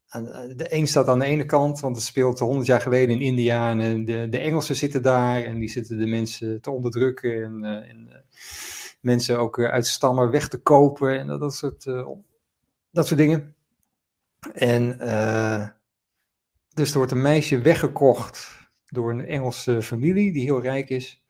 Aan, 0.09 0.25
de 0.57 0.75
een 0.75 0.87
staat 0.87 1.09
aan 1.09 1.19
de 1.19 1.25
ene 1.25 1.47
kant, 1.47 1.81
want 1.81 1.97
het 1.97 2.05
speelt 2.05 2.39
honderd 2.39 2.67
jaar 2.67 2.81
geleden 2.81 3.15
in 3.15 3.21
India. 3.21 3.79
En 3.79 4.05
de, 4.05 4.29
de 4.29 4.39
Engelsen 4.39 4.77
zitten 4.77 5.03
daar 5.03 5.43
en 5.43 5.59
die 5.59 5.71
zitten 5.71 5.99
de 5.99 6.07
mensen 6.07 6.61
te 6.61 6.71
onderdrukken. 6.71 7.45
En, 7.45 7.65
en 7.65 8.25
mensen 9.05 9.39
ook 9.39 9.61
uit 9.61 9.87
stammen 9.87 10.31
weg 10.31 10.49
te 10.49 10.59
kopen 10.59 11.19
en 11.19 11.27
dat, 11.27 11.55
soort, 11.55 11.85
uh, 11.85 12.09
dat 12.91 13.07
soort 13.07 13.21
dingen. 13.21 13.55
En 14.53 14.97
uh, 15.01 15.69
dus 16.69 16.91
er 16.91 16.97
wordt 16.97 17.13
een 17.13 17.23
meisje 17.23 17.59
weggekocht 17.59 18.69
door 18.87 19.11
een 19.11 19.27
Engelse 19.27 19.83
familie 19.83 20.33
die 20.33 20.43
heel 20.43 20.61
rijk 20.61 20.89
is. 20.89 21.23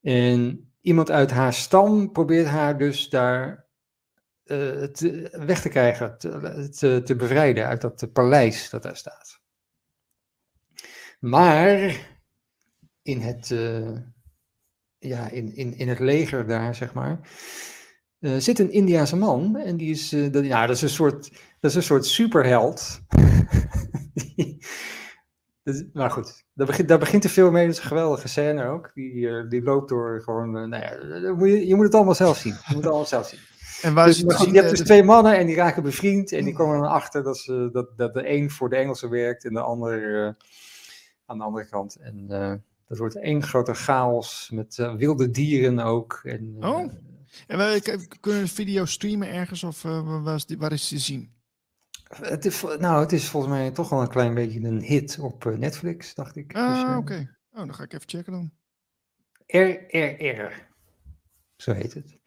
En 0.00 0.72
iemand 0.80 1.10
uit 1.10 1.30
haar 1.30 1.52
stam 1.52 2.12
probeert 2.12 2.46
haar 2.46 2.78
dus 2.78 3.08
daar 3.08 3.66
uh, 4.44 4.86
weg 5.30 5.60
te 5.60 5.68
krijgen, 5.68 6.18
te, 6.18 6.68
te, 6.70 7.02
te, 7.04 7.16
bevrijden 7.16 7.66
uit 7.66 7.80
dat 7.80 8.12
paleis 8.12 8.70
dat 8.70 8.82
daar 8.82 8.96
staat. 8.96 9.40
Maar 11.20 12.08
in 13.02 13.20
het, 13.20 13.50
eh, 13.50 13.96
ja, 15.00 15.28
in, 15.28 15.56
in, 15.56 15.76
in 15.76 15.88
het 15.88 15.98
leger 15.98 16.46
daar, 16.46 16.74
zeg 16.74 16.92
maar, 16.94 17.20
eh, 18.18 18.36
zit 18.36 18.58
een 18.58 18.72
Indiaanse 18.72 19.16
man. 19.16 19.56
En 19.56 19.76
die 19.76 19.90
is, 19.90 20.12
eh, 20.12 20.32
dat, 20.32 20.44
ja, 20.44 20.66
dat 20.66 20.76
is 20.76 20.82
een 20.82 20.88
soort, 20.88 21.30
dat 21.60 21.70
is 21.70 21.76
een 21.76 21.82
soort 21.82 22.06
superheld. 22.06 23.00
Die- 24.14 24.58
maar 25.92 26.10
goed, 26.10 26.44
daar 26.54 26.66
begint, 26.66 26.88
daar 26.88 26.98
begint 26.98 27.22
te 27.22 27.28
veel 27.28 27.50
mee. 27.50 27.66
Dat 27.66 27.74
is 27.74 27.80
een 27.80 27.88
geweldige 27.88 28.28
scène 28.28 28.64
ook. 28.64 28.90
Die, 28.94 29.28
eh, 29.28 29.48
die 29.48 29.62
loopt 29.62 29.88
door 29.88 30.20
gewoon, 30.22 30.50
nou 30.50 30.82
ja, 30.82 31.32
moet 31.32 31.48
je, 31.48 31.66
je 31.66 31.74
moet 31.74 31.84
het 31.84 31.94
allemaal 31.94 32.14
zelf 32.14 32.36
zien. 32.36 32.52
Je 32.52 32.64
moet 32.66 32.76
het 32.76 32.86
allemaal 32.86 33.06
zelf 33.06 33.28
zien. 33.28 33.40
En 33.82 33.94
waar 33.94 34.06
Dus, 34.06 34.18
je 34.18 34.50
hebt 34.52 34.70
dus 34.70 34.80
twee 34.80 35.02
mannen 35.02 35.36
en 35.38 35.46
die 35.46 35.56
raken 35.56 35.82
bevriend. 35.82 36.32
En 36.32 36.44
die 36.44 36.54
komen 36.54 36.80
dan 36.80 36.90
achter 36.90 37.22
dat, 37.22 37.38
ze, 37.38 37.68
dat, 37.72 37.96
dat 37.96 38.14
de 38.14 38.28
een 38.30 38.50
voor 38.50 38.68
de 38.70 38.76
Engelsen 38.76 39.10
werkt 39.10 39.44
en 39.44 39.52
de 39.52 39.60
ander 39.60 40.26
aan 41.26 41.38
de 41.38 41.44
andere 41.44 41.68
kant. 41.68 41.96
En 41.96 42.26
dat 42.90 42.98
wordt 42.98 43.16
één 43.16 43.42
grote 43.42 43.74
chaos 43.74 44.50
met 44.52 44.78
eh, 44.78 44.94
wilde 44.94 45.30
dieren 45.30 45.78
ook. 45.78 46.20
En, 46.24 46.56
eh, 46.60 46.68
Oh. 46.68 46.92
En 47.46 47.56
wij 47.56 47.80
kunnen 47.80 48.00
we 48.20 48.32
een 48.32 48.48
video 48.48 48.84
streamen 48.84 49.28
ergens 49.28 49.62
of 49.62 49.84
eh, 49.84 50.22
waar, 50.22 50.34
is 50.34 50.46
die, 50.46 50.58
waar 50.58 50.72
is 50.72 50.88
te 50.88 50.98
zien? 50.98 51.32
het, 52.16 52.44
is, 52.44 52.62
nou, 52.78 53.00
het 53.00 53.12
is 53.12 53.28
volgens 53.28 53.52
mij 53.52 53.70
toch 53.70 53.88
wel 53.88 54.00
een 54.00 54.08
klein 54.08 54.34
beetje 54.34 54.60
een 54.60 54.82
hit 54.82 55.18
op 55.18 55.44
Netflix, 55.44 56.14
dacht 56.14 56.36
ik. 56.36 56.48
Dus, 56.54 56.62
Ah, 56.62 56.90
eh, 56.90 56.96
oké. 56.96 57.36
Oh, 57.52 57.58
dan 57.58 57.74
ga 57.74 57.82
ik 57.82 57.92
even 57.92 58.08
checken 58.08 58.32
dan. 58.32 58.50
RRR. 59.46 60.68
Zo 61.56 61.72
heet 61.72 61.94
het. 61.94 62.18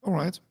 Alright. 0.00 0.42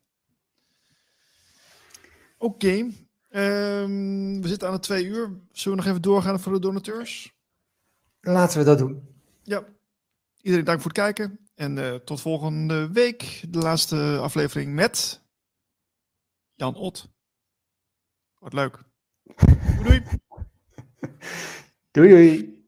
Oké. 2.38 2.90
Ehm, 3.30 4.42
we 4.42 4.48
zitten 4.48 4.68
aan 4.68 4.74
de 4.74 4.80
twee 4.80 5.06
uur. 5.06 5.40
Zullen 5.52 5.78
we 5.78 5.84
nog 5.84 5.86
even 5.86 6.02
doorgaan 6.02 6.40
voor 6.40 6.54
de 6.54 6.60
donateurs? 6.60 7.35
Laten 8.26 8.60
we 8.60 8.66
dat 8.66 8.78
doen. 8.78 9.22
Ja. 9.44 9.66
Iedereen 10.42 10.66
dank 10.66 10.82
voor 10.82 10.92
het 10.92 11.00
kijken. 11.00 11.50
En 11.56 11.78
eh, 11.78 11.96
tot 11.96 12.22
volgende 12.22 12.92
week. 12.92 13.44
De 13.50 13.58
laatste 13.60 14.18
aflevering 14.22 14.74
met 14.74 15.22
Jan 16.54 16.76
Ot. 16.76 17.10
Wordt 18.40 18.56
leuk. 18.56 18.84
Doei. 19.84 20.04
doei. 21.92 22.10
Doei. 22.10 22.68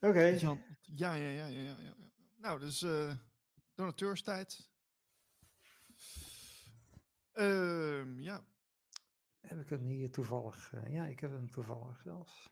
Oké. 0.00 0.24
Jan. 0.24 0.60
Ja, 0.80 1.14
ja, 1.14 1.28
ja, 1.28 1.46
ja, 1.46 1.60
ja, 1.60 1.76
ja. 1.82 1.94
Nou, 2.36 2.60
dus 2.60 2.82
eh 2.82 3.14
donateurstijd. 3.74 4.70
Ehm 7.32 8.20
ja. 8.20 8.44
Heb 9.40 9.60
ik 9.60 9.68
hem 9.68 9.86
hier 9.86 10.10
toevallig? 10.10 10.72
eh, 10.72 10.92
ja, 10.92 11.04
ik 11.04 11.20
heb 11.20 11.30
hem 11.30 11.50
toevallig 11.50 12.00
zelfs. 12.00 12.51